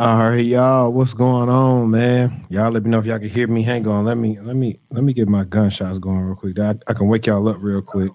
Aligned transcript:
All 0.00 0.16
right, 0.16 0.46
y'all. 0.46 0.90
What's 0.90 1.12
going 1.12 1.50
on, 1.50 1.90
man? 1.90 2.46
Y'all 2.48 2.70
let 2.70 2.84
me 2.84 2.90
know 2.90 3.00
if 3.00 3.04
y'all 3.04 3.18
can 3.18 3.28
hear 3.28 3.46
me. 3.46 3.62
Hang 3.62 3.86
on. 3.86 4.06
Let 4.06 4.16
me 4.16 4.40
let 4.40 4.56
me 4.56 4.80
let 4.90 5.04
me 5.04 5.12
get 5.12 5.28
my 5.28 5.44
gunshots 5.44 5.98
going 5.98 6.20
real 6.20 6.36
quick. 6.36 6.58
I, 6.58 6.70
I 6.86 6.94
can 6.94 7.06
wake 7.08 7.26
y'all 7.26 7.46
up 7.46 7.58
real 7.60 7.82
quick 7.82 8.10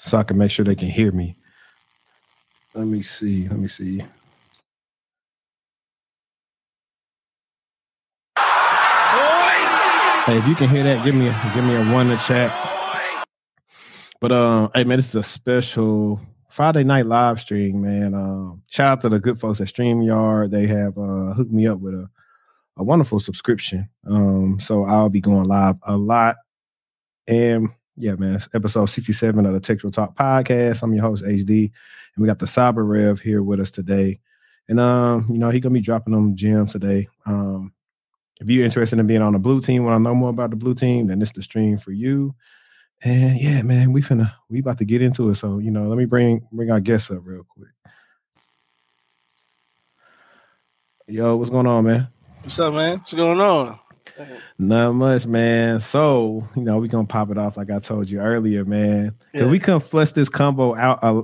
so 0.00 0.18
I 0.18 0.24
can 0.24 0.36
make 0.36 0.50
sure 0.50 0.64
they 0.64 0.74
can 0.74 0.88
hear 0.88 1.12
me. 1.12 1.36
Let 2.74 2.88
me 2.88 3.02
see. 3.02 3.48
Let 3.48 3.60
me 3.60 3.68
see. 3.68 3.98
Hey, 10.26 10.38
if 10.38 10.48
you 10.48 10.56
can 10.56 10.68
hear 10.68 10.82
that, 10.82 11.04
give 11.04 11.14
me 11.14 11.28
a 11.28 11.52
give 11.54 11.64
me 11.64 11.76
a 11.76 11.84
one 11.94 12.10
in 12.10 12.16
the 12.16 12.22
chat. 12.24 12.50
But 14.20 14.32
um, 14.32 14.72
hey 14.74 14.82
man, 14.82 14.98
this 14.98 15.10
is 15.10 15.14
a 15.14 15.22
special 15.22 16.20
Friday 16.50 16.82
night 16.82 17.06
live 17.06 17.40
stream, 17.40 17.80
man. 17.80 18.12
Um, 18.12 18.62
shout 18.66 18.88
out 18.88 19.00
to 19.02 19.08
the 19.08 19.20
good 19.20 19.38
folks 19.38 19.60
at 19.60 19.68
StreamYard. 19.68 20.50
They 20.50 20.66
have 20.66 20.98
uh, 20.98 21.32
hooked 21.32 21.52
me 21.52 21.68
up 21.68 21.78
with 21.78 21.94
a, 21.94 22.10
a 22.76 22.82
wonderful 22.82 23.20
subscription. 23.20 23.88
Um, 24.04 24.58
so 24.58 24.84
I'll 24.84 25.08
be 25.08 25.20
going 25.20 25.44
live 25.44 25.76
a 25.84 25.96
lot. 25.96 26.36
And 27.28 27.68
yeah, 27.96 28.14
man, 28.14 28.34
it's 28.34 28.48
episode 28.52 28.86
67 28.86 29.46
of 29.46 29.52
the 29.52 29.60
TechTual 29.60 29.92
Talk 29.92 30.16
podcast. 30.16 30.82
I'm 30.82 30.92
your 30.92 31.04
host, 31.04 31.24
HD. 31.24 31.70
And 32.16 32.22
we 32.22 32.26
got 32.26 32.40
the 32.40 32.46
Cyber 32.46 32.86
Rev 32.86 33.20
here 33.20 33.44
with 33.44 33.60
us 33.60 33.70
today. 33.70 34.18
And 34.68 34.80
um, 34.80 35.26
you 35.30 35.38
know, 35.38 35.50
he 35.50 35.60
gonna 35.60 35.72
be 35.72 35.80
dropping 35.80 36.14
them 36.14 36.34
gems 36.34 36.72
today. 36.72 37.08
Um, 37.26 37.72
if 38.40 38.48
you're 38.48 38.64
interested 38.64 38.98
in 38.98 39.06
being 39.06 39.22
on 39.22 39.34
the 39.34 39.38
blue 39.38 39.60
team, 39.60 39.84
want 39.84 40.00
to 40.00 40.02
know 40.02 40.14
more 40.14 40.30
about 40.30 40.50
the 40.50 40.56
blue 40.56 40.74
team, 40.74 41.06
then 41.06 41.22
it's 41.22 41.32
the 41.32 41.42
stream 41.42 41.78
for 41.78 41.92
you. 41.92 42.34
And 43.02 43.40
yeah, 43.40 43.62
man, 43.62 43.92
we 43.92 44.02
finna 44.02 44.32
we 44.50 44.60
about 44.60 44.78
to 44.78 44.84
get 44.84 45.00
into 45.02 45.30
it. 45.30 45.36
So 45.36 45.58
you 45.58 45.70
know, 45.70 45.88
let 45.88 45.96
me 45.96 46.04
bring 46.04 46.46
bring 46.52 46.70
our 46.70 46.80
guests 46.80 47.10
up 47.10 47.20
real 47.24 47.44
quick. 47.48 47.70
Yo, 51.06 51.36
what's 51.36 51.50
going 51.50 51.66
on, 51.66 51.84
man? 51.84 52.08
What's 52.42 52.58
up, 52.58 52.74
man? 52.74 52.98
What's 52.98 53.14
going 53.14 53.40
on? 53.40 53.78
Not 54.58 54.92
much, 54.92 55.26
man. 55.26 55.80
So 55.80 56.46
you 56.54 56.62
know, 56.62 56.78
we 56.78 56.88
gonna 56.88 57.06
pop 57.06 57.30
it 57.30 57.38
off 57.38 57.56
like 57.56 57.70
I 57.70 57.78
told 57.78 58.10
you 58.10 58.20
earlier, 58.20 58.64
man. 58.64 59.10
Cause 59.32 59.42
Yeah. 59.42 59.48
we 59.48 59.58
couldn't 59.58 59.88
flush 59.88 60.12
this 60.12 60.28
combo 60.28 60.76
out. 60.76 60.98
Uh, 61.02 61.22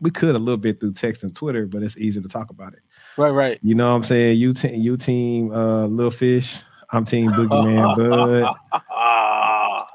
we 0.00 0.10
could 0.10 0.34
a 0.34 0.38
little 0.38 0.56
bit 0.56 0.80
through 0.80 0.92
text 0.94 1.22
and 1.24 1.34
Twitter, 1.34 1.66
but 1.66 1.82
it's 1.82 1.96
easier 1.96 2.22
to 2.22 2.28
talk 2.28 2.50
about 2.50 2.72
it. 2.74 2.80
Right, 3.16 3.30
right. 3.30 3.58
You 3.62 3.74
know 3.74 3.90
what 3.90 3.96
I'm 3.96 4.02
saying? 4.02 4.38
You 4.38 4.52
team, 4.52 4.80
you 4.80 4.96
team, 4.96 5.52
uh, 5.52 5.86
Lil 5.86 6.10
Fish. 6.10 6.56
I'm 6.92 7.04
team 7.04 7.30
Boogeyman 7.32 7.96
Bud. 8.72 8.82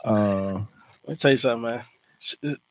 Uh, 0.06 0.62
Let 1.08 1.14
me 1.14 1.16
tell 1.18 1.32
you 1.32 1.38
something, 1.38 1.62
man. 1.62 1.84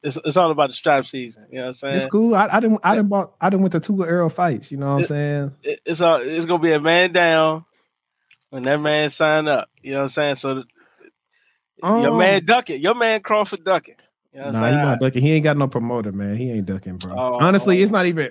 It's, 0.02 0.18
it's, 0.24 0.36
all 0.36 0.50
about 0.50 0.68
the 0.68 0.74
stripe 0.74 1.06
season. 1.06 1.46
You 1.50 1.58
know 1.58 1.62
what 1.62 1.68
I'm 1.68 1.74
saying? 1.74 1.96
it's 1.96 2.06
cool. 2.06 2.34
I, 2.34 2.48
I 2.52 2.60
didn't. 2.60 2.80
I 2.82 2.96
didn't 2.96 3.08
bought. 3.08 3.34
I 3.40 3.48
didn't 3.48 3.62
went 3.62 3.72
to 3.72 3.80
two 3.80 4.04
Errol 4.04 4.28
fights. 4.28 4.70
You 4.70 4.76
know 4.76 4.92
what 4.92 5.00
I'm 5.00 5.04
saying? 5.06 5.52
It- 5.62 5.80
it's 5.86 6.00
all, 6.00 6.16
it's 6.16 6.44
gonna 6.46 6.62
be 6.62 6.72
a 6.72 6.80
man 6.80 7.12
down 7.12 7.64
when 8.50 8.64
that 8.64 8.80
man 8.80 9.08
sign 9.08 9.48
up. 9.48 9.70
You 9.82 9.92
know 9.92 9.98
what 9.98 10.02
I'm 10.04 10.08
saying? 10.10 10.34
So 10.34 10.54
the, 10.56 10.64
your 11.82 12.10
Um, 12.10 12.18
man 12.18 12.44
ducking, 12.44 12.80
your 12.80 12.94
man 12.94 13.22
Crawford 13.22 13.64
ducking. 13.64 13.94
You 14.34 14.40
know 14.40 14.50
Nah, 14.50 14.66
he 14.66 14.76
not 14.76 15.00
ducking. 15.00 15.22
He 15.22 15.32
ain't 15.32 15.44
got 15.44 15.56
no 15.56 15.68
promoter, 15.68 16.12
man. 16.12 16.36
He 16.36 16.50
ain't 16.50 16.66
ducking, 16.66 16.98
bro. 16.98 17.14
Oh, 17.16 17.38
Honestly, 17.40 17.80
oh. 17.80 17.82
it's 17.82 17.92
not 17.92 18.06
even. 18.06 18.30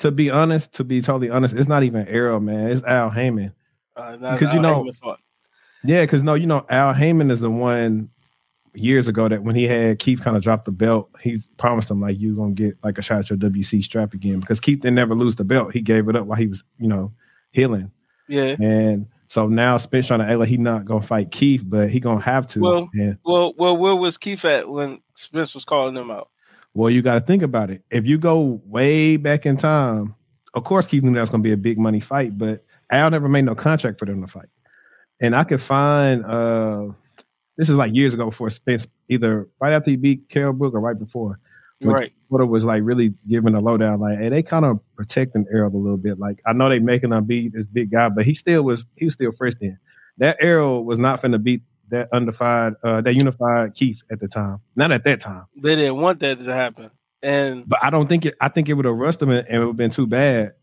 To 0.00 0.10
be 0.12 0.30
honest, 0.30 0.74
to 0.74 0.84
be 0.84 1.00
totally 1.00 1.30
honest, 1.30 1.56
it's 1.56 1.66
not 1.66 1.82
even 1.82 2.06
Errol, 2.06 2.38
man. 2.38 2.70
It's 2.70 2.84
Al 2.84 3.10
Haymon. 3.10 3.52
Uh, 3.96 4.16
Because 4.16 4.54
you 4.54 4.60
know-. 4.60 4.86
Yeah, 5.84 6.02
because 6.02 6.22
no, 6.22 6.34
you 6.34 6.46
know, 6.46 6.66
Al 6.68 6.92
Haymon 6.92 7.30
is 7.30 7.40
the 7.40 7.50
one 7.50 8.10
years 8.78 9.08
ago 9.08 9.28
that 9.28 9.42
when 9.42 9.54
he 9.54 9.64
had 9.66 9.98
Keith 9.98 10.20
kind 10.22 10.36
of 10.36 10.42
dropped 10.42 10.64
the 10.64 10.70
belt, 10.70 11.10
he 11.20 11.40
promised 11.56 11.90
him 11.90 12.00
like 12.00 12.16
you're 12.18 12.34
gonna 12.36 12.52
get 12.52 12.76
like 12.82 12.98
a 12.98 13.02
shot 13.02 13.18
at 13.20 13.30
your 13.30 13.38
WC 13.38 13.82
strap 13.82 14.14
again 14.14 14.40
because 14.40 14.60
Keith 14.60 14.80
didn't 14.80 14.94
never 14.96 15.14
lose 15.14 15.36
the 15.36 15.44
belt. 15.44 15.72
He 15.72 15.80
gave 15.80 16.08
it 16.08 16.16
up 16.16 16.26
while 16.26 16.38
he 16.38 16.46
was, 16.46 16.64
you 16.78 16.88
know, 16.88 17.12
healing. 17.52 17.90
yeah. 18.28 18.56
And 18.60 19.06
so 19.28 19.46
now 19.46 19.76
Spence 19.76 20.06
trying 20.06 20.20
to 20.20 20.26
act 20.26 20.38
like 20.38 20.48
he 20.48 20.56
not 20.56 20.84
gonna 20.84 21.02
fight 21.02 21.30
Keith, 21.30 21.62
but 21.66 21.90
he 21.90 22.00
gonna 22.00 22.20
have 22.20 22.46
to. 22.48 22.60
Well- 22.60 22.88
and 22.94 23.18
Well, 23.24 23.52
well, 23.58 23.76
where 23.76 23.94
was 23.96 24.16
Keith 24.18 24.44
at 24.44 24.68
when 24.68 25.00
Spence 25.14 25.54
was 25.54 25.64
calling 25.64 25.96
him 25.96 26.10
out? 26.10 26.28
well, 26.74 26.90
you 26.90 27.02
got 27.02 27.14
to 27.14 27.20
think 27.20 27.42
about 27.42 27.70
it. 27.70 27.82
If 27.90 28.06
you 28.06 28.18
go 28.18 28.60
way 28.64 29.16
back 29.16 29.46
in 29.46 29.56
time, 29.56 30.14
of 30.54 30.62
course 30.64 30.86
Keith 30.86 31.02
knew 31.02 31.12
that 31.14 31.20
was 31.20 31.30
gonna 31.30 31.42
be 31.42 31.52
a 31.52 31.56
big 31.56 31.78
money 31.78 32.00
fight, 32.00 32.38
but 32.38 32.64
Al 32.90 33.10
never 33.10 33.28
made 33.28 33.44
no 33.44 33.54
contract 33.54 33.98
for 33.98 34.04
them 34.06 34.20
to 34.22 34.28
fight. 34.28 34.48
And 35.20 35.34
I 35.34 35.44
could 35.44 35.60
find 35.60 36.24
uh 36.24 36.88
this 37.58 37.68
is 37.68 37.76
like 37.76 37.94
years 37.94 38.14
ago 38.14 38.26
before 38.26 38.48
Spence, 38.48 38.86
either 39.08 39.48
right 39.60 39.74
after 39.74 39.90
he 39.90 39.96
beat 39.96 40.28
Kell 40.30 40.52
Brook 40.52 40.72
or 40.74 40.80
right 40.80 40.98
before. 40.98 41.40
Right. 41.80 42.12
Porter 42.28 42.46
was 42.46 42.64
like 42.64 42.82
really 42.82 43.14
giving 43.28 43.54
a 43.54 43.60
lowdown, 43.60 44.00
like, 44.00 44.18
hey, 44.18 44.28
they 44.28 44.42
kind 44.42 44.64
of 44.64 44.80
protecting 44.96 45.46
Errol 45.52 45.74
a 45.74 45.76
little 45.76 45.96
bit. 45.96 46.18
Like, 46.18 46.40
I 46.46 46.52
know 46.52 46.68
they 46.68 46.80
making 46.80 47.12
him 47.12 47.24
beat 47.24 47.52
this 47.52 47.66
big 47.66 47.90
guy, 47.90 48.08
but 48.08 48.24
he 48.24 48.34
still 48.34 48.62
was 48.62 48.84
he 48.96 49.04
was 49.04 49.14
still 49.14 49.32
fresh 49.32 49.52
then. 49.60 49.78
That 50.18 50.38
Errol 50.40 50.84
was 50.84 50.98
not 50.98 51.22
finna 51.22 51.42
beat 51.42 51.62
that 51.90 52.08
undefied, 52.12 52.74
uh, 52.82 53.00
that 53.02 53.14
unified 53.14 53.74
Keith 53.74 54.02
at 54.10 54.20
the 54.20 54.28
time. 54.28 54.58
Not 54.74 54.90
at 54.90 55.04
that 55.04 55.20
time. 55.20 55.44
They 55.56 55.76
didn't 55.76 55.96
want 55.96 56.20
that 56.20 56.44
to 56.44 56.52
happen, 56.52 56.90
and 57.22 57.68
But 57.68 57.78
I 57.82 57.90
don't 57.90 58.08
think 58.08 58.26
it. 58.26 58.34
I 58.40 58.48
think 58.48 58.68
it 58.68 58.74
would 58.74 58.84
have 58.84 58.96
rushed 58.96 59.22
him 59.22 59.30
and 59.30 59.46
it 59.48 59.58
would 59.58 59.68
have 59.68 59.76
been 59.76 59.90
too 59.90 60.06
bad. 60.06 60.54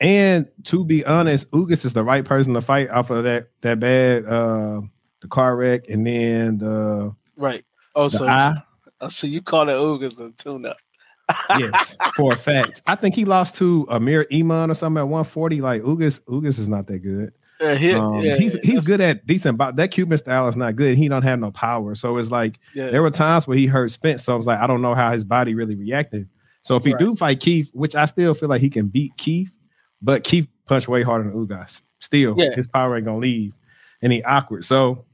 And 0.00 0.48
to 0.64 0.84
be 0.84 1.04
honest, 1.04 1.50
Ugas 1.52 1.84
is 1.84 1.92
the 1.92 2.04
right 2.04 2.24
person 2.24 2.54
to 2.54 2.60
fight 2.60 2.90
off 2.90 3.10
of 3.10 3.24
that 3.24 3.48
that 3.62 3.78
bad 3.78 4.26
uh 4.26 4.80
the 5.24 5.28
car 5.28 5.56
wreck 5.56 5.88
and 5.88 6.06
then 6.06 6.58
the 6.58 7.14
right. 7.36 7.64
Oh, 7.94 8.08
the 8.10 8.18
so 8.18 8.26
eye. 8.28 8.54
oh, 9.00 9.08
so 9.08 9.26
you 9.26 9.40
call 9.40 9.68
it 9.70 9.72
Ugas 9.72 10.20
a 10.20 10.30
tune-up? 10.36 10.76
yes, 11.58 11.96
for 12.14 12.34
a 12.34 12.36
fact. 12.36 12.82
I 12.86 12.94
think 12.94 13.14
he 13.14 13.24
lost 13.24 13.54
to 13.56 13.86
Amir 13.88 14.26
Imam 14.30 14.70
or 14.70 14.74
something 14.74 14.98
at 15.00 15.08
140. 15.08 15.62
Like 15.62 15.80
Ugas, 15.82 16.20
Ugas 16.28 16.58
is 16.58 16.68
not 16.68 16.86
that 16.88 16.98
good. 16.98 17.32
Yeah, 17.58 17.74
he- 17.76 17.94
Um, 17.94 18.20
yeah, 18.20 18.36
he's 18.36 18.54
he's 18.62 18.82
good 18.82 19.00
at 19.00 19.26
decent, 19.26 19.56
but 19.56 19.76
that 19.76 19.90
Cuban 19.92 20.18
style 20.18 20.46
is 20.48 20.56
not 20.56 20.76
good. 20.76 20.98
He 20.98 21.08
don't 21.08 21.22
have 21.22 21.38
no 21.38 21.50
power, 21.50 21.94
so 21.94 22.18
it's 22.18 22.30
like 22.30 22.58
Yeah, 22.74 22.90
there 22.90 23.00
were 23.00 23.10
times 23.10 23.46
where 23.46 23.56
he 23.56 23.66
hurt 23.66 23.90
Spence. 23.92 24.24
So 24.24 24.34
I 24.34 24.36
was 24.36 24.46
like, 24.46 24.58
I 24.60 24.66
don't 24.66 24.82
know 24.82 24.94
how 24.94 25.10
his 25.10 25.24
body 25.24 25.54
really 25.54 25.74
reacted. 25.76 26.28
So 26.60 26.76
if 26.76 26.84
he 26.84 26.92
Right. 26.92 26.98
do 27.00 27.16
fight 27.16 27.40
Keith, 27.40 27.70
which 27.72 27.94
I 27.96 28.04
still 28.04 28.34
feel 28.34 28.50
like 28.50 28.60
he 28.60 28.68
can 28.68 28.88
beat 28.88 29.16
Keith, 29.16 29.56
but 30.02 30.22
Keith 30.24 30.46
punched 30.66 30.88
way 30.88 31.02
harder 31.02 31.24
than 31.24 31.32
Ugas. 31.46 31.82
Still, 32.00 32.34
Yeah. 32.36 32.54
his 32.54 32.66
power 32.66 32.96
ain't 32.96 33.06
gonna 33.06 33.16
leave, 33.16 33.54
and 34.02 34.12
he 34.12 34.22
awkward. 34.24 34.64
So 34.64 35.06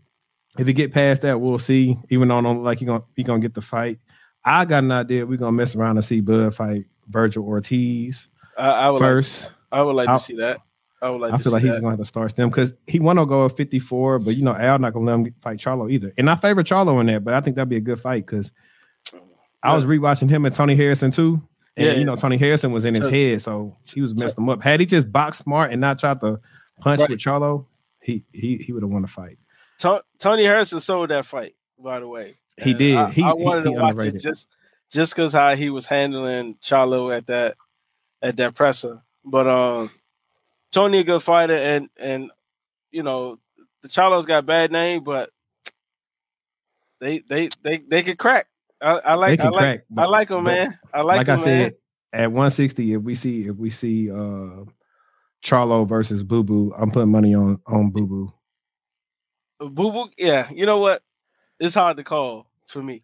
if 0.58 0.66
he 0.66 0.72
get 0.72 0.92
past 0.92 1.22
that, 1.22 1.40
we'll 1.40 1.58
see. 1.58 1.96
Even 2.08 2.28
though 2.28 2.38
I 2.38 2.42
don't 2.42 2.62
like 2.62 2.78
he 2.80 2.84
gonna 2.84 3.04
he 3.16 3.22
gonna 3.22 3.40
get 3.40 3.54
the 3.54 3.60
fight. 3.62 3.98
I 4.44 4.64
got 4.64 4.82
an 4.84 4.92
idea. 4.92 5.26
We're 5.26 5.38
gonna 5.38 5.52
mess 5.52 5.74
around 5.74 5.96
and 5.98 6.04
see 6.04 6.20
Bud 6.20 6.54
fight 6.54 6.86
Vergil 7.10 7.42
Ortiz 7.44 8.28
I, 8.56 8.68
I 8.70 8.90
would 8.90 8.98
first. 8.98 9.44
Like, 9.44 9.52
I 9.72 9.82
would 9.82 9.96
like 9.96 10.08
I'll- 10.08 10.18
to 10.18 10.24
see 10.24 10.36
that. 10.36 10.58
I 11.02 11.08
would 11.08 11.20
like. 11.22 11.32
I 11.32 11.38
to 11.38 11.42
feel 11.42 11.52
like 11.52 11.62
he's 11.62 11.70
that. 11.72 11.80
gonna 11.80 11.92
have 11.92 11.98
to 12.00 12.04
start 12.04 12.36
them 12.36 12.50
because 12.50 12.74
he 12.86 13.00
want 13.00 13.18
to 13.18 13.24
go 13.24 13.46
at 13.46 13.56
54, 13.56 14.18
but 14.18 14.36
you 14.36 14.44
know 14.44 14.54
Al 14.54 14.78
not 14.78 14.92
gonna 14.92 15.06
let 15.06 15.14
him 15.14 15.34
fight 15.40 15.58
Charlo 15.58 15.90
either. 15.90 16.12
And 16.18 16.28
I 16.28 16.34
favor 16.34 16.62
Charlo 16.62 17.00
in 17.00 17.06
that, 17.06 17.24
but 17.24 17.32
I 17.32 17.40
think 17.40 17.56
that'd 17.56 17.70
be 17.70 17.76
a 17.76 17.80
good 17.80 18.00
fight 18.00 18.26
because 18.26 18.52
I 19.62 19.74
was 19.74 19.84
rewatching 19.86 20.28
him 20.28 20.44
and 20.44 20.54
Tony 20.54 20.74
Harrison 20.76 21.10
too. 21.10 21.42
And 21.76 21.86
Yeah. 21.86 21.92
you 21.94 22.04
know, 22.04 22.16
Tony 22.16 22.36
Harrison 22.36 22.72
was 22.72 22.84
in 22.84 22.94
his 22.94 23.06
head, 23.06 23.40
so 23.40 23.76
he 23.86 24.00
was 24.02 24.14
messed 24.14 24.36
him 24.36 24.48
up. 24.50 24.62
Had 24.62 24.80
he 24.80 24.84
just 24.86 25.10
boxed 25.10 25.42
smart 25.44 25.70
and 25.70 25.80
not 25.80 25.98
tried 25.98 26.20
to 26.20 26.38
punch 26.80 27.00
Right. 27.00 27.08
with 27.08 27.18
Charlo, 27.18 27.64
he 28.02 28.24
he 28.32 28.56
he 28.58 28.72
would 28.74 28.82
have 28.82 28.90
won 28.90 29.00
the 29.02 29.08
fight. 29.08 29.38
To- 29.80 30.02
Tony 30.18 30.44
Harrison 30.44 30.80
sold 30.80 31.10
that 31.10 31.26
fight. 31.26 31.54
By 31.78 32.00
the 32.00 32.08
way, 32.08 32.36
He 32.62 32.70
And 32.70 32.78
did. 32.78 32.96
I, 32.96 33.10
He- 33.10 33.22
I 33.24 33.32
wanted 33.34 33.64
he 33.66 33.72
to 33.74 33.80
watch 33.80 33.90
underrated. 33.90 34.16
it 34.16 34.22
just 34.22 34.48
just 34.90 35.14
because 35.14 35.32
how 35.32 35.54
he 35.56 35.70
was 35.70 35.86
handling 35.86 36.56
Charlo 36.62 37.16
at 37.16 37.26
that 37.28 37.56
at 38.22 38.36
that 38.36 38.54
presser. 38.54 39.00
But 39.24 39.46
um, 39.46 39.90
Tony 40.72 40.98
a 41.00 41.04
good 41.04 41.22
fighter, 41.22 41.56
and 41.56 41.88
and 41.96 42.30
you 42.90 43.02
know 43.02 43.38
the 43.82 43.88
Charlo's 43.88 44.26
got 44.26 44.38
a 44.40 44.42
bad 44.42 44.70
name, 44.72 45.04
but 45.04 45.30
they 47.00 47.20
they 47.20 47.48
they 47.62 47.78
they 47.78 48.02
can 48.02 48.16
crack. 48.16 48.46
I, 48.82 48.92
I 48.98 49.14
like 49.14 49.30
they 49.30 49.36
can 49.38 49.46
I 49.46 49.50
like 49.50 49.58
crack. 49.60 49.84
I 49.96 50.04
like 50.06 50.30
him, 50.30 50.44
man. 50.44 50.78
I 50.92 51.00
like, 51.02 51.18
Like, 51.18 51.28
him, 51.28 51.32
I 51.32 51.36
man. 51.36 51.44
said, 51.44 51.74
at 52.12 52.32
160, 52.32 52.94
if 52.94 53.02
we 53.02 53.14
see 53.14 53.46
if 53.46 53.56
we 53.56 53.70
see 53.70 54.10
uh 54.10 54.64
Charlo 55.42 55.88
versus 55.88 56.22
Boo 56.22 56.42
Boo, 56.44 56.74
I'm 56.76 56.90
putting 56.90 57.10
money 57.10 57.34
on 57.34 57.58
on 57.66 57.90
Boo 57.90 58.06
Boo. 58.06 58.32
Boo 59.60 59.92
Boo, 59.92 60.08
yeah. 60.18 60.48
You 60.50 60.66
know 60.66 60.78
what? 60.78 61.02
It's 61.58 61.74
hard 61.74 61.96
to 61.98 62.04
call 62.04 62.46
for 62.68 62.82
me. 62.82 63.02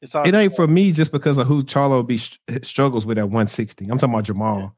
It's 0.00 0.12
hard. 0.12 0.28
It 0.28 0.34
ain't 0.34 0.54
call. 0.56 0.66
for 0.66 0.72
me 0.72 0.92
just 0.92 1.10
because 1.12 1.38
of 1.38 1.46
who 1.46 1.64
Charlo 1.64 2.06
be 2.06 2.18
struggles 2.62 3.04
with 3.04 3.18
at 3.18 3.24
160. 3.24 3.84
I'm 3.88 3.98
talking 3.98 4.14
about 4.14 4.24
Jamal. 4.24 4.74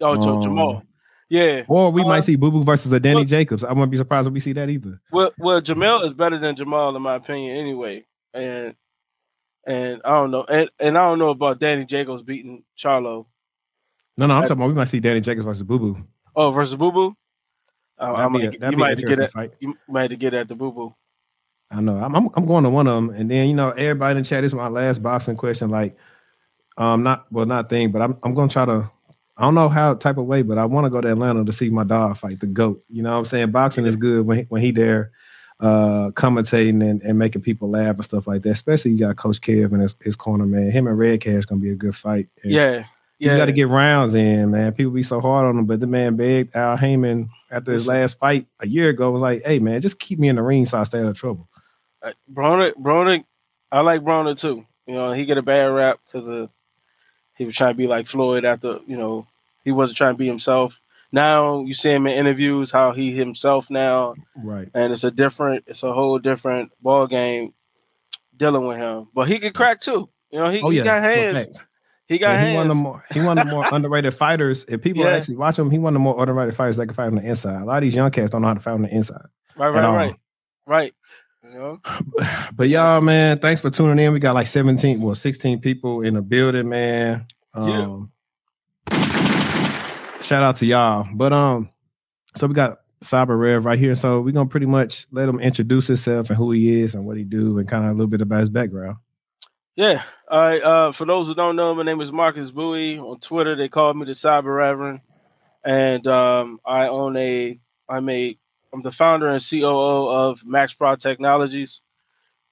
Oh, 0.00 0.12
um, 0.36 0.42
Jamal. 0.42 0.82
Yeah. 1.28 1.62
Or 1.68 1.90
we 1.92 2.02
Uh, 2.02 2.06
might 2.08 2.20
see 2.20 2.36
Boo 2.36 2.50
Boo 2.50 2.64
versus 2.64 2.92
a 2.92 3.00
Danny 3.00 3.16
well- 3.16 3.24
Jacobs. 3.24 3.64
I 3.64 3.68
wouldn't 3.72 3.90
be 3.90 3.96
surprised 3.96 4.26
if 4.28 4.32
we 4.34 4.40
see 4.40 4.52
that 4.54 4.68
either. 4.70 5.00
Well, 5.12 5.32
well, 5.38 5.60
Jamel 5.60 6.04
is 6.06 6.12
better 6.14 6.38
than 6.38 6.56
Jamal 6.56 6.94
in 6.96 7.02
my 7.02 7.16
opinion, 7.16 7.56
anyway. 7.56 8.04
And 8.32 8.74
and 9.66 10.00
I 10.04 10.10
don't 10.10 10.30
know, 10.30 10.44
and, 10.48 10.70
and 10.80 10.96
I 10.96 11.06
don't 11.08 11.18
know 11.18 11.28
about 11.30 11.60
Danny 11.60 11.84
Jacobs 11.84 12.22
beating 12.22 12.64
Charlo. 12.82 13.26
No, 14.16 14.26
no, 14.26 14.34
I'm 14.34 14.40
That- 14.42 14.48
talking 14.48 14.62
about 14.62 14.68
we 14.68 14.74
might 14.74 14.84
see 14.88 15.00
Danny 15.00 15.20
Jacobs 15.20 15.44
versus 15.44 15.62
Boo 15.62 15.78
Boo. 15.78 15.96
Oh, 16.34 16.50
versus 16.52 16.76
Boo 16.76 16.90
Boo. 16.92 17.16
Oh, 18.00 18.14
I 18.14 18.28
might, 18.28 18.52
you 18.54 18.76
might 18.76 18.96
to 18.98 19.02
get 19.04 19.30
fight. 19.30 19.52
you 19.60 19.76
might 19.86 20.08
to 20.08 20.16
get 20.16 20.32
at 20.34 20.48
the 20.48 20.54
Boo 20.54 20.72
Boo. 20.72 20.94
I 21.70 21.80
know. 21.80 21.98
I'm, 21.98 22.14
I'm 22.16 22.28
I'm 22.34 22.46
going 22.46 22.64
to 22.64 22.70
one 22.70 22.86
of 22.86 22.94
them, 22.94 23.10
and 23.14 23.30
then 23.30 23.48
you 23.48 23.54
know 23.54 23.70
everybody 23.70 24.16
in 24.16 24.22
the 24.22 24.28
chat. 24.28 24.42
This 24.42 24.50
is 24.50 24.56
my 24.56 24.68
last 24.68 25.02
boxing 25.02 25.36
question. 25.36 25.70
Like, 25.70 25.96
um, 26.78 27.02
not 27.02 27.26
well, 27.30 27.46
not 27.46 27.68
thing, 27.68 27.92
but 27.92 28.02
I'm 28.02 28.16
I'm 28.22 28.34
gonna 28.34 28.50
try 28.50 28.64
to. 28.64 28.90
I 29.36 29.42
don't 29.42 29.54
know 29.54 29.68
how 29.68 29.94
type 29.94 30.18
of 30.18 30.26
way, 30.26 30.42
but 30.42 30.58
I 30.58 30.64
want 30.66 30.84
to 30.86 30.90
go 30.90 31.00
to 31.00 31.10
Atlanta 31.10 31.44
to 31.44 31.52
see 31.52 31.70
my 31.70 31.84
dog 31.84 32.16
fight 32.16 32.40
the 32.40 32.46
goat. 32.46 32.82
You 32.90 33.02
know 33.02 33.12
what 33.12 33.18
I'm 33.18 33.24
saying? 33.26 33.50
Boxing 33.52 33.86
is 33.86 33.96
good 33.96 34.26
when 34.26 34.38
he, 34.38 34.44
when 34.48 34.60
he 34.62 34.70
there 34.70 35.12
uh 35.60 36.10
commentating 36.12 36.82
and, 36.88 37.02
and 37.02 37.18
making 37.18 37.42
people 37.42 37.70
laugh 37.70 37.96
and 37.96 38.04
stuff 38.04 38.26
like 38.26 38.42
that. 38.42 38.50
Especially 38.50 38.90
you 38.92 38.98
got 38.98 39.16
Coach 39.16 39.40
Kev 39.40 39.72
and 39.72 39.82
his, 39.82 39.94
his 40.02 40.16
corner, 40.16 40.46
man. 40.46 40.70
Him 40.70 40.86
and 40.86 40.98
Red 40.98 41.20
Cash 41.20 41.44
gonna 41.44 41.60
be 41.60 41.70
a 41.70 41.74
good 41.74 41.94
fight. 41.96 42.28
And 42.42 42.52
Yeah. 42.52 42.84
He's 43.18 43.32
Yeah. 43.32 43.36
got 43.36 43.46
to 43.46 43.52
get 43.52 43.68
rounds 43.68 44.14
in, 44.14 44.50
man. 44.50 44.72
People 44.72 44.92
be 44.92 45.02
so 45.02 45.20
hard 45.20 45.46
on 45.46 45.58
him, 45.58 45.66
but 45.66 45.80
the 45.80 45.86
man 45.86 46.16
begged 46.16 46.56
Al 46.56 46.76
Haymon 46.78 47.28
after 47.50 47.72
his 47.72 47.86
last 47.86 48.18
fight 48.18 48.46
a 48.60 48.66
year 48.66 48.88
ago 48.90 49.10
was 49.10 49.22
like, 49.22 49.44
"Hey, 49.44 49.58
man, 49.58 49.80
just 49.80 49.98
keep 49.98 50.18
me 50.18 50.28
in 50.28 50.36
the 50.36 50.42
ring 50.42 50.66
so 50.66 50.78
I 50.78 50.84
stay 50.84 51.00
out 51.00 51.06
of 51.06 51.16
trouble." 51.16 51.48
Uh, 52.02 52.12
Broner, 52.32 52.72
Broner, 52.74 53.24
I 53.70 53.80
like 53.80 54.02
Broner 54.02 54.38
too. 54.38 54.64
You 54.86 54.94
know, 54.94 55.12
he 55.12 55.24
get 55.24 55.38
a 55.38 55.42
bad 55.42 55.66
rap 55.66 55.98
because 56.06 56.28
of 56.28 56.50
he 57.36 57.44
was 57.44 57.54
trying 57.54 57.74
to 57.74 57.78
be 57.78 57.86
like 57.86 58.06
Floyd 58.08 58.44
after 58.44 58.78
you 58.86 58.96
know 58.96 59.26
he 59.64 59.72
wasn't 59.72 59.96
trying 59.98 60.14
to 60.14 60.18
be 60.18 60.26
himself. 60.26 60.78
Now 61.12 61.62
you 61.64 61.74
see 61.74 61.90
him 61.90 62.06
in 62.06 62.12
interviews 62.16 62.70
how 62.70 62.92
he 62.92 63.12
himself 63.12 63.68
now, 63.68 64.14
Right. 64.36 64.68
and 64.74 64.92
it's 64.92 65.02
a 65.04 65.10
different, 65.10 65.64
it's 65.66 65.82
a 65.82 65.92
whole 65.92 66.18
different 66.20 66.70
ball 66.80 67.06
game 67.08 67.52
dealing 68.36 68.64
with 68.66 68.78
him. 68.78 69.08
But 69.12 69.26
he 69.26 69.38
can 69.40 69.52
crack 69.52 69.80
too. 69.80 70.08
You 70.30 70.38
know, 70.38 70.50
he, 70.50 70.60
Oh 70.62 70.70
he 70.70 70.78
yeah, 70.78 70.84
got 70.84 71.02
for 71.02 71.08
hands. 71.08 71.58
He 72.10 72.18
got 72.18 72.32
Yeah, 72.32 72.48
he 72.50 72.54
one 72.56 72.62
of 72.66 72.68
the 72.68 72.74
more 72.74 73.04
he 73.12 73.20
one 73.20 73.38
of 73.38 73.46
the 73.46 73.50
more 73.52 73.64
underrated 73.72 74.12
fighters. 74.12 74.64
If 74.66 74.82
people 74.82 75.04
Yeah. 75.04 75.10
actually 75.10 75.36
watch 75.36 75.56
him, 75.56 75.70
he 75.70 75.78
one 75.78 75.94
of 75.94 75.94
the 75.94 76.00
more 76.00 76.20
underrated 76.20 76.56
fighters 76.56 76.76
that 76.78 76.86
can 76.86 76.94
fight 76.94 77.06
on 77.06 77.14
the 77.14 77.22
inside. 77.22 77.62
A 77.62 77.64
lot 77.64 77.76
of 77.76 77.82
these 77.82 77.94
young 77.94 78.10
cats 78.10 78.32
don't 78.32 78.42
know 78.42 78.48
how 78.48 78.54
to 78.54 78.60
fight 78.60 78.72
on 78.72 78.82
the 78.82 78.92
inside. 78.92 79.22
Right, 79.56 79.68
right, 79.68 79.84
all. 79.84 79.94
right, 79.96 80.16
right. 80.66 80.92
You 81.44 81.50
know, 81.54 81.80
But 82.56 82.68
y'all, 82.68 83.00
man, 83.00 83.38
thanks 83.38 83.60
for 83.60 83.70
tuning 83.70 84.04
in. 84.04 84.12
We 84.12 84.18
got 84.18 84.34
like 84.34 84.48
17, 84.48 85.00
well, 85.00 85.14
16 85.14 85.60
people 85.60 86.02
in 86.02 86.14
the 86.14 86.22
building, 86.22 86.68
man. 86.68 87.26
Um 87.54 88.10
shout 90.20 90.42
out 90.42 90.56
to 90.56 90.66
y'all. 90.66 91.06
But 91.14 91.32
um, 91.32 91.70
so 92.36 92.48
we 92.48 92.54
got 92.54 92.80
Cyber 93.04 93.38
Rev 93.38 93.64
right 93.64 93.78
here. 93.78 93.94
So 93.94 94.20
we're 94.20 94.32
gonna 94.32 94.48
pretty 94.48 94.66
much 94.66 95.06
let 95.12 95.28
him 95.28 95.38
introduce 95.38 95.86
himself 95.86 96.28
and 96.28 96.36
who 96.36 96.50
he 96.50 96.80
is 96.80 96.96
and 96.96 97.06
what 97.06 97.16
he 97.16 97.22
do 97.22 97.58
and 97.58 97.68
kind 97.68 97.84
of 97.84 97.90
a 97.90 97.94
little 97.94 98.08
bit 98.08 98.20
about 98.20 98.40
his 98.40 98.50
background. 98.50 98.96
Yeah. 99.76 100.02
All 100.30 100.40
right. 100.40 100.62
Uh, 100.62 100.92
for 100.92 101.06
those 101.06 101.26
who 101.26 101.34
don't 101.34 101.56
know, 101.56 101.74
my 101.74 101.82
name 101.82 102.00
is 102.00 102.12
Marcus 102.12 102.50
Bowie. 102.50 102.98
On 102.98 103.18
Twitter, 103.20 103.56
they 103.56 103.68
call 103.68 103.94
me 103.94 104.04
the 104.06 104.12
Cyber 104.12 104.56
Reverend, 104.56 105.00
and 105.64 106.06
um, 106.06 106.60
I 106.66 106.88
own 106.88 107.16
a. 107.16 107.58
I'm 107.88 108.08
a. 108.08 108.38
I'm 108.72 108.82
the 108.82 108.92
founder 108.92 109.28
and 109.28 109.42
COO 109.44 110.08
of 110.10 110.40
MaxProd 110.42 111.00
Technologies. 111.00 111.80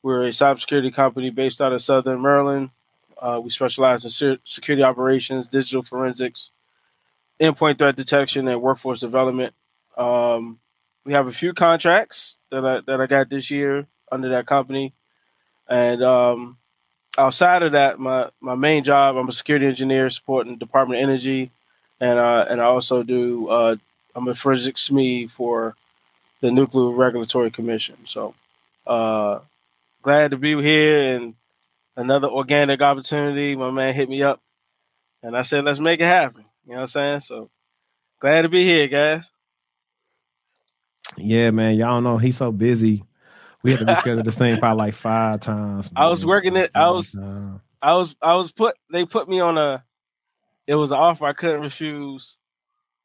We're 0.02 0.26
a 0.26 0.30
cybersecurity 0.30 0.94
company 0.94 1.30
based 1.30 1.60
out 1.60 1.72
of 1.72 1.82
Southern 1.82 2.22
Maryland. 2.22 2.70
Uh, 3.20 3.40
we 3.42 3.50
specialize 3.50 4.04
in 4.04 4.10
se- 4.10 4.38
security 4.44 4.82
operations, 4.84 5.48
digital 5.48 5.82
forensics, 5.82 6.50
endpoint 7.40 7.78
threat 7.78 7.96
detection, 7.96 8.48
and 8.48 8.62
workforce 8.62 9.00
development. 9.00 9.54
Um, 9.96 10.60
we 11.04 11.14
have 11.14 11.28
a 11.28 11.32
few 11.32 11.54
contracts 11.54 12.36
that 12.50 12.64
I 12.64 12.80
that 12.86 13.00
I 13.00 13.06
got 13.06 13.30
this 13.30 13.50
year 13.50 13.86
under 14.12 14.30
that 14.30 14.46
company, 14.46 14.94
and 15.68 16.02
um, 16.02 16.57
outside 17.18 17.62
of 17.62 17.72
that, 17.72 17.98
my 17.98 18.30
my 18.40 18.54
main 18.54 18.84
job, 18.84 19.16
I'm 19.16 19.28
a 19.28 19.32
security 19.32 19.66
engineer 19.66 20.08
supporting 20.08 20.56
Department 20.56 21.02
of 21.02 21.08
Energy, 21.08 21.50
and 22.00 22.18
uh, 22.18 22.46
and 22.48 22.60
I 22.60 22.64
also 22.64 23.02
do 23.02 23.48
uh, 23.48 23.76
I'm 24.14 24.28
a 24.28 24.34
forensic 24.34 24.76
SME 24.76 25.30
for 25.30 25.74
the 26.40 26.50
Nuclear 26.50 26.90
Regulatory 26.90 27.50
Commission. 27.50 27.96
So 28.06 28.34
uh, 28.86 29.40
glad 30.02 30.30
to 30.30 30.36
be 30.36 30.60
here 30.62 31.16
and 31.16 31.34
another 31.96 32.28
organic 32.28 32.80
opportunity. 32.80 33.56
My 33.56 33.70
man 33.70 33.94
hit 33.94 34.08
me 34.08 34.22
up, 34.22 34.40
and 35.22 35.36
I 35.36 35.42
said 35.42 35.64
let's 35.64 35.80
make 35.80 36.00
it 36.00 36.04
happen. 36.04 36.44
You 36.64 36.72
know 36.72 36.78
what 36.78 36.82
I'm 36.82 36.88
saying? 36.88 37.20
So 37.20 37.50
glad 38.20 38.42
to 38.42 38.48
be 38.48 38.64
here, 38.64 38.88
guys. 38.88 39.28
Yeah, 41.16 41.50
man. 41.50 41.76
Y'all 41.76 42.00
know 42.00 42.18
he's 42.18 42.36
so 42.36 42.52
busy. 42.52 43.02
We 43.62 43.72
had 43.72 43.80
to 43.80 43.86
reschedule 43.86 44.24
this 44.24 44.36
thing 44.36 44.58
probably 44.58 44.78
like 44.86 44.94
five 44.94 45.40
times. 45.40 45.90
I 45.96 46.08
was 46.08 46.24
working 46.24 46.56
it- 46.56 46.70
I 46.74 46.90
was- 46.90 47.12
times. 47.12 47.60
I 47.80 47.94
was 47.94 48.16
I 48.20 48.34
was 48.34 48.50
put 48.50 48.76
they 48.90 49.04
put 49.04 49.28
me 49.28 49.38
on 49.40 49.56
a 49.56 49.84
it 50.66 50.74
was 50.74 50.90
an 50.90 50.98
offer 50.98 51.24
I 51.26 51.32
couldn't 51.32 51.60
refuse. 51.60 52.36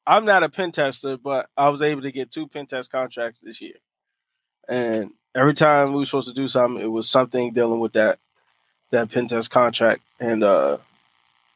I'm 0.05 0.25
not 0.25 0.43
a 0.43 0.49
pen 0.49 0.71
tester, 0.71 1.15
but 1.17 1.47
I 1.55 1.69
was 1.69 1.81
able 1.81 2.01
to 2.01 2.11
get 2.11 2.31
two 2.31 2.47
pen 2.47 2.65
test 2.67 2.91
contracts 2.91 3.39
this 3.41 3.61
year. 3.61 3.75
And 4.67 5.11
every 5.35 5.53
time 5.53 5.93
we 5.93 5.99
were 5.99 6.05
supposed 6.05 6.27
to 6.27 6.33
do 6.33 6.47
something, 6.47 6.83
it 6.83 6.87
was 6.87 7.09
something 7.09 7.53
dealing 7.53 7.79
with 7.79 7.93
that 7.93 8.19
that 8.91 9.11
pen 9.11 9.27
test 9.27 9.49
contract. 9.51 10.01
And 10.19 10.43
uh 10.43 10.77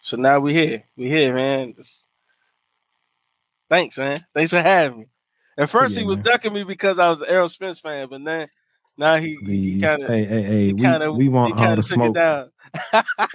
so 0.04 0.16
now 0.16 0.40
we're 0.40 0.54
here. 0.54 0.84
We're 0.96 1.10
here, 1.10 1.34
man. 1.34 1.70
It's- 1.70 2.04
Thanks, 3.70 3.98
man. 3.98 4.26
Thanks 4.34 4.52
for 4.52 4.62
having 4.62 5.00
me. 5.00 5.06
At 5.58 5.70
first 5.70 5.96
Yeah, 5.96 6.02
he 6.02 6.06
was 6.08 6.18
man. 6.18 6.24
ducking 6.26 6.54
me 6.54 6.64
because 6.64 7.00
I 7.00 7.10
was 7.10 7.20
an 7.20 7.26
Errol 7.28 7.50
Spence 7.50 7.80
fan, 7.80 8.08
but 8.10 8.24
then 8.24 8.48
now 8.98 9.18
he, 9.18 9.38
he 9.46 9.82
kind 9.82 10.04
of 10.04 10.10
hey, 10.10 10.26
hey, 10.26 10.42
hey, 10.44 10.66
he 10.68 10.74
we, 10.74 10.82
kind 10.82 11.04
of 11.04 11.16
we 11.16 11.30
want 11.30 11.54
all 11.58 11.76
the 11.76 11.80
of 11.80 11.86
took 11.88 11.92
it 11.92 12.14
smoke. 12.14 12.18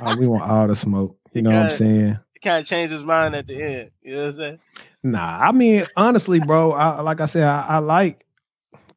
Uh, 0.02 0.16
we 0.18 0.26
want 0.26 0.42
all 0.42 0.66
the 0.68 0.74
smoke. 0.76 1.16
You 1.34 1.38
He 1.38 1.42
know 1.42 1.50
what 1.50 1.56
I'm 1.56 1.62
kinda- 1.70 1.76
saying? 1.76 2.18
he 2.34 2.40
kind 2.40 2.60
of 2.60 2.66
changed 2.66 2.92
his 2.92 3.02
mind 3.02 3.34
at 3.34 3.46
the 3.46 3.62
end. 3.62 3.90
You 4.02 4.14
know 4.16 4.20
what 4.26 4.28
I'm 4.28 4.36
saying? 4.36 4.58
Nah, 5.02 5.38
I 5.40 5.52
mean, 5.52 5.86
honestly, 5.96 6.40
bro, 6.40 6.72
I, 6.72 7.00
like 7.00 7.20
I 7.22 7.26
said, 7.26 7.44
I, 7.44 7.62
I 7.66 7.78
like 7.78 8.26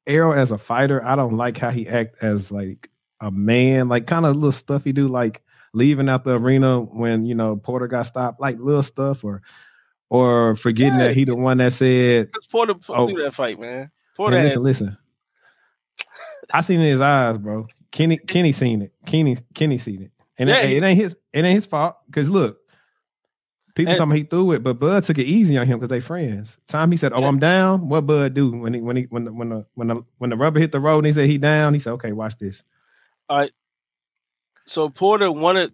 Errol 0.06 0.34
as 0.34 0.52
a 0.52 0.58
fighter. 0.58 1.04
I 1.04 1.16
don't 1.16 1.38
like 1.38 1.58
how 1.58 1.70
he 1.72 1.88
act 1.88 2.18
as 2.22 2.52
like 2.52 2.90
a 3.22 3.32
man, 3.32 3.88
like 3.88 4.06
kind 4.06 4.26
of 4.26 4.36
little 4.36 4.52
stuff 4.52 4.84
he 4.84 4.92
do, 4.92 5.08
like 5.08 5.42
leaving 5.74 6.10
out 6.10 6.26
the 6.26 6.32
arena 6.38 6.82
when 6.82 7.26
you 7.26 7.36
know 7.36 7.56
Porter 7.56 7.88
got 7.88 8.04
stopped, 8.04 8.42
like 8.42 8.60
little 8.60 8.84
stuff, 8.84 9.24
or 9.24 9.42
or 10.10 10.56
forgetting 10.58 11.00
Yeah. 11.00 11.08
that 11.08 11.16
he 11.16 11.24
the 11.24 11.36
one 11.36 11.58
that 11.60 11.72
said, 11.74 12.30
Porter 12.52 12.74
Oh. 12.90 13.08
through 13.08 13.24
that 13.24 13.34
fight, 13.34 13.60
man. 13.60 13.70
Man, 13.80 13.92
Porter 14.18 14.36
listen, 14.44 14.50
had, 14.52 14.60
listen. 14.64 14.98
I 16.54 16.62
seen 16.62 16.80
it 16.80 16.84
in 16.86 16.90
his 16.92 17.02
eyes, 17.02 17.38
bro. 17.38 17.68
Kenny, 17.92 18.18
Kenny 18.18 18.52
seen 18.52 18.82
it. 18.82 18.94
Kenny, 19.06 19.38
Kenny 19.54 19.78
seen 19.78 20.02
it, 20.04 20.12
and 20.38 20.50
Yeah, 20.50 20.62
it, 20.62 20.78
it 20.78 20.84
ain't 20.84 21.00
his. 21.00 21.16
It 21.34 21.46
ain't 21.46 21.56
his 21.56 21.66
fault. 21.66 21.96
Cause 22.12 22.30
look, 22.30 22.60
people 23.74 23.92
And- 23.92 23.98
tell 23.98 24.06
me 24.06 24.18
he 24.18 24.24
threw 24.24 24.52
it, 24.52 24.64
but 24.64 24.80
Bud 24.80 25.04
took 25.04 25.18
it 25.18 25.24
easy 25.26 25.58
on 25.58 25.66
him 25.66 25.80
because 25.80 25.90
they 25.90 26.00
friends. 26.02 26.58
Time 26.68 26.92
he 26.92 26.98
said, 26.98 27.14
"Oh, 27.14 27.22
Yeah. 27.22 27.28
I'm 27.28 27.40
down." 27.40 27.88
What 27.90 28.06
Bud 28.06 28.34
do 28.34 28.52
when 28.52 28.74
he 28.74 28.82
when 28.82 28.96
he 28.98 29.04
when 29.04 29.26
the 29.26 29.32
when 29.34 29.50
the 29.50 29.66
when 29.76 29.88
the 29.88 30.04
when 30.18 30.30
the 30.30 30.36
rubber 30.38 30.60
hit 30.60 30.72
the 30.72 30.80
road 30.80 31.00
and 31.00 31.08
he 31.08 31.14
said 31.14 31.28
he 31.30 31.38
down? 31.38 31.74
He 31.74 31.80
said, 31.80 31.94
"Okay, 31.94 32.12
watch 32.12 32.38
this." 32.38 32.64
All 33.30 33.38
right. 33.40 33.52
So 34.68 34.90
Porter 34.90 35.32
wanted, 35.32 35.74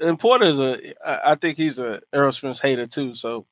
and 0.00 0.18
Porter's 0.18 0.60
a, 0.60 0.78
I 1.04 1.32
I 1.32 1.34
think 1.36 1.56
he's 1.56 1.78
a 1.78 2.00
Aerosmith 2.14 2.60
hater 2.60 2.86
too. 2.86 3.14
So 3.14 3.46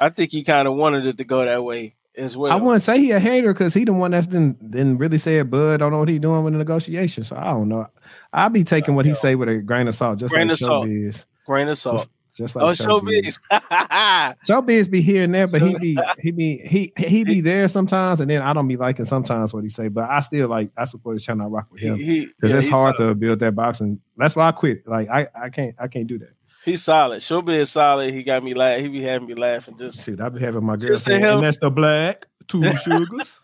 I 0.00 0.08
think 0.10 0.30
he 0.30 0.44
kind 0.44 0.66
of 0.66 0.74
wanted 0.74 1.06
it 1.06 1.18
to 1.18 1.24
go 1.24 1.44
that 1.44 1.62
way 1.62 1.94
as 2.18 2.36
well. 2.36 2.52
I 2.52 2.56
wouldn't 2.56 2.82
say 2.82 2.98
he 2.98 3.10
a 3.12 3.20
hater 3.20 3.52
because 3.52 3.72
he 3.72 3.84
the 3.84 3.92
one 3.92 4.10
that's 4.10 4.26
didn't 4.26 4.70
didn't 4.70 4.98
really 4.98 5.18
say 5.18 5.38
it. 5.38 5.50
Bud 5.50 5.74
I 5.74 5.76
don't 5.78 5.92
know 5.92 5.98
what 5.98 6.08
he 6.08 6.18
doing 6.18 6.44
with 6.44 6.52
the 6.52 6.58
negotiation, 6.58 7.24
so 7.24 7.36
I 7.36 7.44
don't 7.44 7.68
know. 7.68 7.86
I'll 8.32 8.50
be 8.50 8.64
taking 8.64 8.94
what 8.94 9.06
he 9.06 9.14
say 9.14 9.34
with 9.34 9.48
a 9.48 9.58
grain 9.58 9.88
of 9.88 9.94
salt, 9.94 10.18
just 10.18 10.34
Grain 10.34 10.48
like 10.48 10.54
of 10.54 10.58
salt. 10.58 10.86
showbiz. 10.86 11.24
Grain 11.46 11.68
of 11.68 11.78
salt. 11.78 11.98
Just, 11.98 12.10
just 12.54 12.56
oh, 12.56 12.66
like 12.66 12.80
oh, 12.80 12.84
showbiz. 12.84 13.38
showbiz. 13.50 14.36
Showbiz 14.46 14.90
be 14.90 15.00
here 15.00 15.24
and 15.24 15.34
there, 15.34 15.46
but 15.46 15.62
he 15.62 15.76
be 15.78 15.98
he 16.18 16.30
be 16.30 16.58
he 16.58 16.92
he 16.96 17.24
be 17.24 17.40
there 17.40 17.68
sometimes, 17.68 18.20
and 18.20 18.30
then 18.30 18.42
I 18.42 18.52
don't 18.52 18.68
be 18.68 18.76
liking 18.76 19.06
sometimes 19.06 19.54
what 19.54 19.64
he 19.64 19.70
say. 19.70 19.88
But 19.88 20.10
I 20.10 20.20
still 20.20 20.48
like 20.48 20.70
I 20.76 20.84
support 20.84 21.16
his 21.16 21.24
channel. 21.24 21.46
I 21.46 21.48
rock 21.48 21.68
with 21.70 21.82
him 21.82 21.96
because 21.96 22.50
yeah, 22.50 22.58
it's 22.58 22.68
hard 22.68 22.96
to 22.98 23.14
build 23.14 23.40
that 23.40 23.54
boxing. 23.54 24.00
That's 24.16 24.36
why 24.36 24.48
I 24.48 24.52
quit. 24.52 24.86
Like 24.86 25.08
I 25.08 25.28
I 25.34 25.48
can't 25.48 25.74
I 25.78 25.88
can't 25.88 26.06
do 26.06 26.18
that. 26.18 26.30
He's 26.68 26.82
solid. 26.82 27.22
Showbiz 27.22 27.68
solid. 27.68 28.12
He 28.12 28.22
got 28.22 28.44
me 28.44 28.54
laugh. 28.54 28.80
He 28.80 28.88
be 28.88 29.02
having 29.02 29.26
me 29.28 29.34
laughing. 29.34 29.76
Just 29.78 30.04
Shoot, 30.04 30.20
I 30.20 30.28
be 30.28 30.40
having 30.40 30.64
my 30.64 30.76
girl 30.76 30.88
Just 30.92 31.04
to 31.04 31.10
saying, 31.10 31.22
him- 31.22 31.36
and 31.38 31.44
that's 31.44 31.58
the 31.58 31.70
black 31.70 32.26
two 32.46 32.62
sugars. 32.84 33.40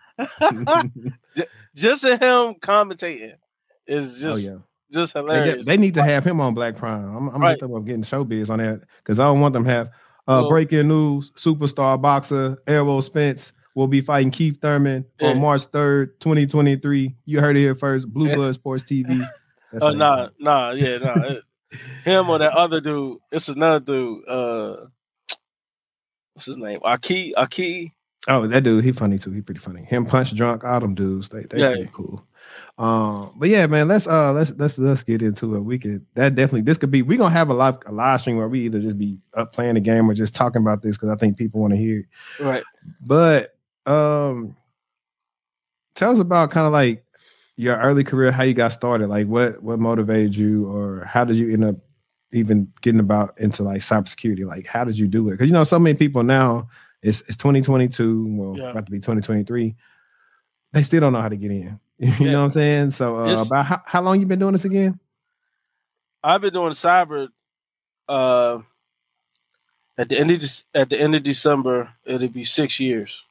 just 1.75 2.05
him 2.05 2.55
commentating 2.63 3.35
is 3.87 4.19
just 4.19 4.25
oh 4.25 4.37
yeah. 4.53 4.59
just 4.93 5.15
They, 5.15 5.21
hilarious. 5.21 5.57
get- 5.57 5.67
they 5.67 5.77
need 5.77 5.95
to 5.95 6.03
have 6.03 6.25
him 6.25 6.41
on 6.41 6.55
Black 6.55 6.77
Prime. 6.77 7.17
I'm, 7.17 7.29
I'm 7.31 7.41
Right. 7.43 7.61
up 7.63 7.71
getting 7.85 8.03
showbiz 8.03 8.51
on 8.51 8.59
that 8.59 8.83
because 8.99 9.19
I 9.21 9.25
don't 9.25 9.41
want 9.41 9.53
them 9.55 9.65
to 9.65 9.71
have 9.71 9.87
uh, 9.89 9.91
Well- 10.43 10.49
breaking 10.49 10.89
news. 10.89 11.33
Superstar 11.37 12.01
boxer 12.01 12.59
Errol 12.67 13.03
Spence 13.03 13.53
will 13.75 13.89
be 13.89 14.01
fighting 14.01 14.31
Keith 14.31 14.59
Thurman 14.61 15.05
Yeah. 15.21 15.31
on 15.31 15.41
March 15.41 15.63
3rd, 15.73 16.11
2023. 16.21 17.15
You 17.25 17.41
heard 17.41 17.57
it 17.57 17.61
here 17.61 17.75
first. 17.75 18.09
Blue 18.09 18.33
Blood 18.35 18.55
Sports 18.55 18.85
TV. 18.85 19.27
That's 19.73 19.85
Oh 19.85 19.91
nah, 19.91 20.29
nah, 20.39 20.71
yeah, 20.71 20.99
nah. 20.99 21.15
Him 22.05 22.31
or 22.31 22.39
that 22.39 22.53
other 22.53 22.81
dude. 22.81 23.19
It's 23.33 23.49
another 23.49 23.81
dude. 23.81 24.29
Uh, 24.29 24.77
what's 26.35 26.47
his 26.47 26.57
name? 26.57 26.81
Aki. 26.83 27.35
Aki. 27.35 27.95
Oh, 28.27 28.47
that 28.47 28.63
dude, 28.65 28.85
he 28.85 28.93
funny 28.93 29.19
too. 29.19 29.33
He 29.33 29.43
pretty 29.43 29.61
funny. 29.61 29.85
Him 29.85 30.07
punch 30.07 30.35
drunk, 30.35 30.63
them 30.63 30.95
dudes. 30.95 31.29
They 31.29 31.43
they 31.43 31.59
Yeah. 31.59 31.85
cool. 31.93 32.25
Um, 32.79 33.35
but 33.37 33.49
yeah, 33.49 33.67
man, 33.67 33.87
let's 33.89 34.07
uh 34.07 34.33
let's 34.33 34.51
let's 34.53 34.79
let's 34.79 35.03
get 35.03 35.23
into 35.23 35.55
it. 35.57 35.61
We 35.61 35.79
could 35.79 36.05
that 36.15 36.35
definitely 36.35 36.63
this 36.63 36.79
could 36.79 36.91
be 36.91 37.03
we're 37.03 37.19
gonna 37.19 37.35
have 37.35 37.51
a 37.51 37.55
live 37.55 37.77
a 37.87 37.93
live 37.93 38.21
stream 38.21 38.37
where 38.37 38.49
we 38.49 38.61
either 38.65 38.81
just 38.81 38.99
be 38.99 39.19
up 39.35 39.53
playing 39.53 39.75
the 39.75 39.81
game 39.81 40.11
or 40.11 40.15
just 40.15 40.35
talking 40.35 40.63
about 40.63 40.83
this 40.83 40.97
because 40.97 41.11
I 41.11 41.17
think 41.17 41.37
people 41.37 41.61
want 41.61 41.73
to 41.73 41.77
hear 41.79 42.01
it. 42.01 42.43
Right. 42.43 42.65
But 43.07 43.57
um 43.87 44.57
tell 45.95 46.13
us 46.13 46.19
about 46.19 46.51
kind 46.51 46.67
of 46.67 46.73
like 46.73 47.04
your 47.57 47.77
early 47.77 48.05
career, 48.05 48.33
how 48.33 48.43
you 48.43 48.55
got 48.55 48.73
started, 48.73 49.09
like 49.09 49.27
what 49.27 49.63
what 49.63 49.79
motivated 49.79 50.35
you 50.35 50.67
or 50.67 51.05
how 51.05 51.25
did 51.25 51.37
you 51.37 51.53
end 51.53 51.65
up 51.65 51.77
even 52.33 52.71
getting 52.83 53.01
about 53.01 53.39
into 53.39 53.63
like 53.63 53.81
cybersecurity? 53.81 54.45
Like, 54.45 54.67
how 54.67 54.85
did 54.85 54.99
you 54.99 55.07
do 55.07 55.29
it? 55.29 55.33
Because 55.33 55.47
you 55.47 55.53
know, 55.53 55.65
so 55.65 55.79
many 55.79 55.97
people 55.97 56.23
now. 56.23 56.69
It's 57.03 57.21
it's 57.23 57.37
2022. 57.37 58.27
Well, 58.31 58.59
yeah. 58.59 58.71
about 58.71 58.87
to 58.87 58.93
be 58.93 58.99
2023. 58.99 59.75
They 60.73 60.83
still 60.83 61.01
don't 61.01 61.13
know 61.13 61.21
how 61.21 61.29
to 61.29 61.37
get 61.37 61.51
in. 61.51 61.79
you 61.99 62.09
yeah. 62.09 62.33
know 62.33 62.39
what 62.39 62.45
I'm 62.45 62.51
saying? 62.51 62.91
So, 62.93 63.19
uh, 63.19 63.43
about 63.43 63.67
how, 63.67 63.83
how 63.85 64.03
long 64.03 64.21
you 64.21 64.27
been 64.27 64.39
doing 64.39 64.53
this 64.53 64.65
again? 64.65 64.99
I've 66.23 66.41
been 66.41 66.55
doing 66.55 66.73
cyber. 66.73 67.29
Uh, 68.09 68.61
at 69.97 70.09
the 70.09 70.19
end 70.19 70.31
of 70.31 70.43
at 70.75 70.89
the 70.89 71.01
end 71.01 71.15
of 71.15 71.23
December, 71.23 71.91
it'll 72.05 72.29
be 72.29 72.45
six 72.45 72.81
years. 72.81 73.23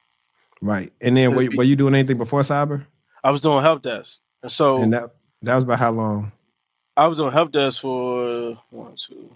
Right, 0.61 0.93
and 1.01 1.17
then 1.17 1.35
were, 1.35 1.49
be, 1.49 1.57
were 1.57 1.63
you 1.63 1.75
doing 1.75 1.95
anything 1.95 2.17
before 2.17 2.41
cyber? 2.41 2.85
I 3.23 3.31
was 3.31 3.41
doing 3.41 3.61
help 3.61 3.81
desk, 3.83 4.19
and 4.41 4.51
so 4.51 4.81
and 4.81 4.93
that 4.93 5.11
that 5.41 5.55
was 5.55 5.63
about 5.63 5.79
how 5.79 5.91
long? 5.91 6.31
I 6.95 7.07
was 7.07 7.17
doing 7.17 7.31
help 7.31 7.51
desk 7.51 7.81
for 7.81 8.59
one, 8.69 8.95
two, 8.97 9.31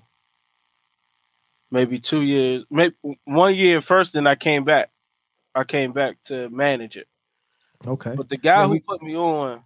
maybe 1.71 1.99
two 1.99 2.21
years, 2.21 2.65
maybe 2.69 2.95
one 3.25 3.55
year 3.55 3.81
first. 3.81 4.13
Then 4.13 4.27
I 4.27 4.35
came 4.35 4.63
back. 4.63 4.89
I 5.55 5.63
came 5.63 5.91
back 5.91 6.21
to 6.25 6.49
manage 6.49 6.97
it. 6.97 7.07
Okay. 7.85 8.15
But 8.15 8.29
the 8.29 8.37
guy 8.37 8.67
who 8.67 8.79
put 8.79 9.01
me 9.01 9.15
on, 9.15 9.61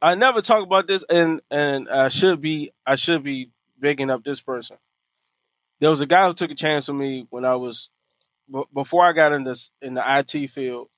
I 0.00 0.14
never 0.14 0.42
talk 0.42 0.62
about 0.62 0.86
this, 0.86 1.04
and 1.08 1.40
and 1.50 1.88
I 1.88 2.10
should 2.10 2.40
be 2.40 2.72
I 2.86 2.96
should 2.96 3.22
be 3.24 3.50
bigging 3.80 4.10
up 4.10 4.22
this 4.24 4.40
person 4.40 4.76
there 5.80 5.90
was 5.90 6.00
a 6.00 6.06
guy 6.06 6.28
who 6.28 6.34
took 6.34 6.52
a 6.52 6.54
chance 6.54 6.88
on 6.88 6.96
me 6.96 7.26
when 7.30 7.44
I 7.44 7.56
was 7.56 7.88
b- 8.52 8.62
before 8.72 9.04
I 9.04 9.12
got 9.12 9.32
in 9.32 9.42
this 9.42 9.70
in 9.82 9.94
the 9.94 10.02
IT 10.18 10.50
field. 10.52 10.88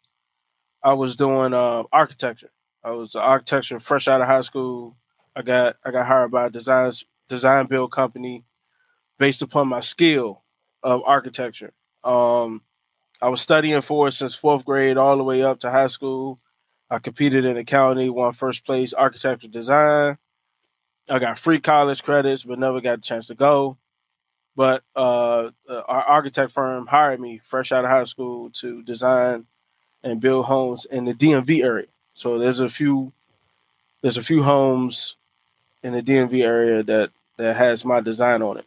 I 0.82 0.92
was 0.92 1.16
doing 1.16 1.54
uh, 1.54 1.84
architecture. 1.90 2.50
I 2.84 2.90
was 2.90 3.14
an 3.14 3.22
architecture 3.22 3.80
fresh 3.80 4.08
out 4.08 4.20
of 4.20 4.26
high 4.26 4.42
school. 4.42 4.96
I 5.34 5.42
got 5.42 5.76
I 5.84 5.90
got 5.90 6.06
hired 6.06 6.30
by 6.30 6.46
a 6.46 6.50
design 6.50 6.92
design 7.28 7.66
build 7.66 7.92
company 7.92 8.44
based 9.18 9.40
upon 9.42 9.68
my 9.68 9.80
skill 9.80 10.42
of 10.82 11.02
architecture. 11.04 11.72
Um, 12.04 12.60
I 13.22 13.28
was 13.28 13.40
studying 13.40 13.80
for 13.80 14.08
it 14.08 14.12
since 14.12 14.34
fourth 14.34 14.66
grade 14.66 14.98
all 14.98 15.16
the 15.16 15.24
way 15.24 15.42
up 15.42 15.60
to 15.60 15.70
high 15.70 15.86
school. 15.86 16.40
I 16.90 16.98
competed 16.98 17.46
in 17.46 17.54
the 17.54 17.64
county, 17.64 18.10
won 18.10 18.34
first 18.34 18.66
place 18.66 18.92
architecture 18.92 19.48
design. 19.48 20.18
I 21.08 21.18
got 21.18 21.38
free 21.38 21.60
college 21.60 22.02
credits, 22.02 22.44
but 22.44 22.58
never 22.58 22.82
got 22.82 22.98
a 22.98 23.02
chance 23.02 23.28
to 23.28 23.34
go. 23.34 23.78
But 24.56 24.82
uh, 24.94 25.50
our 25.68 26.02
architect 26.02 26.52
firm 26.52 26.86
hired 26.86 27.20
me 27.20 27.40
fresh 27.48 27.72
out 27.72 27.84
of 27.84 27.90
high 27.90 28.04
school 28.04 28.50
to 28.60 28.82
design 28.82 29.46
and 30.02 30.20
build 30.20 30.44
homes 30.44 30.84
in 30.84 31.06
the 31.06 31.14
DMV 31.14 31.64
area. 31.64 31.86
So 32.14 32.38
there's 32.38 32.60
a 32.60 32.68
few 32.68 33.12
there's 34.02 34.18
a 34.18 34.22
few 34.22 34.42
homes 34.42 35.16
in 35.82 35.92
the 35.92 36.02
DMV 36.02 36.44
area 36.44 36.82
that 36.82 37.10
that 37.36 37.56
has 37.56 37.84
my 37.84 38.00
design 38.00 38.42
on 38.42 38.58
it. 38.58 38.66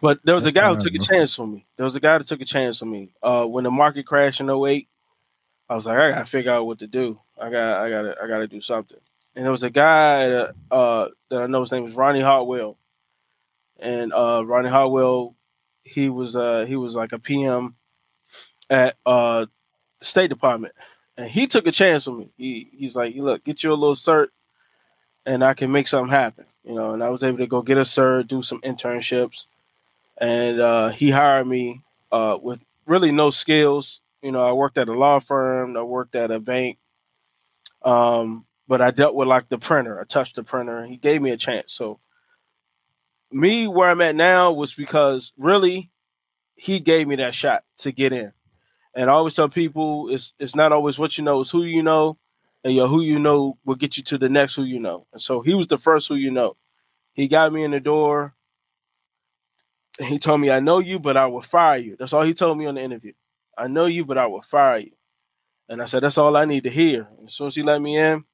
But 0.00 0.20
there 0.24 0.34
was 0.34 0.44
That's 0.44 0.56
a 0.56 0.60
guy 0.60 0.68
who 0.72 0.80
took 0.80 0.94
a 0.94 0.98
chance 0.98 1.38
on 1.38 1.52
me. 1.52 1.66
There 1.76 1.84
was 1.84 1.96
a 1.96 2.00
guy 2.00 2.16
that 2.16 2.26
took 2.26 2.40
a 2.40 2.46
chance 2.46 2.80
on 2.80 2.90
me. 2.90 3.10
Uh, 3.22 3.44
when 3.44 3.64
the 3.64 3.70
market 3.70 4.06
crashed 4.06 4.40
in 4.40 4.48
08, 4.48 4.88
I 5.68 5.74
was 5.74 5.84
like, 5.84 5.98
I 5.98 6.10
gotta 6.10 6.26
figure 6.26 6.52
out 6.52 6.66
what 6.66 6.78
to 6.78 6.86
do. 6.86 7.18
I 7.40 7.50
got 7.50 7.82
I 7.82 7.90
gotta 7.90 8.16
I 8.22 8.26
gotta 8.26 8.46
do 8.48 8.60
something. 8.60 8.98
And 9.36 9.44
there 9.44 9.52
was 9.52 9.62
a 9.62 9.70
guy 9.70 10.28
that, 10.28 10.54
uh, 10.70 11.08
that 11.28 11.42
I 11.42 11.46
know 11.46 11.60
his 11.60 11.70
name 11.70 11.84
was 11.84 11.94
Ronnie 11.94 12.20
Hartwell 12.20 12.76
and 13.80 14.12
uh, 14.12 14.44
Ronnie 14.44 14.68
Hartwell, 14.68 15.34
he 15.84 16.08
was 16.08 16.36
uh, 16.36 16.64
he 16.68 16.76
was 16.76 16.94
like 16.94 17.12
a 17.12 17.18
PM 17.18 17.74
at 18.68 18.96
uh, 19.06 19.46
the 19.98 20.04
State 20.04 20.28
Department, 20.28 20.74
and 21.20 21.30
he 21.30 21.46
took 21.46 21.66
a 21.66 21.72
chance 21.72 22.08
on 22.08 22.18
me. 22.18 22.30
He 22.38 22.70
he's 22.72 22.96
like, 22.96 23.14
look, 23.14 23.44
get 23.44 23.62
you 23.62 23.72
a 23.72 23.74
little 23.74 23.94
cert, 23.94 24.28
and 25.26 25.44
I 25.44 25.52
can 25.52 25.70
make 25.70 25.86
something 25.86 26.10
happen, 26.10 26.46
you 26.64 26.74
know. 26.74 26.92
And 26.92 27.04
I 27.04 27.10
was 27.10 27.22
able 27.22 27.38
to 27.38 27.46
go 27.46 27.60
get 27.60 27.76
a 27.76 27.82
cert, 27.82 28.26
do 28.26 28.42
some 28.42 28.62
internships, 28.62 29.44
and 30.18 30.58
uh, 30.58 30.88
he 30.88 31.10
hired 31.10 31.46
me 31.46 31.82
uh, 32.10 32.38
with 32.40 32.58
really 32.86 33.12
no 33.12 33.28
skills. 33.30 34.00
You 34.22 34.32
know, 34.32 34.42
I 34.42 34.52
worked 34.52 34.78
at 34.78 34.88
a 34.88 34.94
law 34.94 35.20
firm, 35.20 35.76
I 35.76 35.82
worked 35.82 36.14
at 36.14 36.30
a 36.30 36.40
bank, 36.40 36.78
um, 37.84 38.46
but 38.66 38.80
I 38.80 38.90
dealt 38.90 39.14
with 39.14 39.28
like 39.28 39.50
the 39.50 39.58
printer. 39.58 40.00
I 40.00 40.04
touched 40.04 40.36
the 40.36 40.42
printer. 40.42 40.86
He 40.86 40.96
gave 40.96 41.20
me 41.20 41.32
a 41.32 41.36
chance, 41.36 41.66
so 41.68 42.00
me 43.30 43.68
where 43.68 43.90
I'm 43.90 44.00
at 44.00 44.16
now 44.16 44.52
was 44.52 44.72
because 44.72 45.32
really 45.36 45.90
he 46.54 46.80
gave 46.80 47.06
me 47.06 47.16
that 47.16 47.34
shot 47.34 47.62
to 47.80 47.92
get 47.92 48.14
in. 48.14 48.32
And 49.00 49.08
I 49.08 49.14
always 49.14 49.34
tell 49.34 49.48
people 49.48 50.10
it's 50.10 50.34
it's 50.38 50.54
not 50.54 50.72
always 50.72 50.98
what 50.98 51.16
you 51.16 51.24
know, 51.24 51.40
it's 51.40 51.50
who 51.50 51.64
you 51.64 51.82
know, 51.82 52.18
and 52.62 52.74
your 52.74 52.88
who 52.88 53.00
you 53.00 53.18
know 53.18 53.56
will 53.64 53.76
get 53.76 53.96
you 53.96 54.02
to 54.04 54.18
the 54.18 54.28
next 54.28 54.56
who 54.56 54.64
you 54.64 54.78
know. 54.78 55.06
And 55.14 55.22
so 55.22 55.40
he 55.40 55.54
was 55.54 55.68
the 55.68 55.78
first 55.78 56.08
who 56.08 56.16
you 56.16 56.30
know. 56.30 56.56
He 57.14 57.26
got 57.26 57.52
me 57.52 57.64
in 57.64 57.70
the 57.70 57.80
door. 57.80 58.34
He 59.98 60.18
told 60.18 60.42
me, 60.42 60.50
I 60.50 60.60
know 60.60 60.80
you, 60.80 60.98
but 60.98 61.16
I 61.16 61.26
will 61.26 61.42
fire 61.42 61.78
you. 61.78 61.96
That's 61.98 62.12
all 62.12 62.24
he 62.24 62.34
told 62.34 62.58
me 62.58 62.66
on 62.66 62.76
the 62.76 62.82
interview. 62.82 63.14
I 63.56 63.68
know 63.68 63.86
you, 63.86 64.04
but 64.04 64.18
I 64.18 64.26
will 64.26 64.42
fire 64.42 64.78
you. 64.78 64.92
And 65.68 65.82
I 65.82 65.86
said, 65.86 66.02
That's 66.02 66.18
all 66.18 66.36
I 66.36 66.44
need 66.44 66.64
to 66.64 66.70
hear. 66.70 67.08
And 67.18 67.28
as 67.28 67.34
soon 67.34 67.48
as 67.48 67.56
he 67.56 67.62
let 67.62 67.80
me 67.80 67.98
in, 67.98 68.24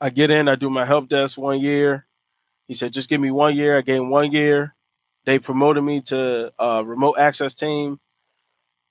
I 0.00 0.10
get 0.10 0.30
in, 0.30 0.48
I 0.48 0.56
do 0.56 0.70
my 0.70 0.84
help 0.84 1.08
desk 1.08 1.38
one 1.38 1.60
year. 1.60 2.06
He 2.66 2.74
said, 2.74 2.92
just 2.92 3.08
give 3.08 3.20
me 3.20 3.30
one 3.30 3.56
year. 3.56 3.78
I 3.78 3.82
gave 3.82 4.00
him 4.00 4.10
one 4.10 4.32
year. 4.32 4.74
They 5.24 5.38
promoted 5.38 5.84
me 5.84 6.02
to 6.02 6.52
a 6.58 6.84
remote 6.84 7.18
access 7.18 7.54
team. 7.54 8.00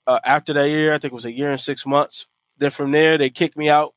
Uh, 0.07 0.19
after 0.24 0.53
that 0.53 0.69
year, 0.69 0.93
I 0.93 1.00
think 1.00 1.13
it 1.13 1.15
was 1.15 1.25
a 1.25 1.31
year 1.31 1.51
and 1.51 1.62
six 1.62 1.85
months. 1.85 2.27
Then 2.57 2.71
from 2.71 2.91
there, 2.91 3.17
they 3.17 3.29
kicked 3.29 3.57
me 3.57 3.69
out. 3.69 3.93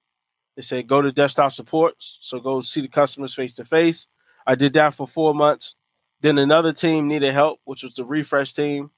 They 0.56 0.62
said, 0.62 0.88
go 0.88 1.02
to 1.02 1.12
desktop 1.12 1.52
support. 1.52 1.94
So 2.22 2.40
go 2.40 2.60
see 2.62 2.80
the 2.80 2.88
customers 2.88 3.34
face 3.34 3.54
to 3.56 3.64
face. 3.64 4.06
I 4.46 4.54
did 4.54 4.72
that 4.74 4.94
for 4.94 5.06
four 5.06 5.34
months. 5.34 5.74
Then 6.20 6.38
another 6.38 6.72
team 6.72 7.06
needed 7.06 7.30
help, 7.32 7.60
which 7.64 7.82
was 7.82 7.94
the 7.94 8.04
refresh 8.04 8.54
team. 8.54 8.90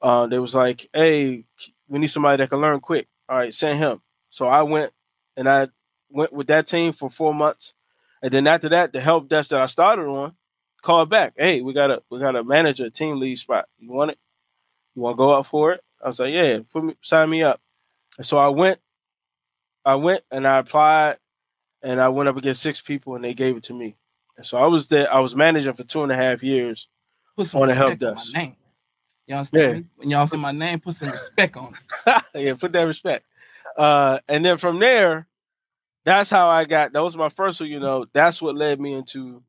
Uh, 0.00 0.26
they 0.28 0.38
was 0.38 0.54
like, 0.54 0.88
hey, 0.94 1.44
we 1.88 1.98
need 1.98 2.08
somebody 2.08 2.36
that 2.42 2.50
can 2.50 2.60
learn 2.60 2.80
quick. 2.80 3.08
All 3.28 3.36
right, 3.36 3.52
send 3.52 3.78
him. 3.78 4.00
So 4.30 4.46
I 4.46 4.62
went 4.62 4.92
and 5.36 5.48
I 5.48 5.68
went 6.10 6.32
with 6.32 6.48
that 6.48 6.68
team 6.68 6.92
for 6.92 7.10
four 7.10 7.34
months. 7.34 7.74
And 8.22 8.32
then 8.32 8.46
after 8.46 8.68
that, 8.70 8.92
the 8.92 9.00
help 9.00 9.28
desk 9.28 9.50
that 9.50 9.62
I 9.62 9.66
started 9.66 10.06
on 10.06 10.34
called 10.82 11.10
back. 11.10 11.34
Hey, 11.36 11.60
we 11.60 11.72
got 11.72 11.90
a 11.90 12.02
we 12.10 12.20
got 12.20 12.36
a 12.36 12.44
manager 12.44 12.90
team 12.90 13.18
lead 13.18 13.38
spot. 13.38 13.66
You 13.78 13.90
want 13.90 14.12
it? 14.12 14.18
You 14.94 15.02
want 15.02 15.14
to 15.14 15.18
go 15.18 15.30
up 15.30 15.46
for 15.46 15.72
it? 15.72 15.80
I 16.02 16.08
was 16.08 16.18
like, 16.18 16.32
yeah, 16.32 16.60
put 16.72 16.84
me 16.84 16.94
sign 17.02 17.30
me 17.30 17.42
up. 17.42 17.60
And 18.16 18.26
so 18.26 18.36
I 18.36 18.48
went, 18.48 18.80
I 19.84 19.96
went 19.96 20.22
and 20.30 20.46
I 20.46 20.58
applied, 20.58 21.16
and 21.82 22.00
I 22.00 22.08
went 22.08 22.28
up 22.28 22.36
against 22.36 22.62
six 22.62 22.80
people, 22.80 23.14
and 23.14 23.24
they 23.24 23.34
gave 23.34 23.56
it 23.56 23.64
to 23.64 23.74
me. 23.74 23.96
And 24.36 24.46
so 24.46 24.58
I 24.58 24.66
was 24.66 24.88
there. 24.88 25.12
I 25.12 25.20
was 25.20 25.34
manager 25.34 25.74
for 25.74 25.84
two 25.84 26.02
and 26.02 26.12
a 26.12 26.16
half 26.16 26.42
years 26.42 26.88
put 27.38 27.46
some 27.46 27.62
on 27.62 27.68
help 27.68 27.98
desk. 27.98 28.30
My 28.34 28.40
name. 28.40 28.56
You 29.26 29.36
understand 29.36 29.72
yeah. 29.72 29.78
me? 29.78 29.86
When 29.96 30.10
y'all 30.10 30.26
see 30.26 30.38
my 30.38 30.52
name, 30.52 30.80
put 30.80 30.94
some 30.94 31.10
respect 31.10 31.56
on 31.56 31.74
it. 32.06 32.22
yeah, 32.34 32.54
put 32.54 32.72
that 32.72 32.82
respect. 32.82 33.24
Uh, 33.76 34.18
and 34.28 34.44
then 34.44 34.58
from 34.58 34.80
there, 34.80 35.26
that's 36.04 36.30
how 36.30 36.48
I 36.48 36.64
got. 36.64 36.92
That 36.92 37.02
was 37.02 37.16
my 37.16 37.28
first 37.28 37.60
one. 37.60 37.68
You 37.68 37.80
know, 37.80 38.06
that's 38.12 38.42
what 38.42 38.56
led 38.56 38.80
me 38.80 38.94
into 38.94 39.42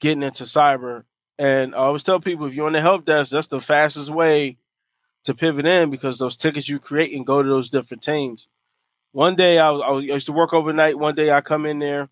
getting 0.00 0.22
into 0.22 0.44
cyber. 0.44 1.04
And 1.38 1.74
I 1.74 1.78
always 1.78 2.02
tell 2.02 2.20
people 2.20 2.46
if 2.46 2.54
you're 2.54 2.66
on 2.66 2.72
the 2.72 2.80
help 2.80 3.04
desk, 3.04 3.30
that's 3.30 3.48
the 3.48 3.60
fastest 3.60 4.10
way 4.10 4.56
to 5.24 5.34
pivot 5.34 5.66
in 5.66 5.90
because 5.90 6.18
those 6.18 6.36
tickets 6.36 6.68
you 6.68 6.78
create 6.78 7.14
and 7.14 7.26
go 7.26 7.42
to 7.42 7.48
those 7.48 7.70
different 7.70 8.02
teams. 8.02 8.48
One 9.12 9.36
day 9.36 9.58
I, 9.58 9.70
was, 9.70 9.82
I, 9.82 10.14
used 10.14 10.26
to 10.26 10.32
work 10.32 10.52
overnight. 10.52 10.98
One 10.98 11.14
day 11.14 11.30
I 11.30 11.40
come 11.40 11.66
in 11.66 11.78
there, 11.78 12.08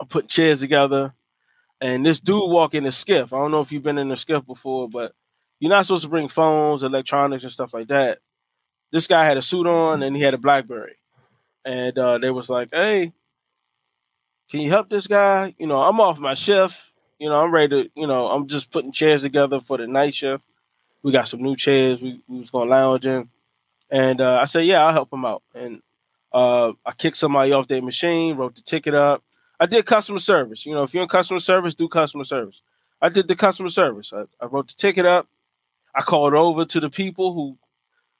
I 0.00 0.04
put 0.08 0.28
chairs 0.28 0.60
together, 0.60 1.14
and 1.80 2.04
this 2.04 2.20
dude 2.20 2.50
walk 2.50 2.74
in 2.74 2.86
a 2.86 2.90
SCIF. 2.90 3.26
I 3.32 3.38
don't 3.38 3.50
know 3.50 3.60
if 3.60 3.70
you've 3.70 3.82
been 3.82 3.98
in 3.98 4.10
a 4.10 4.16
SCIF 4.16 4.46
before, 4.46 4.88
but 4.88 5.12
you're 5.58 5.70
not 5.70 5.86
supposed 5.86 6.04
to 6.04 6.10
bring 6.10 6.28
phones, 6.28 6.82
electronics, 6.82 7.44
and 7.44 7.52
stuff 7.52 7.74
like 7.74 7.88
that. 7.88 8.18
This 8.92 9.06
guy 9.06 9.24
had 9.24 9.36
a 9.36 9.42
suit 9.42 9.66
on 9.66 10.02
and 10.02 10.16
he 10.16 10.22
had 10.22 10.34
a 10.34 10.38
BlackBerry 10.38 10.96
and 11.64 11.98
uh, 11.98 12.18
they 12.18 12.30
was 12.30 12.48
like, 12.48 12.68
"Hey, 12.72 13.12
can 14.50 14.60
you 14.60 14.70
help 14.70 14.88
this 14.88 15.06
guy? 15.06 15.54
You 15.58 15.66
know, 15.66 15.80
I'm 15.80 16.00
off 16.00 16.18
my 16.18 16.34
shift. 16.34 16.76
You 17.18 17.28
know, 17.28 17.36
I'm 17.36 17.52
ready 17.52 17.84
to. 17.84 17.90
You 17.94 18.06
know, 18.06 18.28
I'm 18.28 18.48
just 18.48 18.70
putting 18.70 18.92
chairs 18.92 19.22
together 19.22 19.60
for 19.60 19.78
the 19.78 19.86
night 19.86 20.14
shift. 20.14 20.42
We 21.02 21.12
got 21.12 21.28
some 21.28 21.42
new 21.42 21.56
chairs. 21.56 22.00
We, 22.00 22.22
we 22.28 22.40
was 22.40 22.50
gonna 22.50 22.70
lounge 22.70 23.06
in, 23.06 23.28
and 23.90 24.20
uh, 24.20 24.38
I 24.42 24.46
said, 24.46 24.66
"Yeah, 24.66 24.84
I'll 24.84 24.92
help 24.92 25.12
him 25.12 25.24
out." 25.24 25.42
And 25.54 25.82
uh, 26.32 26.72
I 26.86 26.92
kicked 26.92 27.16
somebody 27.18 27.52
off 27.52 27.68
their 27.68 27.82
machine, 27.82 28.36
wrote 28.36 28.56
the 28.56 28.62
ticket 28.62 28.94
up. 28.94 29.22
I 29.60 29.66
did 29.66 29.86
customer 29.86 30.20
service. 30.20 30.66
You 30.66 30.74
know, 30.74 30.84
if 30.84 30.94
you're 30.94 31.02
in 31.04 31.08
customer 31.08 31.40
service, 31.40 31.74
do 31.74 31.88
customer 31.88 32.24
service. 32.24 32.62
I 33.02 33.08
did 33.10 33.28
the 33.28 33.36
customer 33.36 33.70
service. 33.70 34.12
I, 34.14 34.24
I 34.40 34.46
wrote 34.46 34.68
the 34.68 34.74
ticket 34.74 35.06
up. 35.06 35.28
I 35.94 36.02
called 36.02 36.34
over 36.34 36.64
to 36.66 36.80
the 36.80 36.90
people 36.90 37.34
who 37.34 37.58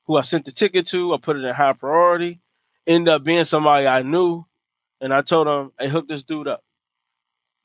who 0.07 0.17
I 0.17 0.23
sent 0.23 0.47
the 0.47 0.53
ticket 0.53 0.87
to. 0.89 1.15
I 1.15 1.19
put 1.19 1.37
it 1.37 1.45
in 1.45 1.55
high 1.55 1.75
priority 1.75 2.41
ended 2.87 3.13
up 3.15 3.25
being 3.25 3.45
somebody 3.45 3.87
I 3.87 4.03
knew, 4.03 4.45
and 5.01 5.15
I 5.15 5.23
told 5.23 5.47
him, 5.49 5.73
"Hey, 5.79 5.89
hook 5.89 6.09
this 6.09 6.25
dude 6.25 6.49
up." 6.49 6.65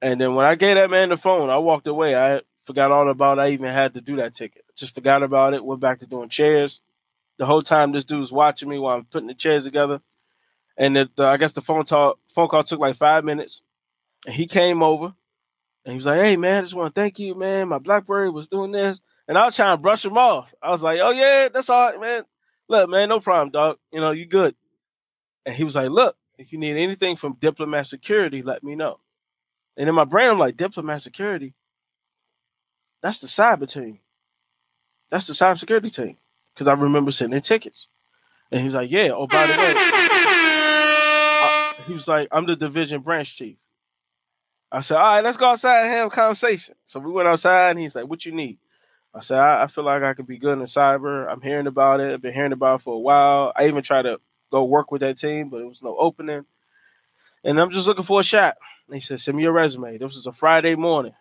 And 0.01 0.21
then 0.21 0.35
when 0.35 0.45
I 0.45 0.55
gave 0.55 0.75
that 0.77 0.91
man 0.91 1.09
the 1.09 1.17
phone, 1.17 1.49
I 1.51 1.57
walked 1.59 1.87
away. 1.87 2.15
I 2.15 2.41
forgot 2.67 2.91
all 2.91 3.09
about 3.09 3.39
I 3.39 3.51
even 3.51 3.71
had 3.71 3.95
to 3.95 4.01
do 4.01 4.17
that 4.17 4.35
ticket. 4.35 4.64
Just 4.77 4.95
forgot 4.95 5.23
about 5.23 5.53
it. 5.55 5.65
Went 5.65 5.81
back 5.81 5.99
to 6.01 6.07
doing 6.07 6.29
chairs. 6.29 6.81
The 7.39 7.45
whole 7.45 7.63
time 7.63 7.91
this 7.93 8.05
dude 8.05 8.21
was 8.21 8.31
watching 8.31 8.69
me 8.69 8.79
while 8.79 8.97
I'm 8.97 9.05
putting 9.05 9.27
the 9.27 9.35
chairs 9.35 9.65
together. 9.65 10.01
And 10.77 11.09
I 11.19 11.37
guess 11.37 11.53
the 11.53 11.61
phone 11.61 11.85
talk 11.85 12.19
phone 12.35 12.49
call 12.49 12.63
took 12.65 12.79
like 12.79 12.97
five 12.97 13.25
minutes. 13.25 13.61
And 14.25 14.35
he 14.35 14.47
came 14.47 14.83
over 14.83 15.13
And 15.85 15.93
he 15.93 15.97
was 15.97 16.05
like, 16.05 16.21
"Hey 16.21 16.37
man, 16.37 16.59
I 16.59 16.61
just 16.63 16.75
want 16.75 16.93
to 16.95 17.01
thank 17.01 17.19
you, 17.19 17.35
man. 17.35 17.69
My 17.69 17.79
BlackBerry 17.79 18.29
was 18.29 18.47
doing 18.47 18.71
this." 18.71 18.99
And 19.27 19.37
I 19.37 19.45
was 19.45 19.55
trying 19.55 19.75
to 19.77 19.81
brush 19.81 20.05
him 20.05 20.17
off. 20.17 20.53
I 20.61 20.69
was 20.71 20.81
like, 20.83 20.99
"Oh 21.01 21.11
yeah, 21.11 21.49
that's 21.49 21.69
all 21.69 21.91
right, 21.91 21.99
man. 21.99 22.23
Look, 22.69 22.89
man, 22.89 23.09
no 23.09 23.19
problem, 23.19 23.51
dog. 23.51 23.77
You 23.91 24.01
know, 24.01 24.11
you 24.11 24.25
good." 24.25 24.55
And 25.45 25.55
he 25.55 25.63
was 25.63 25.75
like, 25.75 25.89
"Look, 25.91 26.17
if 26.37 26.53
you 26.53 26.59
need 26.59 26.77
anything 26.77 27.17
from 27.17 27.37
Diplomat 27.39 27.87
Security, 27.87 28.43
let 28.43 28.63
me 28.63 28.75
know." 28.75 28.99
And 29.77 29.89
in 29.89 29.95
my 29.95 30.05
brain, 30.05 30.29
I'm 30.29 30.39
like, 30.39 30.57
"Diplomat 30.57 31.01
Security? 31.03 31.55
That's 33.03 33.19
the 33.19 33.27
cyber 33.27 33.69
team. 33.69 33.99
That's 35.15 35.27
the 35.27 35.33
cybersecurity 35.33 35.93
team." 35.95 36.17
Because 36.53 36.67
I 36.67 36.73
remember 36.73 37.11
sending 37.11 37.41
tickets. 37.41 37.87
And 38.51 38.59
he 38.59 38.65
was 38.65 38.75
like, 38.75 38.91
"Yeah. 38.91 39.11
Oh, 39.13 39.27
by 39.27 39.47
the 39.47 39.53
way." 39.57 39.73
he 41.87 41.93
was 41.93 42.07
like, 42.07 42.27
"I'm 42.31 42.45
the 42.45 42.55
division 42.55 43.01
branch 43.01 43.37
chief." 43.37 43.55
I 44.71 44.81
said, 44.81 44.97
"All 44.97 45.03
right, 45.03 45.23
let's 45.23 45.37
go 45.37 45.45
outside 45.45 45.83
and 45.83 45.89
have 45.89 46.07
a 46.07 46.09
conversation." 46.09 46.75
So 46.85 46.99
we 46.99 47.11
went 47.11 47.29
outside, 47.29 47.71
and 47.71 47.79
he's 47.79 47.95
like, 47.95 48.07
"What 48.07 48.25
you 48.25 48.33
need?" 48.33 48.57
I 49.13 49.21
said, 49.21 49.37
I, 49.37 49.63
I, 49.63 49.67
feel 49.67 49.85
like 49.85 50.03
I 50.03 50.13
could 50.13 50.27
be 50.27 50.37
good 50.37 50.59
in 50.59 50.65
cyber. 50.65 51.31
I'm 51.31 51.39
hearing 51.39 51.67
about 51.67 52.01
it. 52.01 52.13
I've 52.13 52.21
been 52.21 52.33
hearing 52.33 52.51
about 52.51 52.81
it 52.81 52.83
for 52.83 52.95
a 52.95 52.99
while. 52.99 53.53
I 53.55 53.67
even 53.67 53.81
tried 53.81 54.01
to 54.01 54.19
go 54.51 54.65
work 54.65 54.91
with 54.91 54.99
that 55.01 55.17
team, 55.17 55.47
but 55.47 55.61
it 55.61 55.67
was 55.67 55.81
no 55.81 55.95
opening. 55.95 56.43
And 57.45 57.59
I'm 57.59 57.71
just 57.71 57.87
looking 57.87 58.03
for 58.03 58.19
a 58.19 58.23
shot. 58.23 58.57
And 58.87 58.95
he 58.95 59.01
said, 59.01 59.21
Send 59.21 59.37
me 59.37 59.43
your 59.43 59.53
resume. 59.53 59.97
This 59.97 60.15
was 60.15 60.27
a 60.27 60.33
Friday 60.33 60.75
morning. 60.75 61.13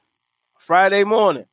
Friday 0.58 1.04
morning. 1.04 1.44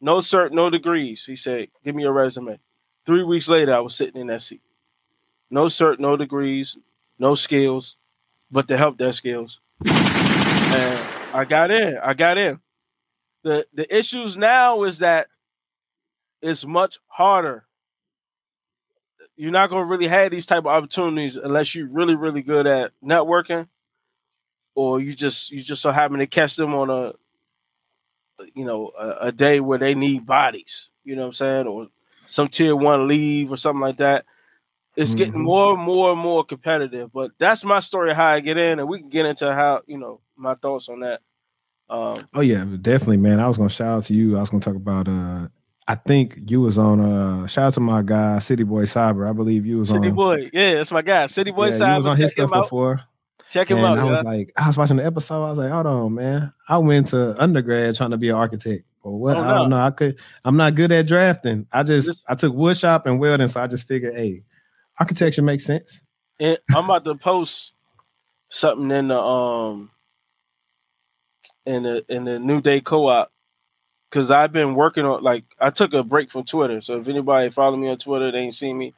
No 0.00 0.16
cert, 0.16 0.52
no 0.52 0.70
degrees. 0.70 1.24
He 1.26 1.36
said, 1.36 1.68
Give 1.84 1.94
me 1.94 2.02
your 2.02 2.12
resume. 2.12 2.58
Three 3.06 3.22
weeks 3.22 3.48
later, 3.48 3.74
I 3.74 3.80
was 3.80 3.94
sitting 3.94 4.20
in 4.20 4.28
that 4.28 4.42
seat. 4.42 4.62
No 5.50 5.66
cert, 5.66 5.98
no 5.98 6.16
degrees, 6.16 6.76
no 7.18 7.34
skills, 7.34 7.96
but 8.50 8.68
the 8.68 8.76
help 8.76 8.96
desk 8.96 9.18
skills. 9.18 9.60
And 9.86 11.06
I 11.34 11.44
got 11.44 11.70
in. 11.70 11.98
I 11.98 12.14
got 12.14 12.38
in. 12.38 12.60
The 13.42 13.66
the 13.74 13.94
issues 13.96 14.36
now 14.36 14.84
is 14.84 14.98
that 14.98 15.28
it's 16.42 16.64
much 16.64 16.98
harder. 17.06 17.64
You're 19.36 19.50
not 19.50 19.70
gonna 19.70 19.84
really 19.84 20.08
have 20.08 20.30
these 20.30 20.46
type 20.46 20.60
of 20.60 20.66
opportunities 20.66 21.36
unless 21.36 21.74
you're 21.74 21.88
really, 21.88 22.14
really 22.14 22.42
good 22.42 22.66
at 22.66 22.92
networking, 23.04 23.66
or 24.74 25.00
you 25.00 25.14
just 25.14 25.50
you 25.50 25.62
just 25.62 25.82
so 25.82 25.90
happen 25.90 26.18
to 26.18 26.26
catch 26.26 26.56
them 26.56 26.74
on 26.74 26.90
a 26.90 27.12
you 28.54 28.64
know 28.64 28.92
a, 28.98 29.28
a 29.28 29.32
day 29.32 29.60
where 29.60 29.78
they 29.78 29.94
need 29.94 30.26
bodies. 30.26 30.88
You 31.04 31.16
know 31.16 31.22
what 31.22 31.28
I'm 31.28 31.34
saying, 31.34 31.66
or 31.66 31.88
some 32.28 32.48
tier 32.48 32.76
one 32.76 33.08
leave 33.08 33.50
or 33.50 33.56
something 33.56 33.80
like 33.80 33.98
that. 33.98 34.24
It's 34.96 35.10
mm-hmm. 35.10 35.18
getting 35.18 35.42
more 35.42 35.74
and 35.74 35.82
more 35.82 36.12
and 36.12 36.20
more 36.20 36.44
competitive. 36.44 37.12
But 37.12 37.30
that's 37.38 37.64
my 37.64 37.80
story 37.80 38.14
how 38.14 38.26
I 38.28 38.40
get 38.40 38.58
in, 38.58 38.78
and 38.78 38.88
we 38.88 39.00
can 39.00 39.08
get 39.08 39.26
into 39.26 39.52
how 39.54 39.82
you 39.86 39.98
know 39.98 40.20
my 40.36 40.54
thoughts 40.54 40.88
on 40.88 41.00
that. 41.00 41.20
Um, 41.88 42.20
oh 42.34 42.40
yeah, 42.40 42.64
definitely, 42.80 43.16
man. 43.16 43.40
I 43.40 43.48
was 43.48 43.56
gonna 43.56 43.68
shout 43.68 43.98
out 43.98 44.04
to 44.04 44.14
you. 44.14 44.36
I 44.36 44.40
was 44.40 44.50
gonna 44.50 44.62
talk 44.62 44.76
about 44.76 45.08
uh 45.08 45.48
I 45.88 45.96
think 45.96 46.38
you 46.46 46.60
was 46.60 46.78
on 46.78 47.00
uh 47.00 47.46
shout 47.48 47.66
out 47.66 47.74
to 47.74 47.80
my 47.80 48.02
guy 48.02 48.38
City 48.38 48.62
Boy 48.62 48.84
Cyber. 48.84 49.28
I 49.28 49.32
believe 49.32 49.66
you 49.66 49.78
was 49.78 49.88
City 49.88 49.98
on 49.98 50.02
City 50.04 50.14
Boy. 50.14 50.50
Yeah, 50.52 50.74
that's 50.74 50.92
my 50.92 51.02
guy. 51.02 51.26
City 51.26 51.50
Boy 51.50 51.70
yeah, 51.70 51.78
Cyber. 51.78 51.90
You 51.90 51.96
was 51.96 52.06
on 52.06 52.16
his 52.16 52.30
stuff 52.30 52.50
before. 52.50 53.00
Check 53.50 53.70
him 53.70 53.78
and 53.78 53.86
out. 53.86 53.98
I 53.98 54.04
was 54.04 54.22
yeah. 54.22 54.30
like, 54.30 54.52
I 54.56 54.66
was 54.68 54.76
watching 54.76 54.96
the 54.96 55.04
episode. 55.04 55.44
I 55.44 55.50
was 55.50 55.58
like, 55.58 55.72
hold 55.72 55.86
on, 55.86 56.14
man. 56.14 56.52
I 56.68 56.78
went 56.78 57.08
to 57.08 57.40
undergrad 57.42 57.96
trying 57.96 58.12
to 58.12 58.16
be 58.16 58.28
an 58.28 58.36
architect. 58.36 58.84
Or 59.02 59.18
what? 59.18 59.36
Oh, 59.36 59.42
no. 59.42 59.48
I 59.48 59.54
don't 59.54 59.70
know. 59.70 59.80
I 59.80 59.90
could 59.90 60.20
I'm 60.44 60.56
not 60.56 60.74
good 60.74 60.92
at 60.92 61.06
drafting. 61.06 61.66
I 61.72 61.82
just 61.82 62.22
I 62.28 62.34
took 62.34 62.54
wood 62.54 62.76
shop 62.76 63.06
and 63.06 63.18
welding, 63.18 63.48
so 63.48 63.60
I 63.60 63.66
just 63.66 63.88
figured, 63.88 64.14
hey, 64.14 64.42
architecture 64.98 65.42
makes 65.42 65.64
sense. 65.64 66.02
And 66.38 66.58
I'm 66.74 66.84
about 66.84 67.04
to 67.04 67.14
post 67.14 67.72
something 68.50 68.90
in 68.90 69.08
the 69.08 69.18
um 69.18 69.90
in 71.66 71.82
the 71.82 72.04
in 72.08 72.24
the 72.24 72.38
New 72.38 72.60
Day 72.60 72.80
co-op 72.80 73.32
because 74.10 74.30
I've 74.30 74.52
been 74.52 74.74
working 74.74 75.04
on 75.04 75.22
like 75.22 75.44
I 75.58 75.70
took 75.70 75.94
a 75.94 76.02
break 76.02 76.30
from 76.30 76.44
Twitter. 76.44 76.80
So 76.82 77.00
if 77.00 77.08
anybody 77.08 77.50
follow 77.50 77.76
me 77.76 77.88
on 77.88 77.98
Twitter, 77.98 78.30
they 78.30 78.38
ain't 78.38 78.54
seen 78.54 78.76
me. 78.76 78.94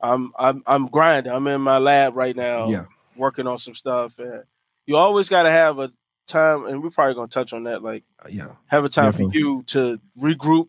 I'm 0.00 0.32
I'm 0.38 0.62
I'm 0.66 0.86
grinding. 0.86 1.32
I'm 1.32 1.46
in 1.48 1.60
my 1.60 1.78
lab 1.78 2.16
right 2.16 2.34
now, 2.36 2.70
yeah, 2.70 2.84
working 3.18 3.46
on 3.46 3.58
some 3.58 3.74
stuff. 3.74 4.18
And 4.18 4.44
you 4.86 4.96
always 4.96 5.28
got 5.28 5.44
to 5.44 5.50
have 5.50 5.78
a 5.78 5.90
time, 6.28 6.66
and 6.66 6.82
we're 6.82 6.90
probably 6.90 7.14
gonna 7.14 7.28
touch 7.28 7.52
on 7.52 7.64
that. 7.64 7.82
Like, 7.82 8.04
uh, 8.24 8.28
yeah, 8.30 8.52
have 8.66 8.84
a 8.84 8.88
time 8.88 9.12
Definitely. 9.12 9.32
for 9.32 9.38
you 9.38 9.62
to 9.68 10.00
regroup. 10.20 10.68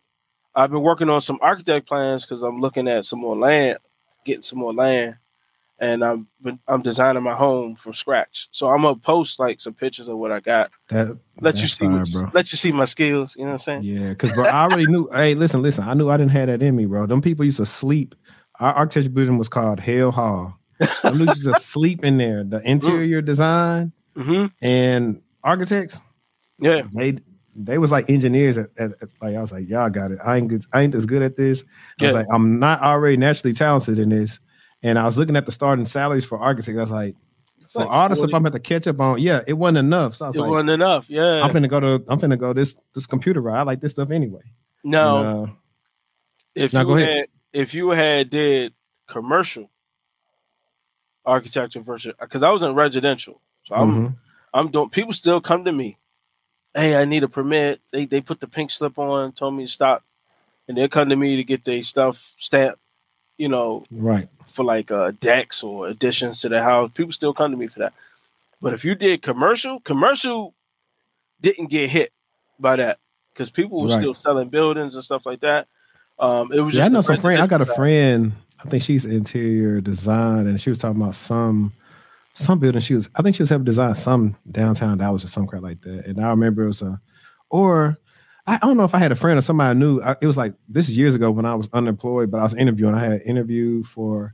I've 0.56 0.72
been 0.72 0.82
working 0.82 1.10
on 1.10 1.22
some 1.22 1.40
architect 1.42 1.88
plans 1.88 2.26
because 2.26 2.42
I'm 2.44 2.60
looking 2.60 2.88
at 2.88 3.06
some 3.06 3.20
more 3.20 3.38
land, 3.38 3.78
getting 4.26 4.44
some 4.44 4.60
more 4.60 4.74
land, 4.74 5.18
and 5.80 6.04
I'm 6.04 6.28
I'm 6.68 6.82
designing 6.82 7.24
my 7.24 7.36
home 7.36 7.76
from 7.76 7.94
scratch. 7.94 8.48
So 8.52 8.70
I'm 8.70 8.82
gonna 8.82 8.96
post 8.96 9.40
like 9.40 9.62
some 9.62 9.74
pictures 9.74 10.08
of 10.08 10.18
what 10.18 10.32
I 10.32 10.40
got. 10.40 10.72
That 10.90 11.20
let 11.42 11.62
you 11.62 11.68
see, 11.68 11.88
let 12.34 12.52
you 12.52 12.58
see 12.58 12.72
my 12.72 12.86
skills. 12.86 13.36
You 13.36 13.44
know 13.44 13.52
what 13.52 13.62
I'm 13.68 13.82
saying? 13.82 13.84
Yeah, 13.84 14.10
because 14.10 14.34
bro, 14.34 14.46
I 14.46 14.64
already 14.64 14.88
knew. 14.88 15.08
hey, 15.14 15.36
listen, 15.36 15.62
listen. 15.62 15.88
I 15.88 15.94
knew 15.94 16.10
I 16.10 16.18
didn't 16.18 16.32
have 16.32 16.48
that 16.48 16.62
in 16.62 16.76
me, 16.76 16.86
bro. 16.86 17.06
Them 17.06 17.22
people 17.22 17.46
used 17.46 17.58
to 17.58 17.66
sleep. 17.66 18.16
Our 18.60 18.74
architecture 18.74 19.10
building 19.10 19.38
was 19.38 19.48
called 19.48 19.80
Hell 19.80 20.12
Hall. 20.12 20.59
I 21.04 21.12
knew 21.12 21.26
used 21.26 21.44
to 21.46 21.60
sleep 21.60 22.04
in 22.04 22.18
there. 22.18 22.44
The 22.44 22.62
interior 22.62 23.22
design 23.22 23.92
mm-hmm. 24.16 24.48
and 24.62 25.22
architects. 25.44 26.00
Yeah, 26.60 26.84
they 26.94 27.20
they 27.56 27.78
was 27.78 27.92
like 27.92 28.10
engineers 28.10 28.58
at, 28.58 28.70
at, 28.78 28.92
at, 29.02 29.10
like 29.22 29.36
I 29.36 29.42
was 29.42 29.52
like, 29.52 29.68
y'all 29.68 29.90
got 29.90 30.12
it. 30.12 30.20
I 30.26 30.38
ain't 30.38 30.48
good, 30.48 30.66
I 30.74 30.82
ain't 30.82 30.96
as 30.96 31.06
good 31.06 31.22
at 31.22 31.36
this. 31.36 31.64
I 32.00 32.04
yeah. 32.04 32.08
was 32.08 32.14
like, 32.16 32.28
I'm 32.32 32.60
not 32.60 32.82
already 32.82 33.18
naturally 33.18 33.54
talented 33.54 34.00
in 34.00 34.10
this. 34.10 34.40
And 34.82 34.98
I 34.98 35.04
was 35.04 35.18
looking 35.18 35.36
at 35.36 35.46
the 35.46 35.52
starting 35.52 35.86
salaries 35.86 36.24
for 36.24 36.40
architects. 36.40 36.78
I 36.78 36.82
was 36.82 36.92
like, 36.92 37.16
for 37.70 37.84
like 37.84 37.92
all 37.92 38.10
the 38.10 38.16
stuff 38.16 38.30
I'm 38.34 38.46
at 38.46 38.54
to 38.54 38.60
catch 38.60 38.88
up 38.88 39.00
on, 39.00 39.20
yeah, 39.20 39.42
it 39.46 39.54
wasn't 39.54 39.80
enough. 39.80 40.16
So 40.16 40.26
I 40.26 40.28
was 40.30 40.38
it 40.38 40.42
like, 40.42 40.50
wasn't 40.50 40.70
enough. 40.70 41.10
Yeah, 41.10 41.44
I'm 41.44 41.52
finna 41.52 41.70
go 41.70 41.80
to 41.80 42.04
I'm 42.08 42.20
finna 42.20 42.38
go 42.38 42.54
this 42.54 42.76
this 42.96 43.06
computer 43.06 43.42
route. 43.42 43.58
I 43.58 43.64
like 43.64 43.82
this 43.82 43.92
stuff 43.92 44.10
anyway. 44.10 44.42
No, 44.84 45.18
and, 45.18 45.50
uh, 45.50 45.52
if 46.56 46.74
you 46.74 46.96
had 46.96 47.26
if 47.54 47.74
you 47.74 47.90
had 47.90 48.30
did 48.30 48.74
commercial 49.08 49.70
architecture 51.30 51.82
versus 51.82 52.14
because 52.20 52.44
I 52.44 52.52
was 52.52 52.64
in 52.64 52.74
residential, 52.76 53.40
so 53.66 53.76
I'm 53.76 53.90
mm-hmm. 53.90 54.14
I'm 54.54 54.72
doing. 54.72 54.90
People 54.90 55.14
still 55.14 55.42
come 55.42 55.66
to 55.66 55.72
me. 55.72 55.98
Hey, 56.74 56.96
I 56.96 57.06
need 57.06 57.24
a 57.24 57.28
permit. 57.28 57.82
They 57.92 58.06
they 58.06 58.22
put 58.22 58.40
the 58.40 58.48
pink 58.48 58.72
slip 58.72 58.98
on, 59.00 59.32
told 59.32 59.56
me 59.56 59.66
to 59.66 59.72
stop, 59.72 60.04
and 60.68 60.78
they 60.78 60.88
come 60.88 61.10
to 61.10 61.16
me 61.16 61.38
to 61.38 61.44
get 61.44 61.66
their 61.66 61.84
stuff 61.84 62.34
stamped. 62.38 62.80
You 63.38 63.48
know, 63.48 63.86
right 63.92 64.28
for 64.54 64.66
like 64.66 64.92
uh, 64.92 65.12
decks 65.22 65.64
or 65.64 65.88
additions 65.88 66.42
to 66.42 66.50
the 66.50 66.62
house. 66.62 66.92
People 66.92 67.14
still 67.14 67.34
come 67.34 67.52
to 67.52 67.58
me 67.58 67.68
for 67.68 67.80
that. 67.80 67.94
But 68.62 68.74
if 68.74 68.84
you 68.84 68.96
did 68.96 69.22
commercial, 69.22 69.80
commercial 69.80 70.54
didn't 71.42 71.68
get 71.68 71.90
hit 71.90 72.12
by 72.60 72.76
that 72.76 73.00
because 73.32 73.50
people 73.50 73.82
were 73.82 73.90
right. 73.90 74.02
still 74.02 74.14
selling 74.14 74.50
buildings 74.50 74.96
and 74.96 75.04
stuff 75.04 75.26
like 75.26 75.42
that. 75.42 75.68
Um, 76.20 76.52
it 76.52 76.60
was 76.60 76.76
yeah. 76.76 76.86
I 76.86 76.90
know 76.90 77.02
some 77.02 77.22
friend. 77.22 77.42
I 77.42 77.48
got 77.48 77.62
a 77.62 77.66
friend. 77.66 78.34
I 78.64 78.70
think 78.70 78.84
she's 78.84 79.06
interior 79.06 79.82
design, 79.82 80.48
and 80.48 80.60
she 80.60 80.70
was 80.70 80.80
talking 80.80 81.02
about 81.02 81.16
some 81.16 81.74
some 82.34 82.60
building. 82.60 82.82
She 82.82 82.94
was. 82.94 83.10
I 83.16 83.22
think 83.22 83.36
she 83.36 83.44
was 83.44 83.50
having 83.50 83.66
design 83.66 83.96
some 83.96 84.36
downtown 84.52 84.98
Dallas 84.98 85.24
or 85.24 85.28
some 85.28 85.48
crap 85.48 85.62
like 85.62 85.82
that. 85.82 86.06
And 86.06 86.24
I 86.24 86.30
remember 86.30 86.64
it 86.64 86.68
was 86.68 86.82
a, 86.82 87.00
or 87.50 87.98
I 88.48 88.58
don't 88.58 88.78
know 88.78 88.84
if 88.84 88.96
I 88.96 89.00
had 89.00 89.12
a 89.12 89.16
friend 89.16 89.38
or 89.38 89.42
somebody 89.42 89.70
I 89.70 89.74
knew. 89.74 90.02
It 90.22 90.26
was 90.26 90.38
like 90.38 90.54
this 90.68 90.90
is 90.90 90.98
years 90.98 91.16
ago 91.16 91.32
when 91.32 91.46
I 91.46 91.56
was 91.56 91.70
unemployed, 91.74 92.32
but 92.32 92.40
I 92.40 92.44
was 92.44 92.54
interviewing. 92.56 92.96
I 92.96 93.04
had 93.04 93.12
an 93.14 93.22
interview 93.22 93.84
for 93.84 94.34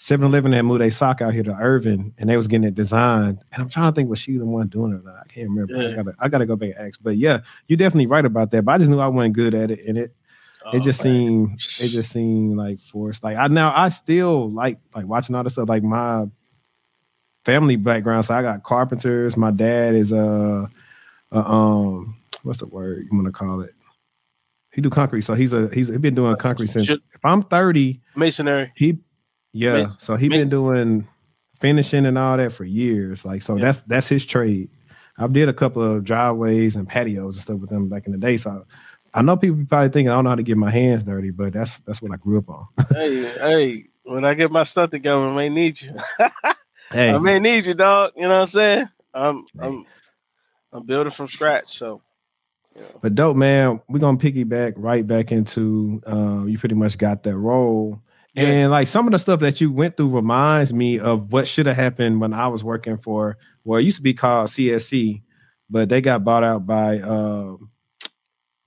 7-Eleven 0.00 0.50
that 0.50 0.64
moved 0.64 0.82
a 0.82 0.90
SOC 0.90 1.22
out 1.22 1.32
here 1.32 1.44
to 1.44 1.54
Irving, 1.54 2.12
and 2.18 2.28
they 2.28 2.36
was 2.36 2.48
getting 2.48 2.66
it 2.66 2.74
designed. 2.74 3.38
And 3.52 3.62
I'm 3.62 3.68
trying 3.68 3.92
to 3.92 3.94
think 3.94 4.10
was 4.10 4.18
she 4.18 4.36
the 4.36 4.44
one 4.44 4.66
doing 4.66 4.92
it? 4.94 5.02
I 5.08 5.26
can't 5.28 5.48
remember. 5.48 5.80
Yeah. 5.80 5.90
I 5.90 5.94
gotta 5.94 6.16
I 6.18 6.28
gotta 6.28 6.46
go 6.46 6.56
back 6.56 6.70
and 6.76 6.88
ask. 6.88 6.98
But 7.02 7.16
yeah, 7.16 7.40
you're 7.68 7.76
definitely 7.76 8.08
right 8.08 8.24
about 8.24 8.50
that. 8.50 8.64
But 8.64 8.72
I 8.72 8.78
just 8.78 8.90
knew 8.90 9.00
I 9.00 9.06
wasn't 9.06 9.34
good 9.34 9.54
at 9.54 9.70
it, 9.70 9.80
and 9.86 9.96
it 9.96 10.14
oh, 10.64 10.76
it 10.76 10.80
just 10.80 11.04
man. 11.04 11.14
seemed 11.14 11.60
it 11.80 11.88
just 11.88 12.12
seemed 12.12 12.56
like 12.56 12.80
forced. 12.80 13.24
Like 13.24 13.36
I 13.36 13.48
now 13.48 13.72
I 13.74 13.88
still 13.88 14.50
like 14.50 14.78
like 14.94 15.06
watching 15.06 15.34
all 15.34 15.44
this 15.44 15.54
stuff. 15.54 15.68
Like 15.68 15.82
my 15.82 16.26
family 17.44 17.76
background. 17.76 18.24
So 18.24 18.34
I 18.34 18.42
got 18.42 18.62
carpenters. 18.62 19.36
My 19.36 19.50
dad 19.50 19.94
is 19.94 20.12
a, 20.12 20.68
a 21.32 21.38
um 21.38 22.16
what's 22.42 22.60
the 22.60 22.66
word 22.66 23.06
you 23.10 23.16
want 23.16 23.26
to 23.26 23.32
call 23.32 23.60
it? 23.60 23.74
He 24.72 24.80
do 24.80 24.88
concrete, 24.88 25.22
so 25.22 25.34
he's 25.34 25.52
a 25.52 25.68
he's 25.72 25.88
he 25.88 25.98
been 25.98 26.14
doing 26.14 26.34
concrete 26.36 26.68
since. 26.68 26.88
If 26.88 27.24
I'm 27.24 27.42
30, 27.42 28.00
masonry. 28.16 28.72
He 28.74 28.98
yeah, 29.52 29.90
so 29.98 30.16
he 30.16 30.28
been 30.30 30.48
doing 30.48 31.06
finishing 31.60 32.06
and 32.06 32.16
all 32.16 32.38
that 32.38 32.52
for 32.52 32.64
years. 32.64 33.24
Like 33.24 33.42
so, 33.42 33.56
yeah. 33.56 33.64
that's 33.64 33.82
that's 33.82 34.08
his 34.08 34.24
trade. 34.24 34.70
I 35.18 35.26
did 35.26 35.48
a 35.48 35.52
couple 35.52 35.82
of 35.82 36.04
driveways 36.04 36.74
and 36.74 36.88
patios 36.88 37.36
and 37.36 37.44
stuff 37.44 37.58
with 37.58 37.68
them 37.68 37.90
back 37.90 38.06
in 38.06 38.12
the 38.12 38.18
day. 38.18 38.38
So 38.38 38.64
I 39.14 39.22
know 39.22 39.36
people 39.36 39.64
probably 39.68 39.90
thinking 39.90 40.08
I 40.08 40.14
don't 40.14 40.24
know 40.24 40.30
how 40.30 40.36
to 40.36 40.42
get 40.42 40.56
my 40.56 40.70
hands 40.70 41.04
dirty, 41.04 41.30
but 41.30 41.52
that's 41.52 41.78
that's 41.80 42.00
what 42.00 42.12
I 42.12 42.16
grew 42.16 42.38
up 42.38 42.48
on. 42.48 42.66
hey, 42.92 43.24
hey, 43.24 43.84
when 44.04 44.24
I 44.24 44.34
get 44.34 44.50
my 44.50 44.64
stuff 44.64 44.90
together, 44.90 45.20
I 45.20 45.34
may 45.34 45.48
need 45.48 45.80
you. 45.80 45.94
hey, 46.90 47.10
I 47.10 47.18
may 47.18 47.38
need 47.38 47.66
you, 47.66 47.74
dog. 47.74 48.12
You 48.16 48.22
know 48.22 48.28
what 48.28 48.42
I'm 48.42 48.46
saying? 48.48 48.88
I'm 49.14 49.46
I'm 49.58 49.86
I'm 50.72 50.86
building 50.86 51.12
from 51.12 51.28
scratch, 51.28 51.78
so. 51.78 52.02
Yeah. 52.74 52.84
But 53.02 53.14
dope, 53.14 53.36
man. 53.36 53.82
We're 53.86 53.98
gonna 53.98 54.16
piggyback 54.16 54.74
right 54.76 55.06
back 55.06 55.30
into 55.30 56.00
uh, 56.06 56.46
you 56.46 56.58
pretty 56.58 56.74
much 56.74 56.96
got 56.96 57.22
that 57.24 57.36
role 57.36 58.00
yeah. 58.34 58.44
And 58.44 58.70
like 58.70 58.88
some 58.88 59.06
of 59.06 59.12
the 59.12 59.18
stuff 59.18 59.40
that 59.40 59.60
you 59.60 59.70
went 59.70 59.96
through 59.96 60.08
reminds 60.08 60.72
me 60.72 60.98
of 60.98 61.32
what 61.32 61.46
should 61.46 61.66
have 61.66 61.76
happened 61.76 62.20
when 62.20 62.32
I 62.32 62.48
was 62.48 62.64
working 62.64 62.96
for 62.96 63.36
well, 63.64 63.78
it 63.78 63.84
used 63.84 63.98
to 63.98 64.02
be 64.02 64.14
called 64.14 64.48
CSC, 64.48 65.22
but 65.70 65.88
they 65.88 66.00
got 66.00 66.24
bought 66.24 66.44
out 66.44 66.66
by. 66.66 66.98
Uh, 66.98 67.56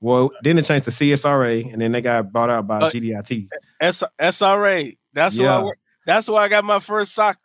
well, 0.05 0.29
then 0.43 0.59
it 0.59 0.65
changed 0.65 0.85
to 0.85 0.91
CSRA, 0.91 1.73
and 1.73 1.81
then 1.81 1.91
they 1.91 1.99
got 1.99 2.31
bought 2.31 2.51
out 2.51 2.67
by 2.67 2.77
uh, 2.77 2.91
GDIT. 2.91 3.49
S- 3.81 4.03
SRA. 4.21 4.95
That's 5.13 5.35
yeah. 5.35 5.57
why. 5.57 5.69
I, 5.69 5.73
that's 6.05 6.27
why 6.27 6.43
I 6.43 6.47
got 6.47 6.63
my 6.63 6.79
first 6.79 7.15
SOC. 7.15 7.39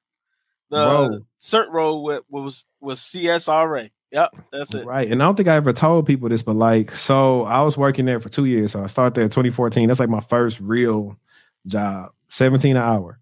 The 0.68 0.76
Bro. 0.76 1.20
cert 1.40 1.70
roll 1.70 2.04
with, 2.04 2.22
was 2.28 2.66
was 2.78 3.00
CSRA. 3.00 3.90
Yep, 4.12 4.36
that's 4.52 4.74
it. 4.74 4.84
Right. 4.84 5.10
And 5.10 5.22
I 5.22 5.24
don't 5.24 5.36
think 5.36 5.48
I 5.48 5.54
ever 5.54 5.72
told 5.72 6.06
people 6.06 6.28
this, 6.28 6.42
but 6.42 6.54
like, 6.54 6.94
so 6.94 7.44
I 7.44 7.62
was 7.62 7.78
working 7.78 8.04
there 8.04 8.20
for 8.20 8.28
two 8.28 8.44
years. 8.44 8.72
So 8.72 8.84
I 8.84 8.88
started 8.88 9.14
there 9.14 9.24
in 9.24 9.30
2014. 9.30 9.88
That's 9.88 9.98
like 9.98 10.10
my 10.10 10.20
first 10.20 10.60
real 10.60 11.18
job, 11.66 12.10
17 12.28 12.76
an 12.76 12.82
hour. 12.82 13.18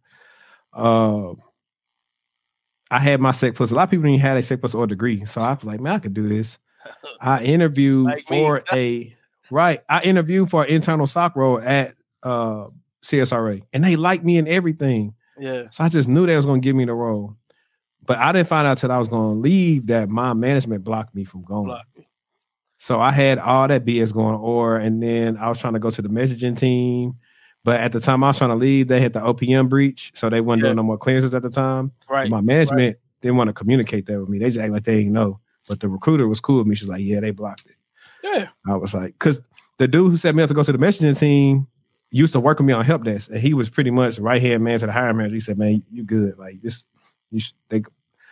Uh, 0.73 1.35
I 2.91 2.99
had 2.99 3.21
my 3.21 3.31
SEC 3.31 3.55
plus. 3.55 3.71
A 3.71 3.77
lot 3.77 3.85
of 3.85 3.91
people 3.91 4.11
didn't 4.11 4.19
have 4.21 4.37
a 4.37 4.43
SEC 4.43 4.59
plus 4.59 4.75
or 4.75 4.89
degree. 4.89 5.25
So 5.27 5.41
I 5.41 5.53
was 5.53 5.63
like, 5.63 5.79
man, 5.79 5.95
I 5.95 5.99
could 6.01 6.15
do 6.15 6.29
this. 6.29 6.59
I 7.21 7.45
interviewed 7.45 8.07
like 8.07 8.25
for 8.25 8.65
a 8.73 9.15
right. 9.51 9.81
I 9.89 10.03
interviewed 10.03 10.51
for 10.51 10.65
an 10.65 10.71
internal 10.71 11.07
SOC 11.07 11.37
role 11.37 11.61
at 11.61 11.95
uh 12.23 12.67
CSRA, 13.03 13.63
and 13.73 13.85
they 13.85 13.97
liked 13.97 14.25
me 14.25 14.39
and 14.39 14.49
everything. 14.49 15.15
Yeah. 15.39 15.65
So 15.71 15.85
I 15.85 15.89
just 15.89 16.09
knew 16.09 16.27
they 16.27 16.37
was 16.37 16.47
gonna 16.47 16.61
give 16.61 16.77
me 16.77 16.85
the 16.85 16.95
role. 16.95 17.37
But 18.09 18.19
I 18.19 18.33
didn't 18.33 18.49
find 18.49 18.67
out 18.67 18.79
till 18.79 18.91
I 18.91 18.97
was 18.97 19.09
going 19.09 19.35
to 19.35 19.39
leave 19.39 19.89
that 19.89 20.09
my 20.09 20.33
management 20.33 20.83
blocked 20.83 21.15
me 21.15 21.25
from 21.25 21.43
going. 21.43 21.79
So 22.79 23.01
I 23.01 23.11
had 23.11 23.39
all 23.39 23.69
that 23.69 23.85
BS 23.85 24.15
going, 24.15 24.37
or 24.37 24.79
and 24.79 25.03
then 25.03 25.37
I 25.37 25.49
was 25.51 25.59
trying 25.59 25.75
to 25.75 25.79
go 25.79 25.91
to 25.91 26.01
the 26.01 26.09
messaging 26.09 26.59
team, 26.59 27.17
but 27.65 27.81
at 27.81 27.93
the 27.93 28.01
time 28.01 28.25
I 28.25 28.29
was 28.29 28.39
trying 28.39 28.51
to 28.51 28.57
leave, 28.57 28.89
they 28.89 29.01
had 29.01 29.13
the 29.13 29.21
OPM 29.21 29.69
breach, 29.69 30.13
so 30.15 30.31
they 30.31 30.41
weren't 30.41 30.61
yeah. 30.61 30.69
doing 30.69 30.77
no 30.77 30.85
more 30.85 30.97
clearances 30.97 31.35
at 31.35 31.43
the 31.43 31.51
time. 31.51 31.93
Right. 32.09 32.31
My 32.31 32.41
management 32.41 32.81
right. 32.81 32.97
didn't 33.21 33.37
want 33.37 33.49
to 33.49 33.53
communicate 33.53 34.07
that 34.07 34.19
with 34.19 34.31
me. 34.31 34.39
They 34.39 34.47
just 34.47 34.59
act 34.59 34.73
like 34.73 34.85
they 34.85 34.99
didn't 34.99 35.13
know. 35.13 35.39
But 35.69 35.81
the 35.81 35.89
recruiter 35.89 36.27
was 36.27 36.41
cool 36.41 36.59
with 36.59 36.67
me. 36.67 36.77
She's 36.77 36.89
like, 36.89 37.03
"Yeah, 37.03 37.21
they 37.21 37.33
blocked 37.33 37.67
it." 37.69 37.77
Yeah. 38.23 38.49
I 38.67 38.77
was 38.77 38.95
like, 38.95 39.13
because 39.13 39.41
the 39.79 39.89
dude 39.89 40.11
who 40.11 40.17
set 40.17 40.35
me 40.35 40.43
up 40.43 40.49
to 40.49 40.55
go 40.55 40.63
to 40.63 40.73
the 40.73 40.79
messaging 40.79 41.19
team 41.19 41.67
used 42.11 42.33
to 42.33 42.41
work 42.41 42.59
with 42.59 42.67
me 42.67 42.73
on 42.73 42.85
help 42.85 43.05
desk, 43.05 43.31
and 43.31 43.41
he 43.41 43.55
was 43.55 43.69
pretty 43.69 43.91
much 43.91 44.19
right 44.19 44.41
hand 44.41 44.63
man 44.65 44.79
to 44.79 44.87
the 44.87 44.93
hiring 44.93 45.17
manager. 45.17 45.35
He 45.35 45.41
said, 45.41 45.59
"Man, 45.59 45.83
you 45.91 46.05
good? 46.05 46.39
Like 46.39 46.61
this, 46.63 46.85
you 47.31 47.41
should, 47.41 47.55
they 47.69 47.83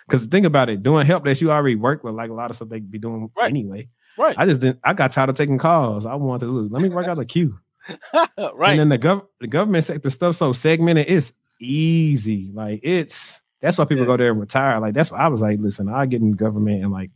because 0.06 0.26
think 0.26 0.46
about 0.46 0.68
it, 0.68 0.82
doing 0.82 1.06
help 1.06 1.24
desk, 1.24 1.40
you 1.40 1.50
already 1.50 1.74
work 1.74 2.04
with 2.04 2.14
like 2.14 2.30
a 2.30 2.34
lot 2.34 2.50
of 2.50 2.56
stuff 2.56 2.68
they 2.68 2.80
be 2.80 2.98
doing 2.98 3.30
right. 3.36 3.50
anyway. 3.50 3.88
Right. 4.18 4.36
I 4.38 4.46
just 4.46 4.60
didn't. 4.60 4.80
I 4.84 4.94
got 4.94 5.12
tired 5.12 5.30
of 5.30 5.36
taking 5.36 5.58
calls. 5.58 6.06
I 6.06 6.14
wanted 6.14 6.46
to. 6.46 6.68
Let 6.68 6.82
me 6.82 6.88
work 6.88 7.06
out 7.06 7.18
a 7.18 7.24
queue. 7.24 7.58
right. 8.54 8.78
And 8.78 8.80
then 8.80 8.88
the 8.88 8.98
gov 8.98 9.26
the 9.40 9.46
government 9.46 9.84
sector 9.84 10.10
stuff 10.10 10.36
so 10.36 10.52
segmented. 10.52 11.06
It's 11.08 11.32
easy. 11.60 12.50
Like 12.52 12.80
it's 12.82 13.40
that's 13.60 13.78
why 13.78 13.84
people 13.84 14.04
yeah. 14.04 14.06
go 14.06 14.16
there 14.16 14.30
and 14.30 14.40
retire. 14.40 14.80
Like 14.80 14.94
that's 14.94 15.10
why 15.10 15.18
I 15.18 15.28
was 15.28 15.42
like, 15.42 15.58
listen, 15.60 15.88
I 15.88 16.06
get 16.06 16.22
in 16.22 16.32
government 16.32 16.82
and 16.82 16.92
like 16.92 17.10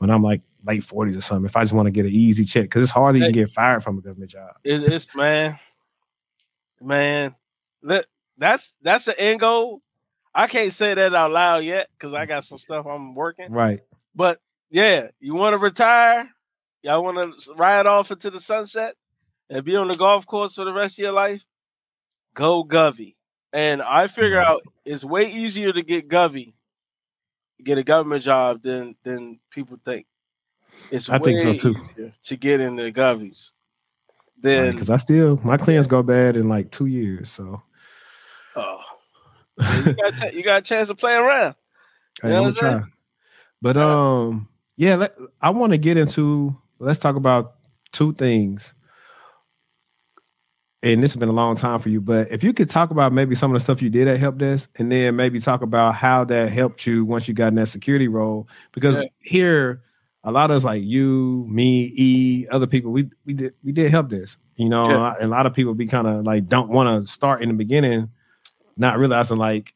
when 0.00 0.10
I'm 0.10 0.22
like 0.22 0.42
late 0.66 0.84
forties 0.84 1.16
or 1.16 1.20
something. 1.20 1.46
If 1.46 1.56
I 1.56 1.62
just 1.62 1.72
want 1.72 1.86
to 1.86 1.90
get 1.90 2.04
an 2.04 2.12
easy 2.12 2.44
check, 2.44 2.64
because 2.64 2.82
it's 2.82 2.90
hard 2.90 3.14
to 3.14 3.20
hey, 3.20 3.32
get 3.32 3.48
fired 3.48 3.82
from 3.82 3.98
a 3.98 4.00
government 4.00 4.30
job. 4.30 4.50
It's, 4.64 4.84
it's 4.84 5.14
man, 5.14 5.58
man. 6.80 7.34
That 7.82 8.06
that's 8.36 8.72
that's 8.82 9.06
the 9.06 9.18
end 9.18 9.40
goal 9.40 9.82
I 10.34 10.46
can't 10.46 10.72
say 10.72 10.94
that 10.94 11.14
out 11.14 11.32
loud 11.32 11.64
yet 11.64 11.88
because 11.92 12.14
I 12.14 12.26
got 12.26 12.44
some 12.44 12.58
stuff 12.58 12.86
I'm 12.86 13.14
working. 13.14 13.50
Right. 13.50 13.80
But 14.14 14.40
yeah, 14.70 15.08
you 15.18 15.34
want 15.34 15.54
to 15.54 15.58
retire? 15.58 16.28
Y'all 16.82 17.04
want 17.04 17.18
to 17.18 17.54
ride 17.54 17.86
off 17.86 18.10
into 18.10 18.30
the 18.30 18.40
sunset 18.40 18.94
and 19.50 19.64
be 19.64 19.76
on 19.76 19.88
the 19.88 19.96
golf 19.96 20.26
course 20.26 20.54
for 20.54 20.64
the 20.64 20.72
rest 20.72 20.98
of 20.98 21.02
your 21.02 21.12
life? 21.12 21.42
Go 22.34 22.64
Govy. 22.64 23.16
And 23.52 23.82
I 23.82 24.06
figure 24.06 24.40
out 24.40 24.62
it's 24.84 25.04
way 25.04 25.30
easier 25.32 25.72
to 25.72 25.82
get 25.82 26.08
Govy, 26.08 26.52
get 27.64 27.78
a 27.78 27.84
government 27.84 28.22
job 28.22 28.62
than 28.62 28.96
than 29.04 29.38
people 29.50 29.78
think. 29.84 30.06
It's 30.90 31.08
I 31.08 31.18
think 31.18 31.40
so 31.40 31.52
too. 31.54 31.74
To 32.24 32.36
get 32.36 32.60
into 32.60 32.82
the 32.82 32.92
Govies. 32.92 33.50
Then 34.42 34.72
because 34.72 34.88
right, 34.88 34.94
I 34.94 34.98
still 34.98 35.38
my 35.44 35.56
clearance 35.56 35.86
go 35.86 36.02
bad 36.02 36.36
in 36.36 36.48
like 36.48 36.70
two 36.70 36.86
years. 36.86 37.30
So 37.30 37.62
oh 38.56 38.80
you, 39.58 39.92
got 39.94 40.34
you 40.34 40.42
got 40.42 40.56
a 40.58 40.62
chance 40.62 40.88
to 40.88 40.94
play 40.94 41.14
around. 41.14 41.54
You 42.22 42.34
I'm 42.34 42.52
try. 42.52 42.82
But 43.62 43.78
um, 43.78 44.48
yeah, 44.76 44.96
let, 44.96 45.16
I 45.40 45.50
want 45.50 45.72
to 45.72 45.78
get 45.78 45.96
into. 45.96 46.54
Let's 46.78 46.98
talk 46.98 47.16
about 47.16 47.54
two 47.92 48.12
things. 48.12 48.74
And 50.82 51.02
this 51.02 51.12
has 51.12 51.18
been 51.20 51.28
a 51.28 51.32
long 51.32 51.56
time 51.56 51.78
for 51.78 51.90
you, 51.90 52.00
but 52.00 52.30
if 52.30 52.42
you 52.42 52.54
could 52.54 52.70
talk 52.70 52.90
about 52.90 53.12
maybe 53.12 53.34
some 53.34 53.50
of 53.50 53.54
the 53.54 53.60
stuff 53.60 53.82
you 53.82 53.90
did 53.90 54.08
at 54.08 54.18
Help 54.18 54.38
Desk, 54.38 54.70
and 54.76 54.90
then 54.90 55.14
maybe 55.14 55.38
talk 55.38 55.60
about 55.60 55.94
how 55.94 56.24
that 56.24 56.50
helped 56.50 56.86
you 56.86 57.04
once 57.04 57.28
you 57.28 57.34
got 57.34 57.48
in 57.48 57.56
that 57.56 57.66
security 57.66 58.08
role, 58.08 58.48
because 58.72 58.94
yeah. 58.94 59.02
here 59.18 59.82
a 60.24 60.32
lot 60.32 60.50
of 60.50 60.56
us 60.56 60.64
like 60.64 60.82
you, 60.82 61.46
me, 61.50 61.92
E, 61.94 62.46
other 62.50 62.66
people, 62.66 62.92
we 62.92 63.10
we 63.26 63.34
did 63.34 63.52
we 63.62 63.72
did 63.72 63.90
Help 63.90 64.08
Desk. 64.08 64.38
You 64.56 64.70
know, 64.70 64.88
yeah. 64.88 65.14
a 65.20 65.26
lot 65.26 65.44
of 65.44 65.52
people 65.52 65.74
be 65.74 65.86
kind 65.86 66.06
of 66.06 66.24
like 66.24 66.48
don't 66.48 66.70
want 66.70 67.04
to 67.04 67.10
start 67.10 67.42
in 67.42 67.48
the 67.48 67.54
beginning 67.54 68.10
not 68.80 68.98
realizing 68.98 69.36
like 69.36 69.74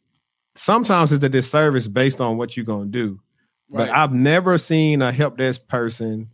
sometimes 0.56 1.12
it's 1.12 1.22
a 1.22 1.28
disservice 1.28 1.86
based 1.86 2.20
on 2.20 2.38
what 2.38 2.56
you're 2.56 2.66
gonna 2.66 2.86
do. 2.86 3.20
Right. 3.68 3.86
But 3.86 3.90
I've 3.90 4.12
never 4.12 4.58
seen 4.58 5.02
a 5.02 5.12
help 5.12 5.36
desk 5.36 5.68
person 5.68 6.30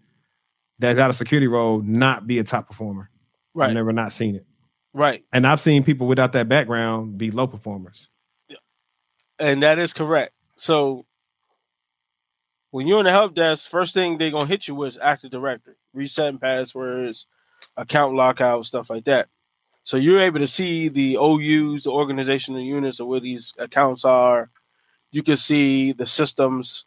that 0.78 0.94
got 0.94 1.10
a 1.10 1.12
security 1.12 1.48
role 1.48 1.82
not 1.82 2.26
be 2.26 2.38
a 2.38 2.44
top 2.44 2.68
performer. 2.68 3.10
Right. 3.54 3.68
I've 3.68 3.74
never 3.74 3.92
not 3.92 4.12
seen 4.12 4.36
it. 4.36 4.46
Right. 4.92 5.24
And 5.32 5.46
I've 5.46 5.60
seen 5.60 5.84
people 5.84 6.06
without 6.06 6.32
that 6.32 6.48
background 6.48 7.18
be 7.18 7.30
low 7.30 7.46
performers. 7.46 8.08
Yeah. 8.48 8.56
And 9.38 9.62
that 9.62 9.78
is 9.78 9.92
correct. 9.92 10.32
So 10.56 11.06
when 12.70 12.86
you're 12.86 13.00
in 13.00 13.04
the 13.06 13.12
help 13.12 13.34
desk, 13.34 13.68
first 13.70 13.94
thing 13.94 14.18
they're 14.18 14.30
gonna 14.30 14.46
hit 14.46 14.68
you 14.68 14.74
with 14.74 14.94
is 14.94 14.98
Active 15.00 15.30
Directory, 15.30 15.74
resetting 15.94 16.38
passwords, 16.38 17.26
account 17.76 18.14
lockout, 18.14 18.66
stuff 18.66 18.90
like 18.90 19.04
that. 19.04 19.28
So 19.82 19.96
you're 19.96 20.20
able 20.20 20.40
to 20.40 20.48
see 20.48 20.88
the 20.88 21.16
OUs, 21.16 21.84
the 21.84 21.90
organizational 21.90 22.60
units, 22.60 23.00
of 23.00 23.06
where 23.06 23.20
these 23.20 23.52
accounts 23.58 24.04
are. 24.04 24.50
You 25.10 25.22
can 25.22 25.36
see 25.36 25.92
the 25.92 26.06
systems 26.06 26.84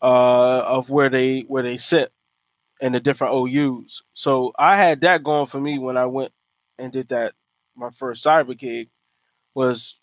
uh, 0.00 0.62
of 0.64 0.88
where 0.88 1.10
they 1.10 1.40
where 1.40 1.62
they 1.62 1.76
sit 1.76 2.12
and 2.80 2.94
the 2.94 3.00
different 3.00 3.34
OUs. 3.34 4.02
So 4.14 4.52
I 4.58 4.76
had 4.76 5.00
that 5.02 5.24
going 5.24 5.48
for 5.48 5.60
me 5.60 5.78
when 5.78 5.96
I 5.96 6.06
went 6.06 6.32
and 6.78 6.92
did 6.92 7.08
that. 7.08 7.34
My 7.78 7.90
first 7.90 8.24
cyber 8.24 8.58
gig 8.58 8.88
was 9.54 9.98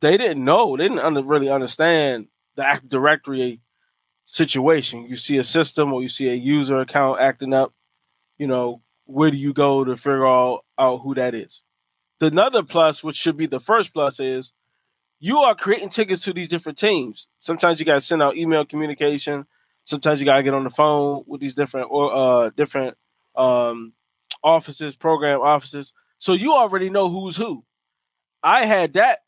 they 0.00 0.16
didn't 0.16 0.42
know, 0.42 0.76
they 0.76 0.84
didn't 0.84 1.00
under, 1.00 1.22
really 1.22 1.50
understand 1.50 2.28
the 2.56 2.66
Active 2.66 2.88
Directory 2.88 3.60
situation. 4.24 5.06
You 5.06 5.16
see 5.16 5.36
a 5.36 5.44
system 5.44 5.92
or 5.92 6.02
you 6.02 6.08
see 6.08 6.30
a 6.30 6.34
user 6.34 6.80
account 6.80 7.20
acting 7.20 7.52
up, 7.52 7.74
you 8.38 8.46
know, 8.46 8.80
where 9.04 9.30
do 9.30 9.36
you 9.36 9.52
go 9.52 9.84
to 9.84 9.96
figure 9.96 10.26
out, 10.26 10.64
out 10.78 10.98
who 10.98 11.14
that 11.14 11.34
is? 11.34 11.60
The 12.20 12.26
another 12.26 12.62
plus, 12.62 13.02
which 13.02 13.16
should 13.16 13.36
be 13.36 13.46
the 13.46 13.60
first 13.60 13.92
plus, 13.92 14.20
is 14.20 14.52
you 15.18 15.38
are 15.40 15.54
creating 15.54 15.90
tickets 15.90 16.24
to 16.24 16.32
these 16.32 16.48
different 16.48 16.78
teams. 16.78 17.26
Sometimes 17.38 17.78
you 17.78 17.86
got 17.86 17.96
to 17.96 18.00
send 18.00 18.22
out 18.22 18.36
email 18.36 18.64
communication. 18.64 19.46
Sometimes 19.84 20.20
you 20.20 20.26
got 20.26 20.36
to 20.36 20.42
get 20.42 20.54
on 20.54 20.64
the 20.64 20.70
phone 20.70 21.24
with 21.26 21.40
these 21.40 21.54
different 21.54 21.88
or 21.90 22.14
uh, 22.14 22.50
different 22.56 22.96
um, 23.36 23.92
offices, 24.42 24.96
program 24.96 25.40
offices. 25.40 25.92
So 26.20 26.34
you 26.34 26.54
already 26.54 26.90
know 26.90 27.10
who's 27.10 27.36
who. 27.36 27.64
I 28.42 28.66
had 28.66 28.94
that 28.94 29.20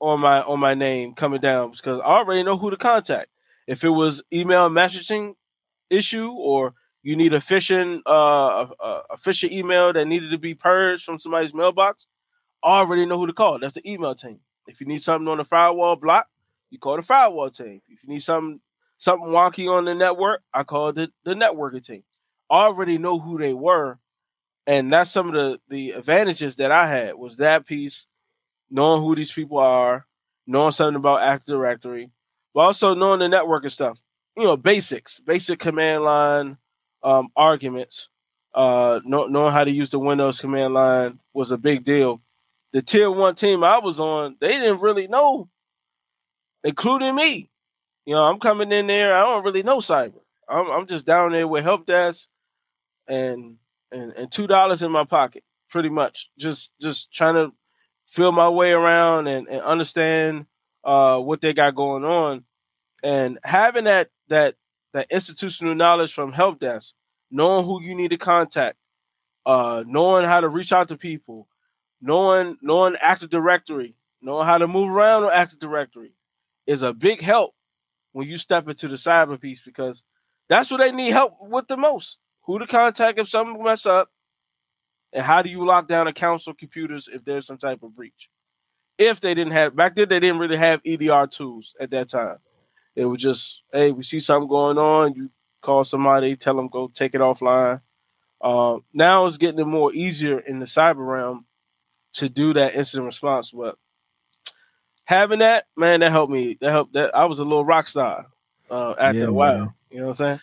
on 0.00 0.20
my 0.20 0.42
on 0.42 0.60
my 0.60 0.74
name 0.74 1.14
coming 1.14 1.40
down 1.40 1.72
because 1.72 2.00
I 2.00 2.06
already 2.06 2.42
know 2.42 2.58
who 2.58 2.70
to 2.70 2.76
contact. 2.76 3.28
If 3.66 3.84
it 3.84 3.90
was 3.90 4.22
email 4.32 4.68
messaging 4.70 5.34
issue 5.90 6.30
or 6.30 6.74
you 7.02 7.16
need 7.16 7.34
a 7.34 7.40
phishing 7.40 8.00
uh, 8.06 8.66
a, 8.80 9.02
a 9.10 9.18
phishing 9.18 9.52
email 9.52 9.92
that 9.92 10.06
needed 10.06 10.30
to 10.30 10.38
be 10.38 10.54
purged 10.54 11.04
from 11.04 11.18
somebody's 11.18 11.54
mailbox, 11.54 12.06
I 12.64 12.78
already 12.80 13.06
know 13.06 13.18
who 13.18 13.28
to 13.28 13.32
call. 13.32 13.58
That's 13.60 13.74
the 13.74 13.90
email 13.90 14.14
team. 14.14 14.40
If 14.68 14.80
you 14.80 14.86
need 14.88 15.02
something 15.02 15.28
on 15.28 15.38
the 15.38 15.44
firewall 15.44 15.96
block, 15.96 16.28
you 16.70 16.78
call 16.78 16.96
the 16.96 17.02
firewall 17.02 17.50
team. 17.50 17.82
If 17.88 18.04
you 18.04 18.10
need 18.14 18.22
something 18.24 18.60
something 18.98 19.28
wonky 19.28 19.70
on 19.70 19.84
the 19.86 19.94
network, 19.94 20.42
I 20.54 20.64
call 20.64 20.92
the 20.92 21.08
the 21.24 21.34
networking 21.34 21.84
team. 21.84 22.04
I 22.50 22.64
already 22.64 22.98
know 22.98 23.18
who 23.20 23.38
they 23.38 23.54
were, 23.54 23.98
and 24.66 24.92
that's 24.92 25.10
some 25.10 25.28
of 25.28 25.34
the 25.34 25.60
the 25.68 25.90
advantages 25.92 26.56
that 26.56 26.70
I 26.70 26.88
had 26.88 27.14
was 27.14 27.36
that 27.36 27.66
piece, 27.66 28.06
knowing 28.70 29.02
who 29.02 29.14
these 29.14 29.32
people 29.32 29.58
are, 29.58 30.06
knowing 30.46 30.72
something 30.72 30.96
about 30.96 31.22
Active 31.22 31.54
Directory, 31.54 32.10
but 32.54 32.60
also 32.60 32.94
knowing 32.94 33.20
the 33.20 33.26
networking 33.26 33.72
stuff. 33.72 33.98
You 34.36 34.44
know, 34.44 34.56
basics, 34.56 35.20
basic 35.20 35.58
command 35.58 36.04
line, 36.04 36.56
um, 37.02 37.28
arguments, 37.36 38.08
uh, 38.54 39.00
knowing 39.04 39.52
how 39.52 39.64
to 39.64 39.70
use 39.70 39.90
the 39.90 39.98
Windows 39.98 40.40
command 40.40 40.74
line 40.74 41.18
was 41.34 41.50
a 41.50 41.58
big 41.58 41.84
deal. 41.84 42.20
The 42.72 42.80
tier 42.82 43.10
one 43.10 43.34
team 43.34 43.62
I 43.62 43.78
was 43.78 44.00
on, 44.00 44.36
they 44.40 44.52
didn't 44.52 44.80
really 44.80 45.06
know, 45.06 45.48
including 46.64 47.14
me. 47.14 47.50
You 48.06 48.14
know, 48.14 48.22
I'm 48.22 48.40
coming 48.40 48.72
in 48.72 48.86
there, 48.86 49.14
I 49.14 49.20
don't 49.20 49.44
really 49.44 49.62
know 49.62 49.78
cyber. 49.78 50.20
I'm, 50.48 50.70
I'm 50.70 50.86
just 50.86 51.04
down 51.06 51.32
there 51.32 51.46
with 51.46 51.64
help 51.64 51.86
desk 51.86 52.28
and 53.06 53.56
and, 53.92 54.12
and 54.12 54.32
two 54.32 54.46
dollars 54.46 54.82
in 54.82 54.90
my 54.90 55.04
pocket, 55.04 55.44
pretty 55.70 55.88
much. 55.88 56.28
Just 56.38 56.72
just 56.80 57.12
trying 57.12 57.34
to 57.34 57.52
feel 58.08 58.32
my 58.32 58.48
way 58.48 58.72
around 58.72 59.26
and, 59.26 59.48
and 59.48 59.62
understand 59.62 60.46
uh, 60.84 61.18
what 61.18 61.40
they 61.40 61.52
got 61.52 61.74
going 61.74 62.04
on. 62.04 62.44
And 63.02 63.38
having 63.44 63.84
that 63.84 64.10
that 64.28 64.56
that 64.92 65.08
institutional 65.10 65.74
knowledge 65.74 66.12
from 66.12 66.32
help 66.32 66.60
desk, 66.60 66.94
knowing 67.30 67.64
who 67.64 67.82
you 67.82 67.94
need 67.94 68.10
to 68.10 68.18
contact, 68.18 68.76
uh, 69.46 69.84
knowing 69.86 70.24
how 70.24 70.40
to 70.40 70.48
reach 70.48 70.72
out 70.72 70.88
to 70.88 70.96
people, 70.96 71.48
knowing 72.00 72.56
knowing 72.62 72.96
Active 73.00 73.30
Directory, 73.30 73.94
knowing 74.20 74.46
how 74.46 74.58
to 74.58 74.68
move 74.68 74.90
around 74.90 75.24
on 75.24 75.32
Active 75.32 75.58
Directory, 75.58 76.12
is 76.66 76.82
a 76.82 76.92
big 76.92 77.20
help 77.20 77.54
when 78.12 78.28
you 78.28 78.36
step 78.38 78.68
into 78.68 78.88
the 78.88 78.96
cyber 78.96 79.40
piece 79.40 79.62
because 79.64 80.02
that's 80.48 80.70
what 80.70 80.80
they 80.80 80.92
need 80.92 81.10
help 81.10 81.36
with 81.40 81.66
the 81.66 81.76
most. 81.76 82.18
Who 82.44 82.58
to 82.58 82.66
contact 82.66 83.18
if 83.18 83.28
something 83.28 83.62
mess 83.62 83.86
up, 83.86 84.10
and 85.12 85.24
how 85.24 85.42
do 85.42 85.48
you 85.48 85.64
lock 85.64 85.88
down 85.88 86.06
accounts 86.06 86.48
or 86.48 86.54
computers 86.54 87.08
if 87.12 87.24
there's 87.24 87.46
some 87.46 87.58
type 87.58 87.82
of 87.82 87.94
breach? 87.94 88.28
If 88.98 89.20
they 89.20 89.34
didn't 89.34 89.52
have 89.52 89.76
back 89.76 89.94
then, 89.96 90.08
they 90.08 90.20
didn't 90.20 90.38
really 90.38 90.56
have 90.56 90.80
EDR 90.84 91.26
tools 91.26 91.74
at 91.80 91.90
that 91.90 92.08
time. 92.08 92.38
It 92.94 93.04
was 93.04 93.20
just, 93.20 93.62
hey, 93.72 93.90
we 93.90 94.02
see 94.02 94.20
something 94.20 94.48
going 94.48 94.78
on, 94.78 95.14
you 95.14 95.30
call 95.62 95.84
somebody, 95.84 96.36
tell 96.36 96.56
them 96.56 96.68
go 96.68 96.90
take 96.94 97.14
it 97.14 97.20
offline. 97.20 97.80
Uh, 98.40 98.78
now 98.92 99.26
it's 99.26 99.38
getting 99.38 99.66
more 99.68 99.94
easier 99.94 100.40
in 100.40 100.58
the 100.58 100.66
cyber 100.66 101.06
realm 101.06 101.46
to 102.14 102.28
do 102.28 102.52
that 102.54 102.74
incident 102.74 103.06
response. 103.06 103.52
But 103.52 103.76
having 105.04 105.38
that, 105.38 105.66
man, 105.76 106.00
that 106.00 106.10
helped 106.10 106.32
me. 106.32 106.58
That 106.60 106.72
helped. 106.72 106.92
That 106.94 107.14
I 107.14 107.24
was 107.24 107.38
a 107.38 107.44
little 107.44 107.64
rock 107.64 107.86
star 107.86 108.26
uh, 108.70 108.94
after 108.98 109.20
yeah, 109.20 109.26
a 109.26 109.32
while. 109.32 109.58
Man. 109.58 109.74
You 109.90 109.98
know 110.00 110.06
what 110.08 110.20
I'm 110.20 110.26
saying? 110.26 110.40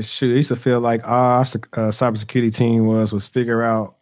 Shoot, 0.00 0.32
I 0.32 0.36
used 0.36 0.48
to 0.48 0.56
feel 0.56 0.80
like 0.80 1.06
our 1.06 1.40
uh, 1.40 1.44
cybersecurity 1.44 2.54
team 2.54 2.86
was 2.86 3.12
was 3.12 3.26
figure 3.26 3.62
out 3.62 3.96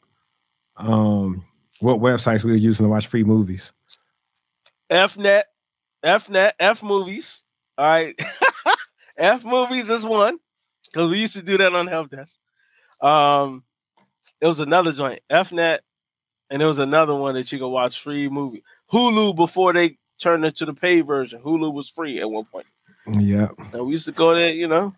um, 0.76 1.44
what 1.80 2.00
websites 2.00 2.42
we 2.42 2.52
were 2.52 2.56
using 2.56 2.84
to 2.84 2.90
watch 2.90 3.06
free 3.06 3.24
movies. 3.24 3.72
FNet, 4.90 5.42
FNet, 6.02 6.52
F 6.58 6.82
movies. 6.82 7.42
All 7.76 7.84
right, 7.84 8.18
F 9.18 9.44
movies 9.44 9.90
is 9.90 10.04
one 10.04 10.38
because 10.86 11.10
we 11.10 11.20
used 11.20 11.34
to 11.34 11.42
do 11.42 11.58
that 11.58 11.74
on 11.74 11.86
help 11.86 12.10
desk. 12.10 12.38
Um, 13.00 13.62
it 14.40 14.46
was 14.46 14.60
another 14.60 14.92
joint, 14.92 15.20
FNet, 15.30 15.80
and 16.48 16.62
it 16.62 16.66
was 16.66 16.78
another 16.78 17.14
one 17.14 17.34
that 17.34 17.52
you 17.52 17.58
could 17.58 17.68
watch 17.68 18.02
free 18.02 18.28
movie. 18.30 18.64
Hulu 18.90 19.36
before 19.36 19.72
they 19.74 19.98
turned 20.18 20.44
into 20.44 20.64
the 20.64 20.74
paid 20.74 21.06
version. 21.06 21.40
Hulu 21.42 21.72
was 21.72 21.90
free 21.90 22.20
at 22.20 22.30
one 22.30 22.44
point. 22.44 22.66
Yeah. 23.06 23.48
And 23.72 23.86
we 23.86 23.92
used 23.92 24.06
to 24.06 24.12
go 24.12 24.34
there, 24.34 24.50
you 24.50 24.68
know. 24.68 24.94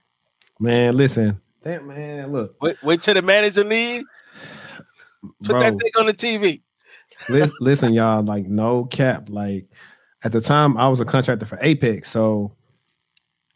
Man, 0.59 0.97
listen. 0.97 1.41
Damn 1.63 1.87
man, 1.87 2.33
look. 2.33 2.57
Wait, 2.61 2.77
wait 2.83 3.03
till 3.03 3.15
the 3.15 3.23
manager 3.23 3.65
leave. 3.65 4.05
Put 5.41 5.49
Bro, 5.49 5.61
that 5.61 5.79
thing 5.79 5.93
on 5.99 6.07
the 6.07 6.15
TV. 6.15 6.63
listen, 7.29 7.57
listen, 7.61 7.93
y'all, 7.93 8.23
like 8.23 8.47
no 8.47 8.85
cap. 8.85 9.29
Like 9.29 9.67
at 10.23 10.33
the 10.33 10.41
time 10.41 10.77
I 10.77 10.89
was 10.89 11.01
a 11.01 11.05
contractor 11.05 11.47
for 11.47 11.59
Apex. 11.61 12.11
So 12.11 12.53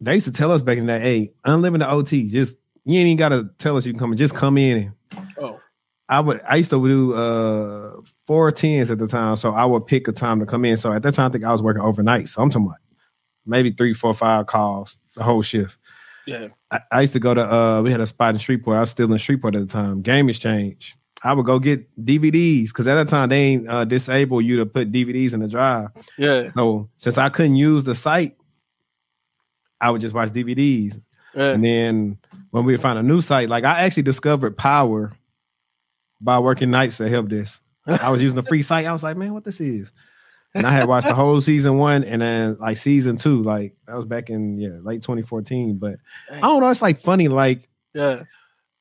they 0.00 0.14
used 0.14 0.26
to 0.26 0.32
tell 0.32 0.50
us 0.50 0.62
back 0.62 0.78
in 0.78 0.86
that, 0.86 1.00
hey, 1.00 1.32
unlimited 1.44 1.86
OT, 1.86 2.28
just 2.28 2.56
you 2.84 2.98
ain't 2.98 3.06
even 3.06 3.16
gotta 3.16 3.50
tell 3.58 3.76
us 3.76 3.86
you 3.86 3.92
can 3.92 4.00
come 4.00 4.10
and 4.10 4.18
just 4.18 4.34
come 4.34 4.58
in 4.58 4.78
and 4.78 5.26
oh. 5.38 5.60
I 6.08 6.20
would 6.20 6.40
I 6.48 6.56
used 6.56 6.70
to 6.70 6.84
do 6.84 7.14
uh 7.14 8.00
four 8.26 8.50
tens 8.50 8.90
at 8.90 8.98
the 8.98 9.06
time, 9.06 9.36
so 9.36 9.52
I 9.52 9.64
would 9.64 9.86
pick 9.86 10.08
a 10.08 10.12
time 10.12 10.40
to 10.40 10.46
come 10.46 10.64
in. 10.64 10.76
So 10.76 10.92
at 10.92 11.02
that 11.04 11.14
time, 11.14 11.28
I 11.28 11.32
think 11.32 11.44
I 11.44 11.52
was 11.52 11.62
working 11.62 11.82
overnight. 11.82 12.28
So 12.28 12.42
I'm 12.42 12.50
talking 12.50 12.66
about 12.66 12.78
maybe 13.46 13.70
three, 13.70 13.94
four, 13.94 14.14
five 14.14 14.46
calls 14.46 14.98
the 15.14 15.22
whole 15.22 15.42
shift. 15.42 15.76
Yeah. 16.26 16.48
I, 16.70 16.80
I 16.90 17.00
used 17.02 17.12
to 17.14 17.20
go 17.20 17.34
to 17.34 17.42
uh 17.42 17.82
we 17.82 17.90
had 17.90 18.00
a 18.00 18.06
spot 18.06 18.34
in 18.34 18.40
Shreveport. 18.40 18.76
I 18.76 18.80
was 18.80 18.90
still 18.90 19.10
in 19.10 19.18
Shreveport 19.18 19.54
at 19.54 19.60
the 19.60 19.66
time, 19.66 20.02
game 20.02 20.28
exchange. 20.28 20.96
I 21.22 21.34
would 21.34 21.44
go 21.44 21.58
get 21.58 21.86
DVDs 22.02 22.68
because 22.68 22.86
at 22.86 22.94
that 22.94 23.08
time 23.08 23.28
they 23.28 23.40
ain't 23.40 23.68
uh, 23.68 23.84
disable 23.84 24.40
you 24.40 24.56
to 24.56 24.66
put 24.66 24.90
DVDs 24.90 25.34
in 25.34 25.40
the 25.40 25.48
drive. 25.48 25.88
Yeah. 26.16 26.50
So 26.54 26.88
since 26.96 27.18
I 27.18 27.28
couldn't 27.28 27.56
use 27.56 27.84
the 27.84 27.94
site, 27.94 28.36
I 29.80 29.90
would 29.90 30.00
just 30.00 30.14
watch 30.14 30.30
DVDs. 30.30 31.00
Yeah. 31.34 31.50
And 31.50 31.64
then 31.64 32.18
when 32.50 32.64
we 32.64 32.76
find 32.78 32.98
a 32.98 33.02
new 33.02 33.20
site, 33.20 33.48
like 33.48 33.64
I 33.64 33.82
actually 33.82 34.04
discovered 34.04 34.56
Power 34.56 35.12
by 36.20 36.38
working 36.38 36.70
nights 36.70 36.96
to 36.98 37.08
help 37.08 37.28
this. 37.28 37.60
I 37.86 38.10
was 38.10 38.22
using 38.22 38.36
the 38.36 38.42
free 38.42 38.62
site. 38.62 38.86
I 38.86 38.92
was 38.92 39.02
like, 39.02 39.16
man, 39.16 39.34
what 39.34 39.44
this 39.44 39.60
is? 39.60 39.92
And 40.54 40.66
I 40.66 40.72
had 40.72 40.88
watched 40.88 41.06
the 41.06 41.14
whole 41.14 41.40
season 41.40 41.78
one 41.78 42.02
and 42.02 42.22
then 42.22 42.56
like 42.58 42.76
season 42.76 43.16
two, 43.16 43.42
like 43.42 43.74
that 43.86 43.96
was 43.96 44.06
back 44.06 44.30
in 44.30 44.58
yeah, 44.58 44.78
late 44.82 45.02
2014. 45.02 45.78
But 45.78 45.96
I 46.30 46.40
don't 46.40 46.60
know, 46.60 46.70
it's 46.70 46.82
like 46.82 47.00
funny, 47.00 47.28
like 47.28 47.68
yeah, 47.94 48.24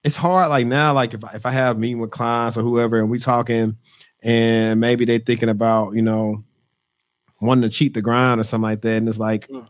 it's 0.03 0.15
hard 0.15 0.49
like 0.49 0.65
now, 0.65 0.93
like 0.93 1.13
if 1.13 1.21
if 1.34 1.45
I 1.45 1.51
have 1.51 1.77
meeting 1.77 1.99
with 1.99 2.12
clients 2.12 2.58
or 2.58 2.63
whoever 2.63 2.99
and 2.99 3.10
we 3.10 3.19
talking 3.19 3.77
and 4.23 4.79
maybe 4.79 5.05
they 5.05 5.19
thinking 5.19 5.49
about, 5.49 5.93
you 5.93 6.01
know, 6.01 6.43
wanting 7.41 7.69
to 7.69 7.69
cheat 7.69 7.93
the 7.93 8.01
grind 8.01 8.39
or 8.39 8.43
something 8.43 8.69
like 8.69 8.82
that. 8.82 8.97
And 8.97 9.08
it's 9.08 9.19
like 9.19 9.47
mm. 9.47 9.67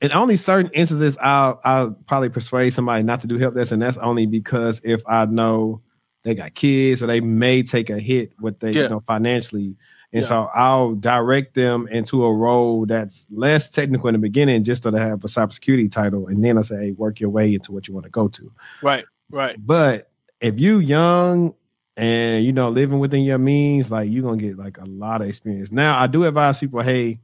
in 0.00 0.12
only 0.12 0.36
certain 0.36 0.70
instances 0.72 1.18
I'll 1.18 1.60
I'll 1.64 1.90
probably 2.06 2.28
persuade 2.28 2.70
somebody 2.70 3.02
not 3.02 3.20
to 3.22 3.26
do 3.26 3.38
help 3.38 3.54
desk, 3.54 3.72
and 3.72 3.82
that's 3.82 3.98
only 3.98 4.26
because 4.26 4.80
if 4.84 5.02
I 5.06 5.24
know 5.26 5.82
they 6.22 6.34
got 6.34 6.54
kids 6.54 7.02
or 7.02 7.06
they 7.06 7.20
may 7.20 7.62
take 7.62 7.90
a 7.90 7.98
hit 7.98 8.32
with 8.40 8.60
they 8.60 8.72
yeah. 8.72 8.82
you 8.82 8.88
know 8.88 9.00
financially. 9.00 9.76
And 10.12 10.22
yeah. 10.22 10.28
so 10.28 10.48
I'll 10.54 10.94
direct 10.94 11.54
them 11.54 11.88
into 11.88 12.24
a 12.24 12.32
role 12.32 12.84
that's 12.84 13.26
less 13.30 13.70
technical 13.70 14.08
in 14.08 14.12
the 14.12 14.18
beginning, 14.18 14.62
just 14.62 14.82
so 14.82 14.90
they 14.90 15.00
have 15.00 15.24
a 15.24 15.28
cybersecurity 15.28 15.90
title, 15.90 16.28
and 16.28 16.44
then 16.44 16.58
I 16.58 16.62
say, 16.62 16.76
hey, 16.76 16.90
work 16.92 17.18
your 17.20 17.30
way 17.30 17.54
into 17.54 17.72
what 17.72 17.88
you 17.88 17.94
want 17.94 18.04
to 18.04 18.10
go 18.10 18.28
to. 18.28 18.52
Right. 18.82 19.04
Right. 19.30 19.56
But 19.58 20.10
if 20.40 20.60
you 20.60 20.78
young 20.78 21.54
and 21.96 22.44
you 22.44 22.52
know 22.52 22.68
living 22.68 22.98
within 22.98 23.22
your 23.22 23.38
means, 23.38 23.90
like 23.90 24.10
you're 24.10 24.22
gonna 24.22 24.36
get 24.36 24.58
like 24.58 24.78
a 24.78 24.84
lot 24.84 25.22
of 25.22 25.28
experience. 25.28 25.72
Now, 25.72 25.98
I 25.98 26.06
do 26.06 26.24
advise 26.24 26.58
people, 26.58 26.82
hey, 26.82 27.20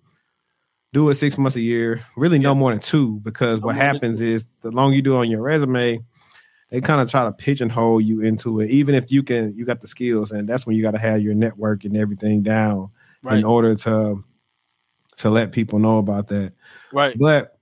do 0.92 1.08
it 1.10 1.14
six 1.14 1.36
months 1.36 1.56
a 1.56 1.60
year, 1.60 2.04
really 2.16 2.38
no 2.38 2.54
more 2.54 2.70
than 2.70 2.80
two, 2.80 3.20
because 3.20 3.60
what 3.60 3.76
happens 3.76 4.20
is 4.22 4.46
the 4.62 4.70
longer 4.70 4.96
you 4.96 5.02
do 5.02 5.16
on 5.16 5.30
your 5.30 5.42
resume, 5.42 6.02
they 6.70 6.80
kind 6.80 7.00
of 7.00 7.10
try 7.10 7.24
to 7.24 7.32
pigeonhole 7.32 8.00
you 8.00 8.20
into 8.20 8.60
it, 8.60 8.70
even 8.70 8.94
if 8.94 9.10
you 9.10 9.22
can 9.22 9.56
you 9.56 9.64
got 9.64 9.80
the 9.80 9.88
skills, 9.88 10.32
and 10.32 10.48
that's 10.48 10.66
when 10.66 10.76
you 10.76 10.82
got 10.82 10.92
to 10.92 10.98
have 10.98 11.22
your 11.22 11.34
network 11.34 11.84
and 11.84 11.96
everything 11.96 12.42
down 12.42 12.90
right. 13.22 13.38
in 13.38 13.44
order 13.44 13.74
to 13.74 14.24
to 15.16 15.30
let 15.30 15.52
people 15.52 15.78
know 15.78 15.98
about 15.98 16.28
that. 16.28 16.52
Right. 16.92 17.16
But 17.18 17.58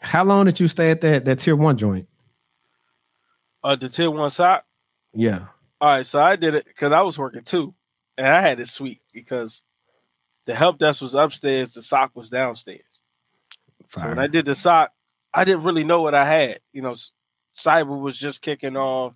how 0.00 0.24
long 0.24 0.46
did 0.46 0.60
you 0.60 0.68
stay 0.68 0.90
at 0.90 1.00
that 1.02 1.24
that 1.24 1.40
tier 1.40 1.56
one 1.56 1.76
joint? 1.76 2.08
Uh, 3.62 3.76
the 3.76 3.88
tier 3.88 4.10
one 4.10 4.30
SOC. 4.30 4.64
Yeah. 5.12 5.46
All 5.80 5.88
right, 5.88 6.06
so 6.06 6.20
I 6.20 6.36
did 6.36 6.54
it 6.54 6.66
because 6.66 6.92
I 6.92 7.00
was 7.00 7.18
working 7.18 7.42
too, 7.42 7.74
and 8.18 8.26
I 8.26 8.42
had 8.42 8.60
it 8.60 8.68
sweet 8.68 9.00
because 9.14 9.62
the 10.46 10.54
help 10.54 10.78
desk 10.78 11.00
was 11.00 11.14
upstairs, 11.14 11.72
the 11.72 11.82
SOC 11.82 12.14
was 12.14 12.28
downstairs. 12.28 12.82
Fine. 13.88 14.04
So 14.04 14.08
when 14.10 14.18
I 14.18 14.26
did 14.26 14.46
the 14.46 14.54
SOC, 14.54 14.90
I 15.32 15.44
didn't 15.44 15.64
really 15.64 15.84
know 15.84 16.02
what 16.02 16.14
I 16.14 16.24
had. 16.24 16.60
You 16.72 16.82
know, 16.82 16.94
cyber 17.56 18.00
was 18.00 18.16
just 18.16 18.42
kicking 18.42 18.76
off. 18.76 19.14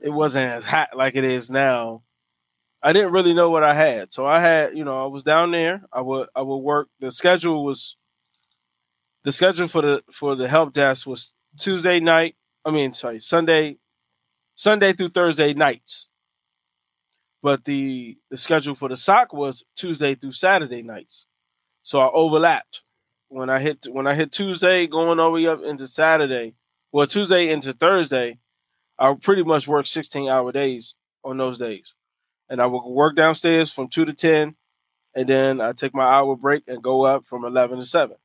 It 0.00 0.10
wasn't 0.10 0.50
as 0.50 0.64
hot 0.64 0.90
like 0.96 1.16
it 1.16 1.24
is 1.24 1.50
now. 1.50 2.02
I 2.82 2.92
didn't 2.92 3.12
really 3.12 3.34
know 3.34 3.50
what 3.50 3.62
I 3.62 3.74
had, 3.74 4.12
so 4.12 4.26
I 4.26 4.40
had, 4.40 4.76
you 4.76 4.84
know, 4.84 5.04
I 5.04 5.06
was 5.06 5.22
down 5.22 5.52
there. 5.52 5.82
I 5.92 6.00
would, 6.00 6.28
I 6.34 6.42
would 6.42 6.58
work. 6.58 6.88
The 7.00 7.12
schedule 7.12 7.64
was, 7.64 7.96
the 9.24 9.30
schedule 9.30 9.68
for 9.68 9.82
the 9.82 10.02
for 10.12 10.34
the 10.34 10.48
help 10.48 10.72
desk 10.74 11.06
was 11.06 11.30
Tuesday 11.58 12.00
night, 12.00 12.34
I 12.64 12.70
mean, 12.70 12.92
sorry, 12.92 13.20
Sunday, 13.20 13.78
Sunday 14.56 14.92
through 14.94 15.10
Thursday 15.10 15.54
nights. 15.54 16.08
But 17.42 17.64
the 17.64 18.16
the 18.30 18.38
schedule 18.38 18.74
for 18.74 18.88
the 18.88 18.96
SOC 18.96 19.32
was 19.32 19.64
Tuesday 19.76 20.14
through 20.14 20.32
Saturday 20.32 20.82
nights. 20.82 21.26
So 21.82 21.98
I 22.00 22.08
overlapped. 22.10 22.82
When 23.28 23.50
I 23.50 23.60
hit 23.60 23.86
when 23.90 24.06
I 24.06 24.14
hit 24.14 24.32
Tuesday, 24.32 24.86
going 24.86 25.18
all 25.18 25.32
the 25.32 25.40
way 25.42 25.46
up 25.46 25.60
into 25.62 25.88
Saturday, 25.88 26.54
well 26.92 27.06
Tuesday 27.06 27.50
into 27.50 27.72
Thursday, 27.72 28.38
I 28.98 29.14
pretty 29.20 29.42
much 29.42 29.66
work 29.68 29.86
16 29.86 30.28
hour 30.28 30.52
days 30.52 30.94
on 31.24 31.38
those 31.38 31.58
days. 31.58 31.94
And 32.50 32.60
I 32.60 32.66
would 32.66 32.84
work 32.84 33.16
downstairs 33.16 33.72
from 33.72 33.88
two 33.88 34.04
to 34.04 34.12
ten, 34.12 34.54
and 35.14 35.28
then 35.28 35.60
I 35.60 35.72
take 35.72 35.94
my 35.94 36.04
hour 36.04 36.36
break 36.36 36.64
and 36.68 36.82
go 36.82 37.04
up 37.04 37.24
from 37.26 37.44
eleven 37.44 37.78
to 37.78 37.86
seven 37.86 38.16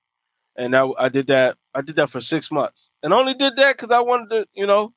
and 0.57 0.75
I, 0.75 0.87
I 0.97 1.09
did 1.09 1.27
that. 1.27 1.57
I 1.73 1.81
did 1.81 1.95
that 1.97 2.09
for 2.09 2.19
six 2.19 2.51
months, 2.51 2.91
and 3.03 3.13
only 3.13 3.33
did 3.35 3.55
that 3.57 3.77
because 3.77 3.91
I 3.91 3.99
wanted 4.01 4.29
to, 4.31 4.47
you 4.53 4.65
know, 4.65 4.93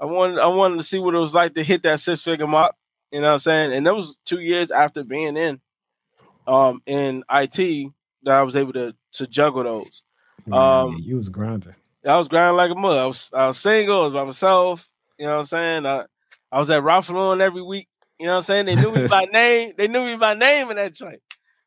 I 0.00 0.06
wanted 0.06 0.38
I 0.38 0.46
wanted 0.46 0.78
to 0.78 0.82
see 0.82 0.98
what 0.98 1.14
it 1.14 1.18
was 1.18 1.34
like 1.34 1.54
to 1.54 1.64
hit 1.64 1.82
that 1.84 2.00
six 2.00 2.22
figure 2.22 2.46
mark. 2.46 2.74
You 3.12 3.20
know 3.20 3.28
what 3.28 3.32
I'm 3.34 3.38
saying? 3.40 3.72
And 3.74 3.86
that 3.86 3.94
was 3.94 4.18
two 4.24 4.40
years 4.40 4.70
after 4.70 5.04
being 5.04 5.36
in, 5.36 5.60
um, 6.46 6.82
in 6.86 7.24
IT 7.30 7.92
that 8.24 8.34
I 8.34 8.42
was 8.42 8.56
able 8.56 8.72
to 8.72 8.94
to 9.14 9.26
juggle 9.26 9.64
those. 9.64 10.02
Um, 10.52 10.98
you 11.02 11.16
was 11.16 11.28
grinding. 11.28 11.74
I 12.06 12.18
was 12.18 12.28
grinding 12.28 12.56
like 12.56 12.70
a 12.70 12.74
mother. 12.74 13.00
I 13.00 13.06
was 13.06 13.30
I 13.32 13.46
was 13.48 13.58
single, 13.58 14.02
I 14.02 14.04
was 14.04 14.12
by 14.12 14.24
myself. 14.24 14.88
You 15.18 15.26
know 15.26 15.32
what 15.32 15.38
I'm 15.38 15.44
saying? 15.46 15.86
I 15.86 16.04
I 16.50 16.60
was 16.60 16.70
at 16.70 16.82
Ralph 16.82 17.08
Lauren 17.10 17.40
every 17.40 17.62
week. 17.62 17.88
You 18.18 18.26
know 18.26 18.32
what 18.32 18.38
I'm 18.38 18.44
saying? 18.44 18.66
They 18.66 18.74
knew 18.74 18.92
me 18.92 19.06
by 19.06 19.24
name. 19.32 19.74
They 19.76 19.88
knew 19.88 20.04
me 20.04 20.16
by 20.16 20.34
name 20.34 20.70
in 20.70 20.76
that 20.76 20.94
joint. 20.94 21.20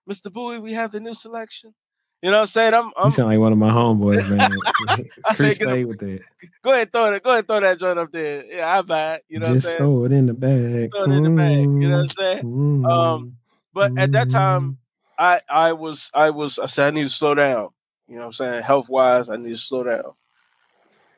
Mr. 0.10 0.32
Bowie, 0.32 0.60
we 0.60 0.74
have 0.74 0.92
the 0.92 1.00
new 1.00 1.14
selection. 1.14 1.74
You 2.22 2.30
know 2.30 2.38
what 2.38 2.42
I'm 2.42 2.48
saying? 2.48 2.74
I'm, 2.74 2.92
I'm 2.98 3.08
You 3.08 3.12
sound 3.12 3.30
like 3.30 3.40
one 3.40 3.52
of 3.52 3.58
my 3.58 3.72
homeboys, 3.72 4.30
man. 4.30 4.52
I 5.26 5.34
say, 5.36 5.54
stay 5.56 5.86
with 5.86 6.00
that. 6.00 6.20
Go 6.64 6.72
ahead, 6.72 6.92
throw 6.92 7.14
it. 7.14 7.24
Go 7.24 7.32
ahead, 7.32 7.48
throw 7.48 7.60
that 7.60 7.80
joint 7.80 7.98
up 7.98 8.12
there. 8.12 8.46
Yeah, 8.46 8.78
I 8.78 8.82
buy 8.84 9.16
it. 9.16 9.26
You 9.28 9.40
know 9.40 9.54
Just 9.56 9.74
throw 9.78 10.06
it 10.06 10.12
in 10.12 10.28
the 10.28 10.34
bag. 10.34 10.92
Throw 10.92 11.04
it 11.04 11.16
in 11.16 11.24
the 11.24 11.30
bag. 11.32 11.60
You 11.62 11.90
know 11.90 11.98
what 11.98 12.02
I'm 12.02 12.08
saying? 12.10 12.44
Mm-hmm. 12.44 12.86
Um, 12.86 13.38
but 13.74 13.98
at 13.98 14.12
that 14.12 14.30
time, 14.30 14.78
I 15.18 15.42
I 15.50 15.74
was 15.74 16.12
I 16.14 16.30
was 16.30 16.60
I 16.60 16.68
said 16.68 16.88
I 16.88 16.92
need 16.92 17.04
to 17.04 17.10
slow 17.10 17.34
down. 17.34 17.70
You 18.08 18.16
know 18.16 18.22
what 18.22 18.28
I'm 18.28 18.34
saying? 18.34 18.64
Health 18.64 18.90
wise, 18.90 19.30
I 19.30 19.38
need 19.38 19.52
to 19.52 19.58
slow 19.58 19.84
down. 19.84 20.12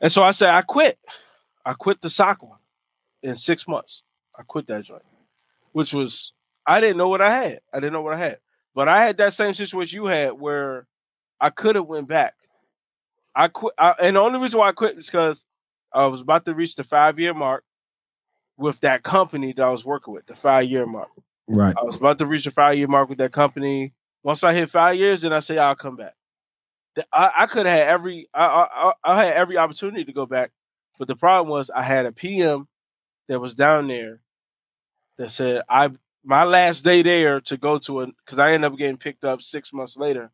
And 0.03 0.11
so 0.11 0.21
I 0.21 0.31
said, 0.31 0.49
I 0.49 0.61
quit. 0.61 0.99
I 1.65 1.73
quit 1.73 2.01
the 2.01 2.09
SOC 2.09 2.43
one 2.43 2.59
in 3.23 3.37
six 3.37 3.67
months. 3.69 4.03
I 4.37 4.43
quit 4.43 4.67
that 4.67 4.83
joint, 4.83 5.01
which 5.71 5.93
was 5.93 6.33
I 6.67 6.81
didn't 6.81 6.97
know 6.97 7.07
what 7.07 7.21
I 7.21 7.31
had. 7.31 7.61
I 7.73 7.77
didn't 7.79 7.93
know 7.93 8.01
what 8.01 8.13
I 8.13 8.17
had, 8.17 8.39
but 8.75 8.89
I 8.89 9.03
had 9.03 9.17
that 9.17 9.33
same 9.33 9.53
situation 9.53 9.95
you 9.95 10.05
had 10.05 10.33
where 10.33 10.87
I 11.39 11.51
could 11.51 11.75
have 11.75 11.85
went 11.85 12.09
back. 12.09 12.33
I 13.33 13.47
quit, 13.47 13.73
I, 13.77 13.95
and 14.01 14.17
the 14.17 14.19
only 14.19 14.39
reason 14.39 14.59
why 14.59 14.69
I 14.69 14.73
quit 14.73 14.97
is 14.97 15.05
because 15.05 15.45
I 15.93 16.05
was 16.07 16.19
about 16.19 16.43
to 16.45 16.53
reach 16.53 16.75
the 16.75 16.83
five 16.83 17.17
year 17.17 17.33
mark 17.33 17.63
with 18.57 18.79
that 18.81 19.03
company 19.03 19.53
that 19.55 19.63
I 19.63 19.69
was 19.69 19.85
working 19.85 20.13
with, 20.13 20.25
the 20.25 20.35
five 20.35 20.65
year 20.65 20.85
mark. 20.85 21.09
Right. 21.47 21.75
I 21.79 21.83
was 21.83 21.95
about 21.95 22.19
to 22.19 22.25
reach 22.25 22.43
the 22.43 22.51
five 22.51 22.77
year 22.77 22.87
mark 22.87 23.07
with 23.07 23.19
that 23.19 23.31
company. 23.31 23.93
Once 24.21 24.43
I 24.43 24.53
hit 24.53 24.69
five 24.69 24.97
years, 24.97 25.21
then 25.21 25.31
I 25.31 25.39
say 25.39 25.57
I'll 25.57 25.75
come 25.75 25.95
back. 25.95 26.15
I, 27.11 27.31
I 27.39 27.45
could 27.47 27.65
have 27.65 27.77
had 27.77 27.87
every 27.87 28.29
I, 28.33 28.45
I 28.45 28.93
I 29.03 29.25
had 29.25 29.33
every 29.33 29.57
opportunity 29.57 30.05
to 30.05 30.13
go 30.13 30.25
back, 30.25 30.51
but 30.99 31.07
the 31.07 31.15
problem 31.15 31.49
was 31.49 31.69
I 31.69 31.83
had 31.83 32.05
a 32.05 32.11
PM 32.11 32.67
that 33.27 33.39
was 33.39 33.55
down 33.55 33.87
there 33.87 34.19
that 35.17 35.31
said 35.31 35.63
I 35.69 35.91
my 36.23 36.43
last 36.43 36.83
day 36.83 37.01
there 37.01 37.41
to 37.41 37.57
go 37.57 37.79
to 37.79 38.01
a 38.01 38.07
because 38.07 38.39
I 38.39 38.53
ended 38.53 38.71
up 38.71 38.77
getting 38.77 38.97
picked 38.97 39.23
up 39.25 39.41
six 39.41 39.73
months 39.73 39.97
later, 39.97 40.31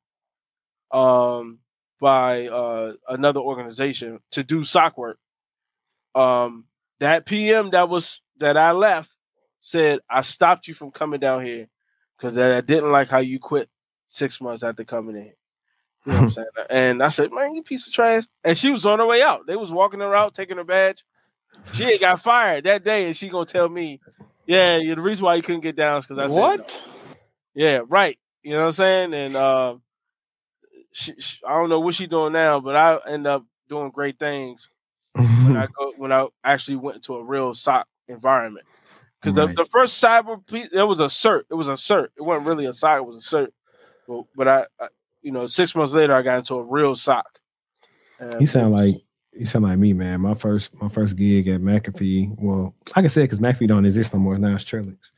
um, 0.91 1.59
by 1.99 2.47
uh 2.47 2.93
another 3.07 3.39
organization 3.39 4.19
to 4.31 4.43
do 4.43 4.63
SOC 4.63 4.97
work. 4.97 5.19
Um, 6.15 6.65
that 6.99 7.25
PM 7.25 7.71
that 7.71 7.89
was 7.89 8.21
that 8.39 8.57
I 8.57 8.71
left 8.71 9.09
said 9.61 9.99
I 10.09 10.21
stopped 10.21 10.67
you 10.67 10.73
from 10.73 10.91
coming 10.91 11.19
down 11.19 11.45
here 11.45 11.67
because 12.17 12.37
I 12.37 12.61
didn't 12.61 12.91
like 12.91 13.09
how 13.09 13.19
you 13.19 13.39
quit 13.39 13.69
six 14.07 14.41
months 14.41 14.63
after 14.63 14.83
coming 14.83 15.15
in. 15.15 15.33
You 16.05 16.13
know 16.13 16.17
what 16.19 16.23
I'm 16.25 16.31
saying? 16.31 16.47
And 16.69 17.03
I 17.03 17.09
said, 17.09 17.31
man, 17.31 17.55
you 17.55 17.63
piece 17.63 17.87
of 17.87 17.93
trash. 17.93 18.23
And 18.43 18.57
she 18.57 18.71
was 18.71 18.85
on 18.85 18.99
her 18.99 19.05
way 19.05 19.21
out. 19.21 19.47
They 19.47 19.55
was 19.55 19.71
walking 19.71 19.99
her 19.99 20.15
out, 20.15 20.35
taking 20.35 20.57
her 20.57 20.63
badge. 20.63 21.03
She 21.73 21.83
had 21.83 21.99
got 21.99 22.23
fired 22.23 22.63
that 22.65 22.83
day, 22.83 23.05
and 23.05 23.15
she 23.15 23.29
gonna 23.29 23.45
tell 23.45 23.69
me, 23.69 23.99
yeah, 24.45 24.77
yeah 24.77 24.95
the 24.95 25.01
reason 25.01 25.25
why 25.25 25.35
you 25.35 25.41
couldn't 25.41 25.61
get 25.61 25.75
down 25.75 25.97
is 25.97 26.05
because 26.05 26.19
I 26.19 26.27
said 26.27 26.39
what? 26.39 26.83
No. 26.85 27.13
Yeah, 27.53 27.81
right. 27.87 28.17
You 28.43 28.53
know 28.53 28.61
what 28.61 28.67
I'm 28.67 28.71
saying? 28.73 29.13
And 29.13 29.35
uh, 29.35 29.75
she, 30.91 31.13
she, 31.19 31.37
I 31.47 31.53
don't 31.53 31.69
know 31.69 31.79
what 31.79 31.95
she's 31.95 32.07
doing 32.07 32.33
now, 32.33 32.59
but 32.59 32.75
I 32.75 32.97
end 33.07 33.27
up 33.27 33.45
doing 33.67 33.91
great 33.91 34.17
things 34.17 34.69
when 35.13 35.57
I 35.57 35.67
go 35.77 35.93
when 35.97 36.11
I 36.11 36.27
actually 36.43 36.77
went 36.77 36.97
into 36.97 37.15
a 37.15 37.23
real 37.23 37.53
SOC 37.53 37.87
environment. 38.07 38.65
Because 39.21 39.37
right. 39.37 39.55
the, 39.55 39.63
the 39.63 39.69
first 39.69 40.01
cyber 40.01 40.45
piece, 40.47 40.69
it 40.71 40.83
was 40.83 40.99
a 40.99 41.05
cert. 41.05 41.43
It 41.51 41.55
was 41.55 41.67
a 41.67 41.73
cert. 41.73 42.07
It 42.17 42.21
wasn't 42.21 42.47
really 42.47 42.65
a 42.65 42.73
SOC. 42.73 42.97
It 42.97 43.05
was 43.05 43.25
a 43.25 43.35
cert. 43.35 43.49
But, 44.07 44.23
but 44.35 44.47
I, 44.47 44.65
I 44.79 44.87
you 45.21 45.31
know, 45.31 45.47
six 45.47 45.75
months 45.75 45.93
later, 45.93 46.13
I 46.13 46.21
got 46.21 46.39
into 46.39 46.55
a 46.55 46.63
real 46.63 46.95
SOC. 46.95 47.25
you 48.39 48.47
sound 48.47 48.71
like 48.71 48.95
you 49.33 49.45
sound 49.45 49.65
like 49.65 49.77
me, 49.77 49.93
man. 49.93 50.21
My 50.21 50.33
first 50.33 50.69
my 50.81 50.89
first 50.89 51.15
gig 51.15 51.47
at 51.47 51.61
McAfee. 51.61 52.35
Well, 52.41 52.73
like 52.95 53.05
I 53.05 53.07
said, 53.07 53.23
because 53.23 53.39
McAfee 53.39 53.67
don't 53.67 53.85
exist 53.85 54.13
no 54.13 54.19
more. 54.19 54.37
Now 54.37 54.55
it's 54.55 54.63
Trellix. 54.63 55.11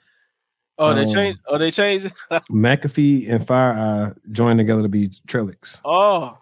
Oh, 0.78 0.96
they 0.96 1.04
um, 1.04 1.14
changed. 1.14 1.40
Oh, 1.48 1.58
they 1.58 1.72
changed. 1.72 2.12
McAfee 2.52 3.30
and 3.30 3.46
FireEye 3.46 4.16
joined 4.32 4.60
together 4.60 4.82
to 4.82 4.90
be 4.90 5.10
Trellix. 5.28 5.80
Oh, 5.86 6.38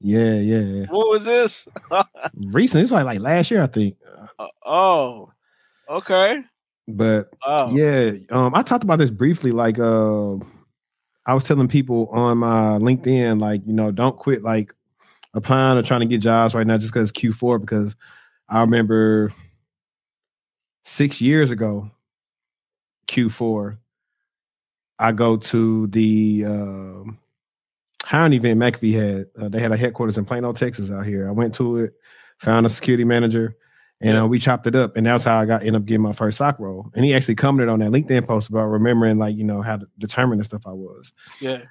yeah, 0.00 0.34
yeah. 0.34 0.86
What 0.86 1.10
was 1.10 1.24
this? 1.24 1.66
Recently, 2.34 2.84
it's 2.84 2.92
like 2.92 3.04
like 3.04 3.20
last 3.20 3.50
year, 3.50 3.62
I 3.62 3.66
think. 3.66 3.96
Uh, 4.38 4.46
oh, 4.64 5.30
okay. 5.88 6.42
But 6.88 7.34
oh. 7.44 7.74
yeah, 7.74 8.12
um, 8.30 8.54
I 8.54 8.62
talked 8.62 8.84
about 8.84 8.98
this 8.98 9.10
briefly. 9.10 9.52
Like, 9.52 9.78
uh, 9.78 10.36
I 11.26 11.34
was 11.34 11.44
telling 11.44 11.68
people 11.68 12.08
on 12.12 12.38
my 12.38 12.78
LinkedIn, 12.78 13.40
like, 13.40 13.60
you 13.66 13.72
know, 13.72 13.90
don't 13.90 14.16
quit 14.16 14.44
like 14.44 14.72
applying 15.34 15.76
or 15.76 15.82
trying 15.82 16.00
to 16.00 16.06
get 16.06 16.20
jobs 16.20 16.54
right 16.54 16.66
now 16.66 16.78
just 16.78 16.92
because 16.92 17.10
Q4. 17.10 17.60
Because 17.60 17.96
I 18.48 18.60
remember 18.60 19.32
six 20.84 21.20
years 21.20 21.50
ago, 21.50 21.90
Q4, 23.08 23.76
I 25.00 25.12
go 25.12 25.36
to 25.36 25.88
the 25.88 26.44
uh, 26.46 27.10
hiring 28.04 28.32
event 28.32 28.60
McAfee 28.60 28.94
had. 28.94 29.26
Uh, 29.38 29.48
they 29.48 29.58
had 29.58 29.72
a 29.72 29.76
headquarters 29.76 30.18
in 30.18 30.24
Plano, 30.24 30.52
Texas, 30.52 30.90
out 30.90 31.06
here. 31.06 31.28
I 31.28 31.32
went 31.32 31.54
to 31.56 31.78
it, 31.78 31.94
found 32.38 32.66
a 32.66 32.68
security 32.68 33.04
manager, 33.04 33.56
and 34.00 34.18
uh, 34.18 34.26
we 34.26 34.38
chopped 34.38 34.66
it 34.66 34.74
up. 34.74 34.96
And 34.96 35.06
that's 35.06 35.24
how 35.24 35.38
I 35.38 35.46
got 35.46 35.62
end 35.62 35.76
up 35.76 35.84
getting 35.84 36.02
my 36.02 36.12
first 36.12 36.38
SOC 36.38 36.58
role. 36.58 36.90
And 36.94 37.04
he 37.04 37.14
actually 37.14 37.36
commented 37.36 37.68
on 37.68 37.80
that 37.80 37.90
LinkedIn 37.90 38.26
post 38.26 38.48
about 38.48 38.66
remembering, 38.66 39.18
like 39.18 39.36
you 39.36 39.44
know, 39.44 39.62
how 39.62 39.78
determined 39.98 40.40
and 40.40 40.46
stuff 40.46 40.66
I 40.66 40.72
was. 40.72 41.12
Yeah. 41.40 41.62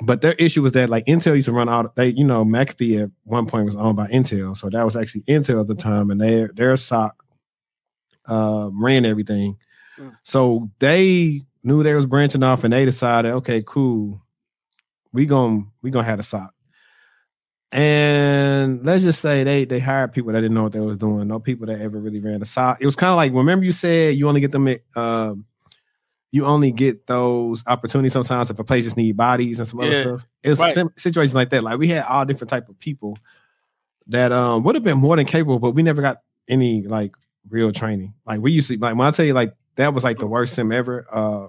But 0.00 0.22
their 0.22 0.34
issue 0.34 0.62
was 0.62 0.72
that 0.72 0.90
like 0.90 1.04
Intel 1.06 1.34
used 1.34 1.46
to 1.46 1.52
run 1.52 1.68
out. 1.68 1.96
They, 1.96 2.08
you 2.10 2.24
know, 2.24 2.44
McAfee 2.44 3.02
at 3.02 3.10
one 3.24 3.46
point 3.46 3.66
was 3.66 3.76
owned 3.76 3.96
by 3.96 4.06
Intel, 4.08 4.56
so 4.56 4.70
that 4.70 4.84
was 4.84 4.96
actually 4.96 5.22
Intel 5.22 5.60
at 5.60 5.66
the 5.66 5.74
time, 5.74 6.10
and 6.10 6.20
their 6.20 6.50
their 6.54 6.76
SOC 6.76 7.16
uh, 8.28 8.70
ran 8.72 9.04
everything. 9.04 9.56
Mm. 9.98 10.16
So 10.22 10.70
they 10.78 11.42
knew 11.64 11.82
they 11.82 11.94
was 11.94 12.06
branching 12.06 12.44
off, 12.44 12.62
and 12.62 12.72
they 12.72 12.84
decided, 12.84 13.32
okay, 13.32 13.62
cool, 13.66 14.22
we 15.12 15.26
gonna 15.26 15.64
we 15.82 15.90
gonna 15.90 16.04
have 16.04 16.20
a 16.20 16.24
SOC. 16.24 16.54
And 17.70 18.84
let's 18.84 19.02
just 19.02 19.20
say 19.20 19.44
they 19.44 19.64
they 19.66 19.78
hired 19.78 20.12
people 20.12 20.32
that 20.32 20.40
didn't 20.40 20.54
know 20.54 20.62
what 20.62 20.72
they 20.72 20.80
was 20.80 20.96
doing. 20.96 21.28
No 21.28 21.38
people 21.38 21.66
that 21.66 21.80
ever 21.80 21.98
really 21.98 22.20
ran 22.20 22.40
a 22.40 22.46
SOC. 22.46 22.78
It 22.80 22.86
was 22.86 22.96
kind 22.96 23.10
of 23.10 23.16
like 23.16 23.32
remember 23.32 23.64
you 23.64 23.72
said 23.72 24.14
you 24.14 24.28
only 24.28 24.40
get 24.40 24.52
them. 24.52 24.74
Uh, 24.96 25.34
you 26.30 26.44
only 26.44 26.72
get 26.72 27.06
those 27.06 27.64
opportunities 27.66 28.12
sometimes 28.12 28.50
if 28.50 28.58
a 28.58 28.64
place 28.64 28.84
just 28.84 28.96
need 28.96 29.16
bodies 29.16 29.58
and 29.58 29.68
some 29.68 29.80
other 29.80 30.02
stuff. 30.02 30.26
It's 30.42 30.60
right. 30.60 30.86
situations 30.96 31.34
like 31.34 31.50
that. 31.50 31.64
Like 31.64 31.78
we 31.78 31.88
had 31.88 32.04
all 32.04 32.24
different 32.24 32.50
type 32.50 32.68
of 32.68 32.78
people 32.78 33.18
that 34.08 34.32
um 34.32 34.62
would 34.64 34.74
have 34.74 34.84
been 34.84 34.98
more 34.98 35.16
than 35.16 35.26
capable, 35.26 35.58
but 35.58 35.72
we 35.72 35.82
never 35.82 36.02
got 36.02 36.22
any 36.48 36.82
like 36.82 37.14
real 37.48 37.72
training. 37.72 38.14
Like 38.26 38.40
we 38.40 38.52
used 38.52 38.68
to 38.68 38.78
like 38.78 38.96
when 38.96 39.06
I 39.06 39.10
tell 39.10 39.24
you 39.24 39.34
like 39.34 39.54
that 39.76 39.94
was 39.94 40.04
like 40.04 40.18
the 40.18 40.26
worst 40.26 40.54
SIEM 40.54 40.72
ever. 40.72 41.06
Uh 41.10 41.46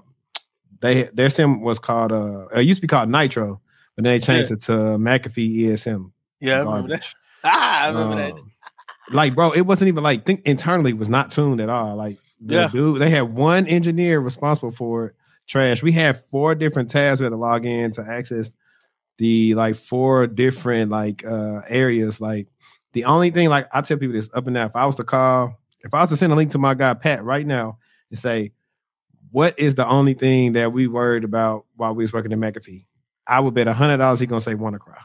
they 0.82 1.04
their 1.04 1.30
SIEM 1.30 1.62
was 1.62 1.80
called 1.80 2.12
uh 2.12 2.48
it 2.48 2.62
used 2.62 2.78
to 2.78 2.82
be 2.82 2.88
called 2.88 3.10
Nitro, 3.10 3.62
but 4.00 4.06
then 4.06 4.14
they 4.14 4.26
changed 4.26 4.50
yeah. 4.50 4.56
it 4.56 4.62
to 4.62 4.72
McAfee 4.72 5.60
ESM. 5.60 6.12
Yeah, 6.40 6.62
I 6.62 6.64
remember 6.64 6.96
that. 6.96 7.06
Ah, 7.44 7.84
I 7.84 7.88
remember 7.90 8.22
um, 8.22 8.36
that. 8.36 9.14
like, 9.14 9.36
bro, 9.36 9.52
it 9.52 9.62
wasn't 9.62 9.90
even 9.90 10.04
like 10.04 10.26
think 10.26 10.46
internally 10.46 10.94
was 10.94 11.10
not 11.10 11.32
tuned 11.32 11.60
at 11.60 11.68
all. 11.68 11.98
Like, 11.98 12.16
the 12.40 12.56
yeah. 12.56 12.68
dude, 12.70 13.02
they 13.02 13.10
had 13.10 13.34
one 13.34 13.68
engineer 13.68 14.22
responsible 14.22 14.72
for 14.72 15.08
it. 15.08 15.16
Trash. 15.48 15.84
We 15.84 15.92
had 15.92 16.24
four 16.32 16.56
different 16.56 16.90
tabs 16.90 17.20
we 17.20 17.26
had 17.26 17.32
to 17.32 17.36
log 17.36 17.66
in 17.66 17.92
to 17.92 18.02
access 18.02 18.54
the 19.18 19.54
like 19.56 19.76
four 19.76 20.28
different 20.28 20.92
like 20.92 21.26
uh 21.26 21.62
areas. 21.68 22.22
Like 22.22 22.48
the 22.94 23.04
only 23.04 23.32
thing, 23.32 23.50
like 23.50 23.68
I 23.74 23.82
tell 23.82 23.98
people 23.98 24.14
this 24.14 24.30
up 24.34 24.48
and 24.48 24.54
down. 24.54 24.68
If 24.68 24.78
I 24.78 24.86
was 24.86 24.96
to 24.96 25.04
call, 25.04 25.58
if 25.82 25.94
I 25.94 26.00
was 26.00 26.10
to 26.10 26.16
send 26.16 26.32
a 26.32 26.38
link 26.38 26.52
to 26.52 26.58
my 26.58 26.74
guy 26.74 26.94
Pat 26.94 27.22
right 27.26 27.46
now 27.46 27.80
and 28.10 28.18
say, 28.18 28.54
what 29.32 29.60
is 29.60 29.76
the 29.76 29.86
only 29.86 30.14
thing 30.14 30.54
that 30.54 30.72
we 30.72 30.88
worried 30.88 31.26
about 31.26 31.66
while 31.76 31.94
we 31.94 32.06
was 32.06 32.14
working 32.14 32.32
at 32.32 32.38
McAfee? 32.40 32.86
I 33.30 33.40
would 33.40 33.54
bet 33.54 33.68
a 33.68 33.74
hundred 33.74 33.98
dollars 33.98 34.20
he 34.20 34.26
gonna 34.26 34.42
say 34.42 34.56
WannaCry. 34.56 34.98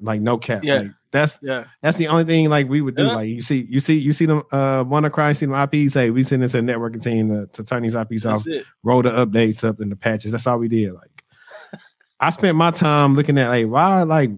Like 0.00 0.20
no 0.20 0.36
cap. 0.36 0.62
Yeah. 0.62 0.80
Like, 0.80 0.90
that's 1.10 1.38
yeah. 1.42 1.64
That's 1.82 1.96
the 1.96 2.08
only 2.08 2.24
thing 2.24 2.50
like 2.50 2.68
we 2.68 2.82
would 2.82 2.96
do. 2.96 3.04
Yeah. 3.04 3.14
Like 3.14 3.28
you 3.28 3.42
see, 3.42 3.66
you 3.68 3.80
see, 3.80 3.94
you 3.94 4.12
see 4.12 4.26
them 4.26 4.42
uh 4.52 4.84
Cry, 5.08 5.32
see 5.32 5.46
them 5.46 5.54
IPs. 5.54 5.94
Hey, 5.94 6.10
we 6.10 6.22
send 6.22 6.42
this 6.42 6.54
a 6.54 6.60
networking 6.60 7.02
team 7.02 7.30
to, 7.30 7.46
to 7.54 7.64
turn 7.64 7.82
these 7.82 7.94
IPs 7.94 8.24
that's 8.24 8.26
off, 8.26 8.46
it. 8.46 8.66
roll 8.82 9.02
the 9.02 9.10
updates 9.10 9.64
up 9.64 9.80
in 9.80 9.88
the 9.88 9.96
patches. 9.96 10.32
That's 10.32 10.46
all 10.46 10.58
we 10.58 10.68
did. 10.68 10.92
Like 10.92 11.24
I 12.20 12.30
spent 12.30 12.56
my 12.56 12.70
time 12.70 13.14
looking 13.14 13.38
at 13.38 13.48
like 13.48 13.66
why 13.66 14.00
are 14.00 14.04
like 14.04 14.30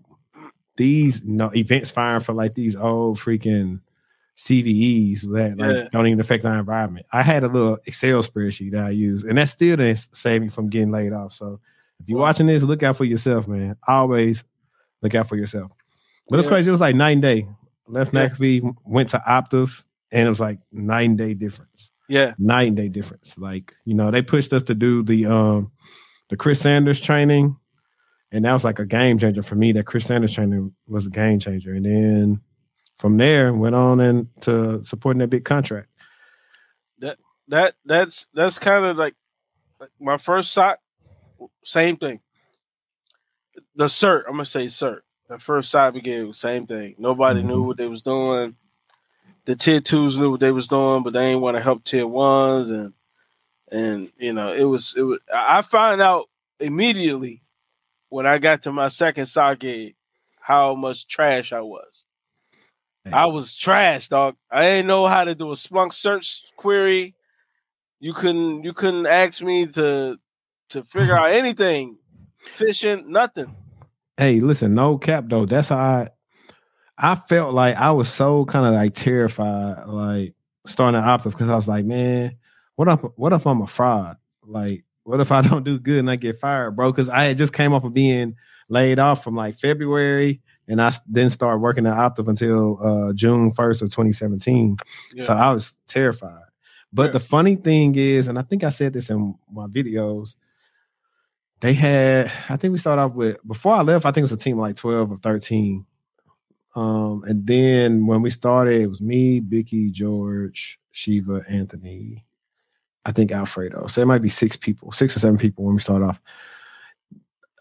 these 0.76 1.24
you 1.24 1.32
know 1.32 1.50
events 1.54 1.90
firing 1.90 2.20
for 2.20 2.32
like 2.32 2.54
these 2.54 2.76
old 2.76 3.18
freaking 3.18 3.80
CVEs 4.36 5.22
that 5.32 5.58
like 5.58 5.74
yeah. 5.74 5.88
don't 5.90 6.06
even 6.06 6.20
affect 6.20 6.44
our 6.44 6.60
environment. 6.60 7.06
I 7.12 7.24
had 7.24 7.42
a 7.42 7.48
little 7.48 7.78
Excel 7.86 8.22
spreadsheet 8.22 8.70
that 8.70 8.84
I 8.84 8.90
use, 8.90 9.24
and 9.24 9.36
that 9.36 9.48
still 9.48 9.76
didn't 9.76 10.14
save 10.14 10.42
me 10.42 10.48
from 10.48 10.68
getting 10.68 10.92
laid 10.92 11.12
off. 11.12 11.32
So 11.32 11.58
if 12.00 12.08
you're 12.08 12.18
watching 12.18 12.46
this, 12.46 12.62
look 12.62 12.82
out 12.82 12.96
for 12.96 13.04
yourself, 13.04 13.48
man. 13.48 13.76
Always 13.87 14.44
look 15.02 15.14
out 15.14 15.28
for 15.28 15.37
yourself. 15.37 15.70
But 16.28 16.37
yeah. 16.37 16.40
it's 16.40 16.48
crazy. 16.48 16.68
It 16.68 16.72
was 16.72 16.80
like 16.80 16.94
and 16.94 17.22
day. 17.22 17.46
Left 17.87 18.12
yeah. 18.12 18.28
McAfee, 18.28 18.74
went 18.84 19.09
to 19.11 19.22
Optiv, 19.26 19.82
and 20.12 20.26
it 20.26 20.30
was 20.30 20.40
like 20.40 20.59
nine 20.72 21.16
day 21.16 21.34
difference. 21.34 21.90
Yeah, 22.09 22.34
nine 22.38 22.74
day 22.74 22.88
difference. 22.88 23.36
Like 23.38 23.74
you 23.84 23.94
know, 23.94 24.11
they 24.11 24.22
pushed 24.22 24.53
us 24.53 24.62
to 24.64 24.74
do 24.74 25.03
the 25.03 25.26
um 25.26 25.72
the 26.28 26.36
Chris 26.36 26.61
Sanders 26.61 27.01
training, 27.01 27.57
and 28.30 28.44
that 28.44 28.53
was 28.53 28.64
like 28.64 28.78
a 28.78 28.86
game 28.86 29.18
changer 29.18 29.42
for 29.42 29.55
me. 29.55 29.72
That 29.72 29.86
Chris 29.86 30.05
Sanders 30.05 30.32
training 30.32 30.74
was 30.86 31.07
a 31.07 31.11
game 31.11 31.38
changer, 31.38 31.72
and 31.74 31.84
then 31.84 32.40
from 32.99 33.16
there 33.16 33.53
went 33.55 33.74
on 33.74 34.01
into 34.01 34.82
supporting 34.82 35.20
that 35.20 35.30
big 35.30 35.44
contract. 35.44 35.88
That 36.99 37.18
that 37.49 37.74
that's 37.84 38.26
that's 38.34 38.59
kind 38.59 38.84
of 38.84 38.96
like, 38.96 39.14
like 39.80 39.90
my 40.01 40.18
first 40.18 40.53
SOC. 40.53 40.78
Same 41.64 41.97
thing. 41.97 42.20
The 43.76 43.86
cert, 43.86 44.24
I'm 44.26 44.32
gonna 44.32 44.47
say 44.47 44.66
cert. 44.66 45.01
The 45.28 45.39
first 45.39 45.70
side 45.70 45.95
we 45.95 46.01
gave, 46.01 46.34
same 46.34 46.66
thing. 46.66 46.95
Nobody 46.99 47.41
mm-hmm. 47.41 47.49
knew 47.49 47.62
what 47.64 47.76
they 47.76 47.86
was 47.86 48.03
doing. 48.03 48.57
The 49.45 49.57
tier 49.57 49.80
twos 49.80 50.16
knew 50.16 50.30
what 50.30 50.41
they 50.41 50.53
was 50.53 50.68
doing, 50.68 51.03
but 51.03 51.12
they 51.12 51.26
didn't 51.26 51.43
want 51.43 51.57
to 51.57 51.62
help 51.62 51.84
tier 51.84 52.07
ones, 52.07 52.70
and 52.70 52.93
and 53.70 54.11
you 54.18 54.32
know 54.32 54.53
it 54.53 54.64
was 54.64 54.95
it 54.97 55.03
was. 55.03 55.20
I 55.32 55.62
found 55.62 56.01
out 56.01 56.28
immediately 56.61 57.43
when 58.09 58.26
I 58.26 58.39
got 58.39 58.62
to 58.62 58.72
my 58.72 58.89
second 58.89 59.30
gig 59.59 59.95
how 60.41 60.74
much 60.74 61.07
trash 61.07 61.53
I 61.53 61.61
was. 61.61 61.84
I 63.12 63.26
was 63.26 63.55
trash, 63.55 64.09
dog. 64.09 64.36
I 64.51 64.64
didn't 64.64 64.86
know 64.86 65.07
how 65.07 65.24
to 65.24 65.34
do 65.34 65.51
a 65.51 65.55
Splunk 65.55 65.95
search 65.95 66.43
query. 66.57 67.14
You 68.01 68.12
couldn't 68.14 68.64
you 68.64 68.72
couldn't 68.72 69.07
ask 69.07 69.43
me 69.43 69.66
to 69.68 70.18
to 70.70 70.84
figure 70.84 71.18
out 71.18 71.30
anything. 71.30 71.96
Phishing, 72.56 73.06
nothing. 73.06 73.54
Hey, 74.16 74.40
listen, 74.40 74.74
no 74.74 74.98
cap 74.98 75.24
though. 75.28 75.46
That's 75.46 75.68
how 75.68 75.76
I 75.76 76.08
I 76.96 77.14
felt 77.14 77.54
like 77.54 77.76
I 77.76 77.92
was 77.92 78.08
so 78.08 78.44
kind 78.44 78.66
of 78.66 78.74
like 78.74 78.94
terrified, 78.94 79.86
like 79.86 80.34
starting 80.66 81.00
Optiv 81.00 81.30
because 81.30 81.50
I 81.50 81.54
was 81.54 81.68
like, 81.68 81.84
man, 81.84 82.36
what 82.76 82.88
if 82.88 83.00
what 83.16 83.32
if 83.32 83.46
I'm 83.46 83.62
a 83.62 83.66
fraud? 83.66 84.16
Like, 84.42 84.84
what 85.04 85.20
if 85.20 85.30
I 85.30 85.40
don't 85.42 85.64
do 85.64 85.78
good 85.78 86.00
and 86.00 86.10
I 86.10 86.16
get 86.16 86.40
fired, 86.40 86.72
bro? 86.72 86.90
Because 86.90 87.08
I 87.08 87.24
had 87.24 87.38
just 87.38 87.52
came 87.52 87.72
off 87.72 87.84
of 87.84 87.94
being 87.94 88.36
laid 88.68 88.98
off 88.98 89.24
from 89.24 89.34
like 89.34 89.58
February 89.58 90.42
and 90.68 90.82
I 90.82 90.92
didn't 91.10 91.32
start 91.32 91.60
working 91.60 91.86
at 91.86 91.94
Optiv 91.94 92.28
until 92.28 92.78
uh, 92.82 93.12
June 93.14 93.52
1st 93.52 93.82
of 93.82 93.88
2017. 93.88 94.76
Yeah. 95.14 95.24
So 95.24 95.32
I 95.32 95.50
was 95.52 95.74
terrified. 95.86 96.42
But 96.92 97.06
yeah. 97.06 97.12
the 97.12 97.20
funny 97.20 97.56
thing 97.56 97.94
is, 97.94 98.28
and 98.28 98.38
I 98.38 98.42
think 98.42 98.64
I 98.64 98.70
said 98.70 98.92
this 98.92 99.10
in 99.10 99.34
my 99.50 99.66
videos, 99.66 100.34
they 101.61 101.74
had, 101.74 102.32
I 102.48 102.56
think 102.56 102.72
we 102.72 102.78
started 102.78 103.02
off 103.02 103.12
with, 103.12 103.38
before 103.46 103.74
I 103.74 103.82
left, 103.82 104.06
I 104.06 104.11
think 104.11 104.18
it 104.18 104.30
was 104.30 104.32
a 104.32 104.36
team 104.36 104.59
of 104.59 104.62
like 104.62 104.76
12 104.76 105.12
or 105.12 105.16
13. 105.16 105.84
Um, 106.76 107.24
and 107.26 107.46
then 107.46 108.06
when 108.06 108.22
we 108.22 108.30
started, 108.30 108.80
it 108.80 108.86
was 108.86 109.00
me, 109.00 109.40
Bicky, 109.40 109.90
George, 109.90 110.78
Shiva, 110.92 111.42
Anthony, 111.48 112.24
I 113.04 113.12
think 113.12 113.32
Alfredo. 113.32 113.88
So 113.88 114.00
it 114.02 114.06
might 114.06 114.22
be 114.22 114.28
six 114.28 114.56
people, 114.56 114.92
six 114.92 115.16
or 115.16 115.18
seven 115.18 115.38
people 115.38 115.64
when 115.64 115.74
we 115.74 115.80
started 115.80 116.04
off 116.04 116.20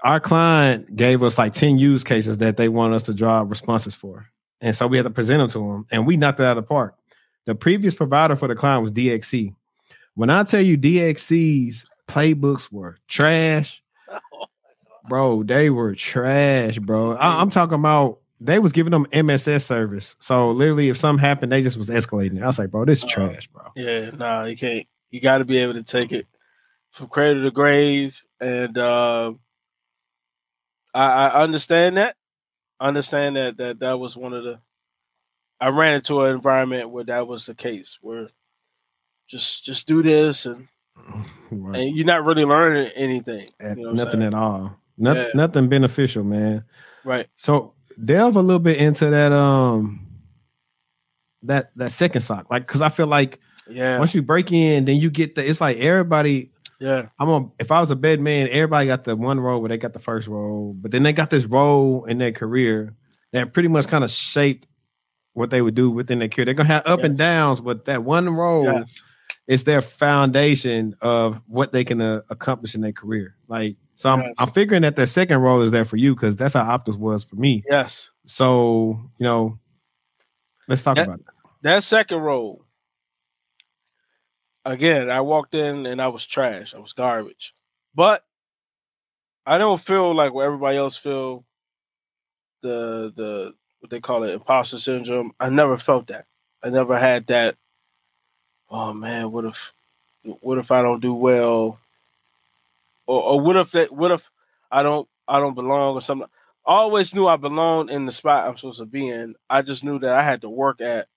our 0.03 0.19
client 0.19 0.95
gave 0.95 1.23
us 1.23 1.37
like 1.37 1.53
10 1.53 1.77
use 1.77 2.03
cases 2.03 2.37
that 2.37 2.57
they 2.57 2.69
want 2.69 2.93
us 2.93 3.03
to 3.03 3.13
draw 3.13 3.41
responses 3.41 3.95
for. 3.95 4.27
And 4.61 4.75
so 4.75 4.87
we 4.87 4.97
had 4.97 5.03
to 5.03 5.09
present 5.09 5.39
them 5.39 5.49
to 5.49 5.59
them 5.59 5.85
and 5.91 6.07
we 6.07 6.17
knocked 6.17 6.39
it 6.39 6.45
out 6.45 6.57
of 6.57 6.63
the 6.63 6.67
park. 6.67 6.97
The 7.45 7.55
previous 7.55 7.93
provider 7.93 8.35
for 8.35 8.47
the 8.47 8.55
client 8.55 8.83
was 8.83 8.91
DXC. 8.91 9.55
When 10.15 10.29
I 10.29 10.43
tell 10.43 10.61
you 10.61 10.77
DXC's 10.77 11.85
playbooks 12.07 12.71
were 12.71 12.97
trash, 13.07 13.83
bro, 15.07 15.43
they 15.43 15.69
were 15.69 15.95
trash, 15.95 16.77
bro. 16.79 17.13
I, 17.13 17.41
am 17.41 17.49
talking 17.49 17.75
about 17.75 18.19
they 18.39 18.59
was 18.59 18.71
giving 18.71 18.91
them 18.91 19.07
MSS 19.11 19.65
service. 19.65 20.15
So 20.19 20.51
literally, 20.51 20.89
if 20.89 20.97
something 20.97 21.23
happened, 21.23 21.51
they 21.51 21.61
just 21.61 21.77
was 21.77 21.89
escalating. 21.89 22.41
I 22.41 22.47
was 22.47 22.59
like, 22.59 22.71
bro, 22.71 22.85
this 22.85 22.99
is 22.99 23.05
uh, 23.05 23.07
trash, 23.07 23.47
bro. 23.47 23.63
Yeah, 23.75 24.11
no, 24.11 24.17
nah, 24.17 24.43
you 24.45 24.57
can't. 24.57 24.87
You 25.09 25.21
got 25.21 25.39
to 25.39 25.45
be 25.45 25.57
able 25.57 25.73
to 25.73 25.83
take 25.83 26.11
it 26.11 26.27
from 26.91 27.07
cradle 27.07 27.43
to 27.43 27.51
grave, 27.51 28.21
and 28.39 28.77
uh, 28.77 29.33
I, 30.93 31.27
I 31.27 31.41
understand 31.41 31.97
that. 31.97 32.15
I 32.79 32.87
understand 32.87 33.35
that 33.37 33.57
that 33.57 33.79
that 33.79 33.99
was 33.99 34.15
one 34.15 34.33
of 34.33 34.43
the. 34.43 34.59
I 35.59 35.69
ran 35.69 35.95
into 35.95 36.21
an 36.21 36.35
environment 36.35 36.91
where 36.91 37.05
that 37.05 37.27
was 37.27 37.47
the 37.47 37.55
case, 37.55 37.97
where 38.01 38.27
just 39.27 39.65
just 39.65 39.87
do 39.87 40.03
this 40.03 40.45
and 40.45 40.67
right. 41.51 41.79
and 41.79 41.95
you're 41.95 42.05
not 42.05 42.25
really 42.25 42.45
learning 42.45 42.91
anything. 42.95 43.47
You 43.59 43.75
know 43.75 43.91
nothing 43.91 44.21
at 44.21 44.33
all. 44.33 44.77
Nothing, 44.97 45.23
yeah. 45.23 45.31
nothing 45.33 45.69
beneficial, 45.69 46.23
man. 46.23 46.63
Right. 47.03 47.27
So 47.33 47.73
delve 48.03 48.35
a 48.35 48.41
little 48.41 48.59
bit 48.59 48.77
into 48.77 49.09
that 49.09 49.31
um 49.31 50.05
that 51.43 51.71
that 51.75 51.91
second 51.91 52.21
SOC, 52.21 52.49
like 52.49 52.65
because 52.67 52.81
I 52.81 52.89
feel 52.89 53.07
like 53.07 53.39
yeah, 53.69 53.99
once 53.99 54.15
you 54.15 54.21
break 54.21 54.51
in, 54.51 54.85
then 54.85 54.97
you 54.97 55.09
get 55.09 55.35
the. 55.35 55.47
It's 55.47 55.61
like 55.61 55.77
everybody 55.77 56.51
yeah. 56.79 57.07
I'm 57.19 57.29
a 57.29 57.49
if 57.59 57.71
I 57.71 57.79
was 57.79 57.91
a 57.91 57.95
bed 57.95 58.19
man, 58.19 58.47
everybody 58.49 58.87
got 58.87 59.03
the 59.03 59.15
one 59.15 59.39
role 59.39 59.59
where 59.61 59.69
they 59.69 59.77
got 59.77 59.93
the 59.93 59.99
first 59.99 60.27
role, 60.27 60.73
but 60.79 60.91
then 60.91 61.03
they 61.03 61.13
got 61.13 61.29
this 61.29 61.45
role 61.45 62.05
in 62.05 62.17
their 62.17 62.31
career 62.31 62.93
that 63.33 63.53
pretty 63.53 63.69
much 63.69 63.87
kind 63.87 64.03
of 64.03 64.11
shaped 64.11 64.67
what 65.33 65.49
they 65.49 65.61
would 65.61 65.75
do 65.75 65.89
within 65.89 66.19
their 66.19 66.27
career. 66.27 66.45
They're 66.45 66.53
gonna 66.53 66.67
have 66.67 66.85
up 66.85 66.99
yes. 66.99 67.05
and 67.05 67.17
downs, 67.17 67.61
but 67.61 67.85
that 67.85 68.03
one 68.03 68.29
role 68.29 68.65
yes. 68.65 69.01
is 69.47 69.63
their 69.63 69.81
foundation 69.81 70.95
of 71.01 71.41
what 71.47 71.71
they 71.71 71.83
can 71.83 72.01
uh, 72.01 72.21
accomplish 72.29 72.75
in 72.75 72.81
their 72.81 72.93
career. 72.93 73.35
Like, 73.47 73.77
so 73.97 74.09
I'm 74.11 74.21
yes. 74.21 74.33
I'm 74.37 74.51
figuring 74.51 74.83
that 74.83 74.95
the 74.95 75.05
second 75.05 75.39
role 75.39 75.61
is 75.61 75.71
there 75.71 75.83
for 75.83 75.97
you 75.97 76.15
because 76.15 76.35
that's 76.37 76.53
how 76.53 76.63
Optiv 76.63 76.97
was 76.97 77.23
for 77.23 77.35
me. 77.35 77.63
Yes. 77.69 78.09
So 78.25 78.97
you 79.17 79.25
know, 79.25 79.59
let's 80.69 80.83
talk 80.83 80.95
that, 80.95 81.07
about 81.07 81.19
that. 81.25 81.33
That 81.63 81.83
second 81.83 82.19
role 82.19 82.63
again, 84.67 85.09
I 85.09 85.21
walked 85.21 85.55
in 85.55 85.85
and 85.85 86.01
I 86.01 86.07
was 86.09 86.25
trash. 86.25 86.73
I 86.73 86.79
was 86.79 86.93
garbage. 86.93 87.53
But 87.95 88.23
I 89.45 89.57
don't 89.57 89.81
feel 89.81 90.13
like 90.15 90.33
what 90.33 90.45
everybody 90.45 90.77
else 90.77 90.97
feel. 90.97 91.43
The 92.61 93.11
the 93.15 93.53
what 93.79 93.89
they 93.89 93.99
call 93.99 94.23
it, 94.23 94.33
imposter 94.33 94.79
syndrome. 94.79 95.31
I 95.39 95.49
never 95.49 95.77
felt 95.77 96.07
that. 96.07 96.25
I 96.63 96.69
never 96.69 96.97
had 96.97 97.27
that. 97.27 97.55
Oh 98.69 98.93
man, 98.93 99.31
what 99.31 99.45
if 99.45 99.73
what 100.41 100.57
if 100.57 100.71
I 100.71 100.81
don't 100.81 101.01
do 101.01 101.13
well? 101.13 101.79
Or, 103.07 103.23
or 103.23 103.41
what 103.41 103.57
if 103.57 103.71
that 103.71 103.91
what 103.91 104.11
if 104.11 104.29
I 104.71 104.83
don't 104.83 105.07
I 105.27 105.39
don't 105.39 105.55
belong 105.55 105.95
or 105.95 106.01
something? 106.01 106.27
I 106.67 106.75
always 106.75 107.15
knew 107.15 107.27
I 107.27 107.37
belonged 107.37 107.89
in 107.89 108.05
the 108.05 108.11
spot 108.11 108.47
I'm 108.47 108.57
supposed 108.57 108.79
to 108.79 108.85
be 108.85 109.09
in. 109.09 109.35
I 109.49 109.63
just 109.63 109.83
knew 109.83 109.99
that 109.99 110.13
I 110.13 110.23
had 110.23 110.41
to 110.41 110.49
work 110.49 110.81
at 110.81 111.07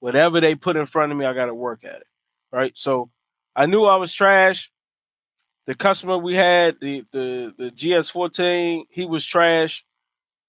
whatever 0.00 0.40
they 0.40 0.54
put 0.54 0.76
in 0.76 0.86
front 0.86 1.12
of 1.12 1.18
me, 1.18 1.26
I 1.26 1.34
gotta 1.34 1.54
work 1.54 1.84
at 1.84 1.96
it 1.96 2.06
right? 2.52 2.72
So 2.76 3.10
I 3.56 3.66
knew 3.66 3.84
I 3.84 3.96
was 3.96 4.12
trash. 4.12 4.70
The 5.66 5.74
customer 5.74 6.18
we 6.18 6.36
had, 6.36 6.76
the 6.80 7.04
the 7.12 7.54
the 7.58 7.70
GS14, 7.70 8.84
he 8.90 9.04
was 9.06 9.24
trash, 9.24 9.84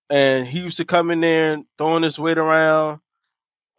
and 0.10 0.46
he 0.46 0.60
used 0.60 0.78
to 0.78 0.86
come 0.86 1.12
in 1.12 1.22
there 1.22 1.54
and 1.54 1.66
throwing 1.78 2.04
his 2.04 2.20
weight 2.20 2.38
around. 2.38 3.00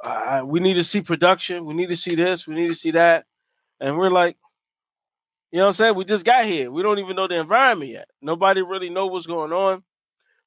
Uh, 0.02 0.42
we 0.44 0.60
need 0.60 0.74
to 0.74 0.84
see 0.84 1.02
production. 1.02 1.66
We 1.66 1.74
need 1.74 1.88
to 1.88 1.96
see 1.96 2.14
this. 2.14 2.46
We 2.46 2.54
need 2.54 2.68
to 2.70 2.74
see 2.74 2.92
that. 2.92 3.26
And 3.80 3.96
we're 3.98 4.10
like, 4.10 4.36
you 5.56 5.60
know 5.60 5.68
what 5.68 5.70
I'm 5.70 5.74
saying? 5.76 5.94
We 5.94 6.04
just 6.04 6.26
got 6.26 6.44
here. 6.44 6.70
We 6.70 6.82
don't 6.82 6.98
even 6.98 7.16
know 7.16 7.28
the 7.28 7.40
environment 7.40 7.90
yet. 7.90 8.08
Nobody 8.20 8.60
really 8.60 8.90
know 8.90 9.06
what's 9.06 9.26
going 9.26 9.52
on. 9.52 9.82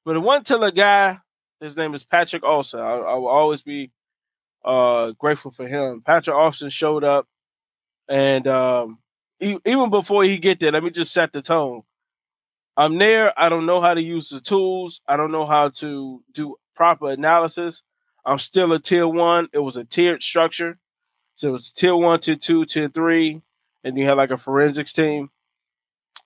But 0.04 0.14
it 0.14 0.20
wasn't 0.20 0.46
till 0.46 0.62
a 0.62 0.70
guy, 0.70 1.18
his 1.60 1.76
name 1.76 1.94
is 1.94 2.04
Patrick 2.04 2.44
Olson. 2.44 2.78
I, 2.78 2.92
I 2.92 3.14
will 3.16 3.26
always 3.26 3.60
be 3.60 3.90
uh, 4.64 5.10
grateful 5.18 5.50
for 5.50 5.66
him. 5.66 6.00
Patrick 6.06 6.36
Olson 6.36 6.70
showed 6.70 7.02
up 7.02 7.26
and 8.08 8.46
um, 8.46 8.98
even 9.40 9.90
before 9.90 10.22
he 10.22 10.38
get 10.38 10.60
there, 10.60 10.70
let 10.70 10.84
me 10.84 10.90
just 10.90 11.12
set 11.12 11.32
the 11.32 11.42
tone. 11.42 11.82
I'm 12.76 12.96
there. 12.96 13.36
I 13.36 13.48
don't 13.48 13.66
know 13.66 13.80
how 13.80 13.94
to 13.94 14.00
use 14.00 14.28
the 14.28 14.40
tools. 14.40 15.00
I 15.08 15.16
don't 15.16 15.32
know 15.32 15.44
how 15.44 15.70
to 15.78 16.22
do 16.34 16.54
proper 16.76 17.10
analysis. 17.10 17.82
I'm 18.24 18.38
still 18.38 18.72
a 18.74 18.78
tier 18.78 19.08
one. 19.08 19.48
It 19.52 19.58
was 19.58 19.76
a 19.76 19.82
tiered 19.82 20.22
structure. 20.22 20.78
So 21.34 21.56
it's 21.56 21.72
tier 21.72 21.96
one, 21.96 22.20
tier 22.20 22.36
two, 22.36 22.64
tier 22.64 22.88
three, 22.88 23.42
and 23.84 23.96
you 23.96 24.06
have 24.06 24.18
like 24.18 24.30
a 24.30 24.38
forensics 24.38 24.92
team. 24.92 25.30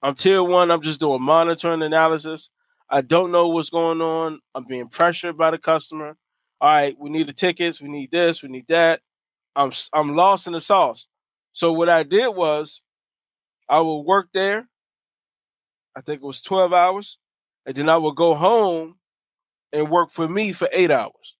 I'm 0.02 0.14
tier 0.14 0.42
one. 0.42 0.70
I'm 0.70 0.82
just 0.82 1.00
doing 1.00 1.22
monitoring 1.22 1.82
analysis. 1.82 2.50
I 2.90 3.00
don't 3.00 3.32
know 3.32 3.48
what's 3.48 3.70
going 3.70 4.00
on. 4.00 4.40
I'm 4.54 4.64
being 4.64 4.88
pressured 4.88 5.38
by 5.38 5.50
the 5.50 5.58
customer. 5.58 6.16
All 6.60 6.70
right, 6.72 6.96
we 6.98 7.10
need 7.10 7.28
the 7.28 7.32
tickets. 7.32 7.80
We 7.80 7.88
need 7.88 8.10
this. 8.10 8.42
We 8.42 8.48
need 8.48 8.66
that. 8.68 9.00
I'm 9.56 9.72
I'm 9.92 10.14
lost 10.14 10.46
in 10.46 10.52
the 10.52 10.60
sauce. 10.60 11.06
So 11.52 11.72
what 11.72 11.88
I 11.88 12.02
did 12.02 12.28
was 12.28 12.80
I 13.68 13.80
would 13.80 14.02
work 14.02 14.28
there. 14.34 14.68
I 15.96 16.00
think 16.00 16.22
it 16.22 16.26
was 16.26 16.40
12 16.40 16.72
hours. 16.72 17.18
And 17.66 17.76
then 17.76 17.88
I 17.88 17.96
would 17.96 18.16
go 18.16 18.34
home 18.34 18.96
and 19.72 19.90
work 19.90 20.12
for 20.12 20.28
me 20.28 20.52
for 20.52 20.68
eight 20.72 20.90
hours. 20.90 21.36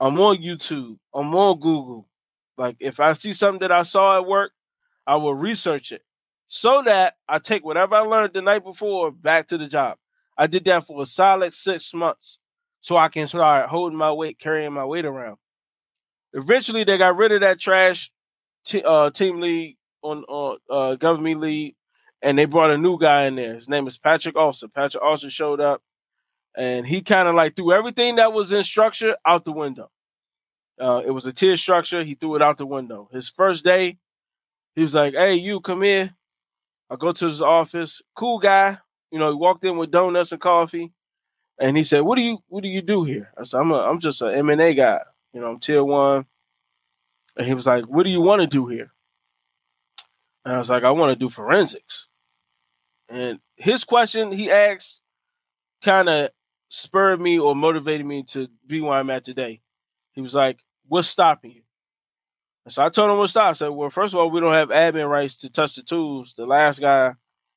I'm 0.00 0.18
on 0.20 0.38
YouTube. 0.38 0.98
I'm 1.14 1.34
on 1.34 1.60
Google. 1.60 2.08
Like 2.56 2.76
if 2.80 3.00
I 3.00 3.12
see 3.14 3.32
something 3.32 3.60
that 3.60 3.72
I 3.72 3.82
saw 3.82 4.16
at 4.16 4.26
work, 4.26 4.52
I 5.06 5.16
will 5.16 5.34
research 5.34 5.92
it 5.92 6.02
so 6.48 6.82
that 6.84 7.14
I 7.28 7.38
take 7.38 7.64
whatever 7.64 7.94
I 7.94 8.00
learned 8.00 8.34
the 8.34 8.42
night 8.42 8.64
before 8.64 9.10
back 9.10 9.48
to 9.48 9.58
the 9.58 9.68
job. 9.68 9.98
I 10.38 10.46
did 10.46 10.64
that 10.66 10.86
for 10.86 11.02
a 11.02 11.06
solid 11.06 11.54
six 11.54 11.92
months 11.94 12.38
so 12.80 12.96
I 12.96 13.08
can 13.08 13.26
start 13.26 13.68
holding 13.68 13.98
my 13.98 14.12
weight, 14.12 14.38
carrying 14.38 14.72
my 14.72 14.84
weight 14.84 15.04
around. 15.04 15.38
Eventually, 16.32 16.84
they 16.84 16.98
got 16.98 17.16
rid 17.16 17.32
of 17.32 17.40
that 17.40 17.58
trash 17.58 18.10
t- 18.64 18.82
uh, 18.84 19.10
team 19.10 19.40
lead 19.40 19.76
on 20.02 20.24
uh, 20.28 20.56
uh, 20.72 20.94
government 20.96 21.40
lead, 21.40 21.74
and 22.22 22.38
they 22.38 22.44
brought 22.44 22.70
a 22.70 22.78
new 22.78 22.98
guy 22.98 23.24
in 23.24 23.36
there. 23.36 23.54
His 23.54 23.68
name 23.68 23.86
is 23.86 23.98
Patrick 23.98 24.36
Austin. 24.36 24.70
Patrick 24.74 25.02
Austin 25.02 25.30
showed 25.30 25.60
up, 25.60 25.82
and 26.56 26.86
he 26.86 27.02
kind 27.02 27.28
of 27.28 27.34
like 27.34 27.56
threw 27.56 27.72
everything 27.72 28.16
that 28.16 28.32
was 28.32 28.52
in 28.52 28.62
structure 28.64 29.16
out 29.26 29.44
the 29.44 29.52
window. 29.52 29.90
Uh, 30.78 31.02
it 31.06 31.10
was 31.10 31.26
a 31.26 31.32
tier 31.32 31.56
structure. 31.56 32.04
He 32.04 32.14
threw 32.14 32.36
it 32.36 32.42
out 32.42 32.58
the 32.58 32.66
window. 32.66 33.08
His 33.12 33.30
first 33.30 33.64
day, 33.64 33.98
he 34.76 34.82
was 34.82 34.94
like, 34.94 35.14
"Hey, 35.14 35.34
you 35.36 35.60
come 35.60 35.82
here." 35.82 36.14
I 36.90 36.96
go 36.96 37.12
to 37.12 37.26
his 37.26 37.42
office. 37.42 38.02
Cool 38.16 38.38
guy. 38.38 38.78
You 39.10 39.18
know, 39.18 39.30
he 39.30 39.36
walked 39.36 39.64
in 39.64 39.78
with 39.78 39.90
donuts 39.90 40.32
and 40.32 40.40
coffee, 40.40 40.92
and 41.60 41.76
he 41.76 41.84
said, 41.84 42.02
"What 42.02 42.16
do 42.16 42.22
you 42.22 42.38
What 42.48 42.62
do 42.62 42.68
you 42.68 42.82
do 42.82 43.04
here?" 43.04 43.32
I 43.38 43.44
said, 43.44 43.60
"I'm 43.60 43.72
a, 43.72 43.78
I'm 43.78 44.00
just 44.00 44.22
an 44.22 44.34
M 44.34 44.50
and 44.50 44.60
A 44.62 44.74
guy. 44.74 45.00
You 45.34 45.40
know, 45.42 45.48
I'm 45.50 45.60
tier 45.60 45.84
one. 45.84 46.26
And 47.36 47.46
he 47.46 47.54
was 47.54 47.66
like, 47.66 47.84
What 47.84 48.04
do 48.04 48.10
you 48.10 48.20
want 48.20 48.40
to 48.40 48.46
do 48.46 48.66
here? 48.66 48.92
And 50.44 50.54
I 50.54 50.58
was 50.58 50.70
like, 50.70 50.84
I 50.84 50.90
want 50.90 51.10
to 51.12 51.16
do 51.24 51.28
forensics. 51.30 52.06
And 53.08 53.38
his 53.56 53.84
question 53.84 54.32
he 54.32 54.50
asked 54.50 55.00
kind 55.82 56.08
of 56.08 56.30
spurred 56.70 57.20
me 57.20 57.38
or 57.38 57.54
motivated 57.54 58.06
me 58.06 58.24
to 58.30 58.48
be 58.66 58.80
where 58.80 58.94
I'm 58.94 59.10
at 59.10 59.24
today. 59.24 59.60
He 60.14 60.20
was 60.22 60.34
like, 60.34 60.58
"What's 60.88 61.08
stopping 61.08 61.52
you?" 61.52 61.62
So 62.68 62.84
I 62.84 62.88
told 62.88 63.10
him 63.10 63.18
what 63.18 63.30
stop. 63.30 63.50
I 63.50 63.52
said, 63.52 63.68
"Well, 63.68 63.90
first 63.90 64.12
of 64.12 64.18
all, 64.20 64.30
we 64.30 64.40
don't 64.40 64.52
have 64.52 64.70
admin 64.70 65.08
rights 65.08 65.36
to 65.38 65.50
touch 65.50 65.76
the 65.76 65.82
tools. 65.82 66.34
The 66.36 66.46
last 66.46 66.80
guy, 66.80 67.12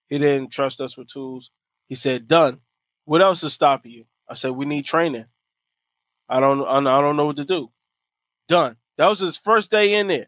he 0.08 0.20
didn't 0.20 0.52
trust 0.52 0.82
us 0.82 0.96
with 0.98 1.10
tools. 1.10 1.50
He 1.88 1.96
said, 1.96 2.28
"Done. 2.28 2.62
What 3.06 3.22
else 3.22 3.44
is 3.44 3.54
stopping 3.54 3.92
you?" 3.92 4.06
I 4.30 4.36
said, 4.36 4.52
"We 4.52 4.66
need 4.66 4.86
training. 4.86 5.26
I 6.28 6.40
don't, 6.40 6.64
I 6.68 7.02
don't 7.02 7.18
know 7.18 7.26
what 7.26 7.38
to 7.38 7.46
do." 7.46 7.72
Done. 8.48 8.78
That 8.98 9.08
was 9.08 9.20
his 9.20 9.38
first 9.38 9.72
day 9.72 9.96
in 9.96 10.08
there. 10.08 10.28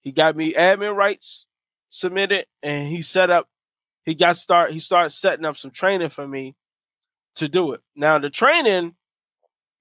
He 0.00 0.10
got 0.12 0.34
me 0.36 0.54
admin 0.54 0.96
rights 0.96 1.44
submitted, 1.90 2.46
and 2.62 2.88
he 2.88 3.02
set 3.02 3.30
up. 3.30 3.48
He 4.04 4.14
got 4.14 4.36
start. 4.36 4.72
He 4.72 4.80
started 4.80 5.10
setting 5.10 5.44
up 5.44 5.56
some 5.56 5.70
training 5.70 6.10
for 6.10 6.26
me 6.26 6.56
to 7.36 7.48
do 7.48 7.72
it. 7.72 7.82
Now 7.94 8.18
the 8.18 8.30
training, 8.30 8.96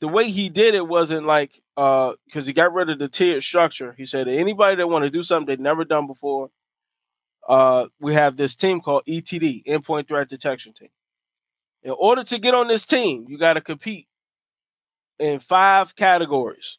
the 0.01 0.07
way 0.07 0.29
he 0.29 0.49
did 0.49 0.75
it 0.75 0.87
wasn't 0.87 1.25
like 1.25 1.61
uh 1.77 2.13
because 2.25 2.47
he 2.47 2.53
got 2.53 2.73
rid 2.73 2.89
of 2.89 2.99
the 2.99 3.07
tiered 3.07 3.43
structure. 3.43 3.93
He 3.97 4.05
said 4.05 4.27
anybody 4.27 4.77
that 4.77 4.87
want 4.87 5.03
to 5.03 5.09
do 5.09 5.23
something 5.23 5.47
they've 5.47 5.59
never 5.59 5.85
done 5.85 6.07
before, 6.07 6.49
uh, 7.47 7.87
we 7.99 8.13
have 8.13 8.37
this 8.37 8.55
team 8.55 8.81
called 8.81 9.03
ETD, 9.07 9.65
Endpoint 9.65 10.07
Threat 10.07 10.29
Detection 10.29 10.73
Team. 10.73 10.89
In 11.83 11.91
order 11.97 12.23
to 12.25 12.39
get 12.39 12.53
on 12.53 12.67
this 12.67 12.85
team, 12.85 13.25
you 13.29 13.37
got 13.37 13.53
to 13.53 13.61
compete 13.61 14.07
in 15.19 15.39
five 15.39 15.95
categories 15.95 16.77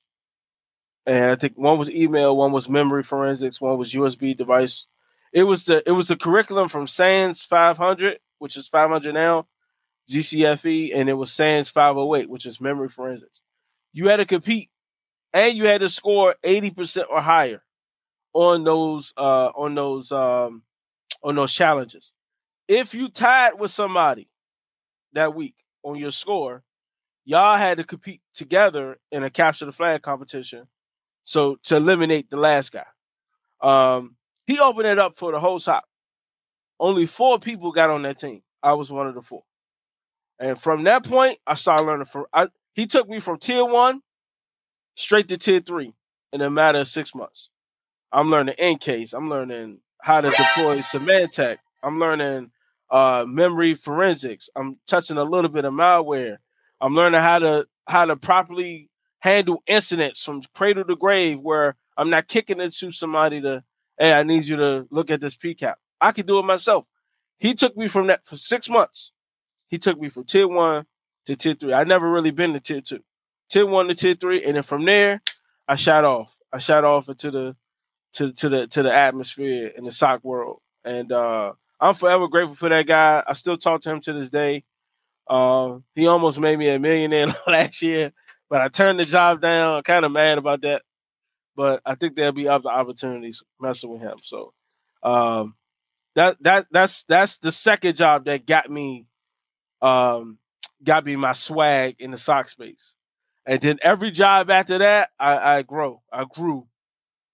and 1.08 1.32
I 1.32 1.36
think 1.36 1.54
one 1.56 1.78
was 1.78 1.90
email, 1.90 2.36
one 2.36 2.52
was 2.52 2.68
memory 2.68 3.02
forensics, 3.02 3.60
one 3.60 3.78
was 3.78 3.94
USB 3.94 4.36
device. 4.36 4.84
It 5.32 5.44
was 5.44 5.64
the 5.64 5.82
it 5.88 5.92
was 5.92 6.08
the 6.08 6.16
curriculum 6.16 6.68
from 6.68 6.86
SANS 6.86 7.42
500, 7.42 8.18
which 8.38 8.58
is 8.58 8.68
500 8.68 9.14
now, 9.14 9.46
GCFE, 10.10 10.92
and 10.94 11.08
it 11.08 11.14
was 11.14 11.32
SANS 11.32 11.68
508, 11.70 12.30
which 12.30 12.46
is 12.46 12.60
memory 12.60 12.88
forensics. 12.88 13.40
You 13.92 14.08
had 14.08 14.16
to 14.16 14.26
compete, 14.26 14.70
and 15.32 15.56
you 15.56 15.66
had 15.66 15.80
to 15.82 15.88
score 15.88 16.34
80% 16.44 17.04
or 17.10 17.20
higher 17.20 17.62
on 18.32 18.64
those 18.64 19.12
uh, 19.16 19.50
on 19.56 19.74
those 19.74 20.12
um, 20.12 20.62
on 21.22 21.34
those 21.36 21.52
challenges. 21.52 22.12
If 22.68 22.94
you 22.94 23.08
tied 23.08 23.58
with 23.58 23.70
somebody 23.70 24.28
that 25.14 25.34
week 25.34 25.54
on 25.82 25.96
your 25.96 26.12
score, 26.12 26.62
y'all 27.24 27.56
had 27.58 27.78
to 27.78 27.84
compete 27.84 28.20
together 28.34 28.98
in 29.10 29.22
a 29.22 29.30
capture 29.30 29.64
the 29.66 29.72
flag 29.72 30.02
competition 30.02 30.66
so 31.28 31.58
to 31.64 31.76
eliminate 31.76 32.30
the 32.30 32.38
last 32.38 32.72
guy, 32.72 32.86
um, 33.60 34.16
he 34.46 34.58
opened 34.58 34.86
it 34.86 34.98
up 34.98 35.18
for 35.18 35.30
the 35.30 35.38
whole 35.38 35.60
SOC. 35.60 35.84
Only 36.80 37.06
four 37.06 37.38
people 37.38 37.70
got 37.70 37.90
on 37.90 38.00
that 38.02 38.18
team. 38.18 38.40
I 38.62 38.72
was 38.72 38.90
one 38.90 39.06
of 39.06 39.14
the 39.14 39.20
four. 39.20 39.42
And 40.40 40.60
from 40.60 40.84
that 40.84 41.04
point, 41.04 41.38
I 41.46 41.54
started 41.54 41.84
learning 41.84 42.06
from. 42.06 42.26
I, 42.32 42.48
he 42.74 42.86
took 42.86 43.08
me 43.08 43.20
from 43.20 43.38
tier 43.38 43.64
one 43.64 44.02
straight 44.96 45.28
to 45.28 45.38
tier 45.38 45.60
three 45.60 45.94
in 46.32 46.40
a 46.40 46.50
matter 46.50 46.80
of 46.80 46.88
six 46.88 47.14
months. 47.14 47.50
I'm 48.12 48.30
learning 48.30 48.54
EnCase. 48.60 49.14
I'm 49.14 49.28
learning 49.28 49.78
how 50.02 50.20
to 50.20 50.30
deploy 50.30 50.78
Symantec. 50.80 51.58
I'm 51.82 51.98
learning 51.98 52.50
uh, 52.90 53.24
memory 53.28 53.74
forensics. 53.74 54.48
I'm 54.56 54.78
touching 54.86 55.18
a 55.18 55.24
little 55.24 55.50
bit 55.50 55.64
of 55.64 55.72
malware. 55.74 56.38
I'm 56.80 56.94
learning 56.94 57.20
how 57.20 57.40
to 57.40 57.66
how 57.86 58.06
to 58.06 58.16
properly 58.16 58.90
handle 59.20 59.62
incidents 59.66 60.22
from 60.22 60.42
cradle 60.54 60.84
to 60.84 60.96
grave 60.96 61.40
where 61.40 61.76
I'm 61.96 62.10
not 62.10 62.28
kicking 62.28 62.60
it 62.60 62.74
to 62.76 62.92
somebody 62.92 63.40
to, 63.40 63.64
hey, 63.98 64.12
I 64.12 64.22
need 64.22 64.44
you 64.44 64.56
to 64.56 64.86
look 64.90 65.10
at 65.10 65.20
this 65.20 65.36
PCAP. 65.36 65.74
I 66.00 66.12
could 66.12 66.26
do 66.26 66.38
it 66.38 66.44
myself. 66.44 66.84
He 67.38 67.54
took 67.54 67.76
me 67.76 67.88
from 67.88 68.06
that 68.08 68.20
for 68.26 68.36
six 68.36 68.68
months. 68.68 69.12
He 69.68 69.78
took 69.78 69.98
me 70.00 70.08
from 70.08 70.24
tier 70.24 70.48
one 70.48 70.86
to 71.26 71.36
tier 71.36 71.54
three. 71.54 71.72
I 71.74 71.84
never 71.84 72.10
really 72.10 72.30
been 72.30 72.54
to 72.54 72.60
tier 72.60 72.80
two. 72.80 73.00
Tier 73.50 73.66
one 73.66 73.88
to 73.88 73.94
tier 73.94 74.14
three, 74.14 74.44
and 74.44 74.56
then 74.56 74.62
from 74.62 74.84
there, 74.84 75.22
I 75.66 75.76
shot 75.76 76.04
off. 76.04 76.34
I 76.52 76.58
shot 76.58 76.84
off 76.84 77.08
into 77.08 77.30
the 77.30 77.56
to 78.14 78.32
to 78.32 78.48
the 78.48 78.66
to 78.68 78.82
the 78.82 78.92
atmosphere 78.92 79.68
in 79.68 79.84
the 79.84 79.92
SOC 79.92 80.24
world. 80.24 80.60
And 80.84 81.12
uh 81.12 81.52
I'm 81.80 81.94
forever 81.94 82.28
grateful 82.28 82.56
for 82.56 82.68
that 82.70 82.86
guy. 82.86 83.22
I 83.26 83.34
still 83.34 83.58
talk 83.58 83.82
to 83.82 83.90
him 83.90 84.00
to 84.02 84.12
this 84.12 84.30
day. 84.30 84.64
Uh, 85.28 85.78
he 85.94 86.06
almost 86.08 86.40
made 86.40 86.58
me 86.58 86.68
a 86.70 86.78
millionaire 86.78 87.28
last 87.46 87.82
year 87.82 88.12
but 88.48 88.60
I 88.60 88.68
turned 88.68 88.98
the 88.98 89.04
job 89.04 89.40
down. 89.40 89.82
Kind 89.82 90.04
of 90.04 90.12
mad 90.12 90.38
about 90.38 90.62
that. 90.62 90.82
But 91.56 91.82
I 91.84 91.96
think 91.96 92.16
there'll 92.16 92.32
be 92.32 92.48
other 92.48 92.70
opportunities 92.70 93.42
messing 93.60 93.90
with 93.90 94.00
him. 94.00 94.18
So 94.24 94.54
um, 95.02 95.54
that 96.16 96.38
that 96.42 96.68
that's 96.72 97.04
that's 97.08 97.38
the 97.38 97.52
second 97.52 97.96
job 97.96 98.26
that 98.26 98.46
got 98.46 98.70
me 98.70 99.07
um, 99.82 100.38
got 100.82 101.04
me 101.04 101.16
my 101.16 101.32
swag 101.32 101.96
in 101.98 102.10
the 102.10 102.18
SOC 102.18 102.48
space. 102.48 102.92
And 103.46 103.60
then 103.60 103.78
every 103.82 104.10
job 104.10 104.50
after 104.50 104.78
that, 104.78 105.10
I, 105.18 105.58
I 105.58 105.62
grow. 105.62 106.02
I 106.12 106.24
grew. 106.24 106.66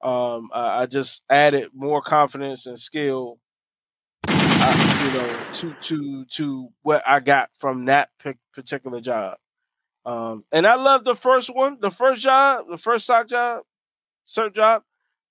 Um, 0.03 0.51
I, 0.53 0.82
I, 0.82 0.86
just 0.86 1.22
added 1.30 1.70
more 1.74 2.03
confidence 2.03 2.66
and 2.66 2.78
skill, 2.78 3.38
uh, 4.28 5.01
you 5.03 5.18
know, 5.18 5.40
to 5.55 5.74
to 5.80 6.24
to 6.26 6.68
what 6.82 7.03
I 7.07 7.20
got 7.20 7.49
from 7.59 7.86
that 7.86 8.11
particular 8.53 9.01
job. 9.01 9.38
Um, 10.05 10.45
and 10.53 10.66
I 10.66 10.74
love 10.74 11.05
the 11.05 11.14
first 11.14 11.49
one, 11.55 11.78
the 11.80 11.90
first 11.90 12.22
job, 12.22 12.66
the 12.70 12.76
first 12.76 13.07
SOC 13.07 13.28
job, 13.28 13.62
cert 14.28 14.55
job. 14.55 14.82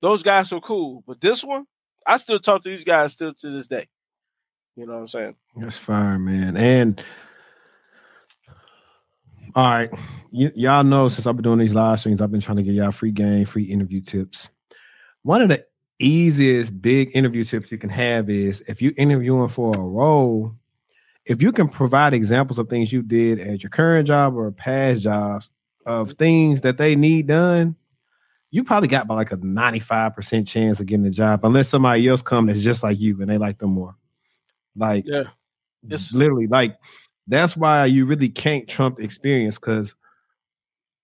Those 0.01 0.23
guys 0.23 0.51
were 0.51 0.59
cool, 0.59 1.03
but 1.05 1.21
this 1.21 1.43
one, 1.43 1.65
I 2.05 2.17
still 2.17 2.39
talk 2.39 2.63
to 2.63 2.69
these 2.69 2.83
guys 2.83 3.13
still 3.13 3.33
to 3.35 3.51
this 3.51 3.67
day. 3.67 3.87
You 4.75 4.87
know 4.87 4.93
what 4.93 4.99
I'm 4.99 5.07
saying? 5.07 5.35
That's 5.55 5.77
fine, 5.77 6.25
man. 6.25 6.57
And 6.57 7.03
all 9.55 9.63
right, 9.63 9.89
y- 10.31 10.51
y'all 10.55 10.83
know 10.83 11.09
since 11.09 11.27
I've 11.27 11.35
been 11.35 11.43
doing 11.43 11.59
these 11.59 11.75
live 11.75 11.99
streams, 11.99 12.21
I've 12.21 12.31
been 12.31 12.41
trying 12.41 12.57
to 12.57 12.63
get 12.63 12.73
y'all 12.73 12.91
free 12.91 13.11
game, 13.11 13.45
free 13.45 13.63
interview 13.63 14.01
tips. 14.01 14.49
One 15.21 15.41
of 15.41 15.49
the 15.49 15.65
easiest 15.99 16.81
big 16.81 17.15
interview 17.15 17.43
tips 17.43 17.71
you 17.71 17.77
can 17.77 17.89
have 17.89 18.29
is 18.29 18.63
if 18.67 18.81
you're 18.81 18.93
interviewing 18.97 19.47
for 19.49 19.75
a 19.75 19.79
role 19.79 20.55
if 21.25 21.41
you 21.41 21.51
can 21.51 21.69
provide 21.69 22.13
examples 22.13 22.59
of 22.59 22.69
things 22.69 22.91
you 22.91 23.01
did 23.01 23.39
at 23.39 23.63
your 23.63 23.69
current 23.69 24.07
job 24.07 24.35
or 24.35 24.51
past 24.51 25.01
jobs 25.01 25.49
of 25.85 26.13
things 26.13 26.61
that 26.61 26.77
they 26.77 26.95
need 26.95 27.27
done, 27.27 27.75
you 28.51 28.63
probably 28.63 28.89
got 28.89 29.07
by 29.07 29.15
like 29.15 29.31
a 29.31 29.37
95% 29.37 30.47
chance 30.47 30.79
of 30.79 30.85
getting 30.85 31.03
the 31.03 31.09
job, 31.09 31.43
unless 31.43 31.69
somebody 31.69 32.07
else 32.07 32.21
come 32.21 32.47
that's 32.47 32.61
just 32.61 32.83
like 32.83 32.99
you 32.99 33.19
and 33.21 33.29
they 33.29 33.37
like 33.37 33.57
them 33.57 33.71
more. 33.71 33.95
Like, 34.75 35.05
yeah, 35.07 35.23
it's 35.89 36.11
literally 36.13 36.47
like 36.47 36.77
that's 37.27 37.55
why 37.55 37.85
you 37.85 38.05
really 38.05 38.29
can't 38.29 38.67
trump 38.67 38.99
experience 38.99 39.57
because 39.57 39.95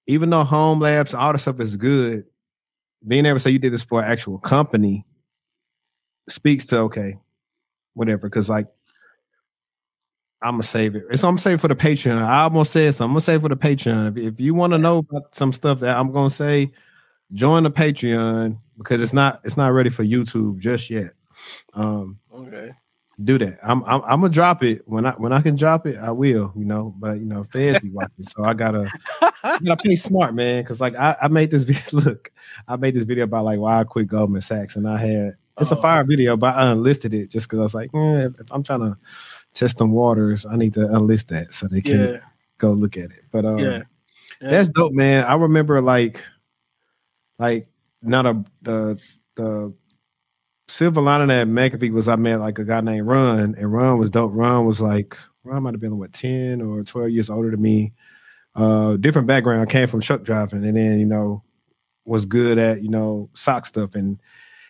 even 0.07 0.29
though 0.29 0.43
home 0.43 0.79
labs, 0.79 1.13
all 1.13 1.31
the 1.33 1.39
stuff 1.39 1.59
is 1.59 1.77
good, 1.77 2.25
being 3.07 3.25
able 3.25 3.37
to 3.37 3.39
say 3.39 3.51
you 3.51 3.59
did 3.59 3.73
this 3.73 3.83
for 3.83 4.01
an 4.01 4.11
actual 4.11 4.39
company 4.39 5.05
speaks 6.27 6.65
to 6.67 6.79
okay, 6.79 7.17
whatever. 7.93 8.27
Because 8.27 8.49
like 8.49 8.67
I'm 10.41 10.53
gonna 10.53 10.63
save 10.63 10.95
it. 10.95 11.03
It's 11.09 11.23
I'm 11.23 11.31
gonna 11.31 11.39
save 11.39 11.61
for 11.61 11.67
the 11.67 11.75
Patreon. 11.75 12.21
I 12.21 12.43
almost 12.43 12.71
said 12.71 12.93
something. 12.95 13.09
I'm 13.09 13.13
gonna 13.13 13.21
save 13.21 13.41
for 13.41 13.49
the 13.49 13.55
Patreon. 13.55 14.17
If, 14.17 14.33
if 14.33 14.39
you 14.39 14.53
want 14.53 14.73
to 14.73 14.79
know 14.79 14.99
about 14.99 15.35
some 15.35 15.53
stuff 15.53 15.79
that 15.81 15.97
I'm 15.97 16.11
gonna 16.11 16.29
say, 16.29 16.71
join 17.33 17.63
the 17.63 17.71
Patreon 17.71 18.57
because 18.77 19.01
it's 19.01 19.13
not 19.13 19.41
it's 19.43 19.57
not 19.57 19.73
ready 19.73 19.89
for 19.89 20.03
YouTube 20.03 20.59
just 20.59 20.89
yet. 20.89 21.11
Um, 21.73 22.19
okay. 22.33 22.71
Do 23.21 23.37
that. 23.39 23.59
I'm, 23.63 23.83
I'm 23.83 24.01
I'm 24.03 24.21
gonna 24.21 24.29
drop 24.29 24.63
it 24.63 24.83
when 24.85 25.05
I 25.05 25.11
when 25.11 25.33
I 25.33 25.41
can 25.41 25.55
drop 25.57 25.85
it. 25.85 25.97
I 25.97 26.11
will. 26.11 26.53
You 26.55 26.63
know, 26.63 26.95
but 26.97 27.19
you 27.19 27.25
know, 27.25 27.43
feds 27.43 27.79
be 27.81 27.89
watching, 27.89 28.23
so 28.23 28.45
I 28.45 28.53
gotta 28.53 28.89
I 29.21 29.59
gotta 29.63 29.75
play 29.75 29.97
smart, 29.97 30.33
man. 30.33 30.63
Because 30.63 30.79
like 30.79 30.95
I, 30.95 31.17
I 31.21 31.27
made 31.27 31.51
this 31.51 31.63
video. 31.65 31.83
Look, 31.91 32.31
I 32.67 32.77
made 32.77 32.93
this 32.93 33.03
video 33.03 33.25
about 33.25 33.43
like 33.43 33.59
why 33.59 33.81
I 33.81 33.83
quit 33.83 34.07
Goldman 34.07 34.41
Sachs, 34.41 34.77
and 34.77 34.87
I 34.87 34.97
had 34.97 35.33
it's 35.59 35.71
a 35.71 35.77
oh. 35.77 35.81
fire 35.81 36.03
video, 36.03 36.37
but 36.37 36.55
I 36.55 36.71
unlisted 36.71 37.13
it 37.13 37.29
just 37.29 37.47
because 37.47 37.59
I 37.59 37.63
was 37.63 37.75
like, 37.75 37.89
eh, 37.93 38.29
if 38.39 38.51
I'm 38.51 38.63
trying 38.63 38.81
to 38.81 38.97
test 39.53 39.77
them 39.77 39.91
waters, 39.91 40.45
I 40.45 40.55
need 40.55 40.73
to 40.75 40.81
unlist 40.81 41.27
that 41.27 41.53
so 41.53 41.67
they 41.67 41.81
can 41.81 41.99
yeah. 41.99 42.19
go 42.57 42.71
look 42.71 42.97
at 42.97 43.11
it. 43.11 43.25
But 43.31 43.45
um, 43.45 43.59
yeah. 43.59 43.83
yeah. 44.41 44.49
that's 44.49 44.69
dope, 44.69 44.93
man. 44.93 45.25
I 45.25 45.35
remember 45.35 45.81
like, 45.81 46.23
like 47.37 47.67
not 48.01 48.25
a 48.25 48.43
the 48.61 49.01
the 49.35 49.73
silver 50.69 51.01
lining 51.01 51.31
at 51.31 51.47
McAfee 51.47 51.91
was 51.91 52.07
I 52.07 52.15
met 52.15 52.39
like 52.39 52.59
a 52.59 52.63
guy 52.63 52.81
named 52.81 53.07
Ron, 53.07 53.55
and 53.57 53.73
Ron 53.73 53.97
was 53.97 54.11
dope. 54.11 54.31
Ron 54.33 54.65
was 54.65 54.79
like 54.79 55.17
Ron 55.43 55.63
might 55.63 55.73
have 55.73 55.81
been 55.81 55.97
what 55.97 56.13
ten 56.13 56.61
or 56.61 56.83
twelve 56.83 57.09
years 57.09 57.29
older 57.29 57.51
than 57.51 57.61
me. 57.61 57.93
Uh, 58.55 58.97
different 58.97 59.27
background, 59.27 59.69
came 59.69 59.87
from 59.87 60.01
truck 60.01 60.23
driving, 60.23 60.63
and 60.63 60.75
then 60.75 60.99
you 60.99 61.05
know 61.05 61.43
was 62.05 62.25
good 62.25 62.57
at 62.57 62.81
you 62.81 62.89
know 62.89 63.29
SOC 63.33 63.65
stuff, 63.65 63.95
and 63.95 64.19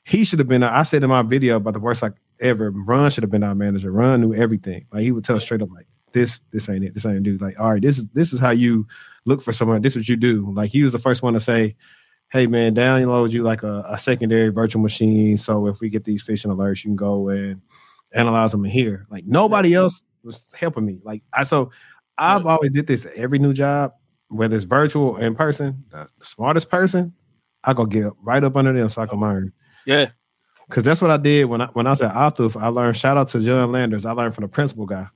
he 0.03 0.23
should 0.23 0.39
have 0.39 0.47
been. 0.47 0.63
I 0.63 0.83
said 0.83 1.03
in 1.03 1.09
my 1.09 1.21
video 1.21 1.57
about 1.57 1.73
the 1.73 1.79
worst 1.79 2.01
like 2.01 2.13
ever. 2.39 2.71
Ron 2.71 3.11
should 3.11 3.23
have 3.23 3.31
been 3.31 3.43
our 3.43 3.55
manager. 3.55 3.91
Ron 3.91 4.21
knew 4.21 4.33
everything. 4.33 4.85
Like 4.91 5.03
he 5.03 5.11
would 5.11 5.23
tell 5.23 5.39
straight 5.39 5.61
up, 5.61 5.69
like 5.71 5.87
this, 6.13 6.39
this 6.51 6.69
ain't 6.69 6.85
it. 6.85 6.93
This 6.93 7.05
ain't 7.05 7.23
dude. 7.23 7.41
Like, 7.41 7.59
all 7.59 7.71
right, 7.71 7.81
this 7.81 7.97
is 7.97 8.07
this 8.09 8.33
is 8.33 8.39
how 8.39 8.51
you 8.51 8.87
look 9.25 9.41
for 9.41 9.53
someone. 9.53 9.81
This 9.81 9.93
is 9.93 10.01
what 10.01 10.09
you 10.09 10.15
do. 10.15 10.51
Like 10.53 10.71
he 10.71 10.83
was 10.83 10.91
the 10.91 10.99
first 10.99 11.21
one 11.21 11.33
to 11.33 11.39
say, 11.39 11.75
"Hey 12.31 12.47
man, 12.47 12.75
download 12.75 13.31
you 13.31 13.43
like 13.43 13.63
a, 13.63 13.85
a 13.87 13.97
secondary 13.97 14.49
virtual 14.49 14.81
machine. 14.81 15.37
So 15.37 15.67
if 15.67 15.79
we 15.79 15.89
get 15.89 16.03
these 16.05 16.23
phishing 16.25 16.55
alerts, 16.55 16.83
you 16.83 16.89
can 16.89 16.95
go 16.95 17.29
and 17.29 17.61
analyze 18.13 18.51
them 18.51 18.65
in 18.65 18.71
here." 18.71 19.05
Like 19.09 19.25
nobody 19.25 19.73
else 19.73 20.01
was 20.23 20.43
helping 20.53 20.85
me. 20.85 20.99
Like 21.03 21.23
I 21.33 21.43
so 21.43 21.71
I've 22.17 22.45
always 22.45 22.73
did 22.73 22.87
this 22.87 23.07
every 23.15 23.39
new 23.39 23.53
job. 23.53 23.93
whether 24.29 24.55
it's 24.55 24.65
virtual 24.65 25.11
or 25.11 25.21
in 25.21 25.35
person, 25.35 25.83
the, 25.89 26.07
the 26.19 26.25
smartest 26.25 26.69
person, 26.69 27.13
I 27.63 27.73
go 27.73 27.85
get 27.85 28.11
right 28.21 28.43
up 28.43 28.55
under 28.55 28.73
them 28.73 28.89
so 28.89 29.01
I 29.01 29.07
can 29.07 29.19
learn. 29.19 29.51
Yeah. 29.85 30.11
Cause 30.69 30.83
that's 30.83 31.01
what 31.01 31.09
I 31.09 31.17
did 31.17 31.45
when 31.45 31.61
I 31.61 31.65
when 31.73 31.87
I 31.87 31.91
was 31.91 32.01
at. 32.03 32.15
I 32.15 32.67
learned. 32.67 32.95
Shout 32.95 33.17
out 33.17 33.27
to 33.29 33.39
John 33.39 33.71
Landers. 33.71 34.05
I 34.05 34.11
learned 34.11 34.35
from 34.35 34.43
the 34.43 34.49
principal 34.49 34.85
guy. 34.85 35.07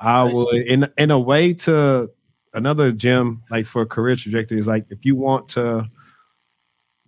I 0.00 0.24
nice. 0.24 0.34
would 0.34 0.54
in 0.62 0.88
in 0.96 1.10
a 1.10 1.18
way 1.18 1.52
to 1.52 2.10
another 2.54 2.90
gym 2.90 3.42
like 3.50 3.66
for 3.66 3.84
career 3.84 4.16
trajectory 4.16 4.58
is 4.58 4.66
like 4.66 4.86
if 4.88 5.04
you 5.04 5.14
want 5.14 5.50
to 5.50 5.86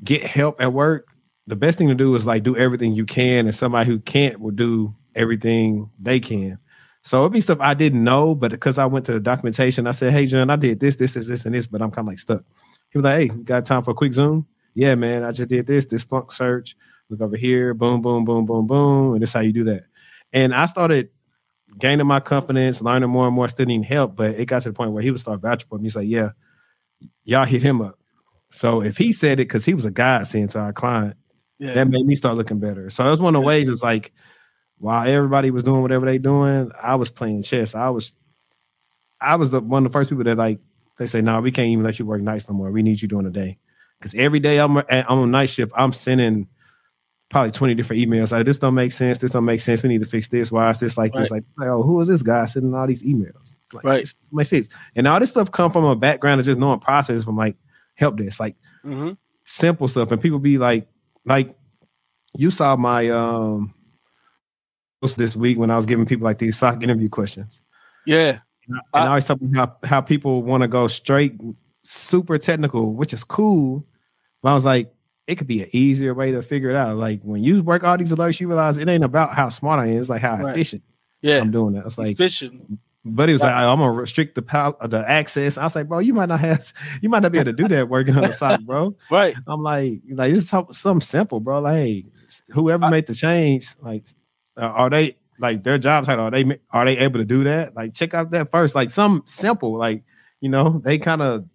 get 0.03 0.23
help 0.23 0.61
at 0.61 0.73
work, 0.73 1.09
the 1.47 1.57
best 1.57 1.79
thing 1.79 1.89
to 1.89 1.95
do 1.95 2.15
is 2.15 2.27
like 2.27 2.43
do 2.43 2.57
everything 2.57 2.95
you 2.95 3.07
can, 3.07 3.47
and 3.47 3.55
somebody 3.55 3.89
who 3.89 3.99
can't 3.99 4.41
will 4.41 4.53
do 4.53 4.95
everything 5.15 5.91
they 5.99 6.21
can. 6.21 6.59
So 7.03 7.21
it'd 7.21 7.33
be 7.33 7.41
stuff 7.41 7.59
I 7.61 7.75
didn't 7.75 8.05
know, 8.05 8.35
but 8.35 8.51
because 8.51 8.79
I 8.79 8.87
went 8.87 9.07
to 9.07 9.13
the 9.13 9.21
documentation, 9.21 9.87
I 9.87 9.93
said, 9.93 10.13
"Hey, 10.13 10.27
John, 10.27 10.51
I 10.51 10.57
did 10.57 10.81
this, 10.81 10.97
this, 10.97 11.15
this, 11.15 11.27
this, 11.27 11.47
and 11.47 11.55
this," 11.55 11.67
but 11.67 11.83
I'm 11.83 11.91
kind 11.91 12.07
of 12.07 12.13
like 12.13 12.19
stuck. 12.19 12.43
He 12.91 12.99
was 12.99 13.05
like, 13.05 13.17
"Hey, 13.17 13.29
got 13.29 13.65
time 13.65 13.83
for 13.83 13.93
a 13.93 13.95
quick 13.95 14.13
Zoom?" 14.13 14.47
Yeah, 14.75 14.95
man, 14.95 15.25
I 15.25 15.33
just 15.33 15.49
did 15.49 15.67
this, 15.67 15.87
this 15.87 16.05
Splunk 16.05 16.33
search. 16.33 16.77
Look 17.09 17.21
over 17.21 17.37
here, 17.37 17.75
boom, 17.75 18.03
boom, 18.03 18.25
boom, 18.25 18.47
boom, 18.47 18.67
boom, 18.67 19.15
and 19.15 19.23
this 19.23 19.33
how 19.33 19.41
you 19.41 19.53
do 19.53 19.65
that. 19.65 19.85
And 20.33 20.55
I 20.55 20.67
started 20.67 21.11
gaining 21.79 22.07
my 22.07 22.21
confidence, 22.21 22.81
learning 22.83 23.11
more 23.11 23.27
and 23.27 23.35
more, 23.35 23.49
still 23.49 23.67
needing 23.67 23.83
help. 23.83 24.15
But 24.15 24.37
it 24.37 24.47
got 24.47 24.63
to 24.63 24.69
the 24.69 24.75
point 24.75 24.93
where 24.93 25.03
he 25.03 25.11
would 25.11 25.21
start 25.21 25.41
vouching 25.41 25.69
for 25.69 25.79
me. 25.79 25.85
He's 25.85 25.97
like, 25.97 26.09
"Yeah, 26.09 26.31
y'all 27.25 27.47
hit 27.47 27.63
him 27.63 27.81
up." 27.83 28.00
So 28.51 28.83
if 28.83 28.97
he 28.97 29.13
said 29.13 29.41
it 29.41 29.49
because 29.49 29.65
he 29.65 29.75
was 29.75 29.85
a 29.85 29.91
godsend 29.91 30.51
to 30.51 30.59
our 30.59 30.73
client, 30.73 31.17
yeah. 31.59 31.75
that 31.75 31.89
made 31.89 32.05
me 32.05 32.17
start 32.17 32.37
looking 32.37 32.59
better. 32.59 32.91
So 32.91 33.07
it 33.07 33.11
was 33.11 33.21
one 33.21 33.35
of 33.35 33.43
the 33.43 33.47
ways. 33.47 33.69
It's 33.69 33.83
like 33.83 34.13
while 34.79 35.07
everybody 35.07 35.51
was 35.51 35.63
doing 35.63 35.83
whatever 35.83 36.07
they 36.07 36.19
doing, 36.19 36.71
I 36.81 36.97
was 36.97 37.11
playing 37.11 37.43
chess. 37.43 37.75
I 37.75 37.91
was, 37.91 38.13
I 39.21 39.37
was 39.37 39.51
the 39.51 39.61
one 39.61 39.87
of 39.87 39.93
the 39.93 39.97
first 39.97 40.11
people 40.11 40.25
that 40.25 40.39
like 40.39 40.59
they 40.99 41.07
say, 41.07 41.21
"No, 41.21 41.35
nah, 41.35 41.41
we 41.41 41.53
can't 41.53 41.69
even 41.69 41.85
let 41.85 41.99
you 41.99 42.07
work 42.07 42.23
nights 42.23 42.49
no 42.49 42.55
more. 42.55 42.71
We 42.71 42.83
need 42.83 43.01
you 43.01 43.09
during 43.09 43.27
the 43.27 43.31
day." 43.31 43.59
Because 43.99 44.15
every 44.15 44.41
day 44.41 44.59
I'm 44.59 44.79
eh, 44.79 45.05
I'm 45.07 45.19
on 45.19 45.31
night 45.31 45.51
shift, 45.51 45.73
I'm 45.77 45.93
sending 45.93 46.49
probably 47.29 47.53
20 47.53 47.75
different 47.75 48.03
emails. 48.03 48.33
Like, 48.33 48.45
this 48.45 48.59
don't 48.59 48.75
make 48.75 48.93
sense. 48.93 49.19
This 49.19 49.31
don't 49.31 49.45
make 49.45 49.61
sense. 49.61 49.83
We 49.83 49.89
need 49.89 50.01
to 50.01 50.09
fix 50.09 50.29
this. 50.29 50.51
Why 50.51 50.69
is 50.71 50.81
this 50.81 50.99
like 50.99 51.15
right. 51.15 51.21
this? 51.21 51.31
Like, 51.31 51.45
oh, 51.61 51.83
who 51.83 52.01
is 52.01 52.09
this 52.09 52.23
guy 52.23 52.45
sending 52.47 52.75
all 52.75 52.87
these 52.87 53.05
emails? 53.05 53.55
Like, 53.73 53.85
right. 53.85 54.15
Makes 54.33 54.51
sense. 54.51 54.69
And 54.97 55.07
all 55.07 55.21
this 55.21 55.31
stuff 55.31 55.53
come 55.53 55.71
from 55.71 55.85
a 55.85 55.95
background 55.95 56.41
of 56.41 56.47
just 56.47 56.59
knowing 56.59 56.81
process 56.81 57.23
from 57.23 57.37
like 57.37 57.57
help 58.01 58.17
desk, 58.17 58.41
like 58.41 58.57
mm-hmm. 58.85 59.13
simple 59.45 59.87
stuff. 59.87 60.11
And 60.11 60.21
people 60.21 60.39
be 60.39 60.59
like, 60.59 60.89
like 61.25 61.55
you 62.37 62.51
saw 62.51 62.75
my 62.77 63.11
um 63.11 63.75
this 65.17 65.37
week 65.37 65.59
when 65.59 65.71
I 65.71 65.77
was 65.77 65.87
giving 65.87 66.07
people 66.07 66.25
like 66.25 66.39
these 66.39 66.59
SOC 66.59 66.83
interview 66.83 67.09
questions. 67.09 67.61
Yeah. 68.07 68.41
And 68.67 68.81
I, 68.93 69.07
I 69.07 69.15
was 69.15 69.27
talking 69.27 69.53
how 69.55 69.77
how 69.85 70.01
people 70.01 70.43
want 70.43 70.63
to 70.63 70.69
go 70.69 70.87
straight 70.89 71.35
super 71.83 72.39
technical, 72.39 72.95
which 72.95 73.13
is 73.13 73.25
cool. 73.25 73.87
But 74.43 74.51
I 74.51 74.55
was 74.55 74.65
like, 74.65 74.93
it 75.27 75.37
could 75.37 75.47
be 75.47 75.63
an 75.63 75.69
easier 75.73 76.15
way 76.15 76.33
to 76.33 76.43
figure 76.43 76.71
it 76.71 76.77
out. 76.77 76.97
Like 76.97 77.21
when 77.23 77.43
you 77.43 77.63
work 77.63 77.85
all 77.85 77.97
these 77.97 78.13
alerts, 78.13 78.41
you 78.41 78.49
realize 78.49 78.79
it 78.79 78.89
ain't 78.89 79.05
about 79.05 79.35
how 79.35 79.49
smart 79.49 79.81
I 79.81 79.87
am. 79.87 79.99
It's 80.01 80.09
like 80.09 80.23
how 80.23 80.37
right. 80.37 80.55
efficient. 80.55 80.83
Yeah, 81.23 81.39
I'm 81.39 81.51
doing 81.51 81.75
it. 81.77 81.85
It's 81.85 81.99
like 81.99 82.13
efficient. 82.13 82.79
But 83.05 83.31
he 83.31 83.33
was 83.33 83.41
like, 83.41 83.55
I'm 83.55 83.79
gonna 83.79 83.93
restrict 83.93 84.35
the 84.35 84.43
power, 84.43 84.75
the 84.87 85.09
access. 85.09 85.57
I 85.57 85.63
was 85.63 85.75
like, 85.75 85.89
bro, 85.89 86.01
you 86.01 86.13
might 86.13 86.29
not 86.29 86.41
have, 86.41 86.73
you 87.01 87.09
might 87.09 87.23
not 87.23 87.33
be 87.33 87.39
able 87.39 87.53
to 87.53 87.57
do 87.57 87.67
that 87.69 87.89
working 87.89 88.15
on 88.15 88.23
the 88.23 88.33
site, 88.33 88.65
bro. 88.67 88.95
right. 89.11 89.35
I'm 89.47 89.63
like, 89.63 90.03
like 90.11 90.35
this 90.35 90.45
is 90.45 90.51
something 90.51 91.01
simple, 91.01 91.41
bro. 91.41 91.61
Like, 91.61 91.77
hey, 91.77 92.05
whoever 92.51 92.85
I, 92.85 92.91
made 92.91 93.07
the 93.07 93.15
change, 93.15 93.75
like, 93.81 94.05
uh, 94.59 94.67
are 94.67 94.91
they 94.91 95.17
like 95.39 95.65
their 95.65 95.79
job 95.79 96.05
title? 96.05 96.27
Are 96.27 96.31
they 96.31 96.61
are 96.73 96.85
they 96.85 96.99
able 96.99 97.21
to 97.21 97.25
do 97.25 97.45
that? 97.45 97.75
Like, 97.75 97.95
check 97.95 98.13
out 98.13 98.33
that 98.33 98.51
first. 98.51 98.75
Like, 98.75 98.91
some 98.91 99.23
simple, 99.25 99.79
like, 99.79 100.05
you 100.43 100.51
know, 100.51 100.83
they 100.85 100.99
kind 100.99 101.23
of 101.23 101.47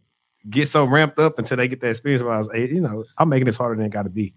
get 0.49 0.67
so 0.67 0.83
ramped 0.83 1.19
up 1.19 1.37
until 1.37 1.57
they 1.57 1.67
get 1.67 1.79
that 1.81 1.91
experience. 1.91 2.23
Where 2.23 2.33
I 2.33 2.37
was, 2.37 2.49
you 2.55 2.81
know, 2.81 3.03
I'm 3.19 3.29
making 3.29 3.45
this 3.45 3.55
harder 3.55 3.75
than 3.75 3.85
it 3.85 3.91
got 3.91 4.03
to 4.03 4.09
be. 4.09 4.33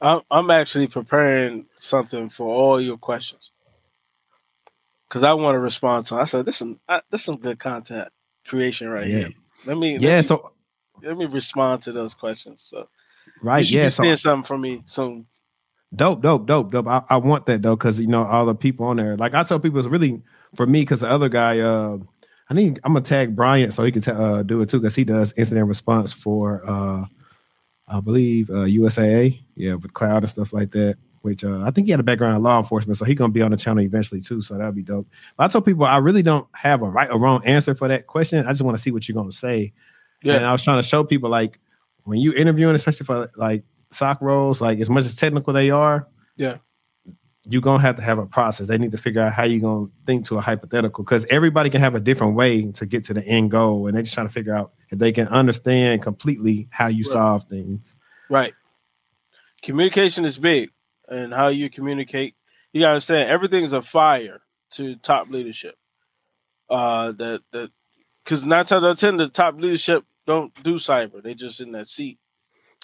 I'm 0.00 0.22
I'm 0.28 0.50
actually 0.50 0.88
preparing 0.88 1.66
something 1.78 2.30
for 2.30 2.48
all 2.48 2.80
your 2.80 2.98
questions 2.98 3.49
because 5.10 5.24
I 5.24 5.32
want 5.32 5.56
to 5.56 5.58
respond 5.58 6.06
to. 6.06 6.16
I 6.16 6.24
said 6.24 6.46
this 6.46 6.62
is 6.62 6.68
this 7.10 7.20
is 7.20 7.24
some 7.24 7.36
good 7.36 7.58
content 7.58 8.08
creation 8.46 8.88
right 8.88 9.06
yeah. 9.06 9.18
here. 9.18 9.30
Let 9.66 9.76
me 9.76 9.98
yeah. 9.98 10.10
Let 10.10 10.16
me, 10.18 10.22
so 10.22 10.52
let 11.02 11.16
me 11.16 11.26
respond 11.26 11.82
to 11.82 11.92
those 11.92 12.14
questions. 12.14 12.64
So 12.70 12.88
right, 13.42 13.68
yeah. 13.68 13.88
so 13.88 14.04
seeing 14.04 14.16
something 14.16 14.46
from 14.46 14.60
me 14.60 14.84
soon. 14.86 15.26
Dope, 15.94 16.22
dope, 16.22 16.46
dope, 16.46 16.70
dope. 16.70 16.86
I, 16.86 17.02
I 17.10 17.16
want 17.16 17.46
that 17.46 17.62
though 17.62 17.74
because 17.74 17.98
you 17.98 18.06
know 18.06 18.24
all 18.24 18.46
the 18.46 18.54
people 18.54 18.86
on 18.86 18.96
there. 18.96 19.16
Like 19.16 19.34
I 19.34 19.42
tell 19.42 19.58
people, 19.58 19.80
it's 19.80 19.88
really 19.88 20.22
for 20.54 20.66
me 20.66 20.82
because 20.82 21.00
the 21.00 21.10
other 21.10 21.28
guy. 21.28 21.58
uh 21.58 21.98
I 22.48 22.54
need. 22.54 22.80
I'm 22.82 22.94
gonna 22.94 23.04
tag 23.04 23.36
Bryant 23.36 23.72
so 23.72 23.84
he 23.84 23.92
can 23.92 24.02
t- 24.02 24.10
uh, 24.10 24.42
do 24.42 24.60
it 24.60 24.68
too 24.68 24.80
because 24.80 24.96
he 24.96 25.04
does 25.04 25.32
incident 25.36 25.68
response 25.68 26.12
for, 26.12 26.60
uh, 26.68 27.04
I 27.86 28.00
believe, 28.00 28.50
uh, 28.50 28.66
USAA. 28.66 29.40
Yeah, 29.54 29.74
with 29.74 29.94
cloud 29.94 30.24
and 30.24 30.30
stuff 30.30 30.52
like 30.52 30.72
that. 30.72 30.96
Which 31.22 31.44
uh, 31.44 31.60
I 31.60 31.70
think 31.70 31.86
he 31.86 31.90
had 31.90 32.00
a 32.00 32.04
background 32.04 32.36
in 32.36 32.42
law 32.42 32.58
enforcement, 32.58 32.96
so 32.96 33.04
he's 33.04 33.16
gonna 33.16 33.32
be 33.32 33.42
on 33.42 33.50
the 33.50 33.56
channel 33.56 33.82
eventually 33.82 34.22
too. 34.22 34.40
So 34.40 34.56
that'd 34.56 34.74
be 34.74 34.82
dope. 34.82 35.06
But 35.36 35.44
I 35.44 35.48
told 35.48 35.66
people 35.66 35.84
I 35.84 35.98
really 35.98 36.22
don't 36.22 36.46
have 36.54 36.82
a 36.82 36.88
right 36.88 37.10
or 37.10 37.18
wrong 37.18 37.44
answer 37.44 37.74
for 37.74 37.88
that 37.88 38.06
question. 38.06 38.46
I 38.46 38.50
just 38.50 38.62
want 38.62 38.76
to 38.76 38.82
see 38.82 38.90
what 38.90 39.06
you're 39.06 39.16
gonna 39.16 39.32
say. 39.32 39.72
Yeah. 40.22 40.36
And 40.36 40.46
I 40.46 40.52
was 40.52 40.62
trying 40.62 40.78
to 40.78 40.86
show 40.86 41.04
people 41.04 41.28
like 41.28 41.60
when 42.04 42.18
you 42.18 42.32
interviewing, 42.32 42.74
especially 42.74 43.04
for 43.04 43.30
like 43.36 43.64
SOC 43.90 44.22
roles, 44.22 44.60
like 44.60 44.80
as 44.80 44.88
much 44.88 45.04
as 45.04 45.14
technical 45.14 45.52
they 45.52 45.70
are, 45.70 46.08
yeah, 46.36 46.56
you're 47.44 47.62
gonna 47.62 47.82
have 47.82 47.96
to 47.96 48.02
have 48.02 48.18
a 48.18 48.26
process. 48.26 48.68
They 48.68 48.78
need 48.78 48.92
to 48.92 48.98
figure 48.98 49.22
out 49.22 49.32
how 49.32 49.44
you're 49.44 49.60
gonna 49.60 49.90
think 50.06 50.26
to 50.26 50.38
a 50.38 50.40
hypothetical 50.40 51.04
because 51.04 51.24
everybody 51.26 51.70
can 51.70 51.80
have 51.80 51.94
a 51.94 52.00
different 52.00 52.34
way 52.34 52.70
to 52.72 52.86
get 52.86 53.04
to 53.04 53.14
the 53.14 53.26
end 53.26 53.50
goal, 53.50 53.86
and 53.86 53.94
they're 53.96 54.02
just 54.02 54.14
trying 54.14 54.26
to 54.26 54.32
figure 54.32 54.54
out 54.54 54.72
if 54.90 54.98
they 54.98 55.12
can 55.12 55.28
understand 55.28 56.02
completely 56.02 56.68
how 56.70 56.86
you 56.86 57.04
right. 57.04 57.12
solve 57.12 57.44
things. 57.44 57.94
Right. 58.28 58.54
Communication 59.62 60.24
is 60.24 60.38
big, 60.38 60.70
and 61.10 61.32
how 61.32 61.48
you 61.48 61.68
communicate. 61.68 62.34
You 62.72 62.82
gotta 62.82 62.94
understand 62.94 63.30
everything's 63.30 63.72
a 63.72 63.82
fire 63.82 64.40
to 64.72 64.96
top 64.96 65.28
leadership. 65.28 65.74
Uh, 66.70 67.12
that 67.12 67.42
that 67.52 67.70
because 68.24 68.44
nine 68.44 68.64
times 68.64 68.84
out 68.84 68.92
of 68.92 68.98
ten, 68.98 69.16
the 69.16 69.28
top 69.28 69.56
leadership 69.56 70.04
don't 70.26 70.54
do 70.62 70.76
cyber; 70.76 71.22
they 71.22 71.34
just 71.34 71.60
in 71.60 71.72
that 71.72 71.88
seat. 71.88 72.18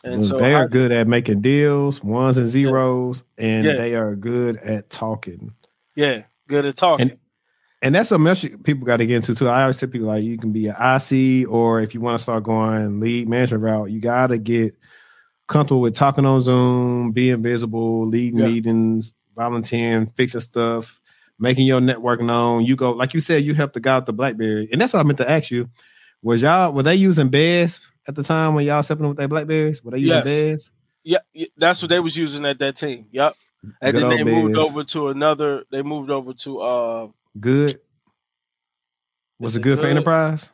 And 0.04 0.26
so 0.26 0.36
they 0.36 0.54
are 0.54 0.68
good 0.68 0.92
at 0.92 1.08
making 1.08 1.40
deals, 1.40 2.02
ones 2.02 2.36
and 2.36 2.46
zeros, 2.46 3.24
yeah. 3.38 3.46
and 3.46 3.66
yeah. 3.66 3.76
they 3.76 3.94
are 3.94 4.14
good 4.14 4.56
at 4.58 4.90
talking. 4.90 5.54
Yeah, 5.94 6.24
good 6.48 6.66
at 6.66 6.76
talking. 6.76 7.10
And, 7.10 7.18
and 7.82 7.94
that's 7.94 8.12
a 8.12 8.18
message 8.18 8.62
people 8.62 8.86
got 8.86 8.98
to 8.98 9.06
get 9.06 9.16
into 9.16 9.34
too. 9.34 9.48
I 9.48 9.62
always 9.62 9.78
tell 9.78 9.88
people 9.88 10.08
like 10.08 10.22
you 10.22 10.38
can 10.38 10.52
be 10.52 10.66
an 10.66 10.74
IC, 10.74 11.48
or 11.50 11.80
if 11.80 11.94
you 11.94 12.00
want 12.00 12.18
to 12.18 12.22
start 12.22 12.44
going 12.44 13.00
lead 13.00 13.28
management 13.28 13.62
route, 13.62 13.90
you 13.90 14.00
got 14.00 14.28
to 14.28 14.38
get 14.38 14.76
comfortable 15.48 15.80
with 15.80 15.94
talking 15.94 16.26
on 16.26 16.42
Zoom, 16.42 17.12
being 17.12 17.42
visible, 17.42 18.06
leading 18.06 18.40
yeah. 18.40 18.46
meetings, 18.46 19.12
volunteering, 19.34 20.06
fixing 20.06 20.40
stuff, 20.40 21.00
making 21.38 21.66
your 21.66 21.80
network 21.80 22.20
known. 22.20 22.64
You 22.64 22.76
go 22.76 22.92
like 22.92 23.14
you 23.14 23.20
said, 23.20 23.44
you 23.44 23.54
helped 23.54 23.74
the 23.74 23.80
guy 23.80 23.96
with 23.96 24.06
the 24.06 24.12
BlackBerry, 24.12 24.68
and 24.72 24.80
that's 24.80 24.92
what 24.92 25.00
I 25.00 25.02
meant 25.02 25.18
to 25.18 25.30
ask 25.30 25.50
you. 25.50 25.68
Was 26.22 26.42
y'all 26.42 26.72
were 26.72 26.82
they 26.82 26.96
using 26.96 27.28
BES 27.28 27.80
at 28.08 28.14
the 28.14 28.22
time 28.22 28.54
when 28.54 28.64
y'all 28.64 28.82
stepping 28.82 29.08
with 29.08 29.16
their 29.16 29.28
Blackberries? 29.28 29.82
Were 29.82 29.92
they 29.92 29.98
using 29.98 30.16
yes. 30.16 30.24
BES? 30.24 30.72
Yeah, 31.04 31.46
that's 31.56 31.82
what 31.82 31.88
they 31.88 32.00
was 32.00 32.16
using 32.16 32.44
at 32.46 32.58
that 32.58 32.76
team. 32.76 33.06
Yep. 33.12 33.36
And 33.80 33.92
Good 33.92 34.02
then 34.02 34.10
they 34.10 34.24
moved 34.24 34.56
over 34.56 34.84
to 34.84 35.08
another. 35.08 35.64
They 35.70 35.82
moved 35.82 36.10
over 36.10 36.32
to 36.34 36.60
uh. 36.60 37.08
Good. 37.38 37.80
Was 39.38 39.54
it 39.54 39.60
good, 39.60 39.76
good 39.76 39.80
for 39.80 39.86
enterprise? 39.86 40.50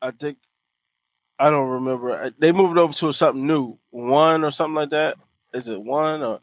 I 0.00 0.10
think 0.10 0.38
I 1.42 1.50
don't 1.50 1.68
remember. 1.68 2.32
They 2.38 2.52
moved 2.52 2.78
over 2.78 2.92
to 2.92 3.12
something 3.12 3.44
new, 3.44 3.76
one 3.90 4.44
or 4.44 4.52
something 4.52 4.76
like 4.76 4.90
that. 4.90 5.16
Is 5.52 5.68
it 5.68 5.82
one 5.82 6.22
or 6.22 6.38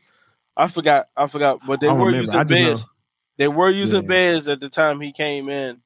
I 0.58 0.68
forgot? 0.68 1.08
I 1.16 1.28
forgot. 1.28 1.62
But 1.66 1.80
they 1.80 1.88
were 1.88 2.08
remember. 2.08 2.38
using 2.38 2.76
BES. 2.76 2.84
They 3.38 3.48
were 3.48 3.70
using 3.70 4.04
yeah. 4.04 4.34
BES 4.34 4.50
at 4.50 4.60
the 4.60 4.68
time 4.68 5.00
he 5.00 5.14
came 5.14 5.48
in, 5.48 5.80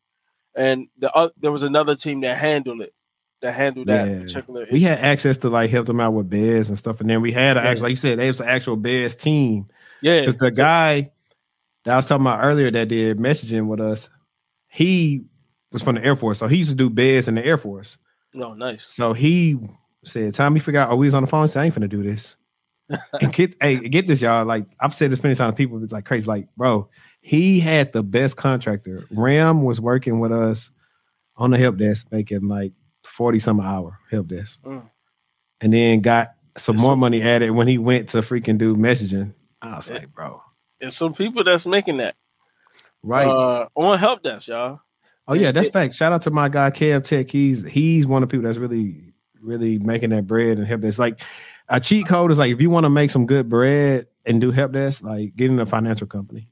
and 0.56 0.88
the 0.98 1.14
uh, 1.14 1.30
there 1.40 1.52
was 1.52 1.62
another 1.62 1.96
team 1.96 2.22
that 2.22 2.40
handled 2.40 2.82
it 2.82 2.92
that 3.44 3.54
handle 3.54 3.86
that 3.86 4.08
yeah. 4.08 4.20
particular. 4.24 4.64
Issue. 4.64 4.74
We 4.74 4.82
had 4.82 4.98
access 4.98 5.38
to 5.38 5.50
like 5.50 5.70
help 5.70 5.86
them 5.86 6.00
out 6.00 6.14
with 6.14 6.28
BES 6.28 6.70
and 6.70 6.80
stuff, 6.80 7.00
and 7.00 7.08
then 7.08 7.22
we 7.22 7.32
had 7.32 7.56
an 7.56 7.64
yeah. 7.64 7.70
actual, 7.70 7.84
like 7.84 7.92
you 7.92 7.96
said, 7.98 8.18
they 8.18 8.28
was 8.28 8.42
an 8.42 8.48
actual 8.48 8.78
BES 8.78 9.14
team. 9.14 9.68
Yeah, 10.02 10.22
because 10.22 10.38
the 10.38 10.50
guy 10.50 11.12
that 11.84 11.94
I 11.94 11.98
was 11.98 12.08
talking 12.08 12.26
about 12.26 12.44
earlier 12.44 12.72
that 12.72 12.88
did 12.88 13.20
messaging 13.20 13.68
with 13.68 13.80
us, 13.80 14.10
he 14.70 15.26
was 15.72 15.84
from 15.84 15.96
the 15.96 16.04
Air 16.04 16.16
Force, 16.16 16.40
so 16.40 16.48
he 16.48 16.58
used 16.58 16.72
to 16.72 16.76
do 16.76 16.90
BES 16.90 17.28
in 17.28 17.36
the 17.36 17.46
Air 17.46 17.60
Force. 17.60 18.00
Oh, 18.36 18.54
nice. 18.54 18.84
So 18.88 19.14
he 19.14 19.58
said, 20.04 20.34
"Time 20.34 20.54
he 20.56 20.60
figured 20.60 20.84
out, 20.84 20.92
oh, 20.92 20.96
we 20.96 21.08
was 21.08 21.14
on 21.14 21.24
the 21.24 21.28
phone. 21.28 21.48
Said, 21.48 21.62
I 21.62 21.66
ain't 21.66 21.76
finna 21.76 21.90
do 21.90 22.04
this." 22.04 22.36
and 23.22 23.34
get, 23.34 23.56
hey, 23.62 23.78
get 23.78 24.08
this, 24.08 24.22
y'all. 24.22 24.46
Like 24.46 24.66
I've 24.80 24.94
said 24.94 25.12
this 25.12 25.24
many 25.24 25.36
times, 25.36 25.56
people 25.56 25.82
it's 25.84 25.94
like 25.94 26.06
crazy. 26.06 26.28
Like, 26.28 26.48
bro, 26.58 26.90
he 27.22 27.60
had 27.60 27.94
the 27.94 28.04
best 28.04 28.38
contractor. 28.38 29.06
Ram 29.12 29.64
was 29.64 29.80
working 29.80 30.20
with 30.20 30.32
us 30.32 30.70
on 31.38 31.52
the 31.52 31.58
help 31.58 31.78
desk, 31.78 32.08
making 32.12 32.48
like 32.48 32.74
40 33.04 33.40
some 33.40 33.60
hour 33.60 33.98
help 34.12 34.28
desk. 34.28 34.60
Mm. 34.64 34.90
And 35.62 35.74
then 35.74 36.02
got 36.02 36.34
some 36.58 36.76
more 36.76 36.98
money 36.98 37.22
added 37.22 37.52
when 37.52 37.68
he 37.68 37.78
went 37.78 38.10
to 38.10 38.18
freaking 38.20 38.58
do 38.58 38.76
messaging. 38.76 39.34
I 39.62 39.78
was 39.78 39.90
like, 39.90 40.14
bro. 40.14 40.42
And 40.82 40.94
some 40.94 41.14
people 41.14 41.44
that's 41.44 41.66
making 41.66 41.98
that. 41.98 42.16
Right. 43.02 43.28
Uh, 43.28 43.68
on 43.76 43.98
help 43.98 44.24
desk, 44.24 44.48
y'all. 44.48 44.82
Oh 45.28 45.34
yeah, 45.34 45.52
that's 45.52 45.70
fact. 45.70 45.96
Shout 45.96 46.12
out 46.12 46.22
to 46.24 46.32
my 46.32 46.50
guy 46.50 46.70
Kev 46.72 47.04
Tech. 47.04 47.30
He's 47.30 47.66
he's 47.66 48.06
one 48.06 48.24
of 48.24 48.30
the 48.30 48.34
people 48.34 48.48
that's 48.48 48.60
really 48.60 49.14
really 49.42 49.80
making 49.80 50.10
that 50.12 50.28
bread 50.28 50.58
and 50.58 50.68
help 50.68 50.82
desk. 50.82 51.00
Like 51.00 51.22
a 51.70 51.80
cheat 51.80 52.08
code 52.08 52.32
is 52.32 52.40
like 52.40 52.52
if 52.52 52.62
you 52.62 52.70
want 52.70 52.86
to 52.86 52.90
make 52.90 53.10
some 53.10 53.26
good 53.26 53.48
bread 53.50 54.08
and 54.26 54.42
do 54.42 54.52
help 54.52 54.74
desk, 54.74 55.04
like 55.04 55.36
get 55.36 55.50
in 55.50 55.60
a 55.60 55.66
financial 55.66 56.08
company. 56.08 56.48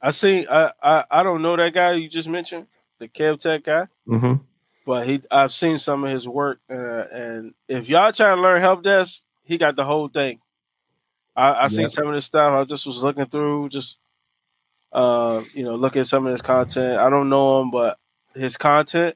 I 0.00 0.12
see. 0.12 0.46
I, 0.48 0.72
I 0.82 1.04
I 1.10 1.22
don't 1.22 1.42
know 1.42 1.56
that 1.56 1.74
guy 1.74 1.94
you 1.94 2.08
just 2.08 2.28
mentioned, 2.28 2.66
the 2.98 3.08
Kev 3.08 3.40
Tech 3.40 3.64
guy. 3.64 3.86
Mm-hmm. 4.08 4.34
But 4.86 5.06
he, 5.08 5.22
I've 5.32 5.52
seen 5.52 5.78
some 5.78 6.04
of 6.04 6.12
his 6.12 6.28
work, 6.28 6.60
uh, 6.70 6.74
and 7.12 7.54
if 7.66 7.88
y'all 7.88 8.12
trying 8.12 8.36
to 8.36 8.42
learn 8.42 8.60
help 8.60 8.84
desk, 8.84 9.20
he 9.42 9.58
got 9.58 9.74
the 9.74 9.84
whole 9.84 10.08
thing. 10.08 10.38
I, 11.34 11.50
I 11.50 11.62
yep. 11.64 11.72
seen 11.72 11.90
some 11.90 12.06
of 12.06 12.14
this 12.14 12.24
stuff. 12.24 12.52
I 12.52 12.64
just 12.64 12.86
was 12.86 12.98
looking 12.98 13.26
through, 13.26 13.70
just 13.70 13.98
uh, 14.96 15.44
you 15.52 15.62
know, 15.62 15.74
look 15.76 15.94
at 15.96 16.06
some 16.06 16.26
of 16.26 16.32
his 16.32 16.40
content. 16.40 16.98
I 16.98 17.10
don't 17.10 17.28
know 17.28 17.60
him, 17.60 17.70
but 17.70 17.98
his 18.34 18.56
content. 18.56 19.14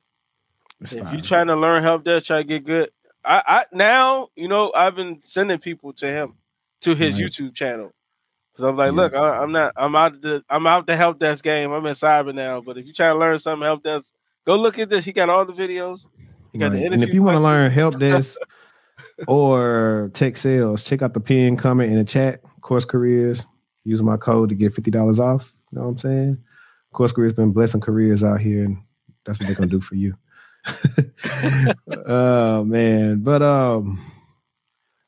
It's 0.83 0.93
if 0.93 1.11
you're 1.11 1.23
trying 1.23 1.47
to 1.47 1.57
learn 1.57 1.83
help 1.83 2.05
desk, 2.05 2.27
try 2.27 2.39
to 2.39 2.45
get 2.45 2.67
good. 2.67 2.91
I, 3.25 3.43
I 3.47 3.65
now, 3.73 4.29
you 4.37 4.47
know, 4.47 4.73
I've 4.75 4.95
been 4.95 5.21
sending 5.25 5.59
people 5.59 5.95
to 5.95 6.07
him 6.07 6.35
to 6.83 6.95
his 6.95 7.15
right. 7.15 7.25
YouTube 7.25 7.55
channel 7.55 7.93
because 8.53 8.69
I'm 8.69 8.77
like, 8.77 8.93
yeah. 8.93 8.97
look, 8.97 9.15
I, 9.15 9.43
am 9.43 9.53
not, 9.53 9.73
I'm 9.75 9.97
out 9.97 10.21
the, 10.21 10.45
I'm 10.51 10.67
out 10.67 10.87
the 10.87 10.97
help 10.97 11.19
desk 11.19 11.43
game. 11.43 11.73
I'm 11.73 11.85
in 11.87 11.95
cyber 11.95 12.35
now, 12.35 12.61
but 12.61 12.77
if 12.77 12.87
you 12.87 12.93
try 12.93 13.09
to 13.09 13.19
learn 13.19 13.39
something 13.39 13.65
help 13.65 13.83
desk, 13.83 14.13
go 14.47 14.57
look 14.57 14.79
at 14.79 14.91
this. 14.91 15.03
He 15.03 15.13
got 15.13 15.31
all 15.31 15.47
the 15.47 15.55
videos. 15.55 16.01
He 16.53 16.59
got 16.59 16.73
right. 16.73 16.81
the 16.81 16.93
And 16.93 17.03
if 17.03 17.15
you 17.15 17.23
want 17.23 17.37
to 17.37 17.41
learn 17.41 17.71
help 17.71 17.99
desk 17.99 18.37
or 19.27 20.11
tech 20.13 20.37
sales, 20.37 20.85
check 20.85 21.01
out 21.01 21.15
the 21.15 21.21
pin 21.21 21.57
comment 21.57 21.91
in 21.91 21.97
the 21.97 22.05
chat. 22.05 22.43
Course 22.61 22.85
Careers. 22.85 23.47
Use 23.85 24.03
my 24.03 24.19
code 24.19 24.51
to 24.51 24.55
get 24.55 24.75
fifty 24.75 24.91
dollars 24.91 25.19
off. 25.19 25.55
You 25.71 25.79
know 25.79 25.83
what 25.83 25.91
I'm 25.91 25.99
saying? 25.99 26.39
Of 26.91 26.93
course 26.93 27.13
Careers 27.13 27.35
been 27.35 27.53
blessing 27.53 27.81
careers 27.81 28.25
out 28.25 28.41
here, 28.41 28.65
and 28.65 28.79
that's 29.25 29.39
what 29.39 29.47
they're 29.47 29.57
gonna 29.57 29.69
do 29.69 29.81
for 29.81 29.95
you. 29.95 30.17
oh 32.07 32.65
man, 32.65 33.21
but 33.21 33.43
um, 33.43 34.05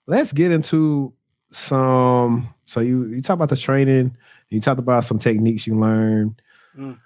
let's 0.07 0.33
get 0.33 0.53
into 0.53 1.13
some. 1.51 2.55
So 2.65 2.81
you 2.81 3.07
you 3.07 3.21
talk 3.21 3.35
about 3.35 3.49
the 3.49 3.57
training. 3.57 4.17
You 4.51 4.61
talked 4.61 4.79
about 4.79 5.05
some 5.05 5.19
techniques 5.19 5.67
you 5.67 5.77
learned. 5.77 6.41
Mm. 6.77 6.99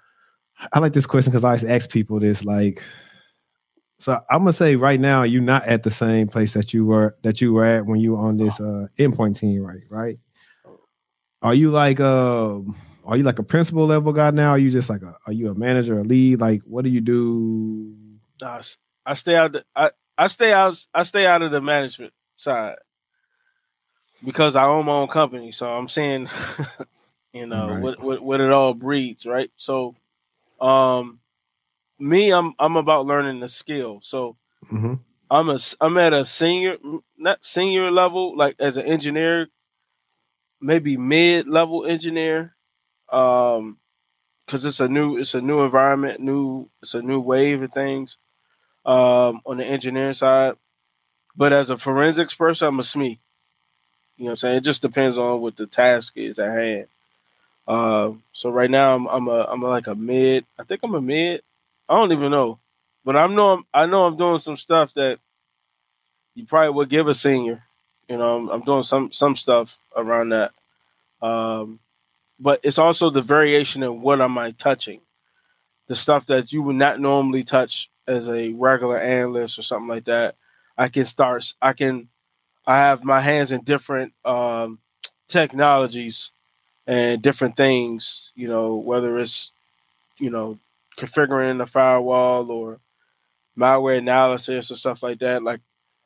I 0.73 0.79
like 0.79 0.93
this 0.93 1.05
question 1.05 1.31
because 1.31 1.43
I 1.43 1.49
always 1.49 1.63
ask 1.63 1.89
people 1.89 2.19
this. 2.19 2.43
Like, 2.43 2.83
so 3.99 4.19
I'm 4.29 4.39
gonna 4.39 4.53
say 4.53 4.75
right 4.75 4.99
now, 4.99 5.23
you're 5.23 5.41
not 5.41 5.65
at 5.65 5.83
the 5.83 5.91
same 5.91 6.27
place 6.27 6.53
that 6.53 6.73
you 6.73 6.85
were 6.85 7.15
that 7.23 7.41
you 7.41 7.53
were 7.53 7.65
at 7.65 7.85
when 7.85 7.99
you 7.99 8.13
were 8.13 8.19
on 8.19 8.37
this 8.37 8.59
uh 8.59 8.87
endpoint 8.97 9.39
team, 9.39 9.63
right? 9.63 9.81
Right. 9.89 10.19
Are 11.41 11.53
you 11.53 11.71
like 11.71 11.99
uh 11.99 12.59
are 13.07 13.17
you 13.17 13.23
like 13.23 13.39
a 13.39 13.43
principal 13.43 13.85
level 13.85 14.11
guy 14.11 14.31
now? 14.31 14.49
Are 14.49 14.57
you 14.57 14.69
just 14.69 14.89
like 14.89 15.01
a 15.01 15.15
are 15.25 15.33
you 15.33 15.49
a 15.49 15.55
manager, 15.55 15.97
a 15.97 16.03
lead? 16.03 16.41
Like 16.41 16.61
what 16.63 16.83
do 16.83 16.89
you 16.89 17.01
do? 17.01 17.95
I, 18.41 18.61
I 19.05 19.13
stay 19.13 19.35
out 19.35 19.53
the, 19.53 19.63
I, 19.75 19.91
I 20.17 20.27
stay 20.27 20.51
out 20.51 20.85
I 20.93 21.03
stay 21.03 21.25
out 21.25 21.41
of 21.41 21.51
the 21.51 21.61
management 21.61 22.13
side 22.35 22.75
because 24.23 24.55
I 24.55 24.65
own 24.65 24.85
my 24.85 24.93
own 24.93 25.07
company. 25.07 25.51
So 25.51 25.69
I'm 25.69 25.87
saying 25.87 26.27
you 27.33 27.47
know 27.47 27.69
right. 27.69 27.81
what, 27.81 28.01
what 28.01 28.21
what 28.21 28.41
it 28.41 28.51
all 28.51 28.73
breeds, 28.73 29.25
right? 29.25 29.51
So 29.57 29.95
um 30.59 31.19
me 31.99 32.31
I'm 32.31 32.53
I'm 32.59 32.75
about 32.75 33.05
learning 33.05 33.39
the 33.39 33.49
skill. 33.49 34.01
So 34.03 34.35
mm-hmm. 34.71 34.95
I'm 35.31 35.49
a 35.49 35.59
I'm 35.79 35.97
at 35.97 36.13
a 36.13 36.25
senior 36.25 36.77
not 37.17 37.43
senior 37.43 37.89
level 37.89 38.37
like 38.37 38.57
as 38.59 38.77
an 38.77 38.85
engineer 38.85 39.47
maybe 40.61 40.97
mid 40.97 41.47
level 41.47 41.85
engineer, 41.85 42.55
um, 43.09 43.77
because 44.45 44.63
it's 44.65 44.79
a 44.79 44.87
new 44.87 45.17
it's 45.17 45.33
a 45.33 45.41
new 45.41 45.61
environment, 45.61 46.21
new 46.21 46.69
it's 46.81 46.93
a 46.93 47.01
new 47.01 47.19
wave 47.19 47.61
of 47.61 47.73
things, 47.73 48.17
um, 48.85 49.41
on 49.45 49.57
the 49.57 49.65
engineering 49.65 50.13
side. 50.13 50.55
But 51.35 51.53
as 51.53 51.69
a 51.69 51.77
forensics 51.77 52.33
person, 52.33 52.67
I'm 52.67 52.79
a 52.79 52.83
SME. 52.83 53.19
You 54.17 54.23
know 54.23 54.25
what 54.25 54.31
I'm 54.31 54.37
saying? 54.37 54.55
It 54.57 54.63
just 54.63 54.81
depends 54.81 55.17
on 55.17 55.41
what 55.41 55.55
the 55.57 55.67
task 55.67 56.13
is 56.15 56.39
at 56.39 56.49
hand. 56.57 56.87
Uh, 57.67 58.13
so 58.31 58.49
right 58.49 58.71
now 58.71 58.95
I'm 58.95 59.07
I'm 59.07 59.27
a 59.27 59.43
I'm 59.43 59.61
like 59.61 59.87
a 59.87 59.95
mid. 59.95 60.45
I 60.57 60.63
think 60.63 60.81
I'm 60.83 60.95
a 60.95 61.01
mid. 61.01 61.41
I 61.89 61.95
don't 61.95 62.11
even 62.11 62.31
know, 62.31 62.59
but 63.03 63.15
I'm 63.15 63.35
know 63.35 63.63
I 63.73 63.85
know 63.85 64.05
I'm 64.05 64.17
doing 64.17 64.39
some 64.39 64.57
stuff 64.57 64.93
that 64.95 65.19
you 66.33 66.45
probably 66.45 66.73
would 66.73 66.89
give 66.89 67.07
a 67.07 67.15
senior. 67.15 67.63
You 68.07 68.17
know, 68.17 68.37
I'm, 68.37 68.49
I'm 68.49 68.61
doing 68.61 68.83
some 68.83 69.11
some 69.11 69.35
stuff 69.35 69.77
around 69.95 70.29
that. 70.29 70.51
Um, 71.21 71.79
but 72.39 72.59
it's 72.63 72.77
also 72.77 73.09
the 73.09 73.21
variation 73.21 73.83
in 73.83 74.01
what 74.01 74.21
am 74.21 74.37
I 74.37 74.51
touching, 74.51 75.01
the 75.87 75.95
stuff 75.95 76.25
that 76.27 76.51
you 76.51 76.61
would 76.63 76.75
not 76.75 76.99
normally 76.99 77.43
touch 77.43 77.89
as 78.07 78.29
a 78.29 78.53
regular 78.53 78.97
analyst 78.97 79.59
or 79.59 79.63
something 79.63 79.87
like 79.87 80.05
that. 80.05 80.35
I 80.77 80.89
can 80.89 81.05
start. 81.05 81.53
I 81.61 81.73
can. 81.73 82.09
I 82.65 82.77
have 82.77 83.03
my 83.03 83.21
hands 83.21 83.51
in 83.51 83.61
different 83.63 84.13
um, 84.25 84.79
technologies 85.27 86.29
and 86.85 87.21
different 87.21 87.57
things. 87.57 88.31
You 88.35 88.47
know, 88.47 88.75
whether 88.75 89.17
it's 89.17 89.51
you 90.19 90.29
know 90.29 90.59
configuring 90.97 91.57
the 91.57 91.67
firewall 91.67 92.51
or 92.51 92.79
malware 93.57 93.97
analysis 93.97 94.71
or 94.71 94.75
stuff 94.75 95.03
like 95.03 95.19
that. 95.19 95.43
Like 95.43 95.61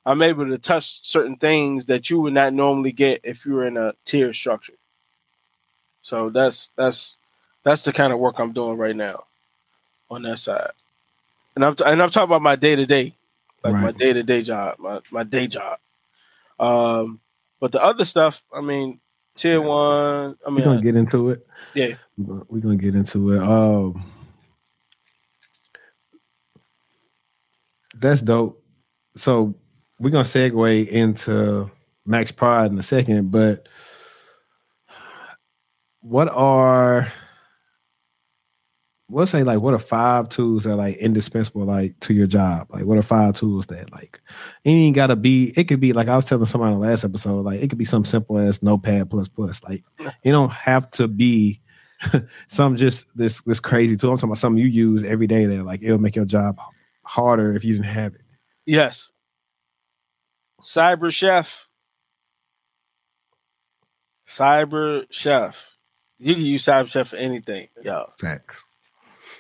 I'm 0.06 0.22
able 0.22 0.48
to 0.48 0.58
touch 0.58 1.00
certain 1.04 1.36
things 1.36 1.86
that 1.88 2.10
you 2.10 2.20
would 2.22 2.34
not 2.34 2.54
normally 2.54 2.92
get 2.92 3.22
if 3.24 3.46
you 3.46 3.54
were 3.54 3.68
in 3.68 3.78
a 3.78 3.94
tier 4.06 4.34
structure. 4.34 4.74
So 6.02 6.30
that's 6.30 6.70
that's 6.76 7.16
that's 7.64 7.84
the 7.84 7.94
kind 7.94 8.12
of 8.14 8.20
work 8.20 8.40
I'm 8.40 8.54
doing 8.54 8.78
right 8.78 8.96
now 8.96 9.24
on 10.10 10.24
that 10.24 10.40
side. 10.40 10.72
And 11.56 11.66
I'm 11.66 11.76
and 11.86 12.02
I'm 12.02 12.10
talking 12.10 12.30
about 12.30 12.42
my 12.42 12.56
day 12.56 12.76
to 12.76 12.86
day, 12.86 13.16
like 13.64 13.74
right. 13.74 13.84
my 13.84 13.92
day 13.92 14.14
to 14.14 14.24
day 14.24 14.42
job, 14.44 14.80
my 14.80 15.00
my 15.12 15.24
day 15.24 15.48
job. 15.48 15.80
Um, 16.60 17.20
but 17.60 17.72
the 17.72 17.84
other 17.84 18.06
stuff, 18.06 18.42
I 18.54 18.62
mean, 18.62 19.00
tier 19.36 19.62
one. 19.62 20.38
I 20.46 20.50
mean, 20.50 20.58
we're 20.58 20.64
gonna 20.64 20.82
get 20.82 20.96
into 20.96 21.32
it. 21.32 21.46
Yeah, 21.74 21.96
we're 22.18 22.60
gonna 22.60 22.76
get 22.76 22.96
into 22.96 23.34
it. 23.34 23.42
Um, 23.42 24.04
that's 27.96 28.22
dope. 28.22 28.64
So 29.16 29.56
we're 30.00 30.10
gonna 30.10 30.24
segue 30.24 30.88
into 30.88 31.70
MaxProd 32.08 32.72
in 32.72 32.80
a 32.80 32.84
second, 32.84 33.32
but 33.32 33.68
what 36.02 36.30
are 36.30 37.12
we'll 39.08 39.28
say 39.28 39.44
like 39.44 39.60
what 39.60 39.74
are 39.74 39.80
five 39.80 40.30
tools 40.30 40.64
that 40.64 40.72
are 40.72 40.76
like 40.76 40.98
indispensable 40.98 41.66
like 41.66 42.00
to 42.00 42.14
your 42.14 42.28
job? 42.28 42.68
Like 42.72 42.86
what 42.86 42.98
are 42.98 43.04
five 43.04 43.36
tools 43.36 43.68
that 43.68 43.92
like 43.92 44.20
it 44.64 44.70
ain't 44.70 44.96
gotta 44.96 45.16
be 45.16 45.54
it 45.56 45.66
could 45.66 45.80
be 45.80 45.94
like 45.94 46.08
i 46.08 46.16
was 46.16 46.26
telling 46.26 46.46
somebody 46.46 46.74
in 46.74 46.80
the 46.80 46.88
last 46.88 47.04
episode 47.04 47.42
like 47.42 47.62
it 47.62 47.70
could 47.70 47.78
be 47.78 47.86
something 47.86 48.10
simple 48.10 48.38
as 48.38 48.64
notepad 48.64 49.10
plus 49.10 49.28
plus. 49.28 49.64
Like 49.64 49.84
you 50.24 50.32
don't 50.32 50.52
have 50.52 50.90
to 50.92 51.08
be 51.08 51.62
some 52.48 52.78
just 52.78 53.16
this 53.16 53.42
this 53.42 53.60
crazy 53.60 53.96
tool. 53.96 54.12
I'm 54.12 54.18
talking 54.18 54.30
about 54.30 54.38
something 54.40 54.62
you 54.62 54.68
use 54.68 55.04
every 55.04 55.28
day 55.28 55.46
that 55.46 55.64
like 55.64 55.84
it'll 55.84 56.00
make 56.00 56.16
your 56.16 56.26
job 56.26 56.60
harder 57.04 57.54
if 57.54 57.64
you 57.64 57.74
didn't 57.74 57.86
have 57.86 58.16
it. 58.16 58.22
Yes. 58.66 59.10
Cyber 60.62 61.12
chef. 61.12 61.68
Cyber 64.28 65.06
chef 65.10 65.71
you 66.22 66.36
can 66.36 66.44
use 66.44 66.66
Cyber 66.66 66.88
Chef 66.88 67.10
for 67.10 67.16
anything, 67.16 67.68
yo. 67.82 68.12
Facts. 68.20 68.62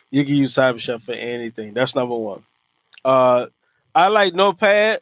You 0.09 0.25
can 0.25 0.33
use 0.33 0.55
Cyber 0.55 0.79
Chef 0.79 1.03
for 1.03 1.13
anything. 1.13 1.75
That's 1.75 1.93
number 1.93 2.15
one. 2.15 2.41
Uh, 3.05 3.45
I 3.93 4.07
like 4.07 4.33
Notepad. 4.33 5.01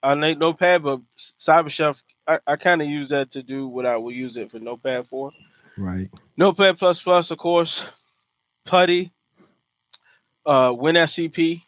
I 0.00 0.14
like 0.14 0.38
Notepad, 0.38 0.84
but 0.84 1.00
Cyber 1.40 1.70
Chef, 1.70 2.00
I, 2.26 2.38
I 2.46 2.54
kind 2.54 2.80
of 2.80 2.88
use 2.88 3.08
that 3.08 3.32
to 3.32 3.42
do 3.42 3.66
what 3.66 3.84
I 3.84 3.96
would 3.96 4.14
use 4.14 4.36
it 4.36 4.52
for 4.52 4.60
Notepad 4.60 5.08
for. 5.08 5.32
Right. 5.76 6.08
Notepad 6.36 6.78
plus 6.78 7.02
plus, 7.02 7.32
of 7.32 7.38
course. 7.38 7.84
Putty. 8.64 9.10
Uh, 10.46 10.70
WinSCP. 10.70 11.62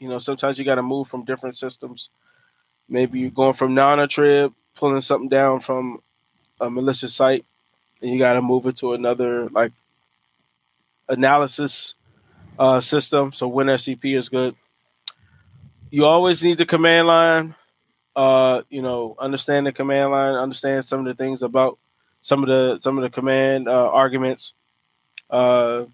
You 0.00 0.08
know, 0.08 0.18
sometimes 0.18 0.58
you 0.58 0.66
got 0.66 0.74
to 0.74 0.82
move 0.82 1.08
from 1.08 1.24
different 1.24 1.56
systems. 1.56 2.10
Maybe 2.90 3.20
you're 3.20 3.30
going 3.30 3.54
from 3.54 3.74
Nanatrib, 3.74 4.52
pulling 4.74 5.00
something 5.00 5.30
down 5.30 5.60
from 5.60 6.02
a 6.60 6.68
malicious 6.68 7.14
site 7.14 7.46
and 8.00 8.10
you 8.10 8.18
got 8.18 8.34
to 8.34 8.42
move 8.42 8.66
it 8.66 8.76
to 8.78 8.92
another 8.92 9.48
like 9.48 9.72
analysis 11.08 11.94
uh, 12.58 12.80
system. 12.80 13.32
So 13.32 13.50
WinSCP 13.50 14.16
is 14.16 14.28
good. 14.28 14.54
You 15.90 16.04
always 16.04 16.42
need 16.42 16.58
the 16.58 16.66
command 16.66 17.06
line. 17.06 17.54
Uh, 18.14 18.62
you 18.70 18.80
know, 18.80 19.14
understand 19.18 19.66
the 19.66 19.72
command 19.72 20.10
line, 20.10 20.34
understand 20.34 20.86
some 20.86 21.00
of 21.00 21.06
the 21.06 21.14
things 21.14 21.42
about 21.42 21.78
some 22.22 22.42
of 22.42 22.48
the 22.48 22.78
some 22.80 22.96
of 22.96 23.02
the 23.02 23.10
command 23.10 23.68
uh, 23.68 23.90
arguments. 23.90 24.52
Uh, 25.28 25.84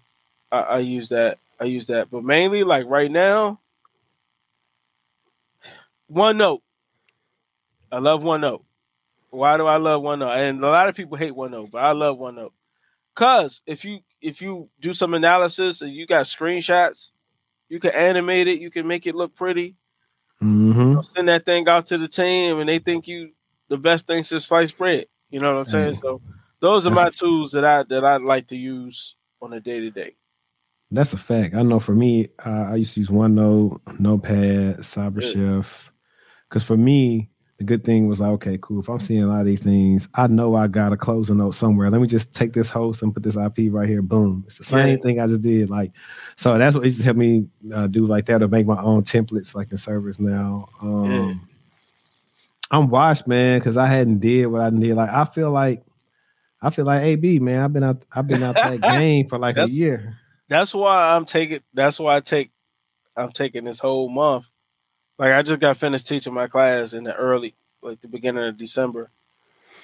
I, 0.51 0.59
I 0.59 0.79
use 0.79 1.09
that. 1.09 1.37
I 1.59 1.65
use 1.65 1.87
that, 1.87 2.09
but 2.09 2.23
mainly 2.23 2.63
like 2.63 2.87
right 2.87 3.11
now, 3.11 3.59
OneNote. 6.11 6.61
I 7.91 7.99
love 7.99 8.21
OneNote. 8.21 8.63
Why 9.33 9.57
do 9.57 9.65
I 9.65 9.77
love 9.77 10.03
OneNote? 10.03 10.37
And 10.37 10.63
a 10.63 10.67
lot 10.67 10.89
of 10.89 10.95
people 10.95 11.17
hate 11.17 11.33
OneNote, 11.33 11.71
but 11.71 11.79
I 11.79 11.91
love 11.91 12.17
OneNote. 12.19 12.51
Cause 13.15 13.61
if 13.65 13.83
you 13.83 13.99
if 14.21 14.41
you 14.41 14.69
do 14.79 14.93
some 14.93 15.13
analysis 15.13 15.81
and 15.81 15.91
you 15.91 16.07
got 16.07 16.25
screenshots, 16.25 17.09
you 17.67 17.79
can 17.79 17.91
animate 17.91 18.47
it, 18.47 18.59
you 18.59 18.71
can 18.71 18.87
make 18.87 19.07
it 19.07 19.15
look 19.15 19.35
pretty. 19.35 19.75
Mm-hmm. 20.41 20.99
Send 21.15 21.27
that 21.29 21.45
thing 21.45 21.67
out 21.67 21.87
to 21.87 21.97
the 21.97 22.07
team, 22.07 22.59
and 22.59 22.69
they 22.69 22.79
think 22.79 23.07
you 23.07 23.31
the 23.69 23.77
best 23.77 24.07
thing 24.07 24.23
since 24.23 24.45
sliced 24.45 24.77
bread. 24.77 25.05
You 25.29 25.39
know 25.39 25.55
what 25.55 25.67
I'm 25.67 25.69
saying? 25.69 25.95
So 25.95 26.21
those 26.59 26.85
are 26.85 26.91
my 26.91 27.09
tools 27.09 27.51
that 27.53 27.65
I 27.65 27.83
that 27.83 28.05
I 28.05 28.17
like 28.17 28.47
to 28.49 28.55
use 28.55 29.15
on 29.41 29.53
a 29.53 29.59
day 29.59 29.79
to 29.79 29.91
day. 29.91 30.15
That's 30.91 31.13
a 31.13 31.17
fact. 31.17 31.55
I 31.55 31.63
know 31.63 31.79
for 31.79 31.95
me, 31.95 32.29
uh, 32.45 32.67
I 32.69 32.75
used 32.75 32.93
to 32.93 32.99
use 32.99 33.09
OneNote, 33.09 33.99
Notepad, 33.99 34.77
CyberChef. 34.77 35.65
Because 36.47 36.63
for 36.63 36.77
me, 36.77 37.31
the 37.57 37.63
good 37.63 37.83
thing 37.83 38.07
was 38.07 38.19
like, 38.19 38.31
okay, 38.31 38.57
cool. 38.61 38.79
If 38.79 38.89
I'm 38.89 38.99
seeing 38.99 39.23
a 39.23 39.27
lot 39.27 39.41
of 39.41 39.45
these 39.45 39.61
things, 39.61 40.07
I 40.15 40.27
know 40.27 40.55
I 40.55 40.67
got 40.67 40.91
a 40.91 40.97
closing 40.97 41.37
note 41.37 41.55
somewhere. 41.55 41.89
Let 41.89 42.01
me 42.01 42.07
just 42.07 42.33
take 42.33 42.53
this 42.53 42.69
host 42.69 43.03
and 43.03 43.13
put 43.13 43.23
this 43.23 43.35
IP 43.35 43.71
right 43.71 43.87
here. 43.87 44.01
Boom. 44.01 44.43
It's 44.47 44.57
the 44.57 44.63
same 44.63 44.97
yeah. 44.97 45.01
thing 45.03 45.19
I 45.19 45.27
just 45.27 45.41
did. 45.41 45.69
Like, 45.69 45.91
so 46.35 46.57
that's 46.57 46.75
what 46.75 46.85
it 46.85 46.89
just 46.89 47.03
helped 47.03 47.19
me 47.19 47.47
uh, 47.73 47.87
do 47.87 48.07
like 48.07 48.25
that 48.25 48.39
to 48.39 48.47
make 48.47 48.65
my 48.65 48.81
own 48.81 49.03
templates 49.03 49.53
like 49.53 49.71
in 49.71 49.77
ServiceNow. 49.77 50.67
Um, 50.81 51.11
yeah. 51.11 51.33
I'm 52.71 52.89
washed, 52.89 53.27
man, 53.27 53.59
because 53.59 53.77
I 53.77 53.85
hadn't 53.85 54.19
did 54.19 54.47
what 54.47 54.61
I 54.61 54.71
did. 54.71 54.95
Like, 54.95 55.11
I 55.11 55.25
feel 55.25 55.51
like, 55.51 55.83
I 56.59 56.71
feel 56.71 56.85
like 56.85 57.03
AB, 57.03 57.39
man. 57.39 57.63
I've 57.63 57.73
been 57.73 57.83
out, 57.83 58.03
I've 58.11 58.27
been 58.27 58.41
out 58.41 58.55
that 58.55 58.81
game 58.97 59.27
for 59.27 59.37
like 59.37 59.57
a 59.57 59.69
year. 59.69 60.17
That's 60.49 60.73
why 60.73 61.15
I'm 61.15 61.25
taking. 61.25 61.59
That's 61.73 61.99
why 61.99 62.15
I 62.15 62.19
take. 62.19 62.51
I'm 63.15 63.31
taking 63.31 63.63
this 63.63 63.79
whole 63.79 64.09
month. 64.09 64.45
Like 65.23 65.31
I 65.31 65.41
just 65.41 65.61
got 65.61 65.77
finished 65.77 66.05
teaching 66.05 66.33
my 66.33 66.47
class 66.47 66.91
in 66.91 67.05
the 67.05 67.15
early, 67.15 67.53
like 67.81 68.01
the 68.01 68.09
beginning 68.09 68.43
of 68.43 68.57
December, 68.57 69.09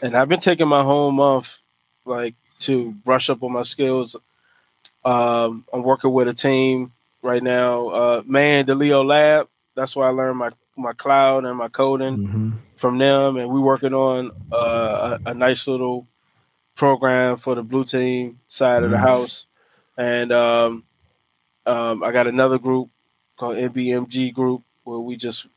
and 0.01 0.13
I've 0.13 0.27
been 0.27 0.41
taking 0.41 0.67
my 0.67 0.83
whole 0.83 1.11
month, 1.11 1.57
like 2.03 2.35
to 2.59 2.91
brush 3.05 3.29
up 3.29 3.41
on 3.41 3.53
my 3.53 3.63
skills. 3.63 4.17
Um, 5.05 5.63
I'm 5.71 5.83
working 5.83 6.11
with 6.11 6.27
a 6.27 6.33
team 6.33 6.91
right 7.21 7.41
now. 7.41 7.87
Uh, 7.87 8.21
man, 8.25 8.65
the 8.65 8.75
Leo 8.75 9.01
Lab. 9.01 9.47
That's 9.75 9.95
where 9.95 10.09
I 10.09 10.11
learned 10.11 10.39
my 10.39 10.49
my 10.75 10.91
cloud 10.91 11.45
and 11.45 11.57
my 11.57 11.69
coding 11.69 12.17
mm-hmm. 12.17 12.51
from 12.75 12.97
them, 12.97 13.37
and 13.37 13.49
we're 13.49 13.61
working 13.61 13.93
on 13.93 14.31
uh, 14.51 15.19
a, 15.25 15.29
a, 15.29 15.33
nice 15.33 15.67
little 15.67 16.05
program 16.75 17.37
for 17.37 17.55
the 17.55 17.63
blue 17.63 17.85
team 17.85 18.41
side 18.49 18.83
of 18.83 18.91
the 18.91 18.97
house 18.97 19.45
and 19.97 20.33
um, 20.33 20.83
um, 21.65 22.03
I 22.03 22.11
got 22.11 22.27
another 22.27 22.59
group 22.59 22.89
called 23.37 23.55
NBMG 23.55 24.33
Group 24.33 24.63
where 24.89 24.99
we 24.99 25.15
just 25.15 25.47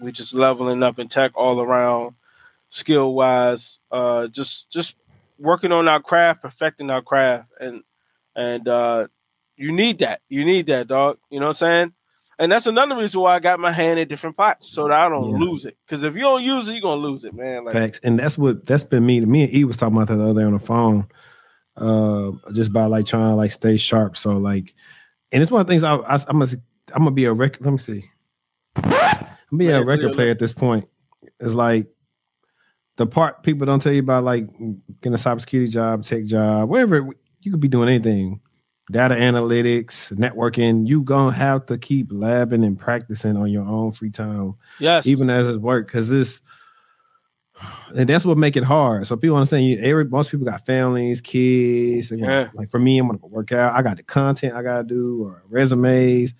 we 0.00 0.12
just 0.12 0.34
leveling 0.34 0.82
up 0.82 0.98
in 0.98 1.08
tech 1.08 1.32
all 1.34 1.60
around, 1.60 2.14
skill 2.70 3.14
wise. 3.14 3.78
Uh, 3.90 4.26
just 4.28 4.70
just 4.70 4.96
working 5.38 5.72
on 5.72 5.88
our 5.88 6.00
craft, 6.00 6.42
perfecting 6.42 6.90
our 6.90 7.02
craft, 7.02 7.50
and 7.60 7.82
and 8.34 8.66
uh, 8.68 9.06
you 9.56 9.72
need 9.72 10.00
that. 10.00 10.20
You 10.28 10.44
need 10.44 10.66
that, 10.66 10.88
dog. 10.88 11.18
You 11.30 11.40
know 11.40 11.46
what 11.46 11.62
I'm 11.62 11.68
saying? 11.68 11.92
And 12.38 12.50
that's 12.50 12.66
another 12.66 12.96
reason 12.96 13.20
why 13.20 13.36
I 13.36 13.40
got 13.40 13.60
my 13.60 13.70
hand 13.70 14.00
in 14.00 14.08
different 14.08 14.36
pots 14.36 14.68
so 14.68 14.88
that 14.88 14.92
I 14.92 15.08
don't 15.08 15.30
yeah. 15.30 15.36
lose 15.36 15.64
it. 15.64 15.76
Because 15.86 16.02
if 16.02 16.14
you 16.14 16.22
don't 16.22 16.42
use 16.42 16.66
it, 16.66 16.72
you're 16.72 16.80
gonna 16.80 17.00
lose 17.00 17.24
it, 17.24 17.34
man. 17.34 17.64
Like, 17.64 17.74
Facts. 17.74 18.00
And 18.02 18.18
that's 18.18 18.36
what 18.36 18.66
that's 18.66 18.84
been 18.84 19.06
me. 19.06 19.20
Me 19.20 19.44
and 19.44 19.54
E 19.54 19.64
was 19.64 19.76
talking 19.76 19.96
about 19.96 20.08
that 20.08 20.16
the 20.16 20.24
other 20.24 20.40
day 20.40 20.46
on 20.46 20.54
the 20.54 20.58
phone 20.58 21.06
uh, 21.76 22.32
just 22.52 22.72
by 22.72 22.86
like 22.86 23.06
trying 23.06 23.30
to 23.30 23.34
like 23.36 23.52
stay 23.52 23.76
sharp. 23.76 24.16
So 24.16 24.36
like, 24.36 24.74
and 25.30 25.42
it's 25.42 25.52
one 25.52 25.60
of 25.60 25.66
the 25.66 25.72
things 25.72 25.82
I, 25.82 25.94
I 25.94 26.14
am 26.14 26.40
gonna 26.40 26.46
I'm 26.94 27.02
gonna 27.02 27.10
be 27.12 27.24
a 27.24 27.32
record. 27.32 27.64
Let 27.64 27.72
me 27.72 27.78
see. 27.78 28.04
I'm 28.76 29.58
be 29.58 29.68
a 29.68 29.84
record 29.84 30.12
player 30.12 30.30
at 30.30 30.38
this 30.38 30.52
point. 30.52 30.88
It's 31.40 31.54
like 31.54 31.86
the 32.96 33.06
part 33.06 33.42
people 33.42 33.66
don't 33.66 33.80
tell 33.80 33.92
you 33.92 34.00
about, 34.00 34.24
like 34.24 34.46
getting 34.48 35.14
a 35.14 35.18
cybersecurity 35.18 35.70
job, 35.70 36.04
tech 36.04 36.24
job, 36.24 36.68
whatever. 36.68 37.08
You 37.40 37.50
could 37.50 37.60
be 37.60 37.68
doing 37.68 37.88
anything. 37.88 38.40
Data 38.90 39.14
analytics, 39.14 40.12
networking. 40.12 40.86
You 40.86 41.02
gonna 41.02 41.32
have 41.32 41.66
to 41.66 41.78
keep 41.78 42.10
labbing 42.10 42.66
and 42.66 42.78
practicing 42.78 43.36
on 43.36 43.50
your 43.50 43.64
own 43.64 43.92
free 43.92 44.10
time. 44.10 44.54
Yes, 44.78 45.06
even 45.06 45.30
as 45.30 45.46
it's 45.46 45.58
work, 45.58 45.86
because 45.86 46.08
this 46.08 46.40
and 47.94 48.08
that's 48.08 48.24
what 48.24 48.38
make 48.38 48.56
it 48.56 48.64
hard. 48.64 49.06
So 49.06 49.16
people 49.16 49.36
understand 49.36 49.66
you. 49.66 49.78
Every 49.78 50.04
most 50.04 50.30
people 50.30 50.46
got 50.46 50.66
families, 50.66 51.20
kids. 51.20 52.10
yeah. 52.10 52.48
like 52.54 52.70
for 52.70 52.78
me, 52.78 52.98
I'm 52.98 53.06
gonna 53.06 53.18
work 53.22 53.52
out. 53.52 53.74
I 53.74 53.82
got 53.82 53.96
the 53.96 54.02
content 54.02 54.54
I 54.54 54.62
gotta 54.62 54.84
do 54.84 55.24
or 55.24 55.42
resumes. 55.48 56.34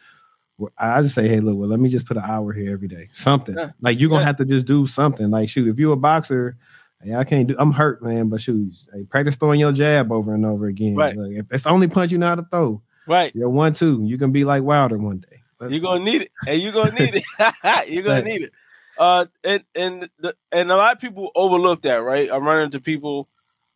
I 0.77 1.03
just 1.03 1.15
say, 1.15 1.29
hey, 1.29 1.41
look, 1.41 1.57
well, 1.57 1.69
let 1.69 1.81
me 1.81 1.89
just 1.89 2.07
put 2.07 2.17
an 2.17 2.25
hour 2.25 2.53
here 2.53 2.73
every 2.73 2.89
day. 2.89 3.09
Something 3.13 3.57
yeah. 3.57 3.71
like 3.81 3.99
you're 3.99 4.09
gonna 4.09 4.23
yeah. 4.23 4.27
have 4.27 4.37
to 4.39 4.45
just 4.45 4.67
do 4.67 4.87
something. 4.87 5.31
Like 5.31 5.49
shoot, 5.49 5.69
if 5.69 5.79
you're 5.79 5.95
a 5.95 5.97
boxer, 5.97 6.57
hey, 7.03 7.15
I 7.15 7.25
can't 7.25 7.49
do. 7.49 7.57
I'm 7.59 7.73
hurt, 7.73 8.03
man. 8.03 8.29
But 8.29 8.41
shoot, 8.41 8.73
hey, 8.93 9.05
practice 9.05 9.37
throwing 9.37 9.61
your 9.61 9.73
jab 9.73 10.13
over 10.13 10.35
and 10.35 10.45
over 10.45 10.67
again. 10.67 10.95
Right. 10.95 11.17
Like, 11.17 11.33
if 11.33 11.47
it's 11.53 11.65
the 11.65 11.71
only 11.71 11.89
punch 11.89 12.13
you 12.13 12.19
know 12.19 12.29
how 12.29 12.35
to 12.37 12.47
throw, 12.51 12.83
right? 13.07 13.35
You're 13.35 13.49
one 13.49 13.73
two. 13.73 14.03
You 14.05 14.19
can 14.19 14.33
be 14.33 14.45
like 14.45 14.63
Wilder 14.63 14.99
one 14.99 15.19
day. 15.19 15.43
Let's 15.61 15.73
you're 15.73 15.83
gonna 15.83 16.05
need 16.05 16.23
it, 16.23 16.33
and 16.47 16.61
you're 16.61 16.73
gonna 16.73 16.93
need 16.93 17.15
it. 17.15 17.25
you're 17.89 18.03
gonna 18.03 18.23
Thanks. 18.23 18.41
need 18.41 18.43
it. 18.43 18.53
Uh, 18.99 19.27
and 19.45 19.65
and 19.75 20.09
the, 20.19 20.35
and 20.51 20.71
a 20.71 20.77
lot 20.77 20.95
of 20.95 21.01
people 21.01 21.31
overlook 21.35 21.83
that, 21.83 22.03
right? 22.03 22.29
I'm 22.31 22.45
running 22.45 22.65
into 22.65 22.81
people. 22.81 23.29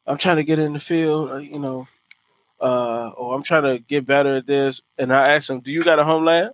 I'm 0.06 0.18
trying 0.18 0.36
to 0.36 0.44
get 0.44 0.58
in 0.58 0.72
the 0.72 0.80
field, 0.80 1.30
uh, 1.30 1.36
you 1.36 1.58
know, 1.58 1.88
uh, 2.60 3.08
or 3.08 3.34
I'm 3.34 3.42
trying 3.42 3.64
to 3.64 3.78
get 3.78 4.06
better 4.06 4.36
at 4.36 4.46
this, 4.46 4.80
and 4.98 5.12
I 5.12 5.34
ask 5.34 5.48
them, 5.48 5.60
"Do 5.60 5.72
you 5.72 5.82
got 5.82 5.98
a 5.98 6.04
home 6.04 6.24
lab?" 6.24 6.52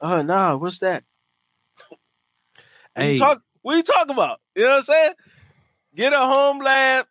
Oh, 0.00 0.22
nah, 0.22 0.56
what's 0.56 0.78
that? 0.80 1.04
Hey, 2.96 3.02
what 3.02 3.08
you, 3.12 3.18
talk, 3.18 3.42
what 3.62 3.76
you 3.76 3.82
talking 3.82 4.14
about? 4.14 4.40
You 4.56 4.64
know 4.64 4.70
what 4.70 4.76
I'm 4.78 4.82
saying? 4.84 5.12
Get 5.96 6.12
a 6.12 6.18
home 6.18 6.60
lab 6.60 7.06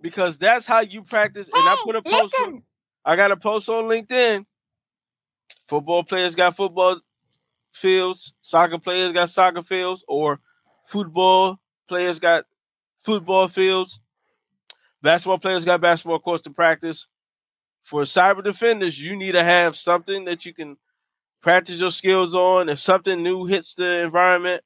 because 0.00 0.38
that's 0.38 0.66
how 0.66 0.80
you 0.80 1.02
practice. 1.02 1.50
And 1.54 1.68
I 1.68 1.76
put 1.76 1.96
a 1.96 2.02
post. 2.02 2.38
On, 2.40 2.62
I 3.04 3.16
got 3.16 3.32
a 3.32 3.36
post 3.36 3.68
on 3.68 3.84
LinkedIn. 3.84 4.46
Football 5.68 6.04
players 6.04 6.36
got 6.36 6.56
football 6.56 7.00
fields, 7.72 8.34
soccer 8.42 8.78
players 8.78 9.12
got 9.12 9.30
soccer 9.30 9.62
fields, 9.62 10.04
or 10.08 10.40
football 10.88 11.58
players 11.88 12.20
got 12.20 12.44
football 13.04 13.48
fields. 13.48 14.00
Basketball 15.02 15.38
players 15.38 15.64
got 15.64 15.80
basketball 15.80 16.20
courts 16.20 16.44
to 16.44 16.50
practice. 16.50 17.06
For 17.84 18.02
cyber 18.02 18.42
defenders, 18.44 18.98
you 19.00 19.16
need 19.16 19.32
to 19.32 19.44
have 19.44 19.76
something 19.76 20.24
that 20.26 20.44
you 20.46 20.54
can 20.54 20.76
practice 21.46 21.78
your 21.78 21.92
skills 21.92 22.34
on. 22.34 22.68
If 22.68 22.80
something 22.80 23.22
new 23.22 23.46
hits 23.46 23.76
the 23.76 24.00
environment, 24.00 24.64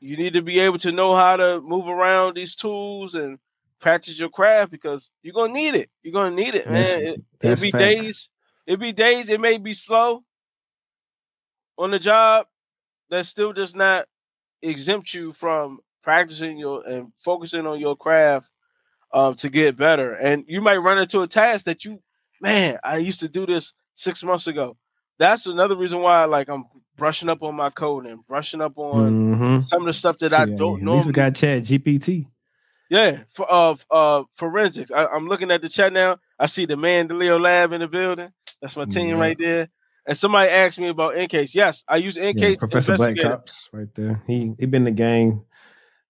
you 0.00 0.18
need 0.18 0.34
to 0.34 0.42
be 0.42 0.58
able 0.58 0.76
to 0.80 0.92
know 0.92 1.14
how 1.14 1.38
to 1.38 1.62
move 1.62 1.88
around 1.88 2.34
these 2.34 2.54
tools 2.54 3.14
and 3.14 3.38
practice 3.80 4.18
your 4.18 4.28
craft 4.28 4.70
because 4.70 5.08
you're 5.22 5.32
gonna 5.32 5.54
need 5.54 5.74
it. 5.74 5.88
You're 6.02 6.12
gonna 6.12 6.36
need 6.36 6.54
it, 6.54 6.70
man. 6.70 6.84
That's, 6.84 6.92
it, 6.92 7.24
will 7.42 7.56
be 7.56 7.70
facts. 7.70 7.82
days. 7.82 8.28
It 8.66 8.80
be 8.80 8.92
days. 8.92 9.30
It 9.30 9.40
may 9.40 9.56
be 9.56 9.72
slow 9.72 10.22
on 11.78 11.90
the 11.90 11.98
job, 11.98 12.48
that 13.08 13.24
still 13.24 13.54
does 13.54 13.74
not 13.74 14.04
exempt 14.60 15.14
you 15.14 15.32
from 15.32 15.78
practicing 16.02 16.58
your 16.58 16.86
and 16.86 17.14
focusing 17.24 17.66
on 17.66 17.80
your 17.80 17.96
craft 17.96 18.46
um, 19.14 19.36
to 19.36 19.48
get 19.48 19.78
better. 19.78 20.12
And 20.12 20.44
you 20.46 20.60
might 20.60 20.76
run 20.76 20.98
into 20.98 21.22
a 21.22 21.26
task 21.26 21.64
that 21.64 21.86
you, 21.86 22.02
man, 22.42 22.78
I 22.84 22.98
used 22.98 23.20
to 23.20 23.28
do 23.28 23.46
this 23.46 23.72
six 23.94 24.22
months 24.22 24.48
ago. 24.48 24.76
That's 25.22 25.46
another 25.46 25.76
reason 25.76 26.00
why, 26.00 26.24
like, 26.24 26.48
I'm 26.48 26.64
brushing 26.96 27.28
up 27.28 27.44
on 27.44 27.54
my 27.54 27.70
code 27.70 28.06
and 28.06 28.26
brushing 28.26 28.60
up 28.60 28.76
on 28.76 29.12
mm-hmm. 29.12 29.60
some 29.68 29.82
of 29.82 29.86
the 29.86 29.92
stuff 29.92 30.18
that 30.18 30.34
I 30.34 30.46
don't 30.46 30.82
know. 30.82 30.94
At 30.94 30.96
least 30.96 31.06
we 31.06 31.12
got 31.12 31.36
Chat 31.36 31.62
GPT. 31.62 32.26
Yeah, 32.90 33.20
for 33.34 33.46
uh, 33.48 33.76
uh 33.90 34.24
forensics. 34.34 34.90
I, 34.90 35.14
am 35.14 35.28
looking 35.28 35.52
at 35.52 35.62
the 35.62 35.68
chat 35.68 35.92
now. 35.92 36.18
I 36.40 36.46
see 36.46 36.66
the 36.66 36.76
man, 36.76 37.06
the 37.06 37.14
Leo 37.14 37.38
Lab 37.38 37.72
in 37.72 37.80
the 37.80 37.86
building. 37.86 38.32
That's 38.60 38.76
my 38.76 38.84
team 38.84 39.10
yeah. 39.10 39.14
right 39.14 39.38
there. 39.38 39.68
And 40.06 40.18
somebody 40.18 40.50
asked 40.50 40.80
me 40.80 40.88
about 40.88 41.14
EnCase. 41.14 41.54
Yes, 41.54 41.84
I 41.86 41.98
use 41.98 42.16
EnCase. 42.16 42.50
Yeah, 42.50 42.56
Professor 42.58 42.96
Black 42.96 43.16
Cops 43.16 43.70
right 43.72 43.88
there. 43.94 44.20
He 44.26 44.52
he 44.58 44.66
been 44.66 44.84
the 44.84 44.90
game. 44.90 45.42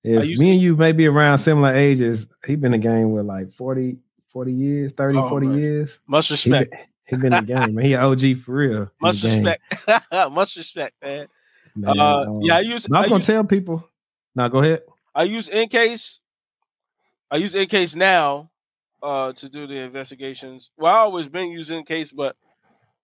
If 0.03 0.39
me 0.39 0.53
and 0.53 0.61
you 0.61 0.75
may 0.75 0.93
be 0.93 1.07
around 1.07 1.39
similar 1.39 1.73
ages, 1.73 2.27
he 2.47 2.57
been 2.57 2.73
the 2.73 2.79
game 2.79 3.13
with 3.13 3.27
like 3.27 3.53
40, 3.53 3.99
40 4.33 4.53
years, 4.53 4.93
30, 4.95 5.19
oh, 5.19 5.29
40 5.29 5.47
man. 5.47 5.59
years. 5.59 6.01
Much 6.09 6.31
respect. 6.31 6.75
He, 6.75 6.81
he 7.13 7.23
been 7.23 7.33
in 7.35 7.45
the 7.45 7.55
game, 7.55 7.75
man. 7.75 7.85
He 7.85 7.95
OG 7.95 8.39
for 8.39 8.53
real. 8.53 8.91
Much 9.01 9.23
respect. 9.23 9.63
Much 10.33 10.57
respect, 10.57 10.95
man. 11.03 11.29
man 11.77 12.01
uh, 12.01 12.05
um, 12.05 12.41
yeah, 12.43 12.57
I 12.57 12.61
use. 12.61 12.87
I 12.91 12.99
was 12.99 13.07
I 13.07 13.09
gonna 13.09 13.19
use, 13.19 13.27
tell 13.27 13.45
people. 13.45 13.89
Now 14.35 14.49
go 14.49 14.59
ahead. 14.59 14.83
I 15.15 15.25
use 15.25 15.49
EnCase. 15.49 16.19
I 17.31 17.37
use 17.37 17.55
EnCase 17.55 17.95
now 17.97 18.51
uh, 19.03 19.33
to 19.35 19.49
do 19.49 19.67
the 19.67 19.77
investigations. 19.77 20.71
Well, 20.79 20.95
I 20.95 20.99
always 20.99 21.29
been 21.29 21.49
using 21.49 21.85
EnCase, 21.85 22.15
but 22.15 22.37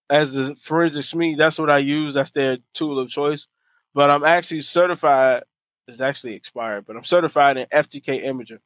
as 0.09 0.33
the 0.33 0.55
forensics 0.63 1.13
me, 1.13 1.35
that's 1.35 1.59
what 1.59 1.69
I 1.69 1.77
use. 1.77 2.15
That's 2.15 2.31
their 2.31 2.57
tool 2.73 2.99
of 2.99 3.09
choice. 3.09 3.45
But 3.93 4.09
I'm 4.09 4.23
actually 4.23 4.61
certified. 4.63 5.43
It's 5.87 6.01
actually 6.01 6.33
expired, 6.33 6.85
but 6.85 6.95
I'm 6.95 7.03
certified 7.03 7.57
in 7.57 7.67
FTK 7.67 8.23
Imager, 8.23 8.59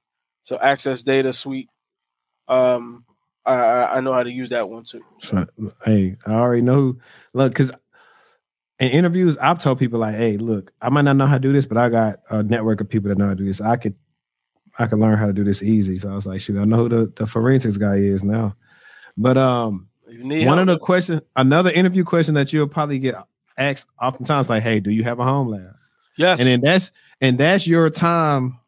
so 0.43 0.57
Access 0.57 1.03
Data 1.03 1.31
Suite. 1.31 1.69
Um, 2.49 3.05
I 3.45 3.97
I 3.97 3.99
know 4.01 4.13
how 4.13 4.23
to 4.23 4.31
use 4.31 4.49
that 4.49 4.69
one 4.69 4.83
too. 4.85 5.03
So. 5.21 5.45
Hey, 5.83 6.15
I 6.25 6.31
already 6.31 6.61
know. 6.61 6.97
Look, 7.33 7.51
because 7.51 7.71
in 8.79 8.89
interviews, 8.89 9.37
I've 9.37 9.59
told 9.59 9.79
people 9.79 9.99
like, 9.99 10.15
"Hey, 10.15 10.37
look, 10.37 10.71
I 10.81 10.89
might 10.89 11.03
not 11.03 11.15
know 11.15 11.25
how 11.25 11.35
to 11.35 11.39
do 11.39 11.53
this, 11.53 11.65
but 11.65 11.77
I 11.77 11.89
got 11.89 12.19
a 12.29 12.43
network 12.43 12.81
of 12.81 12.89
people 12.89 13.09
that 13.09 13.17
know 13.17 13.25
how 13.25 13.31
to 13.31 13.35
do 13.35 13.45
this. 13.45 13.61
I 13.61 13.75
could, 13.75 13.95
I 14.79 14.87
could 14.87 14.99
learn 14.99 15.17
how 15.17 15.27
to 15.27 15.33
do 15.33 15.43
this 15.43 15.61
easy." 15.61 15.97
So 15.99 16.09
I 16.09 16.15
was 16.15 16.25
like, 16.25 16.41
"Shoot, 16.41 16.59
I 16.59 16.65
know 16.65 16.77
who 16.77 16.89
the, 16.89 17.13
the 17.15 17.27
forensics 17.27 17.77
guy 17.77 17.95
is 17.95 18.23
now." 18.23 18.55
But 19.17 19.37
um, 19.37 19.89
one 20.07 20.59
of 20.59 20.67
the 20.67 20.77
questions, 20.77 21.21
another 21.35 21.71
interview 21.71 22.03
question 22.03 22.33
that 22.35 22.51
you'll 22.53 22.67
probably 22.67 22.99
get 22.99 23.15
asked 23.57 23.87
oftentimes, 24.01 24.49
like, 24.49 24.63
"Hey, 24.63 24.79
do 24.79 24.91
you 24.91 25.03
have 25.03 25.19
a 25.19 25.23
home 25.23 25.49
lab?" 25.49 25.75
Yes, 26.17 26.39
and 26.39 26.47
then 26.47 26.61
that's 26.61 26.91
and 27.21 27.37
that's 27.37 27.67
your 27.67 27.89
time. 27.89 28.59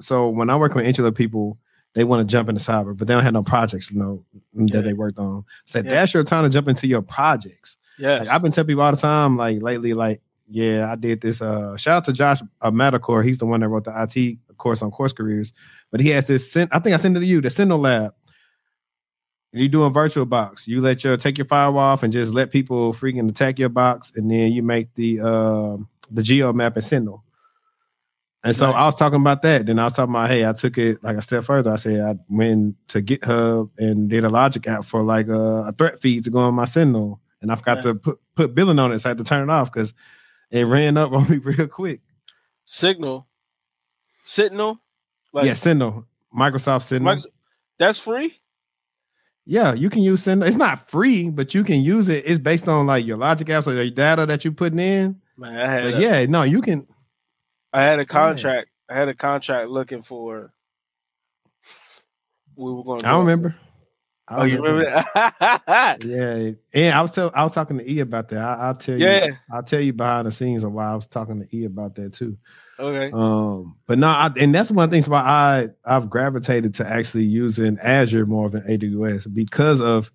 So 0.00 0.28
when 0.28 0.50
I 0.50 0.56
work 0.56 0.74
with 0.74 0.86
insular 0.86 1.12
people, 1.12 1.58
they 1.94 2.04
want 2.04 2.28
to 2.28 2.30
jump 2.30 2.48
into 2.48 2.60
cyber, 2.60 2.96
but 2.96 3.06
they 3.06 3.14
don't 3.14 3.22
have 3.22 3.32
no 3.32 3.42
projects, 3.42 3.90
you 3.90 3.98
know, 3.98 4.24
yeah. 4.52 4.76
that 4.76 4.82
they 4.82 4.92
worked 4.92 5.18
on. 5.18 5.44
So 5.64 5.78
yeah. 5.78 5.90
that's 5.90 6.12
your 6.12 6.24
time 6.24 6.44
to 6.44 6.50
jump 6.50 6.68
into 6.68 6.86
your 6.86 7.02
projects. 7.02 7.76
Yeah, 7.98 8.18
like, 8.18 8.28
I've 8.28 8.42
been 8.42 8.52
telling 8.52 8.66
people 8.66 8.82
all 8.82 8.90
the 8.90 8.96
time, 8.96 9.36
like 9.36 9.62
lately, 9.62 9.94
like, 9.94 10.20
yeah, 10.48 10.90
I 10.90 10.96
did 10.96 11.20
this. 11.20 11.40
Uh, 11.40 11.76
shout 11.76 11.98
out 11.98 12.04
to 12.06 12.12
Josh 12.12 12.40
uh, 12.60 12.70
Madakor. 12.70 13.24
He's 13.24 13.38
the 13.38 13.46
one 13.46 13.60
that 13.60 13.68
wrote 13.68 13.84
the 13.84 13.92
IT 13.96 14.38
course 14.58 14.82
on 14.82 14.90
Course 14.90 15.12
Careers, 15.12 15.52
but 15.90 16.00
he 16.00 16.10
has 16.10 16.26
this. 16.26 16.56
I 16.56 16.66
think 16.80 16.94
I 16.94 16.96
sent 16.96 17.16
it 17.16 17.20
to 17.20 17.26
you, 17.26 17.40
the 17.40 17.50
Sentinel 17.50 17.78
Lab. 17.78 18.14
You 19.52 19.68
do 19.68 19.84
a 19.84 19.90
virtual 19.90 20.26
box. 20.26 20.66
You 20.66 20.80
let 20.80 21.04
your 21.04 21.16
take 21.16 21.38
your 21.38 21.46
firewall 21.46 21.84
off 21.84 22.02
and 22.02 22.12
just 22.12 22.34
let 22.34 22.50
people 22.50 22.92
freaking 22.92 23.28
attack 23.28 23.58
your 23.58 23.68
box, 23.68 24.12
and 24.16 24.28
then 24.28 24.52
you 24.52 24.64
make 24.64 24.92
the 24.94 25.20
uh, 25.20 25.76
the 26.10 26.22
geo 26.22 26.52
map 26.52 26.74
and 26.74 26.84
Sentinel. 26.84 27.23
And 28.44 28.54
so 28.54 28.66
right. 28.66 28.76
I 28.76 28.84
was 28.84 28.94
talking 28.94 29.20
about 29.20 29.40
that. 29.42 29.64
Then 29.64 29.78
I 29.78 29.84
was 29.84 29.94
talking 29.94 30.14
about, 30.14 30.28
hey, 30.28 30.46
I 30.46 30.52
took 30.52 30.76
it 30.76 31.02
like 31.02 31.16
a 31.16 31.22
step 31.22 31.44
further. 31.44 31.72
I 31.72 31.76
said 31.76 32.00
I 32.04 32.14
went 32.28 32.76
to 32.88 33.00
GitHub 33.00 33.70
and 33.78 34.10
did 34.10 34.22
a 34.22 34.28
logic 34.28 34.68
app 34.68 34.84
for 34.84 35.02
like 35.02 35.28
a, 35.28 35.68
a 35.68 35.72
threat 35.72 36.02
feed 36.02 36.24
to 36.24 36.30
go 36.30 36.40
on 36.40 36.54
my 36.54 36.66
Sentinel. 36.66 37.20
And 37.40 37.50
I 37.50 37.56
forgot 37.56 37.78
yeah. 37.78 37.82
to 37.82 37.94
put, 37.94 38.20
put 38.34 38.54
billing 38.54 38.78
on 38.78 38.92
it. 38.92 38.98
So 38.98 39.08
I 39.08 39.10
had 39.10 39.18
to 39.18 39.24
turn 39.24 39.48
it 39.48 39.52
off 39.52 39.72
because 39.72 39.94
it 40.50 40.66
ran 40.66 40.98
up 40.98 41.12
on 41.14 41.28
me 41.30 41.38
real 41.38 41.66
quick. 41.68 42.02
Signal. 42.66 43.26
Sentinel? 44.26 44.78
Like, 45.32 45.46
yeah, 45.46 45.54
Sentinel. 45.54 46.06
Microsoft 46.36 46.82
Sentinel. 46.82 47.16
Microsoft, 47.16 47.26
that's 47.78 47.98
free? 47.98 48.38
Yeah, 49.46 49.72
you 49.72 49.88
can 49.88 50.02
use 50.02 50.22
Sentinel. 50.22 50.48
It's 50.48 50.58
not 50.58 50.90
free, 50.90 51.30
but 51.30 51.54
you 51.54 51.64
can 51.64 51.80
use 51.80 52.10
it. 52.10 52.24
It's 52.26 52.38
based 52.38 52.68
on 52.68 52.86
like 52.86 53.06
your 53.06 53.16
logic 53.16 53.48
apps 53.48 53.66
or 53.66 53.72
your 53.72 53.90
data 53.90 54.26
that 54.26 54.44
you're 54.44 54.52
putting 54.52 54.78
in. 54.78 55.20
Man, 55.36 55.58
I 55.58 55.70
had 55.70 55.94
a, 55.94 56.00
yeah, 56.00 56.26
no, 56.26 56.42
you 56.42 56.60
can 56.60 56.86
I 57.74 57.82
had 57.82 57.98
a 57.98 58.06
contract. 58.06 58.68
I 58.88 58.94
had 58.94 59.08
a 59.08 59.14
contract 59.14 59.68
looking 59.68 60.04
for. 60.04 60.52
We 62.54 62.72
were 62.72 62.84
going. 62.84 63.04
I 63.04 63.10
don't 63.10 63.26
remember. 63.26 63.56
I 64.28 64.36
oh, 64.36 64.44
you 64.44 64.62
remember 64.62 64.84
that? 65.14 65.98
yeah, 66.04 66.52
and 66.72 66.94
I 66.94 67.02
was 67.02 67.10
tell 67.10 67.32
I 67.34 67.42
was 67.42 67.52
talking 67.52 67.78
to 67.78 67.90
E 67.90 67.98
about 67.98 68.28
that. 68.28 68.38
I, 68.40 68.68
will 68.68 68.74
tell 68.76 68.98
you. 68.98 69.04
Yeah, 69.04 69.32
I'll 69.52 69.64
tell 69.64 69.80
you 69.80 69.92
behind 69.92 70.28
the 70.28 70.32
scenes 70.32 70.62
of 70.62 70.72
why 70.72 70.86
I 70.86 70.94
was 70.94 71.08
talking 71.08 71.40
to 71.40 71.56
E 71.56 71.64
about 71.64 71.96
that 71.96 72.14
too. 72.14 72.38
Okay. 72.78 73.10
Um, 73.12 73.76
but 73.86 73.98
no, 73.98 74.08
I, 74.08 74.30
and 74.38 74.54
that's 74.54 74.70
one 74.70 74.84
of 74.84 74.90
the 74.90 74.94
things 74.94 75.08
why 75.08 75.20
I 75.20 75.68
I've 75.84 76.08
gravitated 76.08 76.74
to 76.74 76.86
actually 76.86 77.24
using 77.24 77.76
Azure 77.80 78.24
more 78.24 78.48
than 78.48 78.62
AWS 78.62 79.34
because 79.34 79.80
of 79.80 80.12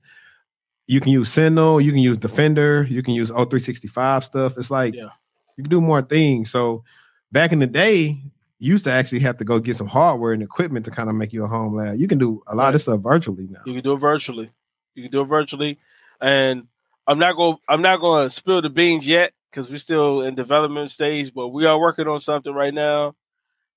you 0.88 1.01
can 1.01 1.12
use 1.12 1.30
Sentinel, 1.30 1.82
you 1.82 1.91
can 1.91 2.01
use 2.01 2.18
Defender, 2.18 2.88
you 2.89 3.03
can 3.03 3.14
use 3.14 3.30
O365 3.32 4.24
stuff. 4.24 4.57
It's 4.57 4.72
like 4.72 4.95
yeah. 4.95 5.10
you 5.57 5.66
can 5.66 5.70
do 5.70 5.82
more 5.82 6.01
things. 6.01 6.49
So 6.49 6.84
back 7.32 7.51
in 7.51 7.59
the 7.59 7.67
day, 7.67 8.21
you 8.59 8.71
used 8.71 8.84
to 8.84 8.91
actually 8.91 9.19
have 9.19 9.38
to 9.38 9.45
go 9.45 9.59
get 9.59 9.75
some 9.75 9.88
hardware 9.88 10.34
and 10.34 10.43
equipment 10.43 10.86
to 10.86 10.91
kind 10.91 11.09
of 11.09 11.15
make 11.15 11.32
you 11.32 11.43
a 11.43 11.47
home 11.47 11.75
lab. 11.75 11.97
You 11.97 12.07
can 12.07 12.17
do 12.17 12.43
a 12.47 12.55
lot 12.55 12.65
right. 12.65 12.75
of 12.75 12.82
stuff 12.82 12.99
virtually 12.99 13.47
now. 13.49 13.61
You 13.65 13.73
can 13.73 13.84
do 13.84 13.93
it 13.93 13.99
virtually. 13.99 14.51
You 14.95 15.03
can 15.03 15.11
do 15.11 15.21
it 15.21 15.25
virtually, 15.25 15.80
and 16.19 16.67
I'm 17.07 17.19
not 17.19 17.36
going. 17.36 17.57
I'm 17.67 17.82
not 17.82 17.99
going 18.01 18.27
to 18.27 18.30
spill 18.30 18.61
the 18.61 18.69
beans 18.69 19.07
yet 19.07 19.34
because 19.49 19.69
we're 19.69 19.80
still 19.80 20.21
in 20.21 20.36
development 20.36 20.91
stage. 20.91 21.34
But 21.34 21.49
we 21.49 21.65
are 21.65 21.80
working 21.80 22.07
on 22.07 22.19
something 22.19 22.53
right 22.53 22.73
now 22.73 23.15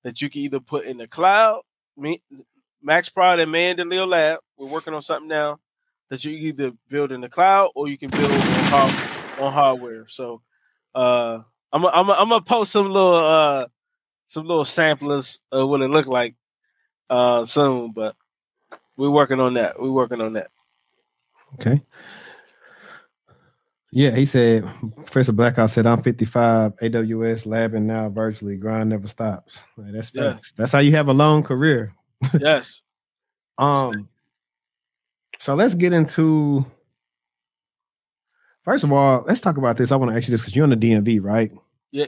that 0.03 0.21
you 0.21 0.29
can 0.29 0.41
either 0.41 0.59
put 0.59 0.85
in 0.85 0.97
the 0.97 1.07
cloud. 1.07 1.61
Me, 1.95 2.21
MaxProd 2.85 3.41
and 3.41 3.51
Mandaleo 3.51 4.07
Lab. 4.07 4.39
We're 4.57 4.67
working 4.67 4.93
on 4.93 5.01
something 5.01 5.29
now 5.29 5.59
that 6.09 6.25
you 6.25 6.31
either 6.31 6.71
build 6.89 7.11
in 7.11 7.21
the 7.21 7.29
cloud 7.29 7.71
or 7.75 7.87
you 7.87 7.97
can 7.97 8.09
build 8.09 8.31
on, 8.73 8.91
on 9.39 9.53
hardware. 9.53 10.05
So, 10.09 10.41
uh, 10.93 11.39
I'm 11.73 11.85
I'm 11.85 12.09
I'm 12.11 12.29
gonna 12.29 12.41
post 12.41 12.71
some 12.71 12.89
little 12.89 13.15
uh 13.15 13.65
some 14.27 14.45
little 14.45 14.63
samplers 14.65 15.41
of 15.51 15.67
what 15.67 15.81
it 15.81 15.89
looked 15.89 16.07
like 16.07 16.35
uh 17.09 17.45
soon, 17.45 17.91
but 17.91 18.15
we're 18.95 19.09
working 19.09 19.39
on 19.39 19.55
that. 19.55 19.81
We're 19.81 19.91
working 19.91 20.21
on 20.21 20.33
that. 20.33 20.51
Okay. 21.55 21.81
Yeah, 23.91 24.11
he 24.11 24.25
said 24.25 24.67
Professor 24.95 25.31
Blackout 25.31 25.69
said 25.69 25.85
I'm 25.85 26.01
55 26.01 26.75
AWS 26.77 27.45
labbing 27.45 27.83
now 27.83 28.09
virtually. 28.09 28.55
Grind 28.55 28.89
never 28.89 29.07
stops. 29.07 29.63
Like, 29.77 29.93
that's 29.93 30.09
facts. 30.09 30.53
That's 30.55 30.71
how 30.71 30.79
you 30.79 30.91
have 30.91 31.09
a 31.09 31.13
long 31.13 31.43
career. 31.43 31.93
yes. 32.39 32.81
um 33.57 34.07
so 35.39 35.55
let's 35.55 35.73
get 35.73 35.91
into 35.91 36.65
First 38.63 38.83
of 38.83 38.91
all, 38.91 39.23
let's 39.27 39.41
talk 39.41 39.57
about 39.57 39.77
this. 39.77 39.91
I 39.91 39.95
want 39.95 40.11
to 40.11 40.17
ask 40.17 40.27
you 40.27 40.31
this 40.31 40.41
because 40.41 40.55
you're 40.55 40.63
on 40.63 40.69
the 40.69 40.77
DMV, 40.77 41.19
right? 41.21 41.51
Yeah. 41.91 42.07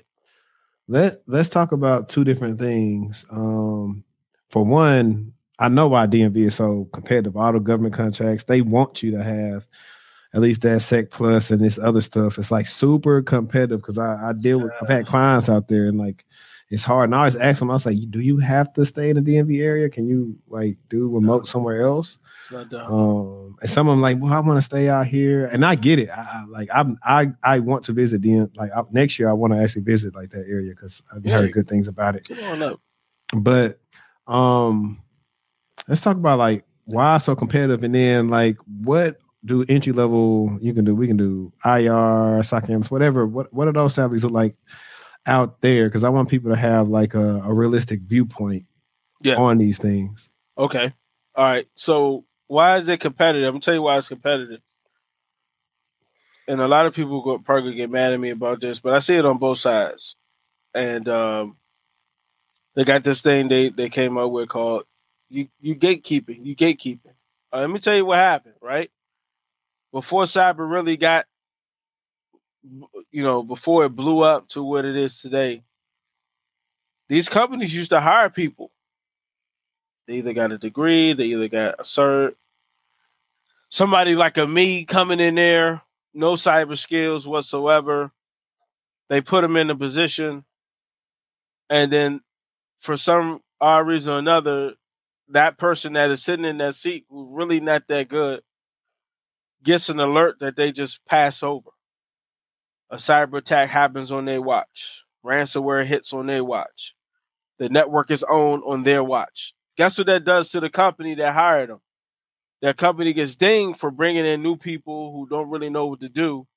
Let 0.87 1.21
Let's 1.27 1.49
talk 1.49 1.71
about 1.71 2.09
two 2.09 2.23
different 2.23 2.59
things. 2.59 3.25
Um, 3.29 4.03
for 4.49 4.63
one, 4.63 5.33
I 5.59 5.69
know 5.69 5.87
why 5.87 6.07
DMV 6.07 6.47
is 6.47 6.55
so 6.55 6.87
competitive. 6.93 7.35
All 7.35 7.51
the 7.51 7.59
government 7.59 7.95
contracts, 7.95 8.45
they 8.45 8.61
want 8.61 9.03
you 9.03 9.11
to 9.11 9.23
have 9.23 9.65
at 10.33 10.41
least 10.41 10.61
that 10.61 10.81
Sec 10.81 11.11
Plus 11.11 11.49
and 11.49 11.61
this 11.61 11.79
other 11.79 12.01
stuff. 12.01 12.37
It's 12.37 12.51
like 12.51 12.67
super 12.67 13.21
competitive 13.21 13.79
because 13.79 13.97
I, 13.97 14.29
I 14.29 14.33
deal 14.33 14.59
with 14.59 14.71
I've 14.81 14.89
had 14.89 15.05
clients 15.07 15.49
out 15.49 15.67
there 15.69 15.85
and 15.85 15.97
like 15.97 16.25
it's 16.70 16.84
hard. 16.84 17.09
And 17.09 17.16
I 17.16 17.20
always 17.20 17.36
ask 17.36 17.59
them, 17.59 17.70
I 17.70 17.74
was 17.74 17.86
like, 17.86 17.97
do 18.09 18.20
you 18.20 18.38
have 18.38 18.74
to 18.74 18.86
stay 18.86 19.09
in 19.11 19.24
the 19.24 19.36
DMV 19.36 19.61
area? 19.61 19.89
Can 19.89 20.07
you 20.07 20.36
like 20.47 20.78
do 20.89 21.07
remote 21.07 21.47
somewhere 21.47 21.86
else? 21.86 22.18
Um, 22.51 23.55
and 23.61 23.70
some 23.70 23.88
of 23.88 23.93
them 23.93 24.01
like, 24.01 24.18
well, 24.20 24.34
I 24.34 24.39
want 24.39 24.57
to 24.57 24.61
stay 24.61 24.89
out 24.89 25.05
here, 25.05 25.45
and 25.45 25.63
I 25.63 25.76
get 25.76 25.99
it. 25.99 26.09
I, 26.09 26.22
I 26.22 26.45
like 26.49 26.70
I'm 26.74 26.97
I 27.03 27.32
I 27.43 27.59
want 27.59 27.86
to 27.86 27.93
visit 27.93 28.22
the 28.22 28.49
like 28.55 28.72
I, 28.76 28.82
next 28.91 29.20
year. 29.20 29.30
I 29.30 29.34
want 29.34 29.53
to 29.53 29.59
actually 29.59 29.84
visit 29.84 30.16
like 30.16 30.32
that 30.32 30.45
area 30.47 30.72
because 30.72 31.01
I've 31.16 31.26
yeah. 31.26 31.34
heard 31.34 31.53
good 31.53 31.68
things 31.68 31.88
about 31.88 32.16
it. 32.16 32.28
Come 32.28 32.43
on 32.43 32.63
up. 32.63 32.82
But 33.34 33.80
um, 34.28 35.01
let's 35.88 36.01
talk 36.01 36.18
about 36.18 36.39
like 36.39 36.66
why 36.86 37.20
so 37.20 37.36
competitive, 37.36 37.84
and 37.84 37.93
then 37.93 38.30
like 38.30 38.57
what 38.84 39.20
do 39.43 39.63
entry 39.70 39.93
level 39.93 40.57
you 40.61 40.74
can 40.74 40.84
do? 40.84 40.95
We 40.95 41.05
can 41.05 41.18
do 41.18 41.53
IR, 41.63 42.41
SOC 42.41 42.70
whatever. 42.89 43.28
What 43.28 43.53
what 43.53 43.66
do 43.66 43.72
those 43.72 43.93
salaries 43.93 44.24
look 44.24 44.34
like 44.34 44.55
out 45.26 45.61
there? 45.61 45.88
Because 45.88 46.03
I 46.03 46.09
want 46.09 46.30
people 46.30 46.51
to 46.51 46.57
have 46.57 46.89
like 46.89 47.13
a, 47.13 47.41
a 47.43 47.53
realistic 47.53 48.01
viewpoint 48.01 48.65
yeah. 49.21 49.36
on 49.36 49.57
these 49.57 49.78
things. 49.78 50.30
Okay. 50.57 50.93
All 51.36 51.43
right. 51.43 51.67
So 51.76 52.26
why 52.47 52.78
is 52.78 52.88
it 52.88 52.99
competitive? 52.99 53.47
I'm 53.47 53.55
gonna 53.55 53.61
tell 53.61 53.73
you 53.73 53.82
why 53.82 53.97
it's 53.97 54.07
competitive. 54.07 54.61
And 56.47 56.61
a 56.61 56.67
lot 56.67 56.86
of 56.86 56.93
people 56.93 57.23
go, 57.23 57.39
probably 57.39 57.73
get 57.73 57.89
mad 57.89 58.13
at 58.13 58.19
me 58.19 58.30
about 58.30 58.61
this, 58.61 58.80
but 58.80 58.93
I 58.93 58.99
see 58.99 59.15
it 59.15 59.26
on 59.26 59.39
both 59.39 59.57
sides. 59.57 60.15
And 60.76 61.09
um, 61.09 61.57
they 62.76 62.84
got 62.84 63.03
this 63.03 63.21
thing 63.21 63.47
they, 63.47 63.69
they 63.69 63.89
came 63.89 64.17
up 64.17 64.32
with 64.32 64.49
called 64.49 64.84
you 65.30 65.47
you 65.59 65.76
gatekeeping. 65.76 66.45
You 66.45 66.55
gatekeeping. 66.55 67.13
Uh, 67.51 67.61
let 67.61 67.69
me 67.69 67.80
tell 67.80 67.95
you 67.95 68.05
what 68.05 68.19
happened. 68.19 68.55
Right 68.61 68.91
before 69.95 70.23
cyber 70.23 70.69
really 70.69 70.97
got, 70.97 71.26
you 73.11 73.24
know, 73.24 73.43
before 73.43 73.86
it 73.86 73.89
blew 73.89 74.22
up 74.22 74.47
to 74.49 74.63
what 74.63 74.86
it 74.86 74.95
is 74.95 75.20
today. 75.20 75.63
These 77.07 77.30
companies 77.30 77.74
used 77.74 77.91
to 77.91 78.01
hire 78.01 78.30
people 78.30 78.72
they 80.07 80.16
either 80.16 80.34
got 80.34 80.51
a 80.51 80.57
degree, 80.57 81.13
they 81.13 81.26
either 81.26 81.47
got 81.47 81.80
a 81.80 81.84
cert. 81.84 82.36
Somebody 83.70 84.16
like 84.16 84.38
a 84.38 84.47
me 84.47 84.86
coming 84.86 85.20
in 85.20 85.36
there, 85.36 85.82
no 86.13 86.34
cyber 86.34 86.78
skills 86.78 87.28
whatsoever. 87.28 88.11
They 89.09 89.22
put 89.22 89.41
them 89.41 89.55
in 89.55 89.70
a 89.70 89.76
position, 89.76 90.43
and 91.70 91.91
then 91.91 92.22
for 92.80 92.97
some 92.97 93.41
odd 93.59 93.88
reason 93.88 94.13
or 94.13 94.20
another, 94.20 94.74
that 95.30 95.57
person 95.57 95.93
that 95.93 96.11
is 96.11 96.24
sitting 96.24 96.45
in 96.45 96.57
that 96.59 96.76
seat, 96.76 97.05
really 97.09 97.59
not 97.59 97.84
that 97.88 98.09
good, 98.09 98.41
gets 99.63 99.89
an 99.89 99.99
alert 99.99 100.39
that 100.39 100.55
they 100.55 100.72
just 100.72 101.03
pass 101.05 101.41
over. 101.43 101.70
A 102.95 102.97
cyber 102.97 103.39
attack 103.39 103.69
happens 103.69 104.09
on 104.09 104.23
their 104.23 104.41
watch. 104.41 105.03
Ransomware 105.25 105.85
hits 105.85 106.13
on 106.13 106.27
their 106.27 106.45
watch. 106.45 106.93
The 107.59 107.67
network 107.67 108.09
is 108.09 108.23
owned 108.23 108.63
on 108.65 108.83
their 108.83 109.03
watch. 109.03 109.53
Guess 109.77 109.97
what 109.97 110.07
that 110.07 110.23
does 110.23 110.49
to 110.51 110.61
the 110.61 110.69
company 110.69 111.13
that 111.15 111.33
hired 111.33 111.71
them? 111.71 111.81
That 112.61 112.77
company 112.77 113.11
gets 113.11 113.35
dinged 113.35 113.81
for 113.81 113.91
bringing 113.91 114.23
in 114.23 114.41
new 114.41 114.55
people 114.55 115.11
who 115.11 115.27
don't 115.27 115.49
really 115.49 115.69
know 115.69 115.87
what 115.87 115.99
to 115.99 116.07
do. 116.07 116.47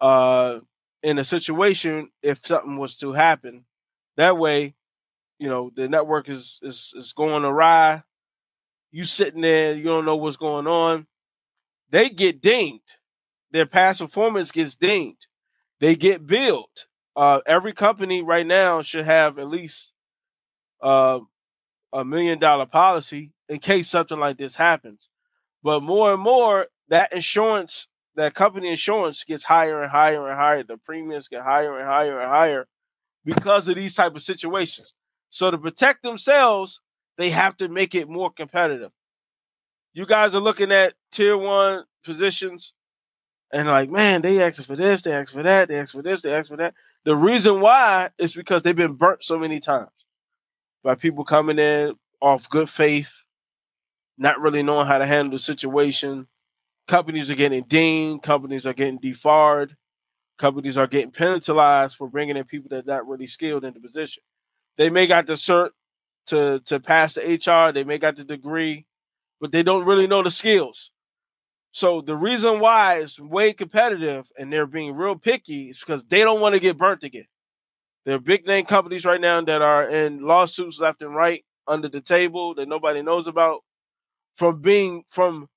Uh, 0.00 0.60
in 1.02 1.18
a 1.18 1.24
situation, 1.24 2.08
if 2.22 2.38
something 2.46 2.78
was 2.78 2.96
to 2.96 3.12
happen, 3.12 3.66
that 4.16 4.38
way, 4.38 4.74
you 5.38 5.50
know, 5.50 5.70
the 5.76 5.86
network 5.86 6.30
is 6.30 6.60
is 6.62 6.94
is 6.96 7.12
going 7.12 7.44
awry. 7.44 8.02
You 8.90 9.04
sitting 9.04 9.42
there, 9.42 9.74
you 9.74 9.84
don't 9.84 10.06
know 10.06 10.16
what's 10.16 10.38
going 10.38 10.66
on. 10.66 11.06
They 11.90 12.08
get 12.08 12.40
dinged. 12.40 12.90
Their 13.50 13.66
past 13.66 14.00
performance 14.00 14.50
gets 14.50 14.76
dinged. 14.76 15.26
They 15.82 15.96
get 15.96 16.24
billed. 16.24 16.86
Uh, 17.16 17.40
every 17.44 17.72
company 17.72 18.22
right 18.22 18.46
now 18.46 18.82
should 18.82 19.04
have 19.04 19.40
at 19.40 19.48
least 19.48 19.90
uh, 20.80 21.18
a 21.92 22.04
million 22.04 22.38
dollar 22.38 22.66
policy 22.66 23.32
in 23.48 23.58
case 23.58 23.88
something 23.90 24.18
like 24.18 24.38
this 24.38 24.54
happens. 24.54 25.08
But 25.64 25.82
more 25.82 26.12
and 26.14 26.22
more, 26.22 26.68
that 26.88 27.12
insurance, 27.12 27.88
that 28.14 28.32
company 28.36 28.70
insurance 28.70 29.24
gets 29.24 29.42
higher 29.42 29.82
and 29.82 29.90
higher 29.90 30.28
and 30.28 30.38
higher. 30.38 30.62
The 30.62 30.76
premiums 30.76 31.26
get 31.26 31.42
higher 31.42 31.76
and 31.76 31.88
higher 31.88 32.20
and 32.20 32.30
higher 32.30 32.68
because 33.24 33.66
of 33.66 33.74
these 33.74 33.96
type 33.96 34.14
of 34.14 34.22
situations. 34.22 34.94
So 35.30 35.50
to 35.50 35.58
protect 35.58 36.04
themselves, 36.04 36.80
they 37.18 37.30
have 37.30 37.56
to 37.56 37.68
make 37.68 37.96
it 37.96 38.08
more 38.08 38.30
competitive. 38.30 38.92
You 39.94 40.06
guys 40.06 40.36
are 40.36 40.40
looking 40.40 40.70
at 40.70 40.94
tier 41.10 41.36
one 41.36 41.86
positions 42.04 42.72
and 43.52 43.68
like, 43.68 43.90
man, 43.90 44.22
they 44.22 44.42
ask 44.42 44.64
for 44.64 44.76
this, 44.76 45.02
they 45.02 45.12
ask 45.12 45.32
for 45.32 45.42
that, 45.42 45.68
they 45.68 45.78
ask 45.78 45.92
for 45.92 46.02
this, 46.02 46.22
they 46.22 46.32
ask 46.32 46.48
for 46.48 46.56
that. 46.56 46.74
The 47.04 47.16
reason 47.16 47.60
why 47.60 48.10
is 48.18 48.34
because 48.34 48.62
they've 48.62 48.74
been 48.74 48.94
burnt 48.94 49.24
so 49.24 49.38
many 49.38 49.60
times 49.60 49.90
by 50.82 50.94
people 50.94 51.24
coming 51.24 51.58
in 51.58 51.94
off 52.20 52.48
good 52.48 52.70
faith, 52.70 53.10
not 54.16 54.40
really 54.40 54.62
knowing 54.62 54.86
how 54.86 54.98
to 54.98 55.06
handle 55.06 55.32
the 55.32 55.38
situation. 55.38 56.26
Companies 56.88 57.30
are 57.30 57.34
getting 57.34 57.64
dinged, 57.64 58.22
companies 58.22 58.66
are 58.66 58.72
getting 58.72 58.98
debarred, 58.98 59.76
companies 60.38 60.76
are 60.76 60.86
getting 60.86 61.10
penalized 61.10 61.96
for 61.96 62.08
bringing 62.08 62.36
in 62.36 62.44
people 62.44 62.68
that 62.70 62.88
are 62.88 62.92
not 62.94 63.08
really 63.08 63.26
skilled 63.26 63.64
in 63.64 63.74
the 63.74 63.80
position. 63.80 64.22
They 64.78 64.88
may 64.88 65.06
got 65.06 65.26
the 65.26 65.34
cert 65.34 65.70
to 66.28 66.60
to 66.66 66.80
pass 66.80 67.14
the 67.14 67.22
HR, 67.22 67.72
they 67.72 67.84
may 67.84 67.98
got 67.98 68.16
the 68.16 68.24
degree, 68.24 68.86
but 69.40 69.52
they 69.52 69.62
don't 69.62 69.84
really 69.84 70.06
know 70.06 70.22
the 70.22 70.30
skills. 70.30 70.90
So 71.72 72.02
the 72.02 72.16
reason 72.16 72.60
why 72.60 72.98
it's 72.98 73.18
way 73.18 73.54
competitive 73.54 74.26
and 74.38 74.52
they're 74.52 74.66
being 74.66 74.94
real 74.94 75.16
picky 75.16 75.70
is 75.70 75.78
because 75.78 76.04
they 76.04 76.20
don't 76.20 76.40
want 76.40 76.52
to 76.52 76.60
get 76.60 76.76
burnt 76.76 77.02
again. 77.02 77.24
There 78.04 78.14
are 78.14 78.20
big 78.20 78.46
name 78.46 78.66
companies 78.66 79.06
right 79.06 79.20
now 79.20 79.40
that 79.40 79.62
are 79.62 79.84
in 79.88 80.22
lawsuits 80.22 80.78
left 80.78 81.00
and 81.02 81.14
right 81.14 81.44
under 81.66 81.88
the 81.88 82.02
table 82.02 82.54
that 82.56 82.68
nobody 82.68 83.00
knows 83.00 83.26
about 83.26 83.60
from 84.36 84.60
being 84.60 85.04
from 85.08 85.48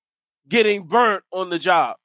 getting 0.48 0.88
burnt 0.88 1.24
on 1.32 1.50
the 1.50 1.60
job. 1.60 1.98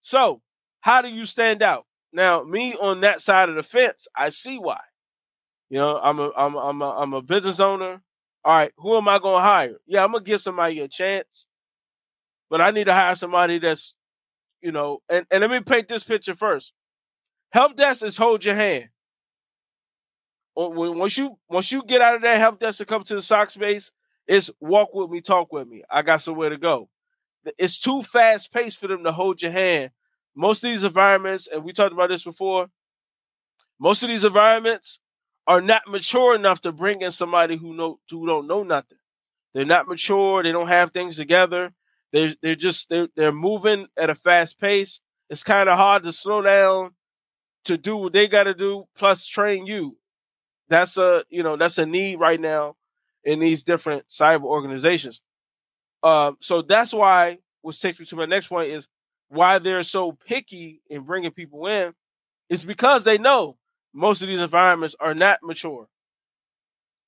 So 0.00 0.40
how 0.80 1.02
do 1.02 1.08
you 1.08 1.26
stand 1.26 1.62
out? 1.62 1.86
Now, 2.12 2.42
me 2.42 2.74
on 2.74 3.02
that 3.02 3.20
side 3.20 3.50
of 3.50 3.56
the 3.56 3.62
fence, 3.62 4.08
I 4.16 4.30
see 4.30 4.58
why. 4.58 4.80
You 5.68 5.78
know, 5.78 5.98
I'm 6.02 6.18
a 6.18 6.32
I'm 6.36 6.54
a, 6.54 6.58
I'm 6.58 6.82
a, 6.82 6.90
I'm 6.90 7.12
a 7.12 7.22
business 7.22 7.60
owner. 7.60 8.00
All 8.42 8.56
right, 8.56 8.72
who 8.78 8.96
am 8.96 9.06
I 9.06 9.18
going 9.18 9.36
to 9.36 9.42
hire? 9.42 9.76
Yeah, 9.86 10.02
I'm 10.02 10.12
gonna 10.12 10.24
give 10.24 10.40
somebody 10.40 10.80
a 10.80 10.88
chance 10.88 11.46
but 12.50 12.60
I 12.60 12.72
need 12.72 12.84
to 12.84 12.94
hire 12.94 13.16
somebody 13.16 13.58
that's, 13.60 13.94
you 14.62 14.72
know, 14.72 15.00
and, 15.08 15.26
and 15.30 15.40
let 15.42 15.50
me 15.50 15.60
paint 15.60 15.88
this 15.88 16.04
picture 16.04 16.36
first. 16.36 16.72
Help 17.52 17.76
desk 17.76 18.04
is 18.04 18.16
hold 18.16 18.44
your 18.44 18.54
hand. 18.56 18.88
Once 20.56 21.16
you 21.16 21.38
once 21.48 21.72
you 21.72 21.82
get 21.84 22.02
out 22.02 22.16
of 22.16 22.22
that 22.22 22.38
help 22.38 22.60
desk 22.60 22.80
and 22.80 22.88
come 22.88 23.04
to 23.04 23.14
the 23.16 23.22
SOC 23.22 23.50
space, 23.52 23.90
it's 24.26 24.50
walk 24.60 24.94
with 24.94 25.10
me, 25.10 25.20
talk 25.20 25.52
with 25.52 25.68
me. 25.68 25.82
I 25.90 26.02
got 26.02 26.22
somewhere 26.22 26.50
to 26.50 26.58
go. 26.58 26.88
It's 27.58 27.80
too 27.80 28.02
fast 28.02 28.52
paced 28.52 28.78
for 28.80 28.88
them 28.88 29.04
to 29.04 29.12
hold 29.12 29.42
your 29.42 29.52
hand. 29.52 29.90
Most 30.36 30.64
of 30.64 30.70
these 30.70 30.84
environments, 30.84 31.48
and 31.48 31.64
we 31.64 31.72
talked 31.72 31.92
about 31.92 32.08
this 32.10 32.24
before, 32.24 32.66
most 33.80 34.02
of 34.02 34.08
these 34.10 34.24
environments 34.24 35.00
are 35.46 35.60
not 35.62 35.82
mature 35.88 36.34
enough 36.34 36.62
to 36.62 36.72
bring 36.72 37.02
in 37.02 37.10
somebody 37.10 37.56
who 37.56 37.74
know 37.74 38.00
who 38.10 38.26
don't 38.26 38.46
know 38.46 38.62
nothing. 38.62 38.98
They're 39.54 39.64
not 39.64 39.88
mature. 39.88 40.42
They 40.42 40.52
don't 40.52 40.68
have 40.68 40.92
things 40.92 41.16
together. 41.16 41.72
They're 42.12 42.34
they're 42.42 42.56
just 42.56 42.88
they're 42.88 43.08
they're 43.16 43.32
moving 43.32 43.86
at 43.96 44.10
a 44.10 44.14
fast 44.14 44.60
pace. 44.60 45.00
It's 45.28 45.44
kind 45.44 45.68
of 45.68 45.78
hard 45.78 46.04
to 46.04 46.12
slow 46.12 46.42
down 46.42 46.90
to 47.64 47.78
do 47.78 47.96
what 47.96 48.12
they 48.12 48.26
got 48.28 48.44
to 48.44 48.54
do, 48.54 48.84
plus 48.96 49.26
train 49.26 49.66
you. 49.66 49.96
That's 50.68 50.96
a 50.96 51.24
you 51.30 51.42
know 51.42 51.56
that's 51.56 51.78
a 51.78 51.86
need 51.86 52.18
right 52.18 52.40
now 52.40 52.76
in 53.24 53.40
these 53.40 53.62
different 53.62 54.04
cyber 54.10 54.44
organizations. 54.44 55.20
Um, 56.02 56.38
so 56.40 56.62
that's 56.62 56.92
why, 56.92 57.38
which 57.62 57.80
takes 57.80 58.00
me 58.00 58.06
to 58.06 58.16
my 58.16 58.26
next 58.26 58.48
point, 58.48 58.70
is 58.70 58.88
why 59.28 59.58
they're 59.58 59.82
so 59.82 60.12
picky 60.26 60.80
in 60.88 61.02
bringing 61.02 61.30
people 61.30 61.66
in, 61.66 61.92
is 62.48 62.64
because 62.64 63.04
they 63.04 63.18
know 63.18 63.56
most 63.92 64.22
of 64.22 64.28
these 64.28 64.40
environments 64.40 64.96
are 65.00 65.14
not 65.14 65.38
mature. 65.42 65.86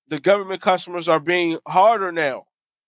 The 0.08 0.20
government 0.20 0.60
customers 0.60 1.08
are 1.08 1.20
being 1.20 1.58
harder 1.66 2.12
now 2.12 2.44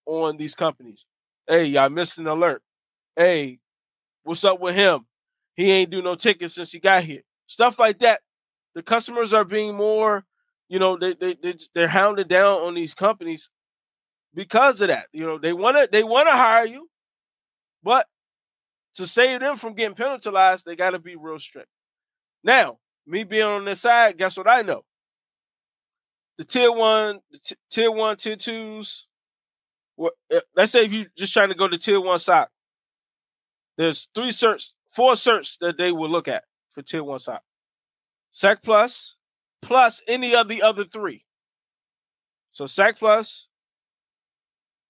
on 0.07 0.37
these 0.37 0.55
companies. 0.55 1.05
Hey, 1.49 1.67
y'all 1.67 1.91
missed 1.91 2.19
an 2.19 2.27
alert. 2.27 2.63
Hey, 3.17 3.59
what's 4.25 4.45
up 4.45 4.61
with 4.61 4.75
him? 4.75 5.07
He 5.57 5.71
ain't 5.71 5.91
do 5.91 6.03
no 6.03 6.15
tickets 6.17 6.55
since 6.55 6.73
he 6.73 6.81
got 6.81 7.05
here. 7.05 7.23
Stuff 7.49 7.79
like 7.79 8.01
that. 8.01 8.21
The 8.75 8.83
customers 8.83 9.33
are 9.33 9.45
being 9.45 9.77
more, 9.77 10.25
you 10.69 10.79
know, 10.79 10.99
they 10.99 11.15
they, 11.15 11.37
they 11.43 11.57
they're 11.75 11.89
hounded 11.89 12.29
down 12.29 12.63
on 12.63 12.75
these 12.75 12.95
companies 12.95 13.51
because 14.35 14.81
of 14.81 14.89
that. 14.89 15.07
You 15.13 15.27
know, 15.27 15.39
they 15.39 15.53
want 15.53 15.77
to 15.77 15.89
they 15.91 16.05
want 16.05 16.29
to 16.29 16.33
hire 16.33 16.67
you, 16.67 16.89
but 17.83 18.07
to 18.97 19.07
save 19.07 19.41
them 19.41 19.57
from 19.57 19.75
getting 19.75 19.97
penalized, 19.97 20.65
they 20.67 20.77
got 20.77 20.91
to 20.91 20.99
be 20.99 21.17
real 21.17 21.39
strict. 21.39 21.69
Now, 22.45 22.79
me 23.07 23.25
being 23.25 23.43
on 23.45 23.65
this 23.65 23.83
side, 23.83 24.19
guess 24.19 24.37
what 24.37 24.49
I 24.49 24.63
know? 24.63 24.85
The 26.39 26.45
tier 26.45 26.73
one, 26.73 27.21
the 27.33 27.39
t- 27.39 27.57
tier 27.71 27.91
one, 27.93 28.17
tier 28.17 28.37
twos, 28.37 29.07
what, 29.97 30.15
eh, 30.31 30.41
let's 30.57 30.73
say 30.73 30.85
if 30.85 30.93
you're 30.93 31.07
just 31.17 31.33
trying 31.33 31.51
to 31.51 31.55
go 31.55 31.69
to 31.69 31.79
tier 31.79 32.01
one 32.01 32.19
SOC, 32.19 32.51
there's 33.77 34.09
three 34.15 34.31
certs, 34.31 34.71
four 34.95 35.13
certs 35.13 35.57
that 35.61 35.77
they 35.79 35.93
will 35.93 36.11
look 36.11 36.29
at 36.29 36.45
for 36.73 36.83
tier 36.83 37.05
one 37.05 37.21
SOC. 37.21 37.43
SEC 38.33 38.63
plus, 38.63 39.15
plus 39.63 40.03
any 40.09 40.35
of 40.35 40.49
the 40.49 40.63
other 40.63 40.85
three. 40.85 41.25
So 42.53 42.67
SEC 42.67 42.99
plus, 42.99 43.49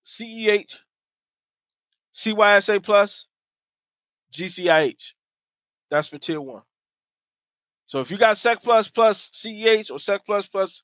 CEH, 0.04 0.70
CYSA 2.14 2.82
plus, 2.82 3.26
GCIH. 4.32 5.12
That's 5.90 6.08
for 6.08 6.18
tier 6.18 6.40
one. 6.40 6.62
So 7.86 8.00
if 8.00 8.10
you 8.10 8.18
got 8.18 8.38
SEC 8.38 8.62
plus 8.62 8.88
plus 8.88 9.30
CEH 9.34 9.90
or 9.90 9.98
SEC 9.98 10.24
plus 10.24 10.48
plus 10.48 10.82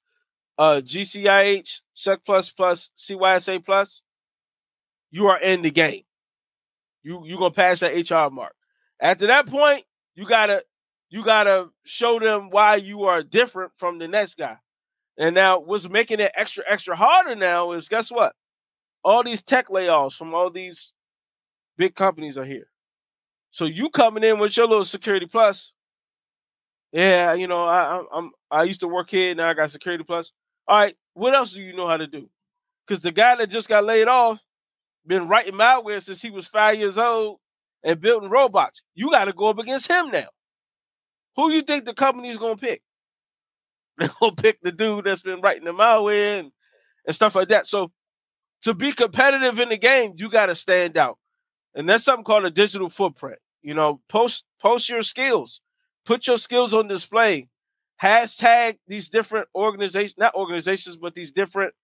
uh, 0.58 0.80
GCIH, 0.84 1.80
SEC 1.94 2.24
plus 2.24 2.50
plus 2.50 2.90
CYSA 2.96 3.64
plus, 3.64 4.02
you 5.10 5.28
are 5.28 5.40
in 5.40 5.62
the 5.62 5.70
game. 5.70 6.02
You 7.02 7.24
you 7.24 7.38
gonna 7.38 7.50
pass 7.50 7.80
that 7.80 8.10
HR 8.10 8.32
mark. 8.32 8.54
After 9.00 9.26
that 9.28 9.46
point, 9.46 9.84
you 10.14 10.26
gotta 10.26 10.64
you 11.08 11.24
gotta 11.24 11.68
show 11.84 12.18
them 12.18 12.50
why 12.50 12.76
you 12.76 13.04
are 13.04 13.22
different 13.22 13.72
from 13.78 13.98
the 13.98 14.08
next 14.08 14.36
guy. 14.36 14.56
And 15.18 15.34
now 15.34 15.60
what's 15.60 15.88
making 15.88 16.20
it 16.20 16.32
extra 16.34 16.64
extra 16.68 16.96
harder 16.96 17.34
now 17.34 17.72
is 17.72 17.88
guess 17.88 18.10
what? 18.10 18.34
All 19.02 19.24
these 19.24 19.42
tech 19.42 19.68
layoffs 19.68 20.14
from 20.14 20.34
all 20.34 20.50
these 20.50 20.92
big 21.76 21.94
companies 21.94 22.38
are 22.38 22.44
here. 22.44 22.68
So 23.50 23.64
you 23.64 23.90
coming 23.90 24.22
in 24.24 24.38
with 24.38 24.56
your 24.56 24.66
little 24.66 24.84
security 24.84 25.26
plus. 25.26 25.72
Yeah, 26.92 27.34
you 27.34 27.46
know, 27.46 27.64
I, 27.64 28.02
I'm 28.12 28.32
I 28.50 28.64
used 28.64 28.80
to 28.80 28.88
work 28.88 29.10
here, 29.10 29.34
now 29.34 29.48
I 29.48 29.54
got 29.54 29.70
security 29.70 30.04
plus. 30.04 30.32
All 30.68 30.76
right, 30.78 30.96
what 31.14 31.34
else 31.34 31.52
do 31.52 31.60
you 31.60 31.74
know 31.74 31.86
how 31.86 31.96
to 31.96 32.06
do? 32.06 32.28
Because 32.86 33.02
the 33.02 33.12
guy 33.12 33.36
that 33.36 33.48
just 33.48 33.68
got 33.68 33.84
laid 33.84 34.08
off, 34.08 34.40
been 35.06 35.28
writing 35.28 35.54
malware 35.54 36.02
since 36.02 36.22
he 36.22 36.30
was 36.30 36.46
five 36.46 36.78
years 36.78 36.98
old 36.98 37.38
and 37.84 38.00
building 38.00 38.30
robots. 38.30 38.82
You 38.94 39.10
got 39.10 39.26
to 39.26 39.32
go 39.32 39.46
up 39.46 39.58
against 39.58 39.88
him 39.88 40.10
now. 40.10 40.28
Who 41.36 41.50
you 41.52 41.62
think 41.62 41.84
the 41.84 41.94
company's 41.94 42.38
gonna 42.38 42.56
pick? 42.56 42.82
They're 43.98 44.10
gonna 44.20 44.34
pick 44.34 44.60
the 44.62 44.72
dude 44.72 45.04
that's 45.04 45.22
been 45.22 45.40
writing 45.40 45.64
the 45.64 45.72
malware 45.72 46.40
and, 46.40 46.52
and 47.06 47.16
stuff 47.16 47.34
like 47.34 47.48
that. 47.48 47.66
So 47.66 47.92
to 48.62 48.74
be 48.74 48.92
competitive 48.92 49.58
in 49.58 49.70
the 49.70 49.78
game, 49.78 50.14
you 50.16 50.28
got 50.30 50.46
to 50.46 50.54
stand 50.54 50.96
out, 50.96 51.18
and 51.74 51.88
that's 51.88 52.04
something 52.04 52.24
called 52.24 52.44
a 52.44 52.50
digital 52.50 52.90
footprint. 52.90 53.38
You 53.62 53.74
know, 53.74 54.00
post 54.08 54.44
post 54.60 54.88
your 54.88 55.02
skills, 55.02 55.60
put 56.04 56.26
your 56.26 56.38
skills 56.38 56.74
on 56.74 56.88
display. 56.88 57.48
Hashtag 58.02 58.78
these 58.88 59.10
different 59.10 59.48
organizations, 59.54 60.16
not 60.16 60.34
organizations, 60.34 60.96
but 60.96 61.14
these 61.14 61.32
different 61.32 61.74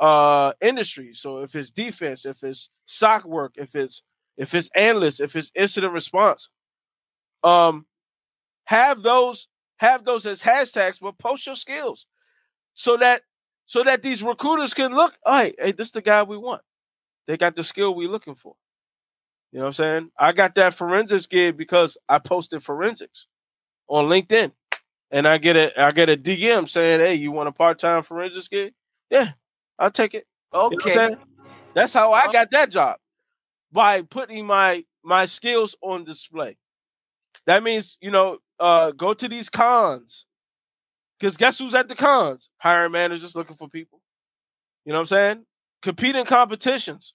uh 0.00 0.52
industry. 0.60 1.12
So 1.14 1.38
if 1.38 1.54
it's 1.54 1.70
defense, 1.70 2.26
if 2.26 2.42
it's 2.42 2.70
SOC 2.86 3.24
work, 3.26 3.54
if 3.56 3.74
it's 3.74 4.02
if 4.36 4.54
it's 4.54 4.70
analyst, 4.74 5.20
if 5.20 5.36
it's 5.36 5.52
incident 5.54 5.92
response, 5.92 6.48
um, 7.44 7.86
have 8.64 9.02
those 9.02 9.48
have 9.78 10.04
those 10.04 10.26
as 10.26 10.42
hashtags, 10.42 11.00
but 11.00 11.18
post 11.18 11.46
your 11.46 11.56
skills 11.56 12.06
so 12.74 12.96
that 12.98 13.22
so 13.66 13.84
that 13.84 14.02
these 14.02 14.22
recruiters 14.22 14.74
can 14.74 14.94
look, 14.94 15.14
all 15.24 15.34
right, 15.34 15.54
hey, 15.58 15.72
this 15.72 15.88
is 15.88 15.92
the 15.92 16.02
guy 16.02 16.22
we 16.22 16.36
want. 16.36 16.62
They 17.26 17.36
got 17.36 17.56
the 17.56 17.64
skill 17.64 17.94
we 17.94 18.08
looking 18.08 18.34
for. 18.34 18.54
You 19.52 19.60
know 19.60 19.66
what 19.66 19.68
I'm 19.68 19.74
saying? 19.74 20.10
I 20.18 20.32
got 20.32 20.56
that 20.56 20.74
forensics 20.74 21.26
gig 21.26 21.56
because 21.56 21.96
I 22.08 22.18
posted 22.18 22.62
forensics 22.62 23.26
on 23.88 24.06
LinkedIn. 24.06 24.52
And 25.10 25.28
I 25.28 25.38
get 25.38 25.56
a 25.56 25.80
I 25.80 25.92
get 25.92 26.08
a 26.08 26.16
DM 26.16 26.68
saying, 26.68 27.00
Hey, 27.00 27.14
you 27.14 27.30
want 27.32 27.48
a 27.48 27.52
part-time 27.52 28.02
forensics 28.02 28.48
gig? 28.48 28.74
Yeah, 29.10 29.30
I'll 29.78 29.90
take 29.90 30.14
it. 30.14 30.26
Okay. 30.52 30.90
You 30.90 31.10
know 31.10 31.18
That's 31.74 31.92
how 31.92 32.12
I 32.12 32.32
got 32.32 32.50
that 32.52 32.70
job 32.70 32.96
by 33.72 34.02
putting 34.02 34.46
my 34.46 34.84
my 35.04 35.26
skills 35.26 35.76
on 35.82 36.04
display. 36.04 36.56
That 37.46 37.62
means, 37.62 37.98
you 38.00 38.10
know, 38.10 38.38
uh, 38.60 38.92
go 38.92 39.14
to 39.14 39.28
these 39.28 39.50
cons. 39.50 40.26
Because 41.18 41.36
guess 41.36 41.58
who's 41.58 41.74
at 41.74 41.88
the 41.88 41.94
cons? 41.94 42.50
Hiring 42.58 42.92
managers 42.92 43.34
looking 43.34 43.56
for 43.56 43.68
people. 43.68 44.00
You 44.84 44.92
know 44.92 44.98
what 44.98 45.02
I'm 45.02 45.06
saying? 45.06 45.46
Compete 45.82 46.16
in 46.16 46.26
competitions. 46.26 47.14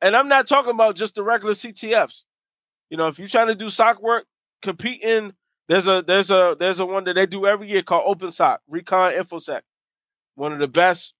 and 0.00 0.16
I'm 0.16 0.28
not 0.28 0.48
talking 0.48 0.72
about 0.72 0.96
just 0.96 1.14
the 1.14 1.22
regular 1.22 1.54
CTFs. 1.54 2.22
You 2.90 2.96
know, 2.96 3.08
if 3.08 3.18
you're 3.18 3.28
trying 3.28 3.48
to 3.48 3.54
do 3.54 3.70
SOC 3.70 4.02
work, 4.02 4.26
compete 4.62 5.02
in 5.02 5.32
there's 5.68 5.86
a 5.86 6.02
there's 6.06 6.30
a 6.30 6.56
there's 6.58 6.80
a 6.80 6.86
one 6.86 7.04
that 7.04 7.14
they 7.14 7.26
do 7.26 7.46
every 7.46 7.68
year 7.70 7.82
called 7.82 8.18
OpenSOC, 8.18 8.58
Recon 8.68 9.12
InfoSec. 9.12 9.62
One 10.36 10.52
of 10.52 10.58
the 10.60 10.68
best 10.68 11.14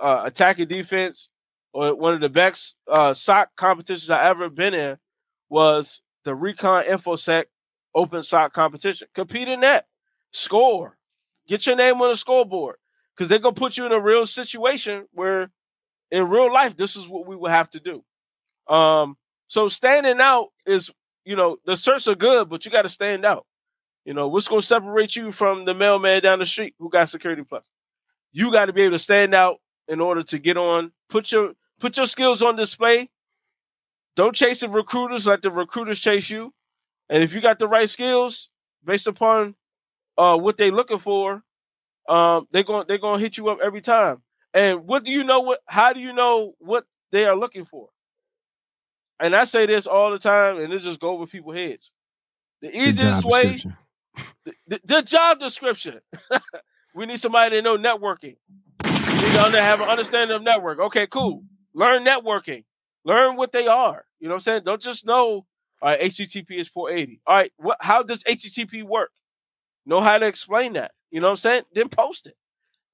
uh, 0.00 0.22
attacking 0.24 0.68
defense 0.68 1.28
or 1.72 1.94
one 1.94 2.14
of 2.14 2.20
the 2.20 2.28
best 2.28 2.74
uh, 2.88 3.14
SOC 3.14 3.50
competitions 3.56 4.10
I 4.10 4.28
ever 4.28 4.48
been 4.48 4.74
in 4.74 4.96
was 5.48 6.00
the 6.24 6.34
Recon 6.34 6.84
InfoSec 6.84 7.44
OpenSOC 7.96 8.52
competition. 8.52 9.08
Compete 9.14 9.48
in 9.48 9.60
that, 9.60 9.86
score, 10.32 10.96
get 11.48 11.66
your 11.66 11.76
name 11.76 12.00
on 12.00 12.10
the 12.10 12.16
scoreboard 12.16 12.76
because 13.14 13.28
they're 13.28 13.38
gonna 13.38 13.54
put 13.54 13.76
you 13.76 13.86
in 13.86 13.92
a 13.92 14.00
real 14.00 14.26
situation 14.26 15.06
where, 15.12 15.50
in 16.10 16.28
real 16.28 16.52
life, 16.52 16.76
this 16.76 16.96
is 16.96 17.08
what 17.08 17.26
we 17.26 17.36
would 17.36 17.50
have 17.50 17.70
to 17.70 17.80
do. 17.80 18.04
Um, 18.72 19.16
so 19.48 19.68
standing 19.68 20.20
out 20.20 20.48
is, 20.66 20.90
you 21.24 21.36
know, 21.36 21.56
the 21.64 21.72
certs 21.72 22.08
are 22.08 22.14
good, 22.14 22.48
but 22.48 22.64
you 22.64 22.70
got 22.70 22.82
to 22.82 22.88
stand 22.88 23.24
out. 23.24 23.46
You 24.04 24.14
know, 24.14 24.28
what's 24.28 24.48
gonna 24.48 24.62
separate 24.62 25.16
you 25.16 25.32
from 25.32 25.64
the 25.64 25.74
mailman 25.74 26.22
down 26.22 26.38
the 26.38 26.46
street 26.46 26.74
who 26.78 26.90
got 26.90 27.08
security 27.08 27.42
plus? 27.42 27.64
You 28.32 28.52
got 28.52 28.66
to 28.66 28.72
be 28.72 28.82
able 28.82 28.96
to 28.96 29.02
stand 29.02 29.34
out 29.34 29.56
in 29.88 30.00
order 30.00 30.22
to 30.24 30.38
get 30.38 30.56
on. 30.56 30.92
Put 31.08 31.32
your 31.32 31.52
put 31.80 31.96
your 31.96 32.06
skills 32.06 32.42
on 32.42 32.56
display. 32.56 33.10
Don't 34.16 34.34
chase 34.34 34.60
the 34.60 34.68
recruiters, 34.68 35.26
let 35.26 35.42
the 35.42 35.50
recruiters 35.50 36.00
chase 36.00 36.30
you. 36.30 36.52
And 37.08 37.22
if 37.22 37.34
you 37.34 37.40
got 37.40 37.58
the 37.58 37.68
right 37.68 37.88
skills 37.88 38.48
based 38.84 39.06
upon 39.06 39.54
uh, 40.16 40.36
what 40.38 40.56
they're 40.56 40.72
looking 40.72 40.98
for, 40.98 41.42
um, 42.08 42.48
they're 42.50 42.64
going 42.64 42.86
they're 42.88 42.98
going 42.98 43.18
to 43.18 43.24
hit 43.24 43.36
you 43.36 43.48
up 43.48 43.58
every 43.62 43.82
time. 43.82 44.22
And 44.54 44.86
what 44.86 45.04
do 45.04 45.10
you 45.10 45.24
know? 45.24 45.40
What 45.40 45.60
how 45.66 45.92
do 45.92 46.00
you 46.00 46.12
know 46.12 46.54
what 46.58 46.84
they 47.12 47.24
are 47.24 47.36
looking 47.36 47.64
for? 47.64 47.88
And 49.20 49.34
I 49.34 49.44
say 49.44 49.66
this 49.66 49.86
all 49.86 50.10
the 50.10 50.18
time, 50.18 50.58
and 50.58 50.72
this 50.72 50.82
just 50.82 51.00
go 51.00 51.10
over 51.10 51.26
people's 51.26 51.56
heads. 51.56 51.90
The 52.62 52.76
easiest 52.76 53.22
the 53.22 53.28
way, 53.28 53.62
the, 54.44 54.52
the, 54.66 54.80
the, 54.84 55.02
job 55.02 55.40
description. 55.40 56.00
we 56.94 57.06
need 57.06 57.20
somebody 57.20 57.56
to 57.56 57.62
know 57.62 57.76
networking. 57.76 58.36
Need 59.26 59.52
to 59.52 59.62
have 59.62 59.80
an 59.80 59.88
understanding 59.88 60.36
of 60.36 60.42
network. 60.42 60.78
Okay, 60.78 61.06
cool. 61.08 61.42
Learn 61.74 62.04
networking. 62.04 62.64
Learn 63.04 63.36
what 63.36 63.52
they 63.52 63.66
are. 63.66 64.04
You 64.20 64.28
know 64.28 64.34
what 64.34 64.38
I'm 64.38 64.40
saying? 64.42 64.62
Don't 64.64 64.80
just 64.80 65.04
know. 65.04 65.44
All 65.82 65.90
right, 65.90 66.00
HTTP 66.00 66.60
is 66.60 66.68
480. 66.68 67.20
All 67.26 67.34
right, 67.34 67.52
what? 67.56 67.76
How 67.80 68.02
does 68.02 68.22
HTTP 68.24 68.84
work? 68.84 69.10
Know 69.84 70.00
how 70.00 70.16
to 70.18 70.26
explain 70.26 70.74
that. 70.74 70.92
You 71.10 71.20
know 71.20 71.26
what 71.26 71.32
I'm 71.32 71.36
saying? 71.38 71.62
Then 71.74 71.88
post 71.88 72.28
it. 72.28 72.36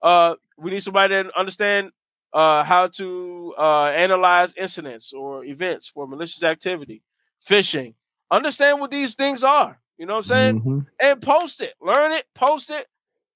Uh, 0.00 0.34
we 0.56 0.70
need 0.70 0.82
somebody 0.82 1.22
to 1.22 1.38
understand 1.38 1.90
uh, 2.32 2.64
how 2.64 2.88
to 2.88 3.54
uh, 3.58 3.86
analyze 3.88 4.54
incidents 4.56 5.12
or 5.12 5.44
events 5.44 5.88
for 5.88 6.06
malicious 6.08 6.42
activity, 6.42 7.02
phishing. 7.48 7.94
Understand 8.30 8.80
what 8.80 8.90
these 8.90 9.14
things 9.14 9.44
are. 9.44 9.78
You 9.98 10.06
know 10.06 10.14
what 10.14 10.24
I'm 10.24 10.28
saying? 10.28 10.60
Mm-hmm. 10.60 10.78
And 10.98 11.22
post 11.22 11.60
it. 11.60 11.74
Learn 11.80 12.12
it. 12.12 12.24
Post 12.34 12.70
it. 12.70 12.86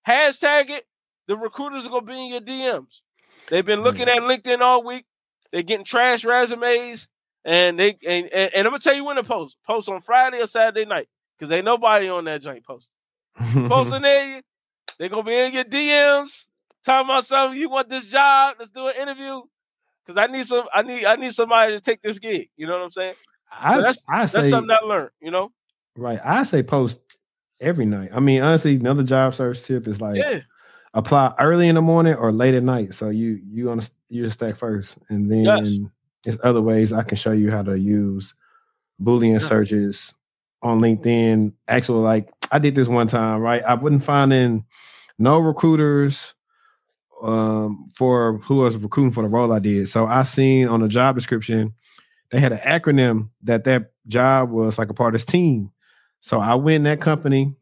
Hashtag 0.08 0.70
it. 0.70 0.84
The 1.28 1.36
recruiters 1.36 1.86
are 1.86 1.90
gonna 1.90 2.06
be 2.06 2.12
in 2.12 2.28
your 2.30 2.40
DMs. 2.40 3.00
They've 3.50 3.64
been 3.64 3.82
looking 3.82 4.06
mm-hmm. 4.06 4.30
at 4.30 4.42
LinkedIn 4.42 4.60
all 4.60 4.84
week. 4.84 5.04
They're 5.52 5.62
getting 5.62 5.84
trash 5.84 6.24
resumes, 6.24 7.08
and 7.44 7.78
they 7.78 7.96
and, 8.06 8.26
and, 8.26 8.54
and 8.54 8.66
I'm 8.66 8.72
gonna 8.72 8.78
tell 8.78 8.94
you 8.94 9.04
when 9.04 9.16
to 9.16 9.24
post. 9.24 9.56
Post 9.66 9.88
on 9.88 10.02
Friday 10.02 10.40
or 10.40 10.46
Saturday 10.46 10.84
night 10.84 11.08
because 11.38 11.52
ain't 11.52 11.64
nobody 11.64 12.08
on 12.08 12.24
that 12.24 12.42
joint 12.42 12.64
post. 12.64 12.88
Posting 13.36 14.02
there, 14.02 14.42
they're 14.98 15.08
gonna 15.08 15.22
be 15.22 15.36
in 15.36 15.52
your 15.52 15.64
DMs 15.64 16.44
talking 16.84 17.10
about 17.10 17.26
something. 17.26 17.58
You 17.58 17.68
want 17.68 17.88
this 17.88 18.08
job? 18.08 18.56
Let's 18.58 18.70
do 18.70 18.88
an 18.88 18.96
interview. 18.96 19.42
Cause 20.06 20.16
I 20.16 20.28
need 20.28 20.46
some. 20.46 20.66
I 20.72 20.82
need. 20.82 21.04
I 21.04 21.16
need 21.16 21.32
somebody 21.32 21.72
to 21.72 21.80
take 21.80 22.00
this 22.00 22.18
gig. 22.20 22.48
You 22.56 22.66
know 22.66 22.74
what 22.74 22.84
I'm 22.84 22.92
saying? 22.92 23.14
I, 23.50 23.76
so 23.76 23.82
that's 23.82 24.04
I 24.08 24.26
say, 24.26 24.40
that's 24.40 24.50
something 24.50 24.70
I 24.70 24.84
learned. 24.84 25.10
You 25.20 25.32
know. 25.32 25.50
Right. 25.96 26.20
I 26.24 26.44
say 26.44 26.62
post 26.62 27.00
every 27.60 27.86
night. 27.86 28.10
I 28.14 28.20
mean, 28.20 28.42
honestly, 28.42 28.76
another 28.76 29.02
job 29.02 29.34
search 29.34 29.62
tip 29.62 29.88
is 29.88 30.00
like 30.00 30.16
yeah. 30.16 30.40
Apply 30.96 31.34
early 31.38 31.68
in 31.68 31.74
the 31.74 31.82
morning 31.82 32.14
or 32.14 32.32
late 32.32 32.54
at 32.54 32.62
night. 32.62 32.94
So 32.94 33.10
you 33.10 33.40
you 33.46 33.70
on 33.70 33.80
you 34.08 34.28
stack 34.28 34.56
first, 34.56 34.98
and 35.08 35.30
then 35.30 35.44
yes. 35.44 35.78
there's 36.24 36.38
other 36.42 36.62
ways 36.62 36.92
I 36.92 37.02
can 37.02 37.16
show 37.16 37.32
you 37.32 37.50
how 37.50 37.62
to 37.62 37.78
use 37.78 38.34
Boolean 39.00 39.34
yeah. 39.34 39.46
searches 39.46 40.14
on 40.62 40.80
LinkedIn. 40.80 41.52
Actually, 41.68 42.02
like 42.02 42.30
I 42.50 42.58
did 42.58 42.74
this 42.74 42.88
one 42.88 43.06
time, 43.06 43.40
right? 43.40 43.62
I 43.62 43.74
wasn't 43.74 44.04
finding 44.04 44.64
no 45.18 45.38
recruiters 45.38 46.34
um, 47.22 47.88
for 47.94 48.38
who 48.38 48.56
was 48.56 48.76
recruiting 48.76 49.12
for 49.12 49.22
the 49.22 49.28
role 49.28 49.52
I 49.52 49.58
did. 49.58 49.88
So 49.88 50.06
I 50.06 50.22
seen 50.22 50.66
on 50.66 50.80
the 50.80 50.88
job 50.88 51.14
description 51.14 51.74
they 52.30 52.40
had 52.40 52.52
an 52.52 52.58
acronym 52.58 53.30
that 53.44 53.64
that 53.64 53.92
job 54.08 54.50
was 54.50 54.78
like 54.78 54.90
a 54.90 54.94
part 54.94 55.14
of 55.14 55.20
this 55.20 55.24
team. 55.24 55.70
So 56.20 56.40
I 56.40 56.54
went 56.54 56.76
in 56.76 56.82
that 56.84 57.00
company 57.00 57.54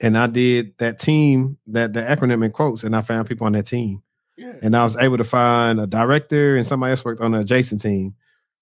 and 0.00 0.16
I 0.16 0.26
did 0.26 0.76
that 0.78 0.98
team 0.98 1.58
that 1.68 1.92
the 1.92 2.00
acronym 2.00 2.44
in 2.44 2.52
quotes, 2.52 2.84
and 2.84 2.94
I 2.94 3.02
found 3.02 3.28
people 3.28 3.46
on 3.46 3.52
that 3.52 3.66
team. 3.66 4.02
Yeah. 4.36 4.54
And 4.62 4.76
I 4.76 4.84
was 4.84 4.96
able 4.96 5.18
to 5.18 5.24
find 5.24 5.80
a 5.80 5.86
director 5.86 6.56
and 6.56 6.64
somebody 6.64 6.90
else 6.90 7.04
worked 7.04 7.20
on 7.20 7.32
the 7.32 7.40
adjacent 7.40 7.82
team 7.82 8.14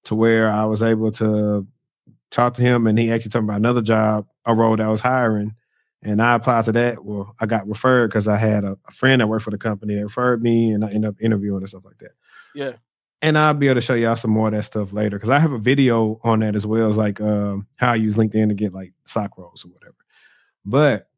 to 0.05 0.15
where 0.15 0.49
I 0.49 0.65
was 0.65 0.83
able 0.83 1.13
to 1.13 1.67
talk 2.31 2.55
to 2.55 2.63
him 2.63 2.87
and 2.87 2.99
he 2.99 3.13
actually 3.13 3.31
told 3.31 3.45
me 3.45 3.49
about 3.49 3.59
another 3.59 3.83
job, 3.83 4.27
a 4.47 4.55
role 4.55 4.77
that 4.77 4.87
I 4.87 4.89
was 4.89 5.01
hiring. 5.01 5.55
And 6.03 6.23
I 6.23 6.35
applied 6.35 6.65
to 6.67 6.73
that. 6.73 7.05
Well, 7.05 7.35
I 7.41 7.47
got 7.47 7.69
referred 7.69 8.09
because 8.09 8.27
I 8.27 8.37
had 8.37 8.65
a, 8.65 8.79
a, 8.87 8.93
friend 8.93 9.21
that 9.21 9.27
worked 9.27 9.45
for 9.45 9.51
the 9.51 9.59
company 9.59 9.97
that 9.97 10.05
referred 10.05 10.43
me 10.43 10.71
and 10.71 10.85
I 10.85 10.89
ended 10.89 11.11
up 11.11 11.17
interviewing 11.21 11.61
and 11.61 11.69
stuff 11.69 11.85
like 11.85 11.99
that. 11.99 12.13
Yeah. 12.55 12.73
And 13.21 13.37
I'll 13.37 13.55
be 13.55 13.67
able 13.67 13.77
to 13.77 13.81
show 13.81 13.95
y'all 13.95 14.17
some 14.17 14.31
more 14.31 14.49
of 14.49 14.55
that 14.55 14.65
stuff 14.65 14.93
later 14.93 15.17
because 15.17 15.31
I 15.31 15.39
have 15.39 15.53
a 15.53 15.59
video 15.59 16.21
on 16.23 16.41
that 16.41 16.55
as 16.55 16.65
well 16.65 16.89
as 16.89 16.97
like 16.97 17.21
um, 17.21 17.67
how 17.77 17.93
I 17.93 17.97
use 17.97 18.17
LinkedIn 18.17 18.49
to 18.49 18.55
get 18.55 18.73
like 18.73 18.93
SOC 19.05 19.37
roles 19.37 19.65
or 19.65 19.69
whatever. 19.69 19.97
But 20.65 21.09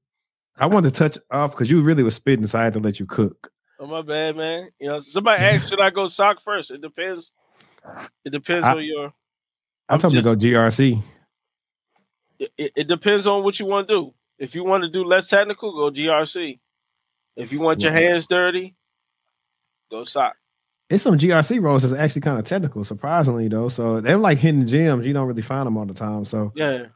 I 0.59 0.66
wanted 0.66 0.93
to 0.93 0.98
touch 0.98 1.18
off 1.30 1.52
because 1.52 1.70
you 1.70 1.82
really 1.82 2.02
was 2.02 2.14
spitting, 2.14 2.47
so 2.47 2.59
I 2.59 2.64
had 2.64 2.72
to 2.74 2.80
let 2.80 2.98
you 2.98 3.06
cook. 3.06 3.51
Oh 3.80 3.86
my 3.86 4.02
bad, 4.02 4.36
man. 4.36 4.70
You 4.80 4.89
know, 4.89 4.98
somebody 4.98 5.43
asked, 5.43 5.68
should 5.68 5.80
I 5.80 5.90
go 5.90 6.09
SOC 6.09 6.43
first? 6.43 6.70
It 6.70 6.80
depends. 6.80 7.30
It 8.24 8.30
depends 8.30 8.66
I, 8.66 8.72
on 8.72 8.85
your 8.85 9.12
I 9.89 9.97
told 9.97 10.14
him 10.14 10.22
to 10.22 10.24
go 10.24 10.36
GRC. 10.36 11.02
It, 12.39 12.72
it, 12.76 12.89
depends 12.89 13.26
on 13.26 13.43
what 13.43 13.59
you 13.59 13.66
want 13.66 13.89
to 13.89 13.94
do. 13.94 14.14
If 14.39 14.55
you 14.55 14.64
want 14.64 14.85
to 14.85 14.90
do 14.90 15.05
less 15.05 15.28
technical, 15.28 15.72
go 15.72 15.90
GRC. 15.90 16.59
If 17.36 17.52
you 17.52 17.60
want 17.60 17.80
your 17.80 17.93
mm-hmm. 17.93 18.01
hands 18.01 18.26
dirty, 18.26 18.74
go 19.90 20.05
SOC. 20.05 20.35
It's 20.90 21.02
some 21.02 21.18
GRC 21.18 21.62
roles 21.62 21.82
that's 21.82 21.94
actually 21.94 22.22
kind 22.22 22.39
of 22.39 22.44
technical, 22.44 22.85
surprisingly 22.85 23.48
though. 23.48 23.68
So 23.68 24.01
they're 24.01 24.18
like 24.18 24.39
hidden 24.39 24.66
gems. 24.66 25.06
You 25.06 25.12
don't 25.12 25.26
really 25.26 25.43
find 25.43 25.66
them 25.66 25.76
all 25.76 25.86
the 25.86 25.94
time. 25.94 26.24
So 26.24 26.52
yeah, 26.56 26.86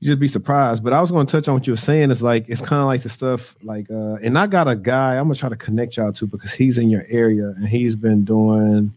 you 0.00 0.06
just 0.06 0.18
be 0.18 0.28
surprised. 0.28 0.82
But 0.82 0.94
I 0.94 1.00
was 1.00 1.10
going 1.10 1.26
to 1.26 1.30
touch 1.30 1.46
on 1.46 1.54
what 1.54 1.66
you 1.66 1.74
were 1.74 1.78
saying. 1.78 2.10
It's 2.10 2.22
like 2.22 2.48
it's 2.48 2.62
kind 2.62 2.80
of 2.80 2.86
like 2.86 3.02
the 3.02 3.10
stuff 3.10 3.54
like, 3.62 3.90
uh, 3.90 4.14
and 4.14 4.38
I 4.38 4.46
got 4.46 4.66
a 4.66 4.74
guy 4.74 5.16
I'm 5.16 5.24
gonna 5.24 5.34
try 5.34 5.50
to 5.50 5.56
connect 5.56 5.96
y'all 5.98 6.12
to 6.14 6.26
because 6.26 6.52
he's 6.52 6.78
in 6.78 6.88
your 6.88 7.04
area 7.08 7.48
and 7.48 7.68
he's 7.68 7.94
been 7.94 8.24
doing 8.24 8.92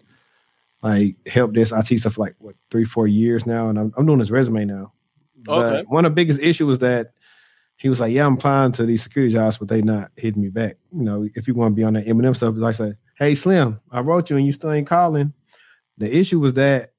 like 0.81 1.15
help 1.27 1.53
desk 1.53 1.73
IT 1.75 1.99
stuff 1.99 2.13
for 2.13 2.21
like 2.21 2.35
what 2.39 2.55
three, 2.71 2.85
four 2.85 3.07
years 3.07 3.45
now, 3.45 3.69
and 3.69 3.77
I'm, 3.77 3.93
I'm 3.97 4.05
doing 4.05 4.19
his 4.19 4.31
resume 4.31 4.65
now. 4.65 4.93
Okay. 5.47 5.83
But 5.83 5.89
one 5.89 6.05
of 6.05 6.11
the 6.11 6.15
biggest 6.15 6.39
issues 6.39 6.67
was 6.67 6.79
that 6.79 7.11
he 7.75 7.89
was 7.89 7.99
like, 7.99 8.13
"Yeah, 8.13 8.25
I'm 8.25 8.35
applying 8.35 8.71
to 8.73 8.85
these 8.85 9.03
security 9.03 9.33
jobs, 9.33 9.57
but 9.57 9.67
they 9.67 9.81
not 9.81 10.11
hitting 10.15 10.41
me 10.41 10.49
back." 10.49 10.77
You 10.91 11.03
know, 11.03 11.27
if 11.35 11.49
you 11.49 11.53
want 11.53 11.73
to 11.73 11.75
be 11.75 11.83
on 11.83 11.93
that 11.93 12.05
Eminem 12.05 12.33
stuff, 12.33 12.55
I 12.63 12.71
said, 12.71 12.97
"Hey, 13.17 13.35
Slim, 13.35 13.79
I 13.91 13.99
wrote 13.99 14.29
you 14.29 14.37
and 14.37 14.45
you 14.45 14.53
still 14.53 14.71
ain't 14.71 14.87
calling." 14.87 15.33
The 15.97 16.17
issue 16.17 16.39
was 16.39 16.53
that 16.53 16.93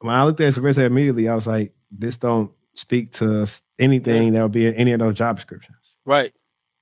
when 0.00 0.14
I 0.14 0.24
looked 0.24 0.40
at 0.40 0.46
his 0.46 0.58
resume 0.58 0.86
immediately, 0.86 1.28
I 1.28 1.34
was 1.34 1.46
like, 1.46 1.72
"This 1.90 2.16
don't 2.16 2.52
speak 2.74 3.12
to 3.14 3.48
anything 3.78 4.32
that 4.32 4.42
would 4.42 4.52
be 4.52 4.66
in 4.66 4.74
any 4.74 4.92
of 4.92 5.00
those 5.00 5.14
job 5.14 5.36
descriptions." 5.36 5.76
Right. 6.04 6.32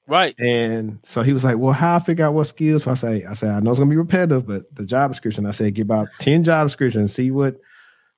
Right. 0.09 0.39
And 0.39 1.01
so 1.05 1.23
he 1.23 1.33
was 1.33 1.43
like, 1.43 1.59
Well, 1.59 1.73
how 1.73 1.97
I 1.97 1.99
figure 1.99 2.25
out 2.25 2.35
what 2.35 2.45
skills? 2.45 2.85
So 2.85 2.93
I 2.93 2.95
say, 2.95 3.25
I 3.25 3.33
said, 3.33 3.51
I 3.51 3.61
know 3.61 3.71
it's 3.71 3.79
gonna 3.79 3.91
be 3.91 3.97
repetitive, 3.97 4.47
but 4.47 4.73
the 4.75 4.85
job 4.85 5.11
description, 5.11 5.47
I 5.47 5.51
said, 5.51 5.75
get 5.75 5.83
about 5.83 6.09
10 6.21 6.45
job 6.45 6.67
descriptions, 6.67 7.13
see 7.13 7.31
what 7.31 7.61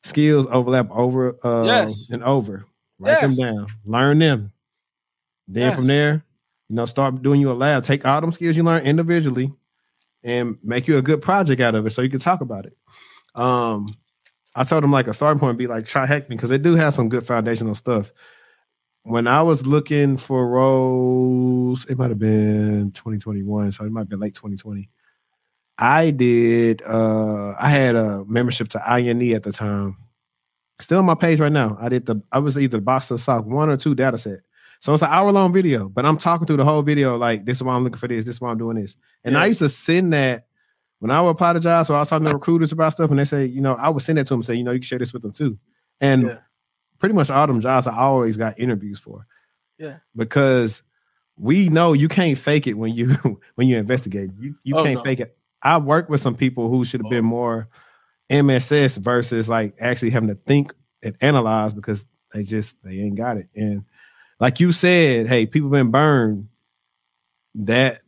skills 0.05 0.47
overlap 0.51 0.91
over 0.91 1.37
uh 1.45 1.65
yes. 1.65 2.09
and 2.11 2.23
over. 2.23 2.67
Write 2.99 3.13
yes. 3.13 3.21
them 3.23 3.37
down, 3.37 3.67
learn 3.85 4.19
them. 4.19 4.53
Then 5.47 5.69
yes. 5.69 5.77
from 5.77 5.87
there, 5.87 6.25
you 6.69 6.77
know, 6.77 6.85
start 6.85 7.23
doing 7.23 7.41
you 7.41 7.51
a 7.51 7.55
lab. 7.55 7.85
Take 7.85 8.05
all 8.05 8.21
them 8.21 8.33
skills 8.33 8.57
you 8.57 8.63
learn 8.63 8.85
individually 8.85 9.53
and 10.23 10.59
make 10.63 10.89
you 10.89 10.99
a 10.99 11.03
good 11.03 11.23
project 11.23 11.61
out 11.61 11.75
of 11.75 11.87
it 11.87 11.91
so 11.91 12.03
you 12.03 12.11
can 12.11 12.21
talk 12.21 12.43
about 12.43 12.67
it. 12.67 12.77
Um, 13.35 13.97
I 14.59 14.65
told 14.65 14.85
him 14.85 14.93
like 14.93 15.07
a 15.07 15.15
starting 15.15 15.41
point 15.41 15.57
be 15.57 15.67
like 15.67 15.85
TryHackMe 15.85 16.29
because 16.29 16.51
they 16.51 16.59
do 16.59 16.75
have 16.75 16.95
some 16.95 17.09
good 17.09 17.25
foundational 17.25 17.75
stuff 17.75 18.13
when 19.09 19.27
I 19.27 19.43
was 19.43 19.67
looking 19.67 20.17
for 20.17 20.47
roles, 20.49 21.87
it 21.87 21.99
might 21.99 22.11
have 22.11 22.19
been 22.19 22.93
2021, 22.93 23.73
so 23.73 23.85
it 23.85 23.91
might 23.91 24.03
have 24.03 24.09
been 24.09 24.21
late 24.21 24.35
2020. 24.35 24.91
I 25.79 26.11
did 26.11 26.83
uh 26.83 27.55
I 27.59 27.69
had 27.71 27.95
a 27.95 28.25
membership 28.27 28.69
to 28.71 28.83
INE 28.93 29.33
at 29.33 29.45
the 29.45 29.53
time. 29.53 29.97
Still 30.81 30.99
on 30.99 31.05
my 31.05 31.15
page 31.15 31.39
right 31.41 31.53
now. 31.53 31.77
I 31.81 31.89
did 31.89 32.07
the 32.07 32.21
I 32.33 32.41
was 32.41 32.59
either 32.59 32.81
box 32.81 33.11
of 33.11 33.21
SOC 33.21 33.47
one 33.47 33.71
or 33.71 33.77
two 33.77 33.95
data 33.95 34.19
set. 34.19 34.41
So 34.81 34.93
it's 34.93 35.03
an 35.03 35.09
hour 35.11 35.31
long 35.31 35.53
video, 35.53 35.89
but 35.89 36.05
I'm 36.05 36.19
talking 36.19 36.47
through 36.47 36.57
the 36.57 36.65
whole 36.65 36.83
video 36.83 37.17
like 37.17 37.45
this 37.45 37.59
is 37.59 37.63
why 37.63 37.75
I'm 37.75 37.85
looking 37.85 37.99
for 37.99 38.09
this, 38.09 38.25
this 38.25 38.37
is 38.37 38.41
why 38.41 38.51
I'm 38.51 38.59
doing 38.59 38.77
this. 38.77 38.97
And 39.25 39.35
yeah. 39.35 39.43
I 39.43 39.47
used 39.47 39.61
to 39.61 39.69
send 39.69 40.13
that 40.13 40.48
when 41.01 41.11
I 41.11 41.21
would 41.21 41.31
apologize 41.31 41.63
to 41.63 41.69
jobs, 41.69 41.89
so 41.89 41.95
I 41.95 42.01
was 42.01 42.09
talking 42.09 42.27
to 42.27 42.35
recruiters 42.35 42.73
about 42.73 42.93
stuff, 42.93 43.11
and 43.11 43.19
they 43.19 43.25
say, 43.25 43.47
you 43.47 43.61
know, 43.61 43.75
I 43.75 43.89
would 43.89 44.03
send 44.03 44.19
that 44.19 44.25
to 44.25 44.31
them, 44.31 44.41
and 44.41 44.47
say, 44.47 44.55
you 44.55 44.65
know, 44.65 44.73
you 44.73 44.81
can 44.81 44.85
share 44.85 44.99
this 44.99 45.13
with 45.13 45.23
them 45.23 45.33
too. 45.33 45.59
And 46.01 46.23
yeah. 46.27 46.39
pretty 46.99 47.15
much 47.15 47.31
all 47.31 47.47
them 47.47 47.61
jobs 47.61 47.87
I 47.87 47.97
always 47.97 48.37
got 48.37 48.59
interviews 48.59 48.99
for. 48.99 49.27
Yeah. 49.79 49.99
Because 50.17 50.83
we 51.37 51.69
know 51.69 51.93
you 51.93 52.09
can't 52.09 52.37
fake 52.37 52.67
it 52.67 52.75
when 52.75 52.95
you 52.95 53.15
when 53.55 53.69
you 53.69 53.79
investigate. 53.79 54.31
You 54.39 54.57
you 54.65 54.77
oh, 54.77 54.83
can't 54.83 54.99
no. 54.99 55.05
fake 55.05 55.21
it. 55.21 55.37
I 55.63 55.79
worked 55.79 56.11
with 56.11 56.21
some 56.21 56.37
people 56.37 56.69
who 56.69 56.85
should 56.85 57.03
have 57.03 57.11
been 57.11 57.25
oh. 57.27 57.29
more 57.29 57.69
MSS 58.31 58.97
versus 58.97 59.49
like 59.49 59.75
actually 59.81 60.11
having 60.11 60.29
to 60.29 60.35
think 60.35 60.75
and 61.03 61.17
analyze 61.21 61.73
because 61.73 62.07
they 62.33 62.43
just 62.43 62.77
they 62.83 62.99
ain't 62.99 63.17
got 63.17 63.37
it. 63.37 63.49
And 63.55 63.85
like 64.41 64.61
you 64.61 64.73
said, 64.73 65.29
hey, 65.29 65.47
people 65.47 65.71
been 65.71 65.91
burned. 65.91 66.49
That 67.55 68.03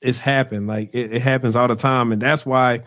it's 0.00 0.18
happened. 0.18 0.66
Like 0.66 0.90
it, 0.94 1.12
it 1.12 1.22
happens 1.22 1.56
all 1.56 1.68
the 1.68 1.76
time, 1.76 2.12
and 2.12 2.20
that's 2.20 2.44
why 2.46 2.82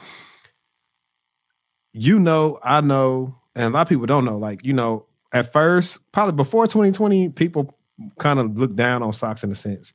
you 1.94 2.20
know, 2.20 2.60
I 2.64 2.82
know, 2.82 3.36
and 3.56 3.66
a 3.66 3.70
lot 3.70 3.82
of 3.82 3.90
people 3.90 4.08
don't 4.08 4.26
know. 4.26 4.38
Like 4.38 4.66
you 4.66 4.74
know, 4.74 5.06
at 5.32 5.54
first, 5.54 6.00
probably 6.12 6.34
before 6.34 6.66
2020, 6.66 7.30
people 7.30 7.78
kind 8.20 8.40
of 8.40 8.58
look 8.58 8.76
down 8.76 9.04
on 9.04 9.12
SOCs 9.12 9.44
in 9.44 9.52
a 9.52 9.56
sense. 9.56 9.94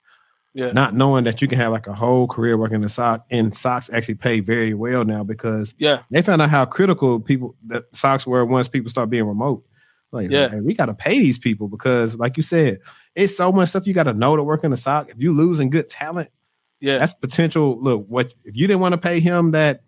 Yeah. 0.54 0.72
Not 0.72 0.94
knowing 0.94 1.24
that 1.24 1.42
you 1.42 1.46
can 1.46 1.58
have 1.58 1.72
like 1.72 1.86
a 1.86 1.94
whole 1.94 2.26
career 2.26 2.56
working 2.56 2.82
in 2.82 2.88
SOC 2.88 3.24
and 3.30 3.52
SOCs 3.52 3.92
actually 3.92 4.14
pay 4.14 4.40
very 4.40 4.74
well 4.74 5.04
now 5.04 5.22
because 5.22 5.74
yeah, 5.78 6.02
they 6.10 6.22
found 6.22 6.40
out 6.40 6.50
how 6.50 6.64
critical 6.64 7.20
people 7.20 7.54
that 7.66 7.92
SOCs 7.92 8.26
were 8.26 8.44
once 8.44 8.66
people 8.66 8.90
start 8.90 9.10
being 9.10 9.24
remote. 9.24 9.64
Like, 10.10 10.30
yeah, 10.30 10.48
hey, 10.48 10.60
we 10.60 10.74
got 10.74 10.86
to 10.86 10.94
pay 10.94 11.18
these 11.20 11.38
people 11.38 11.68
because, 11.68 12.16
like 12.16 12.38
you 12.38 12.42
said, 12.42 12.78
it's 13.14 13.36
so 13.36 13.52
much 13.52 13.68
stuff 13.68 13.86
you 13.86 13.92
got 13.92 14.04
to 14.04 14.14
know 14.14 14.36
to 14.36 14.42
work 14.42 14.64
in 14.64 14.70
the 14.70 14.76
SOC. 14.76 15.10
If 15.10 15.20
you 15.20 15.32
losing 15.32 15.68
good 15.68 15.88
talent, 15.88 16.30
yeah, 16.80 16.98
that's 16.98 17.14
potential. 17.14 17.78
Look, 17.80 18.06
what 18.06 18.34
if 18.44 18.56
you 18.56 18.66
didn't 18.66 18.80
want 18.80 18.92
to 18.92 18.98
pay 18.98 19.20
him 19.20 19.52
that 19.52 19.82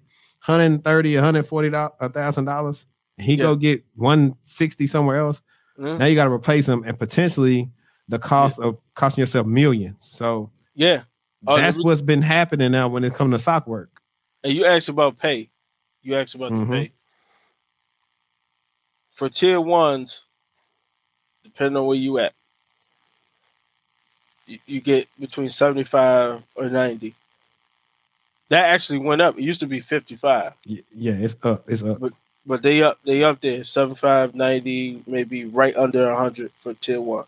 130 0.47 1.15
140 1.15 1.71
thousand 2.13 2.45
dollars, 2.45 2.87
he 3.19 3.35
yeah. 3.35 3.43
go 3.43 3.57
get 3.57 3.85
160 3.95 4.87
somewhere 4.87 5.17
else. 5.17 5.43
Mm-hmm. 5.79 5.99
Now 5.99 6.07
you 6.07 6.15
got 6.15 6.25
to 6.25 6.33
replace 6.33 6.69
him 6.69 6.83
and 6.85 6.99
potentially 6.99 7.71
the 8.09 8.19
cost 8.19 8.59
yeah. 8.59 8.67
of 8.67 8.79
costing 8.95 9.23
yourself 9.23 9.47
millions. 9.47 10.03
So 10.03 10.51
yeah, 10.75 11.03
oh, 11.47 11.57
that's 11.57 11.83
what's 11.83 12.03
been 12.03 12.23
happening 12.23 12.73
now 12.73 12.89
when 12.89 13.05
it 13.05 13.15
comes 13.15 13.33
to 13.33 13.39
SOC 13.39 13.67
work. 13.67 14.01
And 14.43 14.53
you 14.53 14.65
asked 14.65 14.89
about 14.89 15.19
pay. 15.19 15.51
You 16.03 16.17
asked 16.17 16.35
about 16.35 16.53
mm-hmm. 16.53 16.71
the 16.71 16.77
pay. 16.77 16.93
For 19.15 19.29
tier 19.29 19.61
ones, 19.61 20.23
depending 21.45 21.77
on 21.77 21.87
where 21.87 21.97
you 21.97 22.19
at, 22.19 22.33
you, 24.67 24.81
get 24.81 25.09
between 25.19 25.51
seventy 25.51 25.85
five 25.85 26.43
or 26.55 26.69
ninety. 26.69 27.15
That 28.49 28.71
actually 28.71 28.99
went 28.99 29.23
up. 29.23 29.39
It 29.39 29.43
used 29.43 29.61
to 29.61 29.67
be 29.67 29.81
fifty 29.81 30.17
five. 30.17 30.55
Yeah, 30.65 30.83
it's 31.13 31.37
up. 31.43 31.69
It's 31.69 31.83
up. 31.83 32.01
But 32.01 32.13
but 32.47 32.63
they 32.63 32.83
up 32.83 32.99
they 33.05 33.23
up 33.23 33.41
there 33.43 33.65
75 33.65 34.35
90 34.35 35.03
maybe 35.07 35.45
right 35.45 35.77
under 35.77 36.07
100 36.07 36.51
for 36.63 36.73
tier 36.73 37.01
1 37.01 37.25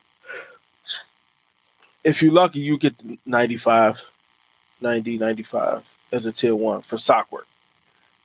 if 2.05 2.23
you're 2.23 2.33
lucky, 2.33 2.61
you 2.61 2.79
get 2.79 2.95
95, 3.27 4.01
90, 4.81 5.19
95 5.19 5.85
as 6.13 6.27
a 6.27 6.33
tier 6.33 6.55
one 6.55 6.83
for 6.83 6.99
SOC 6.99 7.31
work. 7.33 7.47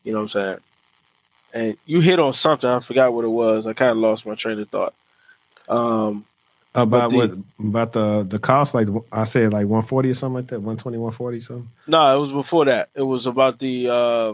You 0.04 0.14
know 0.14 0.20
what 0.20 0.24
I'm 0.24 0.30
saying? 0.30 0.58
And 1.54 1.78
you 1.86 2.02
hit 2.02 2.20
on 2.20 2.34
something. 2.34 2.70
I 2.70 2.80
forgot 2.80 3.14
what 3.14 3.26
it 3.26 3.30
was. 3.30 3.66
I 3.66 3.74
kind 3.74 3.92
of 3.92 3.98
lost 3.98 4.26
my 4.26 4.36
train 4.36 4.60
of 4.60 4.70
thought. 4.70 4.94
Um, 5.70 6.26
about 6.84 7.12
the, 7.12 7.18
what 7.18 7.32
about 7.60 7.94
the 7.94 8.24
the 8.24 8.40
cost? 8.40 8.74
Like 8.74 8.88
I 9.12 9.24
said, 9.24 9.54
like 9.54 9.66
140 9.66 10.10
or 10.10 10.14
something 10.14 10.36
like 10.36 10.48
that. 10.48 10.60
120, 10.60 10.98
140 10.98 11.40
something. 11.40 11.70
No, 11.88 12.16
it 12.16 12.20
was 12.20 12.32
before 12.32 12.66
that. 12.66 12.90
It 12.96 13.02
was 13.02 13.26
about 13.26 13.60
the 13.60 13.90
uh, 13.90 14.34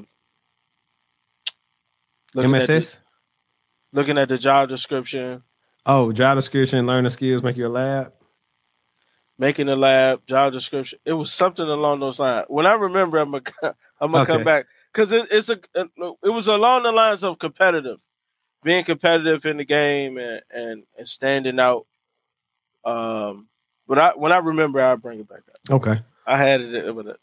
MSS. 2.36 2.94
At 2.96 3.00
the, 3.00 4.00
looking 4.00 4.18
at 4.18 4.30
the 4.30 4.38
job 4.38 4.70
description. 4.70 5.44
Oh, 5.86 6.12
job 6.12 6.38
description, 6.38 6.86
learning 6.86 7.12
skills, 7.12 7.44
make 7.44 7.58
your 7.58 7.70
lab 7.70 8.14
making 9.38 9.70
a 9.70 9.76
lab, 9.76 10.26
job 10.28 10.54
description. 10.54 11.00
It 11.06 11.14
was 11.14 11.34
something 11.34 11.66
along 11.66 12.00
those 12.00 12.20
lines. 12.20 12.46
When 12.50 12.66
I 12.66 12.74
remember, 12.74 13.18
I'm 13.18 13.32
gonna 13.32 13.76
I'm 14.00 14.12
gonna 14.12 14.24
okay. 14.24 14.34
come 14.34 14.44
back 14.44 14.66
because 14.94 15.12
it, 15.12 15.28
it's 15.32 15.50
a 15.50 15.60
it 15.76 16.30
was 16.30 16.48
along 16.48 16.84
the 16.84 16.92
lines 16.92 17.24
of 17.24 17.40
competitive, 17.40 18.00
being 18.64 18.86
competitive 18.86 19.46
in 19.46 19.58
the 19.58 19.66
game 19.66 20.18
and 20.18 20.42
and, 20.52 20.84
and 20.98 21.08
standing 21.08 21.60
out. 21.60 21.86
Um, 22.86 23.48
but 23.88 24.00
I 24.00 24.12
when 24.16 24.32
I 24.32 24.38
remember, 24.38 24.82
I'll 24.82 24.98
bring 24.98 25.20
it 25.20 25.30
back 25.30 25.42
up. 25.50 25.76
Okay, 25.76 26.02
I 26.28 26.38
had 26.38 26.62
it. 26.62 26.96
But 26.96 27.18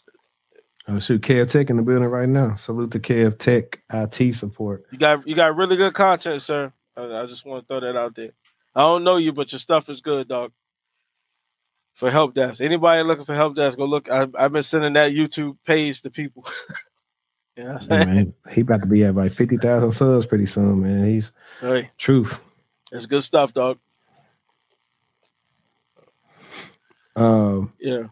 Oh 0.88 0.98
shoot, 0.98 1.22
Kev 1.22 1.50
Tech 1.50 1.70
in 1.70 1.76
the 1.76 1.82
building 1.82 2.08
right 2.08 2.28
now. 2.28 2.54
Salute 2.56 2.90
to 2.92 3.00
Kev 3.00 3.38
Tech 3.38 3.82
IT 3.92 4.34
support. 4.34 4.84
You 4.90 4.98
got 4.98 5.26
you 5.26 5.36
got 5.36 5.56
really 5.56 5.76
good 5.76 5.94
content, 5.94 6.42
sir. 6.42 6.72
I, 6.96 7.22
I 7.22 7.26
just 7.26 7.44
want 7.44 7.62
to 7.62 7.66
throw 7.66 7.80
that 7.80 7.98
out 7.98 8.14
there. 8.14 8.32
I 8.74 8.80
don't 8.80 9.04
know 9.04 9.16
you, 9.16 9.32
but 9.32 9.52
your 9.52 9.58
stuff 9.58 9.88
is 9.88 10.00
good, 10.00 10.28
dog 10.28 10.52
for 12.00 12.10
help 12.10 12.34
desk. 12.34 12.62
Anybody 12.62 13.02
looking 13.02 13.26
for 13.26 13.34
help 13.34 13.54
desk, 13.54 13.76
go 13.76 13.84
look. 13.84 14.10
I, 14.10 14.26
have 14.38 14.52
been 14.52 14.62
sending 14.62 14.94
that 14.94 15.12
YouTube 15.12 15.58
page 15.66 16.00
to 16.02 16.10
people. 16.10 16.46
you 17.56 17.64
know 17.64 17.78
yeah, 17.82 18.04
man, 18.04 18.34
he 18.50 18.62
about 18.62 18.80
to 18.80 18.86
be 18.86 19.04
at 19.04 19.14
like 19.14 19.32
fifty 19.32 19.58
thousand 19.58 19.92
subs 19.92 20.26
pretty 20.26 20.46
soon, 20.46 20.80
man. 20.82 21.06
He's 21.06 21.30
hey, 21.60 21.90
truth. 21.98 22.40
It's 22.90 23.06
good 23.06 23.22
stuff, 23.22 23.52
dog. 23.52 23.78
Um, 27.20 27.72
yeah. 27.78 28.04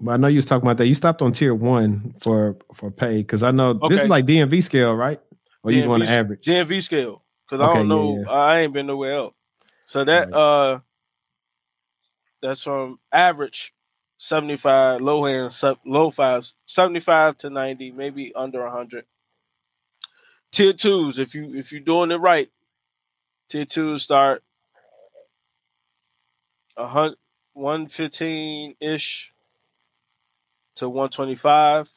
But 0.00 0.12
I 0.12 0.16
know 0.16 0.28
you 0.28 0.36
was 0.36 0.46
talking 0.46 0.66
about 0.66 0.76
that. 0.78 0.86
You 0.86 0.94
stopped 0.94 1.22
on 1.22 1.32
tier 1.32 1.54
one 1.54 2.14
for 2.20 2.56
for 2.74 2.90
pay 2.90 3.18
because 3.18 3.42
I 3.42 3.50
know 3.50 3.70
okay. 3.70 3.88
this 3.88 4.02
is 4.02 4.08
like 4.08 4.26
DMV 4.26 4.62
scale, 4.62 4.94
right? 4.94 5.20
Or 5.62 5.70
DMV, 5.70 5.76
you 5.76 5.84
going 5.84 6.00
to 6.02 6.08
average? 6.08 6.44
DMV 6.44 6.82
scale 6.82 7.22
because 7.46 7.60
okay, 7.60 7.70
I 7.70 7.74
don't 7.74 7.88
know. 7.88 8.18
Yeah, 8.18 8.22
yeah. 8.26 8.30
I 8.30 8.60
ain't 8.60 8.72
been 8.72 8.86
nowhere 8.86 9.14
else. 9.14 9.34
So 9.86 10.04
that 10.04 10.30
right. 10.30 10.36
uh 10.36 10.80
that's 12.42 12.62
from 12.62 13.00
average 13.12 13.72
75, 14.18 15.00
low 15.00 15.24
hand, 15.24 15.52
low 15.84 16.10
fives, 16.10 16.54
75 16.66 17.38
to 17.38 17.50
90, 17.50 17.92
maybe 17.92 18.32
under 18.34 18.62
100. 18.64 19.04
Tier 20.52 20.72
twos, 20.72 21.18
if 21.18 21.34
you 21.34 21.54
if 21.54 21.72
you're 21.72 21.80
doing 21.80 22.10
it 22.10 22.16
right, 22.16 22.50
tier 23.50 23.64
twos 23.64 24.02
start 24.02 24.42
a 26.76 26.86
hundred, 26.86 27.18
115 27.58 28.76
ish 28.80 29.32
to 30.76 30.88
125 30.88 31.88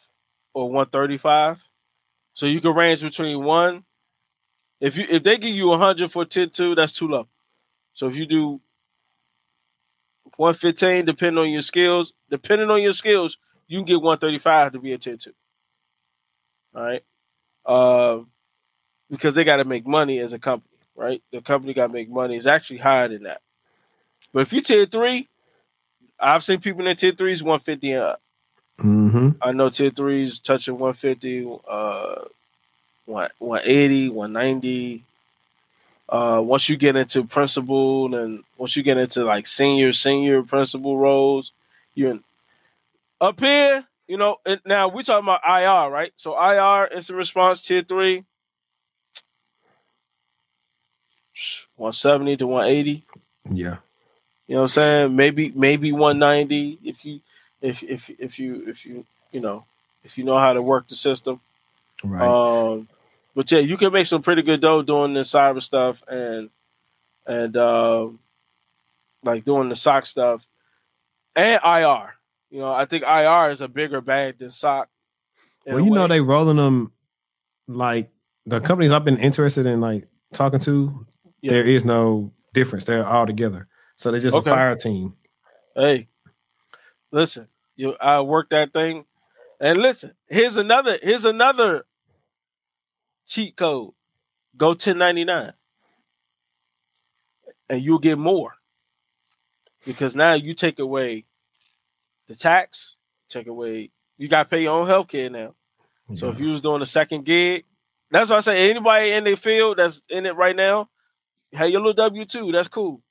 or 0.54 0.66
135. 0.66 1.60
So 2.34 2.48
you 2.48 2.62
can 2.62 2.74
range 2.74 3.02
between 3.02 3.44
one. 3.44 3.84
If 4.80 4.98
you 4.98 5.06
if 5.08 5.22
they 5.24 5.38
give 5.38 5.54
you 5.54 5.68
100 5.68 6.12
for 6.12 6.26
tier 6.26 6.48
two, 6.48 6.74
that's 6.74 6.94
too 6.94 7.08
low. 7.08 7.28
So 7.94 8.08
if 8.08 8.16
you 8.16 8.26
do 8.26 8.62
115, 10.38 11.06
depending 11.06 11.38
on 11.38 11.52
your 11.52 11.62
skills. 11.62 12.14
Depending 12.32 12.72
on 12.72 12.82
your 12.82 12.94
skills, 12.94 13.38
you 13.68 13.78
can 13.80 13.86
get 13.86 14.02
135 14.02 14.74
to 14.74 14.80
be 14.80 14.94
a 14.94 14.98
tier 14.98 15.18
two. 15.18 15.34
All 16.76 16.82
right. 16.82 17.04
Uh, 17.64 18.24
because 19.12 19.36
they 19.36 19.44
got 19.44 19.58
to 19.58 19.66
make 19.66 19.86
money 19.86 20.18
as 20.20 20.34
a 20.34 20.40
company, 20.40 20.80
right? 20.96 21.22
The 21.32 21.42
company 21.42 21.76
got 21.76 21.88
to 21.88 21.94
make 21.94 22.10
money. 22.10 22.38
It's 22.38 22.48
actually 22.48 22.80
higher 22.80 23.10
than 23.10 23.24
that. 23.24 23.42
But 24.34 24.42
if 24.42 24.54
you 24.54 24.62
tier 24.62 24.88
three, 24.88 25.28
I've 26.22 26.44
seen 26.44 26.62
people 26.62 26.86
in 26.88 26.96
tier 26.96 27.12
threes 27.12 27.42
150 27.42 27.92
and 27.92 28.02
up. 28.02 28.22
Mm-hmm. 28.80 29.30
I 29.42 29.52
know 29.52 29.70
tier 29.70 29.92
threes 29.92 30.40
touching 30.40 30.78
150, 30.78 31.60
uh, 31.68 32.26
180, 33.06 34.10
190. 34.10 35.04
Uh, 36.10 36.42
once 36.44 36.68
you 36.68 36.78
get 36.78 36.96
into 36.96 37.24
principal 37.24 38.14
and 38.16 38.44
once 38.58 38.76
you 38.76 38.84
get 38.84 38.98
into 38.98 39.24
like 39.24 39.48
senior, 39.48 39.94
senior 39.94 40.44
principal 40.44 40.98
roles, 40.98 41.52
you're 41.96 42.12
in, 42.12 42.24
up 43.20 43.40
here. 43.40 43.86
You 44.08 44.18
know, 44.18 44.38
now 44.66 44.90
we're 44.90 45.04
talking 45.04 45.24
about 45.24 45.42
IR, 45.48 45.90
right? 45.90 46.12
So 46.18 46.38
IR 46.38 46.88
incident 46.88 47.18
response 47.18 47.62
tier 47.62 47.82
three, 47.82 48.26
170 51.78 52.38
to 52.38 52.48
180. 52.48 53.04
Yeah. 53.52 53.78
You 54.52 54.56
know 54.56 54.64
what 54.64 54.72
I'm 54.72 54.74
saying? 54.74 55.16
Maybe 55.16 55.54
maybe 55.56 55.94
190 55.94 56.80
if 56.84 57.06
you 57.06 57.22
if 57.62 57.82
if 57.84 58.10
if 58.20 58.38
you 58.38 58.66
if 58.68 58.86
you 58.86 59.06
you 59.32 59.40
know 59.40 59.64
if 60.04 60.18
you 60.18 60.26
know 60.26 60.38
how 60.38 60.52
to 60.52 60.62
work 60.62 60.90
the 60.90 60.96
system. 60.98 61.40
Right. 62.04 62.28
Um 62.28 62.90
but 63.34 63.50
yeah, 63.50 63.60
you 63.60 63.78
can 63.78 63.94
make 63.94 64.08
some 64.08 64.22
pretty 64.22 64.42
good 64.42 64.60
dough 64.60 64.82
doing 64.82 65.14
the 65.14 65.22
cyber 65.22 65.64
stuff 65.64 66.04
and 66.06 66.50
and 67.26 67.56
uh, 67.56 68.10
like 69.24 69.46
doing 69.46 69.70
the 69.70 69.76
SOC 69.78 70.06
stuff 70.06 70.46
and 71.34 71.62
IR. 71.64 72.14
You 72.50 72.60
know, 72.60 72.74
I 72.74 72.84
think 72.84 73.06
IR 73.06 73.52
is 73.52 73.62
a 73.62 73.70
bigger 73.70 74.02
bag 74.02 74.40
than 74.40 74.52
SOC. 74.52 74.90
Well, 75.66 75.80
you 75.80 75.92
know, 75.92 76.10
they 76.10 76.20
rolling 76.20 76.58
them 76.58 76.92
like 77.70 78.10
the 78.46 78.60
companies 78.60 78.92
I've 78.92 79.06
been 79.06 79.18
interested 79.18 79.66
in, 79.66 79.80
like 79.80 80.10
talking 80.34 80.60
to. 80.60 81.06
Yeah. 81.40 81.52
There 81.54 81.64
is 81.64 81.86
no 81.86 82.34
difference; 82.54 82.84
they're 82.84 83.08
all 83.08 83.26
together. 83.26 83.70
So 84.02 84.10
they're 84.10 84.20
just 84.20 84.36
okay. 84.36 84.50
a 84.50 84.54
fire 84.54 84.76
team. 84.76 85.16
Hey, 85.76 86.08
listen, 87.12 87.48
you 87.76 87.94
I 88.02 88.22
work 88.22 88.50
that 88.50 88.74
thing 88.74 89.06
And 89.60 89.78
listen, 89.78 90.14
here's 90.28 90.58
another 90.58 90.98
here's 91.04 91.24
another 91.24 91.86
cheat 93.28 93.56
code. 93.56 93.94
Go 94.58 94.70
1099. 94.70 95.54
And 97.70 97.80
you'll 97.80 98.00
get 98.00 98.18
more. 98.18 98.56
Because 99.86 100.16
now 100.16 100.34
you 100.34 100.56
take 100.56 100.80
away 100.80 101.26
the 102.28 102.36
tax, 102.36 102.96
take 103.30 103.46
away 103.46 103.92
you 104.18 104.28
gotta 104.28 104.50
pay 104.50 104.64
your 104.64 104.80
own 104.80 104.88
health 104.88 105.10
care 105.10 105.30
now. 105.30 105.54
Yeah. 106.10 106.16
So 106.16 106.30
if 106.30 106.40
you 106.40 106.50
was 106.50 106.62
doing 106.62 106.82
a 106.82 106.88
second 106.88 107.24
gig, 107.24 107.66
that's 108.10 108.32
why 108.32 108.38
I 108.38 108.42
say 108.42 108.72
anybody 108.72 109.12
in 109.12 109.26
the 109.26 109.36
field 109.36 109.78
that's 109.78 110.02
in 110.10 110.26
it 110.26 110.36
right 110.36 110.56
now, 110.56 110.90
have 111.54 111.70
your 111.70 111.82
little 111.82 111.94
W 111.94 112.26
two, 112.26 112.52
that's 112.52 112.68
cool. 112.68 113.04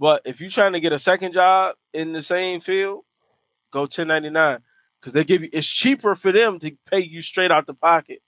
But 0.00 0.22
if 0.24 0.40
you're 0.40 0.50
trying 0.50 0.72
to 0.72 0.80
get 0.80 0.94
a 0.94 0.98
second 0.98 1.34
job 1.34 1.76
in 1.92 2.14
the 2.14 2.22
same 2.22 2.62
field, 2.62 3.04
go 3.70 3.80
1099 3.80 4.60
because 4.98 5.12
they 5.12 5.24
give 5.24 5.42
you 5.42 5.50
it's 5.52 5.68
cheaper 5.68 6.14
for 6.14 6.32
them 6.32 6.58
to 6.60 6.72
pay 6.90 7.00
you 7.00 7.20
straight 7.20 7.50
out 7.50 7.66
the 7.66 7.74
pocket, 7.74 8.22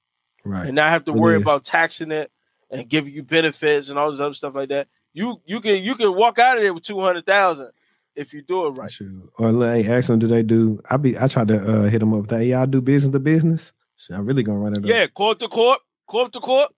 right? 0.45 0.67
And 0.67 0.77
not 0.77 0.91
have 0.91 1.07
to 1.07 1.15
worry 1.15 1.37
about 1.37 1.65
taxing 1.65 2.13
it 2.13 2.31
and 2.71 2.89
giving 2.91 3.15
you 3.15 3.23
benefits 3.23 3.89
and 3.89 3.99
all 3.99 4.13
this 4.13 4.21
other 4.21 4.35
stuff 4.35 4.55
like 4.55 4.69
that. 4.69 4.89
You 5.15 5.41
you 5.47 5.63
can 5.63 5.83
you 5.83 5.95
can 5.95 6.15
walk 6.15 6.39
out 6.39 6.59
of 6.59 6.63
there 6.63 6.75
with 6.75 6.85
two 6.85 7.01
hundred 7.01 7.25
thousand 7.25 7.71
if 8.17 8.35
you 8.35 8.43
do 8.43 8.67
it 8.67 8.71
right. 8.73 8.93
Sure. 8.93 9.09
Or 9.39 9.51
like 9.51 9.87
ask 9.87 10.09
them, 10.09 10.19
do 10.19 10.27
they 10.27 10.43
do? 10.43 10.79
I 10.91 10.99
be 10.99 11.19
I 11.19 11.27
try 11.27 11.47
to 11.47 11.57
uh, 11.57 11.89
hit 11.89 12.01
them 12.01 12.13
up. 12.13 12.29
That 12.29 12.45
y'all 12.45 12.67
do 12.67 12.83
business 12.83 13.13
to 13.13 13.19
business. 13.19 13.73
So 13.97 14.15
I'm 14.15 14.27
really 14.27 14.43
gonna 14.43 14.59
run 14.59 14.77
it. 14.77 14.85
Yeah, 14.85 15.05
up. 15.05 15.15
corp 15.15 15.39
to 15.39 15.49
corp, 15.49 15.81
corp 16.07 16.33
to 16.33 16.41
corp. 16.41 16.75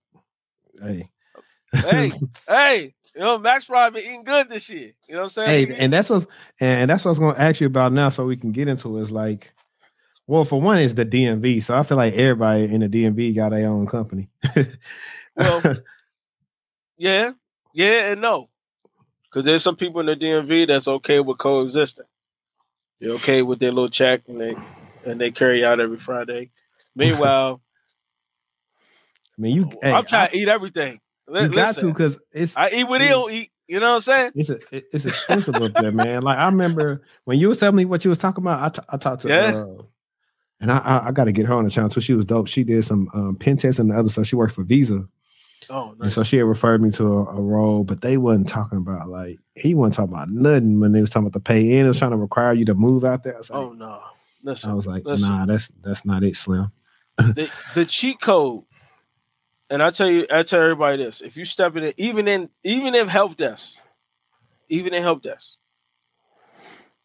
Hey, 0.81 1.09
hey, 1.73 2.13
hey. 2.47 2.95
You 3.15 3.21
know, 3.21 3.37
Max 3.37 3.63
probably 3.63 4.01
been 4.01 4.09
eating 4.09 4.23
good 4.25 4.49
this 4.49 4.67
year. 4.67 4.91
You 5.07 5.15
know 5.15 5.21
what 5.21 5.23
I'm 5.23 5.29
saying? 5.29 5.67
Hey, 5.69 5.75
and 5.77 5.93
that's 5.93 6.09
what's 6.09 6.25
and 6.59 6.89
that's 6.89 7.05
what 7.05 7.09
I 7.09 7.11
was 7.11 7.19
gonna 7.19 7.39
ask 7.39 7.61
you 7.61 7.67
about 7.67 7.93
now, 7.93 8.09
so 8.09 8.25
we 8.25 8.35
can 8.35 8.51
get 8.51 8.67
into 8.67 8.97
is 8.97 9.09
like, 9.09 9.53
well, 10.27 10.43
for 10.43 10.59
one, 10.59 10.79
is 10.79 10.95
the 10.95 11.05
DMV. 11.05 11.63
So 11.63 11.77
I 11.77 11.83
feel 11.83 11.95
like 11.95 12.13
everybody 12.13 12.65
in 12.65 12.81
the 12.81 12.89
DMV 12.89 13.33
got 13.35 13.49
their 13.49 13.69
own 13.69 13.87
company. 13.87 14.27
well, 15.37 15.61
yeah, 16.97 17.31
yeah, 17.73 18.11
and 18.11 18.21
no, 18.21 18.49
because 19.29 19.45
there's 19.45 19.63
some 19.63 19.77
people 19.77 20.01
in 20.01 20.07
the 20.07 20.17
DMV 20.17 20.67
that's 20.67 20.89
okay 20.89 21.21
with 21.21 21.37
coexisting. 21.37 22.05
They're 22.99 23.11
okay 23.11 23.41
with 23.43 23.59
their 23.59 23.71
little 23.71 23.89
check 23.89 24.23
and 24.27 24.41
they 24.41 24.55
and 25.05 25.21
they 25.21 25.31
carry 25.31 25.63
out 25.63 25.79
every 25.79 25.99
Friday. 25.99 26.51
Meanwhile, 26.95 27.61
I 29.37 29.41
mean, 29.41 29.55
you. 29.55 29.71
I'm 29.83 30.05
trying 30.05 30.27
I, 30.27 30.31
to 30.31 30.37
eat 30.37 30.49
everything. 30.49 30.99
You 31.31 31.49
got 31.49 31.77
to 31.77 31.87
because 31.87 32.19
it's 32.31 32.55
I 32.55 32.69
eat 32.69 32.83
what 32.83 33.01
he 33.01 33.07
don't 33.07 33.31
eat. 33.31 33.51
You 33.67 33.79
know 33.79 33.89
what 33.91 33.95
I'm 33.95 34.01
saying? 34.01 34.31
It's 34.35 34.49
a, 34.49 34.59
it's 34.71 35.05
expensive 35.05 35.55
up 35.55 35.73
there, 35.73 35.91
man. 35.91 36.21
Like 36.21 36.37
I 36.37 36.45
remember 36.45 37.01
when 37.23 37.39
you 37.39 37.49
was 37.49 37.59
telling 37.59 37.75
me 37.75 37.85
what 37.85 38.05
you 38.05 38.09
was 38.09 38.19
talking 38.19 38.43
about. 38.43 38.61
I, 38.61 38.69
t- 38.69 38.87
I 38.89 38.97
talked 38.97 39.23
to 39.23 39.29
yeah. 39.29 39.55
Uh, 39.55 39.83
and 40.61 40.71
I 40.71 40.77
I, 40.77 41.07
I 41.07 41.11
got 41.11 41.25
to 41.25 41.31
get 41.31 41.47
her 41.47 41.53
on 41.55 41.63
the 41.63 41.71
channel 41.71 41.89
too. 41.89 42.01
She 42.01 42.13
was 42.13 42.25
dope. 42.25 42.47
She 42.47 42.63
did 42.63 42.85
some 42.85 43.09
um, 43.13 43.35
pen 43.37 43.57
tests 43.57 43.79
and 43.79 43.89
the 43.89 43.97
other 43.97 44.09
stuff. 44.09 44.27
She 44.27 44.35
worked 44.35 44.53
for 44.53 44.63
Visa. 44.63 45.07
Oh, 45.69 45.91
nice. 45.91 45.97
and 46.01 46.11
so 46.11 46.23
she 46.23 46.37
had 46.37 46.45
referred 46.45 46.81
me 46.81 46.91
to 46.91 47.05
a, 47.05 47.25
a, 47.25 47.41
role, 47.41 47.83
but 47.83 48.01
they 48.01 48.17
wasn't 48.17 48.47
talking 48.47 48.77
about 48.77 49.09
like 49.09 49.39
he 49.55 49.73
wasn't 49.73 49.95
talking 49.95 50.13
about 50.13 50.29
nothing 50.29 50.79
when 50.79 50.91
they 50.91 51.01
was 51.01 51.09
talking 51.09 51.25
about 51.25 51.33
the 51.33 51.39
pay 51.39 51.79
in. 51.79 51.85
It 51.85 51.87
was 51.87 51.97
trying 51.97 52.11
to 52.11 52.17
require 52.17 52.53
you 52.53 52.65
to 52.65 52.75
move 52.75 53.03
out 53.03 53.23
there. 53.23 53.33
I 53.33 53.37
like, 53.37 53.51
oh 53.51 53.73
no, 53.73 53.99
listen, 54.43 54.69
I 54.69 54.73
was 54.73 54.85
like, 54.85 55.05
listen. 55.05 55.27
nah, 55.27 55.45
that's 55.47 55.69
that's 55.81 56.05
not 56.05 56.23
it, 56.23 56.35
Slim. 56.35 56.71
the, 57.17 57.49
the 57.73 57.85
cheat 57.85 58.21
code 58.21 58.63
and 59.69 59.81
I 59.81 59.91
tell 59.91 60.09
you, 60.09 60.27
I 60.29 60.43
tell 60.43 60.61
everybody 60.61 61.03
this: 61.03 61.21
if 61.21 61.37
you 61.37 61.45
step 61.45 61.75
in 61.75 61.83
it, 61.83 61.95
even 61.97 62.27
in 62.27 62.49
even 62.63 62.95
in 62.95 63.07
help 63.07 63.37
desk, 63.37 63.75
even 64.69 64.93
in 64.93 65.01
help 65.01 65.23
desk, 65.23 65.57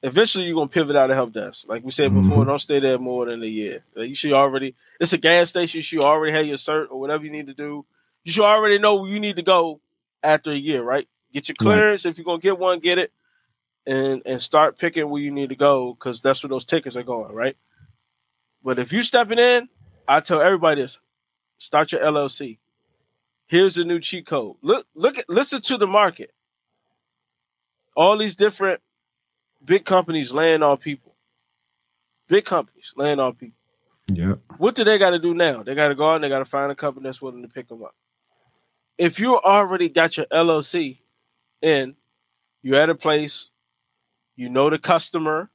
eventually 0.03 0.45
you're 0.45 0.55
gonna 0.55 0.69
pivot 0.69 0.97
out 0.97 1.11
of 1.11 1.17
help 1.17 1.33
desk. 1.33 1.65
Like 1.69 1.85
we 1.85 1.91
said 1.91 2.11
mm-hmm. 2.11 2.29
before, 2.29 2.45
don't 2.45 2.59
stay 2.59 2.79
there 2.79 2.99
more 2.99 3.27
than 3.27 3.43
a 3.43 3.47
year. 3.47 3.85
You 3.97 4.15
should 4.15 4.33
already. 4.33 4.75
It's 5.01 5.13
a 5.13 5.19
gas 5.19 5.51
station. 5.51 5.79
You 5.79 5.83
should 5.83 6.01
already 6.01 6.33
have 6.37 6.47
your 6.47 6.59
cert 6.59 6.91
or 6.91 7.01
whatever 7.01 7.25
you 7.25 7.31
need 7.31 7.47
to 7.47 7.55
do. 7.55 7.85
You 8.25 8.33
should 8.33 8.45
already 8.45 8.79
know 8.79 8.97
where 8.97 9.11
you 9.11 9.21
need 9.21 9.37
to 9.37 9.43
go 9.43 9.81
after 10.23 10.51
a 10.51 10.57
year, 10.57 10.83
right? 10.83 11.09
Get 11.33 11.49
your 11.49 11.57
clearance. 11.57 12.05
Right. 12.05 12.11
If 12.11 12.19
you're 12.19 12.25
gonna 12.25 12.41
get 12.41 12.59
one, 12.59 12.81
get 12.81 12.99
it, 12.99 13.13
and 13.87 14.23
and 14.27 14.43
start 14.43 14.79
picking 14.79 15.09
where 15.09 15.23
you 15.23 15.31
need 15.31 15.49
to 15.49 15.57
go 15.57 15.95
because 15.95 16.21
that's 16.21 16.43
where 16.43 16.49
those 16.49 16.67
tickets 16.67 16.97
are 16.97 17.03
going, 17.03 17.35
right? 17.35 17.57
But 18.63 18.79
if 18.79 18.93
you 18.93 19.03
stepping 19.03 19.39
in, 19.39 19.69
I 20.07 20.21
tell 20.21 20.43
everybody 20.43 20.83
this: 20.83 20.99
Start 21.61 21.93
your 21.93 22.01
LLC. 22.01 22.59
Here's 23.47 23.77
a 23.77 23.85
new 23.85 24.01
cheat 24.01 24.27
code. 24.27 24.57
Look, 24.63 24.87
look 24.95 25.19
at 25.19 25.29
listen 25.29 25.61
to 25.63 25.77
the 25.77 25.87
market. 25.87 26.33
All 27.95 28.17
these 28.17 28.35
different 28.35 28.81
big 29.65 29.85
companies 29.85 30.33
laying 30.33 30.63
off 30.63 30.81
people. 30.81 31.15
Big 32.29 32.47
companies 32.47 32.93
laying 32.97 33.21
off 33.21 33.37
people. 33.37 33.59
Yeah. 34.09 34.35
What 34.57 34.75
do 34.75 34.85
they 34.85 34.99
got 34.99 35.11
to 35.11 35.19
do 35.19 35.35
now? 35.35 35.63
They 35.63 35.75
got 35.75 35.89
to 35.89 35.95
go 35.95 36.09
out 36.11 36.15
and 36.17 36.25
they 36.25 36.31
got 36.31 36.39
to 36.39 36.45
find 36.47 36.73
a 36.73 36.75
company 36.75 37.05
that's 37.05 37.21
willing 37.21 37.43
to 37.43 37.49
pick 37.49 37.69
them 37.69 37.83
up. 37.83 37.95
If 38.97 39.21
you 39.21 39.39
already 39.39 39.89
got 39.91 40.17
your 40.17 40.27
LLC 40.27 40.99
in, 41.61 41.95
you're 42.63 42.81
at 42.81 42.91
a 42.91 42.95
place, 42.95 43.49
you 44.35 44.49
know 44.49 44.71
the 44.71 44.79
customer, 44.79 45.51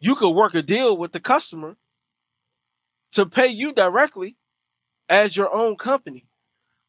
you 0.00 0.16
could 0.16 0.30
work 0.30 0.54
a 0.54 0.62
deal 0.62 0.96
with 0.96 1.12
the 1.12 1.20
customer 1.20 1.76
to 3.14 3.26
pay 3.26 3.48
you 3.48 3.72
directly 3.72 4.36
as 5.08 5.36
your 5.36 5.52
own 5.52 5.76
company 5.76 6.26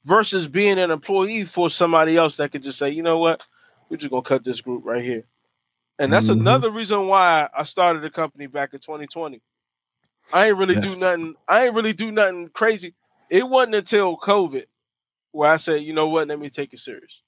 versus 0.05 0.47
being 0.47 0.79
an 0.79 0.91
employee 0.91 1.45
for 1.45 1.69
somebody 1.69 2.15
else 2.17 2.37
that 2.37 2.51
could 2.51 2.63
just 2.63 2.77
say, 2.77 2.89
you 2.89 3.03
know 3.03 3.17
what, 3.17 3.45
we're 3.89 3.97
just 3.97 4.11
gonna 4.11 4.21
cut 4.21 4.43
this 4.43 4.61
group 4.61 4.83
right 4.85 5.03
here. 5.03 5.25
And 5.97 6.11
that's 6.11 6.27
mm-hmm. 6.27 6.41
another 6.41 6.71
reason 6.71 7.07
why 7.07 7.47
I 7.55 7.63
started 7.63 8.03
a 8.03 8.09
company 8.09 8.47
back 8.47 8.73
in 8.73 8.79
2020. 8.79 9.41
I 10.33 10.47
ain't 10.47 10.57
really 10.57 10.75
yes. 10.75 10.83
do 10.83 10.99
nothing. 10.99 11.35
I 11.47 11.65
ain't 11.65 11.75
really 11.75 11.93
do 11.93 12.11
nothing 12.11 12.49
crazy. 12.49 12.93
It 13.29 13.47
wasn't 13.47 13.75
until 13.75 14.17
COVID 14.17 14.65
where 15.31 15.51
I 15.51 15.57
said, 15.57 15.83
you 15.83 15.93
know 15.93 16.09
what, 16.09 16.27
let 16.27 16.39
me 16.39 16.49
take 16.49 16.73
it 16.73 16.79
serious. 16.79 17.21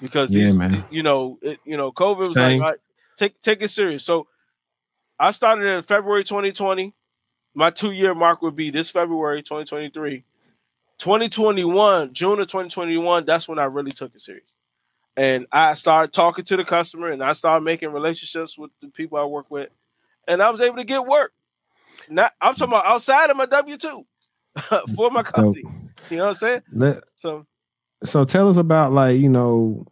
Because 0.00 0.30
yeah, 0.30 0.46
these, 0.46 0.56
man. 0.56 0.84
you 0.90 1.02
know, 1.02 1.38
it, 1.40 1.58
you 1.64 1.76
know, 1.76 1.92
COVID 1.92 2.18
was 2.18 2.34
Same. 2.34 2.60
like, 2.60 2.68
right, 2.68 2.78
take 3.16 3.40
take 3.40 3.62
it 3.62 3.68
serious. 3.68 4.04
So 4.04 4.26
I 5.18 5.30
started 5.30 5.66
in 5.66 5.82
February 5.82 6.24
2020 6.24 6.94
my 7.54 7.70
two 7.70 7.92
year 7.92 8.14
mark 8.14 8.42
would 8.42 8.56
be 8.56 8.70
this 8.70 8.90
February 8.90 9.42
2023. 9.42 10.24
2021, 10.98 12.12
June 12.12 12.40
of 12.40 12.46
2021, 12.46 13.24
that's 13.24 13.48
when 13.48 13.58
I 13.58 13.64
really 13.64 13.90
took 13.90 14.14
it 14.14 14.22
serious. 14.22 14.44
And 15.16 15.46
I 15.52 15.74
started 15.74 16.12
talking 16.12 16.44
to 16.46 16.56
the 16.56 16.64
customer 16.64 17.10
and 17.10 17.22
I 17.22 17.32
started 17.32 17.64
making 17.64 17.92
relationships 17.92 18.58
with 18.58 18.70
the 18.80 18.88
people 18.88 19.18
I 19.18 19.24
work 19.24 19.50
with. 19.50 19.70
And 20.26 20.42
I 20.42 20.50
was 20.50 20.60
able 20.60 20.76
to 20.76 20.84
get 20.84 21.04
work. 21.04 21.32
Not 22.08 22.32
I'm 22.40 22.54
talking 22.54 22.72
about 22.72 22.86
outside 22.86 23.30
of 23.30 23.36
my 23.36 23.46
W 23.46 23.76
2 23.76 24.06
for 24.96 25.10
my 25.10 25.22
company. 25.22 25.62
You 26.10 26.16
know 26.16 26.24
what 26.24 26.28
I'm 26.30 26.34
saying? 26.34 26.62
Let, 26.72 27.04
so 27.16 27.46
so 28.02 28.24
tell 28.24 28.48
us 28.48 28.56
about 28.56 28.92
like, 28.92 29.18
you 29.18 29.28
know, 29.28 29.86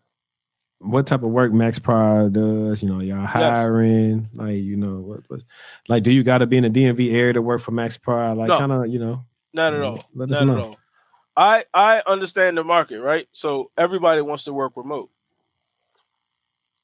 what 0.82 1.06
type 1.06 1.22
of 1.22 1.30
work 1.30 1.52
MaxProd 1.52 2.32
does. 2.32 2.82
You 2.82 2.88
know, 2.88 3.00
y'all 3.00 3.26
hiring, 3.26 4.28
yes. 4.32 4.40
like 4.40 4.56
you 4.56 4.76
know, 4.76 4.96
what, 5.00 5.20
what 5.28 5.40
like 5.88 6.02
do 6.02 6.10
you 6.10 6.22
got 6.22 6.38
to 6.38 6.46
be 6.46 6.56
in 6.56 6.70
the 6.70 6.70
DMV 6.70 7.12
area 7.12 7.32
to 7.34 7.42
work 7.42 7.60
for 7.60 7.72
MaxProd? 7.72 8.36
Like, 8.36 8.48
no. 8.48 8.59
kind 8.59 8.72
of, 8.72 8.86
you 8.88 8.98
know, 8.98 9.24
not 9.52 9.74
at 9.74 9.82
all. 9.82 10.04
Let 10.14 10.30
us 10.30 10.40
not 10.40 10.46
know. 10.46 10.59
At 10.59 10.64
all. 10.64 10.76
I 11.36 11.64
I 11.72 12.02
understand 12.06 12.59
the 12.59 12.64
market, 12.64 13.00
right? 13.00 13.28
So 13.32 13.70
everybody 13.78 14.20
wants 14.20 14.44
to 14.44 14.52
work 14.52 14.72
remote. 14.76 15.10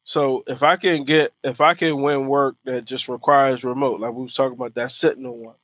So 0.05 0.43
if 0.47 0.63
I 0.63 0.77
can 0.77 1.05
get 1.05 1.35
if 1.45 1.61
I 1.61 1.75
can 1.75 2.01
win 2.01 2.29
work 2.29 2.57
that 2.65 2.85
just 2.85 3.09
requires 3.09 3.63
remote, 3.65 4.01
like 4.01 4.15
we 4.15 4.23
was 4.23 4.35
talking 4.35 4.57
about 4.57 4.75
that 4.75 4.93
Sentinel 4.93 5.37
one, 5.37 5.55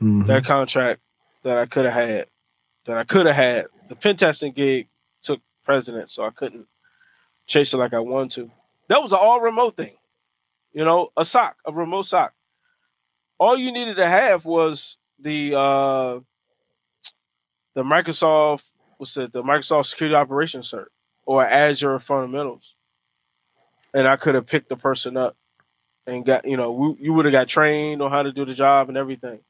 mm-hmm. 0.00 0.26
that 0.28 0.46
contract 0.46 1.00
that 1.42 1.58
I 1.58 1.66
could 1.66 1.84
have 1.84 1.94
had, 1.94 2.26
that 2.86 2.96
I 2.96 3.04
could 3.04 3.26
have 3.26 3.36
had. 3.36 3.66
The 3.88 3.96
pen 3.96 4.16
testing 4.16 4.52
gig 4.52 4.88
took 5.22 5.40
precedence, 5.64 6.14
so 6.14 6.24
I 6.24 6.30
couldn't 6.30 6.66
chase 7.46 7.72
it 7.72 7.76
like 7.78 7.94
I 7.94 8.00
want 8.00 8.32
to. 8.32 8.50
That 8.88 9.02
was 9.02 9.12
an 9.12 9.18
all 9.20 9.40
remote 9.40 9.76
thing. 9.76 9.96
You 10.72 10.84
know, 10.84 11.10
a 11.16 11.24
SOC, 11.24 11.56
a 11.66 11.72
remote 11.72 12.06
SOC. 12.06 12.32
All 13.38 13.56
you 13.56 13.72
needed 13.72 13.96
to 13.96 14.06
have 14.06 14.44
was 14.44 14.96
the 15.18 15.58
uh 15.58 16.20
the 17.74 17.82
Microsoft 17.82 18.62
what's 19.02 19.16
it, 19.16 19.32
the 19.32 19.42
Microsoft 19.42 19.86
Security 19.86 20.14
Operations 20.14 20.70
cert 20.70 20.86
or 21.26 21.44
Azure 21.44 21.98
Fundamentals. 21.98 22.74
And 23.92 24.06
I 24.06 24.16
could 24.16 24.36
have 24.36 24.46
picked 24.46 24.68
the 24.68 24.76
person 24.76 25.16
up 25.16 25.36
and 26.06 26.24
got, 26.24 26.46
you 26.46 26.56
know, 26.56 26.70
we, 26.70 26.96
you 27.00 27.12
would 27.12 27.24
have 27.24 27.32
got 27.32 27.48
trained 27.48 28.00
on 28.00 28.12
how 28.12 28.22
to 28.22 28.30
do 28.30 28.44
the 28.44 28.54
job 28.54 28.88
and 28.88 28.96
everything. 28.96 29.40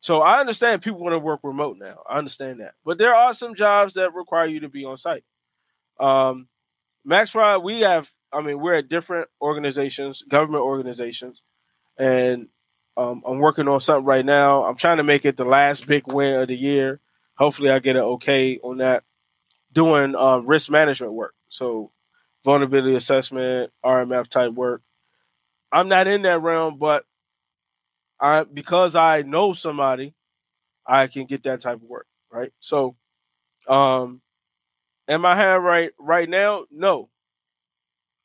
So 0.00 0.22
I 0.22 0.40
understand 0.40 0.82
people 0.82 0.98
want 0.98 1.14
to 1.14 1.20
work 1.20 1.40
remote 1.44 1.78
now. 1.78 2.02
I 2.08 2.18
understand 2.18 2.58
that. 2.60 2.74
But 2.84 2.98
there 2.98 3.14
are 3.14 3.32
some 3.32 3.54
jobs 3.54 3.94
that 3.94 4.12
require 4.12 4.46
you 4.46 4.60
to 4.60 4.68
be 4.68 4.84
on 4.84 4.98
site. 4.98 5.24
Um, 6.00 6.48
MaxProd, 7.06 7.62
we 7.62 7.80
have, 7.82 8.10
I 8.32 8.42
mean, 8.42 8.60
we're 8.60 8.74
at 8.74 8.88
different 8.88 9.28
organizations, 9.40 10.22
government 10.28 10.64
organizations, 10.64 11.40
and 11.98 12.48
um, 12.96 13.22
I'm 13.26 13.38
working 13.38 13.68
on 13.68 13.80
something 13.80 14.06
right 14.06 14.24
now. 14.24 14.64
I'm 14.64 14.76
trying 14.76 14.96
to 14.96 15.02
make 15.02 15.24
it 15.24 15.36
the 15.36 15.44
last 15.44 15.86
big 15.86 16.10
win 16.12 16.40
of 16.40 16.48
the 16.48 16.56
year. 16.56 17.00
Hopefully, 17.36 17.70
I 17.70 17.78
get 17.78 17.96
an 17.96 18.02
okay 18.02 18.58
on 18.62 18.78
that. 18.78 19.04
Doing 19.72 20.16
uh, 20.16 20.38
risk 20.38 20.70
management 20.70 21.12
work, 21.12 21.34
so 21.50 21.92
vulnerability 22.44 22.96
assessment, 22.96 23.70
RMF 23.84 24.28
type 24.28 24.52
work. 24.52 24.80
I'm 25.70 25.88
not 25.88 26.06
in 26.06 26.22
that 26.22 26.40
realm, 26.40 26.78
but 26.78 27.04
I 28.18 28.44
because 28.44 28.94
I 28.94 29.22
know 29.22 29.52
somebody, 29.52 30.14
I 30.86 31.08
can 31.08 31.26
get 31.26 31.42
that 31.42 31.60
type 31.60 31.76
of 31.76 31.82
work, 31.82 32.06
right? 32.32 32.52
So, 32.60 32.96
um, 33.68 34.22
am 35.08 35.24
I 35.26 35.36
hiring 35.36 35.64
right 35.64 35.90
right 35.98 36.28
now? 36.28 36.64
No, 36.70 37.08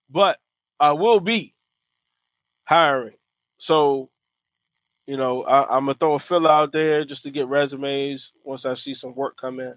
but 0.10 0.40
I 0.80 0.94
will 0.94 1.20
be 1.20 1.54
hiring. 2.64 3.16
So, 3.58 4.10
you 5.06 5.18
know, 5.18 5.44
I, 5.44 5.78
am 5.78 5.86
gonna 5.86 5.94
throw 5.96 6.16
a 6.16 6.20
fill 6.20 6.48
out 6.48 6.72
there 6.72 7.06
just 7.06 7.24
to 7.24 7.32
get 7.32 7.48
resumes 7.48 8.32
once 8.44 8.66
I 8.66 8.76
see 8.76 8.96
some 8.96 9.16
work 9.16 9.38
come 9.40 9.60
in. 9.60 9.76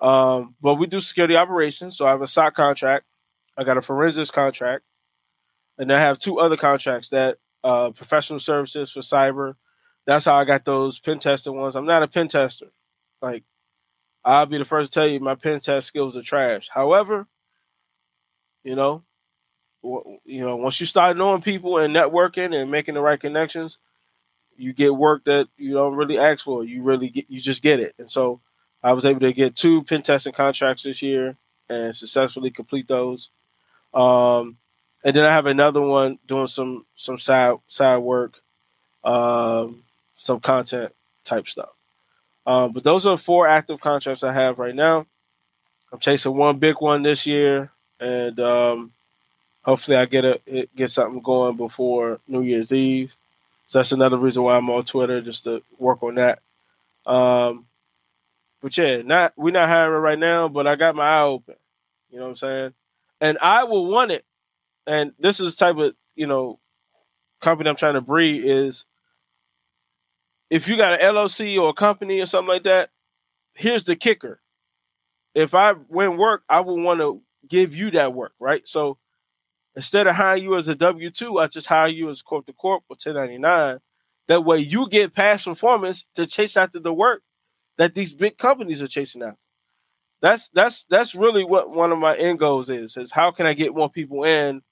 Um, 0.00 0.54
but 0.60 0.74
we 0.74 0.86
do 0.86 1.00
security 1.00 1.36
operations, 1.36 1.96
so 1.96 2.06
I 2.06 2.10
have 2.10 2.22
a 2.22 2.26
SOC 2.26 2.54
contract, 2.54 3.06
I 3.56 3.64
got 3.64 3.76
a 3.76 3.82
forensics 3.82 4.30
contract, 4.30 4.84
and 5.78 5.92
I 5.92 6.00
have 6.00 6.18
two 6.18 6.40
other 6.40 6.56
contracts 6.56 7.10
that 7.10 7.38
uh, 7.64 7.90
professional 7.90 8.40
services 8.40 8.90
for 8.90 9.00
cyber. 9.00 9.54
That's 10.06 10.24
how 10.24 10.34
I 10.34 10.44
got 10.44 10.64
those 10.64 10.98
pen 10.98 11.20
testing 11.20 11.56
ones. 11.56 11.76
I'm 11.76 11.86
not 11.86 12.02
a 12.02 12.08
pen 12.08 12.28
tester. 12.28 12.72
Like, 13.20 13.44
I'll 14.24 14.46
be 14.46 14.58
the 14.58 14.64
first 14.64 14.92
to 14.92 15.00
tell 15.00 15.08
you 15.08 15.20
my 15.20 15.34
pen 15.34 15.60
test 15.60 15.86
skills 15.86 16.16
are 16.16 16.22
trash. 16.22 16.68
However, 16.72 17.26
you 18.64 18.76
know, 18.76 19.02
you 19.82 20.44
know, 20.46 20.56
once 20.56 20.78
you 20.78 20.86
start 20.86 21.16
knowing 21.16 21.42
people 21.42 21.78
and 21.78 21.94
networking 21.94 22.54
and 22.54 22.70
making 22.70 22.94
the 22.94 23.00
right 23.00 23.20
connections, 23.20 23.78
you 24.56 24.72
get 24.72 24.94
work 24.94 25.24
that 25.24 25.48
you 25.56 25.74
don't 25.74 25.96
really 25.96 26.18
ask 26.18 26.44
for. 26.44 26.62
You 26.62 26.82
really 26.82 27.08
get, 27.08 27.28
you 27.28 27.40
just 27.40 27.62
get 27.62 27.80
it. 27.80 27.94
And 27.98 28.10
so, 28.10 28.40
I 28.82 28.92
was 28.92 29.04
able 29.04 29.20
to 29.20 29.32
get 29.32 29.54
two 29.54 29.84
pen 29.84 30.02
testing 30.02 30.32
contracts 30.32 30.82
this 30.82 31.02
year 31.02 31.36
and 31.68 31.94
successfully 31.94 32.50
complete 32.50 32.88
those. 32.88 33.28
Um, 33.94 34.56
and 35.04 35.14
then 35.14 35.24
I 35.24 35.32
have 35.32 35.46
another 35.46 35.80
one 35.80 36.18
doing 36.26 36.48
some 36.48 36.86
some 36.96 37.18
side 37.18 37.56
side 37.66 37.98
work, 37.98 38.34
um, 39.04 39.84
some 40.16 40.40
content 40.40 40.92
type 41.24 41.46
stuff. 41.46 41.70
Um, 42.46 42.72
but 42.72 42.84
those 42.84 43.06
are 43.06 43.16
four 43.16 43.46
active 43.46 43.80
contracts 43.80 44.22
I 44.22 44.32
have 44.32 44.58
right 44.58 44.74
now. 44.74 45.06
I'm 45.92 45.98
chasing 45.98 46.34
one 46.36 46.58
big 46.58 46.80
one 46.80 47.02
this 47.02 47.26
year, 47.26 47.70
and 48.00 48.38
um, 48.40 48.92
hopefully 49.62 49.96
I 49.96 50.06
get 50.06 50.24
a 50.24 50.68
get 50.74 50.90
something 50.90 51.20
going 51.22 51.56
before 51.56 52.18
New 52.26 52.42
Year's 52.42 52.72
Eve. 52.72 53.14
So 53.68 53.78
that's 53.78 53.92
another 53.92 54.16
reason 54.16 54.42
why 54.42 54.56
I'm 54.56 54.70
on 54.70 54.84
Twitter 54.84 55.20
just 55.20 55.44
to 55.44 55.62
work 55.78 56.02
on 56.02 56.16
that. 56.16 56.40
Um, 57.06 57.66
but 58.62 58.76
yeah, 58.76 59.02
not 59.02 59.34
we're 59.36 59.52
not 59.52 59.68
hiring 59.68 60.02
right 60.02 60.18
now, 60.18 60.48
but 60.48 60.66
I 60.66 60.76
got 60.76 60.96
my 60.96 61.04
eye 61.04 61.22
open. 61.22 61.56
You 62.10 62.18
know 62.18 62.24
what 62.24 62.30
I'm 62.30 62.36
saying? 62.36 62.74
And 63.20 63.38
I 63.40 63.64
will 63.64 63.86
want 63.86 64.12
it 64.12 64.24
and 64.86 65.12
this 65.18 65.40
is 65.40 65.56
type 65.56 65.76
of 65.76 65.94
you 66.14 66.26
know 66.26 66.58
company 67.40 67.68
I'm 67.70 67.76
trying 67.76 67.94
to 67.94 68.00
breed 68.00 68.44
is 68.44 68.84
if 70.52 70.68
you 70.68 70.76
got 70.76 71.00
an 71.00 71.14
LLC 71.16 71.58
or 71.60 71.70
a 71.70 71.74
company 71.74 72.20
or 72.20 72.26
something 72.26 72.50
like 72.50 72.64
that, 72.64 72.90
here's 73.54 73.84
the 73.84 73.96
kicker. 73.96 74.40
If 75.34 75.54
I 75.54 75.74
win 75.88 76.18
work, 76.18 76.42
I 76.48 76.60
will 76.60 76.80
want 76.80 77.00
to 77.00 77.22
give 77.48 77.74
you 77.74 77.92
that 77.92 78.14
work, 78.14 78.34
right? 78.40 78.62
So 78.66 78.98
instead 79.76 80.06
of 80.06 80.16
hiring 80.16 80.44
you 80.44 80.56
as 80.56 80.68
a 80.68 80.74
W 80.74 81.10
two, 81.10 81.38
I 81.38 81.48
just 81.48 81.66
hire 81.68 81.88
you 81.88 82.10
as 82.10 82.22
corp 82.22 82.46
to 82.46 82.52
corp 82.52 82.84
or 82.90 82.96
1099. 83.02 83.78
That 84.28 84.44
way 84.44 84.58
you 84.58 84.88
get 84.90 85.14
past 85.14 85.46
performance 85.46 86.04
to 86.16 86.26
chase 86.26 86.56
after 86.56 86.80
the 86.80 86.92
work 86.94 87.22
that 87.78 87.94
these 87.94 88.14
big 88.14 88.38
companies 88.38 88.82
are 88.82 88.88
chasing 88.88 89.22
after. 89.22 89.38
That's 90.22 90.50
that's 90.50 90.84
that's 90.90 91.14
really 91.14 91.44
what 91.44 91.70
one 91.70 91.92
of 91.92 91.98
my 91.98 92.16
end 92.16 92.40
goals 92.40 92.70
is, 92.70 92.96
is 92.96 93.12
how 93.12 93.32
can 93.32 93.46
I 93.46 93.54
get 93.54 93.74
more 93.74 93.90
people 93.90 94.24
in 94.24 94.62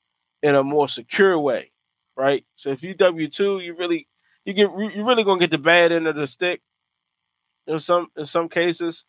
in 0.43 0.57
a 0.57 0.65
more 0.65 0.89
secure 0.89 1.39
way, 1.39 1.73
right? 2.16 2.44
So 2.57 2.70
if 2.70 2.82
you 2.82 2.94
W 2.94 3.28
two, 3.28 3.61
you 3.61 3.74
really 3.77 4.09
you 4.44 4.52
get 4.54 4.70
you 4.70 5.04
really 5.04 5.24
gonna 5.24 5.40
get 5.40 5.50
the 5.50 5.58
bad 5.58 5.92
end 5.92 6.06
of 6.06 6.16
the 6.16 6.26
stick 6.26 6.60
in 7.66 7.80
some 7.80 8.08
in 8.16 8.26
some 8.26 8.48
cases. 8.48 9.04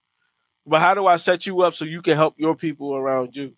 But 0.66 0.82
how 0.82 0.94
do 0.94 1.08
I 1.08 1.18
set 1.18 1.46
you 1.46 1.62
up 1.62 1.74
so 1.74 1.86
you 1.86 2.02
can 2.02 2.16
help 2.16 2.36
your 2.38 2.56
people 2.56 2.96
around 2.96 3.36
you? 3.36 3.54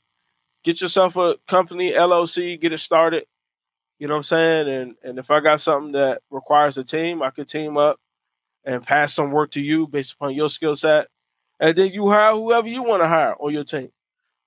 Get 0.63 0.79
yourself 0.81 1.17
a 1.17 1.35
company, 1.49 1.91
LLC, 1.91 2.59
get 2.59 2.71
it 2.71 2.79
started. 2.79 3.25
You 3.99 4.07
know 4.07 4.13
what 4.15 4.19
I'm 4.19 4.23
saying? 4.23 4.69
And 4.69 4.95
and 5.03 5.19
if 5.19 5.31
I 5.31 5.39
got 5.39 5.61
something 5.61 5.93
that 5.93 6.21
requires 6.31 6.77
a 6.77 6.83
team, 6.83 7.21
I 7.21 7.31
could 7.31 7.49
team 7.49 7.77
up 7.77 7.99
and 8.65 8.83
pass 8.83 9.13
some 9.13 9.31
work 9.31 9.51
to 9.51 9.61
you 9.61 9.87
based 9.87 10.13
upon 10.13 10.33
your 10.35 10.49
skill 10.49 10.75
set. 10.75 11.07
And 11.59 11.75
then 11.77 11.91
you 11.91 12.09
hire 12.09 12.33
whoever 12.33 12.67
you 12.67 12.83
want 12.83 13.03
to 13.03 13.07
hire 13.07 13.35
on 13.39 13.53
your 13.53 13.63
team. 13.63 13.89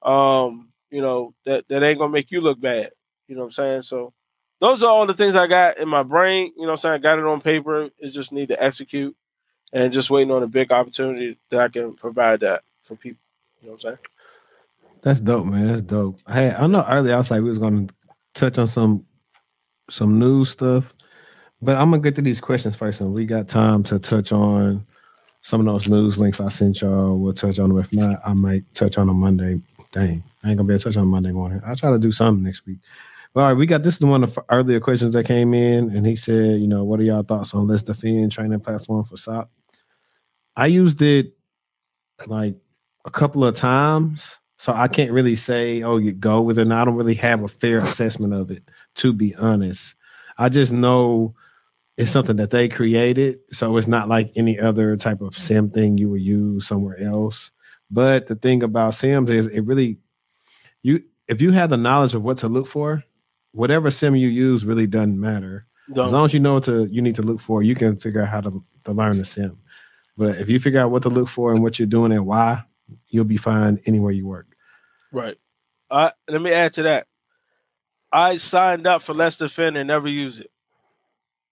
Um, 0.03 0.71
you 0.91 1.01
know, 1.03 1.35
that, 1.45 1.65
that 1.69 1.83
ain't 1.83 1.99
gonna 1.99 2.13
make 2.13 2.31
you 2.31 2.41
look 2.41 2.61
bad. 2.61 2.91
You 3.29 3.35
know 3.35 3.43
what 3.43 3.47
I'm 3.49 3.53
saying? 3.53 3.83
So 3.83 4.13
those 4.61 4.83
are 4.83 4.91
all 4.91 5.07
the 5.07 5.15
things 5.15 5.35
I 5.35 5.47
got 5.47 5.79
in 5.79 5.89
my 5.89 6.03
brain. 6.03 6.53
You 6.57 6.63
know 6.63 6.69
what 6.69 6.73
I'm 6.73 6.79
saying? 6.79 6.95
I 6.95 6.99
got 6.99 7.19
it 7.19 7.25
on 7.25 7.41
paper. 7.41 7.91
It 7.99 8.11
just 8.11 8.33
need 8.33 8.49
to 8.49 8.63
execute 8.63 9.17
and 9.73 9.93
just 9.93 10.11
waiting 10.11 10.31
on 10.33 10.43
a 10.43 10.49
big 10.49 10.73
opportunity 10.73 11.39
that 11.51 11.61
I 11.61 11.69
can 11.69 11.95
provide 11.95 12.41
that 12.41 12.63
for 12.85 12.97
people. 12.97 13.21
You 13.61 13.69
know 13.69 13.73
what 13.75 13.85
I'm 13.85 13.91
saying? 13.91 13.99
That's 15.03 15.21
dope, 15.21 15.47
man. 15.47 15.69
That's 15.69 15.83
dope. 15.83 16.19
Hey, 16.29 16.51
I 16.53 16.67
know 16.67 16.85
earlier 16.89 17.15
I 17.15 17.19
was 17.19 17.31
like 17.31 17.43
we 17.43 17.49
was 17.49 17.59
gonna 17.59 17.87
touch 18.35 18.59
on 18.59 18.67
some 18.69 19.05
some 19.89 20.19
news 20.19 20.51
stuff, 20.51 20.95
but 21.63 21.77
I'm 21.77 21.91
gonna 21.91 22.03
get 22.03 22.17
to 22.17 22.23
these 22.23 22.41
questions 22.41 22.75
first, 22.75 23.01
and 23.01 23.13
we 23.13 23.25
got 23.25 23.49
time 23.49 23.83
to 23.85 23.99
touch 23.99 24.33
on 24.33 24.85
some 25.43 25.61
of 25.61 25.67
those 25.67 25.89
news 25.89 26.19
links 26.19 26.41
I 26.41 26.49
sent 26.49 26.81
y'all. 26.81 27.19
We'll 27.19 27.35
touch 27.35 27.59
on 27.59 27.69
them. 27.69 27.79
If 27.79 27.93
not, 27.93 28.21
I 28.27 28.33
might 28.33 28.65
touch 28.75 28.99
on 28.99 29.07
them 29.07 29.21
Monday. 29.21 29.61
Dang, 29.93 30.25
I 30.43 30.49
ain't 30.49 30.57
gonna 30.57 30.67
be 30.67 30.75
able 30.75 30.81
to 30.81 30.85
touch 30.85 30.97
on 30.97 31.09
Monday 31.09 31.31
morning. 31.31 31.61
I'll 31.65 31.77
try 31.77 31.91
to 31.91 31.99
do 31.99 32.11
something 32.11 32.43
next 32.43 32.67
week. 32.67 32.79
All 33.37 33.43
right, 33.43 33.53
we 33.53 33.67
got 33.67 33.83
this 33.83 33.97
is 33.97 34.01
one 34.01 34.25
of 34.25 34.35
the 34.35 34.45
earlier 34.49 34.81
questions 34.81 35.13
that 35.13 35.27
came 35.27 35.53
in, 35.53 35.95
and 35.95 36.07
he 36.07 36.17
said, 36.17 36.59
you 36.59 36.67
know, 36.67 36.85
what 36.85 37.01
are 37.01 37.03
y'all 37.03 37.23
thoughts 37.23 37.53
on 37.53 37.67
Let's 37.67 37.83
Defend 37.83 38.33
training 38.33 38.61
platform 38.61 39.05
for 39.05 39.19
SOC? 39.19 39.51
I 40.57 40.69
used 40.69 41.03
it 41.03 41.35
like 42.27 42.55
a 43.05 43.11
couple 43.11 43.45
of 43.45 43.55
times, 43.55 44.39
so 44.57 44.73
I 44.73 44.89
can't 44.89 45.13
really 45.13 45.37
say, 45.37 45.83
oh, 45.83 45.99
you 45.99 46.13
go 46.13 46.41
with 46.41 46.59
it. 46.59 46.63
And 46.63 46.73
I 46.73 46.87
don't 46.87 46.95
really 46.95 47.17
have 47.17 47.43
a 47.43 47.49
fair 47.49 47.77
assessment 47.77 48.33
of 48.33 48.51
it, 48.51 48.63
to 48.95 49.13
be 49.13 49.35
honest. 49.35 49.95
I 50.39 50.49
just 50.49 50.73
know 50.73 51.35
it's 51.99 52.11
something 52.11 52.37
that 52.37 52.53
they 52.53 52.71
created, 52.71 53.41
so 53.53 53.77
it's 53.77 53.87
not 53.87 54.09
like 54.09 54.33
any 54.35 54.59
other 54.59 54.97
type 54.97 55.21
of 55.21 55.39
SIEM 55.39 55.69
thing 55.69 55.99
you 55.99 56.09
would 56.09 56.23
use 56.23 56.67
somewhere 56.67 56.99
else. 56.99 57.51
But 57.91 58.29
the 58.29 58.35
thing 58.37 58.63
about 58.63 58.95
SIEMs 58.95 59.29
is 59.29 59.47
it 59.49 59.61
really 59.61 59.99
you 60.83 61.03
if 61.29 61.43
you 61.43 61.53
have 61.53 61.69
the 61.69 61.77
knowledge 61.77 62.15
of 62.15 62.23
what 62.23 62.39
to 62.39 62.49
look 62.49 62.67
for, 62.67 63.05
whatever 63.53 63.91
SIEM 63.91 64.17
you 64.17 64.29
use 64.29 64.65
really 64.65 64.87
doesn't 64.87 65.19
matter. 65.19 65.67
Don't. 65.93 66.07
As 66.07 66.13
long 66.13 66.25
as 66.25 66.35
you 66.35 66.41
know 66.41 66.55
what 66.55 66.65
to 66.65 66.87
you 66.87 67.01
need 67.01 67.15
to 67.17 67.23
look 67.23 67.41
for, 67.41 67.63
you 67.63 67.75
can 67.75 67.97
figure 67.97 68.23
out 68.23 68.29
how 68.29 68.41
to, 68.41 68.65
to 68.85 68.93
learn 68.93 69.19
the 69.19 69.25
SIEM. 69.25 69.59
But 70.17 70.37
if 70.39 70.49
you 70.49 70.59
figure 70.59 70.81
out 70.81 70.91
what 70.91 71.03
to 71.03 71.09
look 71.09 71.29
for 71.29 71.53
and 71.53 71.63
what 71.63 71.79
you're 71.79 71.87
doing 71.87 72.13
and 72.13 72.27
why, 72.27 72.65
you'll 73.09 73.25
be 73.25 73.37
fine 73.37 73.81
anywhere 73.87 74.13
you 74.13 74.27
work. 74.27 74.47
Right. 75.13 75.37
Uh, 75.91 76.11
let 76.29 76.41
me 76.41 76.53
add 76.53 76.73
to 76.75 76.83
that. 76.85 77.07
I 78.13 78.39
signed 78.39 78.87
up 78.87 79.03
for 79.03 79.15
Let's 79.15 79.37
Defend 79.37 79.77
and 79.77 79.89
never 79.89 80.09
use 80.09 80.41
it. 80.41 80.51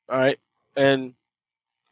All 0.09 0.19
right. 0.19 0.39
And 0.77 1.15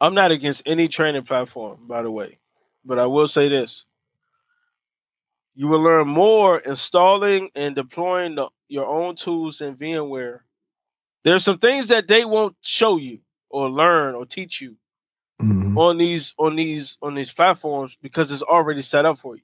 I'm 0.00 0.14
not 0.14 0.32
against 0.32 0.62
any 0.66 0.88
training 0.88 1.24
platform, 1.24 1.86
by 1.86 2.02
the 2.02 2.10
way. 2.10 2.38
But 2.84 2.98
I 2.98 3.06
will 3.06 3.28
say 3.28 3.48
this. 3.48 3.84
You 5.54 5.68
will 5.68 5.82
learn 5.82 6.08
more 6.08 6.58
installing 6.58 7.50
and 7.54 7.76
deploying 7.76 8.34
the 8.34 8.48
your 8.72 8.86
own 8.86 9.14
tools 9.14 9.60
in 9.60 9.76
VMware, 9.76 10.40
there's 11.24 11.44
some 11.44 11.58
things 11.58 11.88
that 11.88 12.08
they 12.08 12.24
won't 12.24 12.56
show 12.62 12.96
you 12.96 13.18
or 13.50 13.68
learn 13.68 14.14
or 14.14 14.24
teach 14.24 14.60
you 14.60 14.76
mm-hmm. 15.40 15.76
on 15.76 15.98
these 15.98 16.32
on 16.38 16.56
these 16.56 16.96
on 17.02 17.14
these 17.14 17.30
platforms 17.30 17.96
because 18.00 18.32
it's 18.32 18.42
already 18.42 18.82
set 18.82 19.04
up 19.04 19.18
for 19.18 19.36
you. 19.36 19.42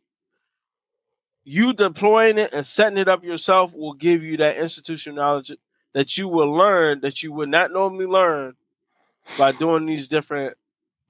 You 1.45 1.75
deploying 1.75 2.39
it 2.39 2.53
and 2.53 2.67
setting 2.67 2.99
it 2.99 3.09
up 3.09 3.23
yourself 3.23 3.73
will 3.75 3.93
give 3.93 4.23
you 4.23 4.39
that 4.39 4.57
institutional 4.57 5.17
knowledge 5.17 5.53
that 5.93 6.17
you 6.17 6.29
will 6.29 6.51
learn 6.51 7.01
that 7.03 7.23
you 7.23 7.33
would 7.33 7.51
not 7.51 7.71
normally 7.71 8.07
learn 8.07 8.55
by 9.37 9.53
doing 9.53 9.85
these 9.85 10.09
different 10.09 10.57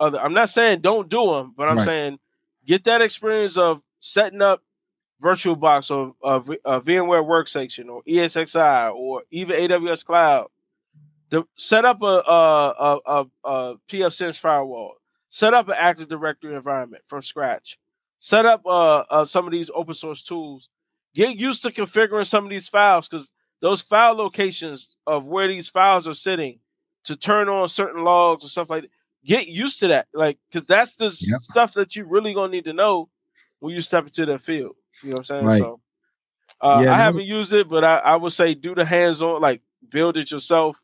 other. 0.01 0.20
I'm 0.20 0.35
not 0.35 0.51
saying 0.51 0.81
don't 0.81 1.09
do 1.09 1.32
them, 1.32 1.55
but 1.57 1.69
I'm 1.69 1.78
right. 1.78 1.86
saying 1.86 2.19
get 2.66 2.85
that 2.85 3.01
experience 3.01 3.57
of 3.57 3.81
setting 4.01 4.43
up 4.43 4.62
VirtualBox 5.23 5.90
or 5.90 6.15
uh, 6.23 6.40
uh, 6.65 6.81
VMware 6.81 7.24
Workstation 7.24 7.89
or 7.89 8.03
ESXi 8.05 8.95
or 8.95 9.23
even 9.31 9.57
AWS 9.57 10.05
Cloud. 10.05 10.49
To 11.31 11.47
set 11.57 11.85
up 11.85 12.01
a, 12.03 12.07
a, 12.07 12.74
a, 12.78 13.01
a, 13.07 13.27
a 13.45 13.77
pfSense 13.90 14.39
firewall. 14.39 14.95
Set 15.31 15.53
up 15.53 15.69
an 15.69 15.74
Active 15.77 16.09
Directory 16.09 16.55
environment 16.55 17.03
from 17.07 17.23
scratch. 17.23 17.78
Set 18.19 18.47
up 18.47 18.62
uh, 18.65 19.05
uh, 19.11 19.24
some 19.24 19.45
of 19.45 19.53
these 19.53 19.70
open 19.74 19.95
source 19.95 20.23
tools. 20.23 20.69
Get 21.15 21.36
used 21.36 21.62
to 21.62 21.70
configuring 21.70 22.27
some 22.27 22.45
of 22.45 22.51
these 22.51 22.69
files 22.69 23.09
because 23.09 23.31
those 23.61 23.82
file 23.82 24.15
locations 24.15 24.95
of 25.07 25.27
where 25.27 25.49
these 25.49 25.69
files 25.69 26.07
are 26.07 26.15
sitting 26.15 26.59
to 27.05 27.16
turn 27.16 27.49
on 27.49 27.69
certain 27.69 28.05
logs 28.05 28.45
or 28.45 28.49
stuff 28.49 28.70
like 28.70 28.82
that. 28.82 28.90
Get 29.24 29.49
used 29.49 29.81
to 29.81 29.89
that, 29.89 30.07
like 30.15 30.39
because 30.51 30.66
that's 30.66 30.95
the 30.95 31.15
yep. 31.20 31.40
stuff 31.43 31.74
that 31.74 31.97
you 31.97 32.05
really 32.05 32.32
gonna 32.32 32.53
need 32.53 32.65
to 32.65 32.73
know 32.73 33.09
when 33.59 33.74
you 33.74 33.81
step 33.81 34.05
into 34.07 34.24
the 34.24 34.39
field. 34.39 34.77
You 35.02 35.10
know 35.10 35.12
what 35.12 35.18
I'm 35.18 35.24
saying? 35.24 35.44
Right. 35.44 35.62
So 35.62 35.80
uh, 36.60 36.80
yeah, 36.84 36.92
I 36.92 36.96
haven't 36.96 37.24
used 37.24 37.52
it, 37.52 37.68
but 37.68 37.84
I, 37.84 37.98
I 37.98 38.16
would 38.16 38.32
say 38.32 38.54
do 38.54 38.74
the 38.74 38.84
hands 38.84 39.22
on, 39.22 39.40
like 39.40 39.62
build 39.90 40.16
it 40.16 40.30
yourself. 40.30 40.76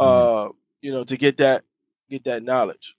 Uh, 0.00 0.48
you 0.80 0.92
know, 0.92 1.04
to 1.04 1.16
get 1.16 1.38
that 1.38 1.64
get 2.08 2.24
that 2.24 2.42
knowledge. 2.42 2.94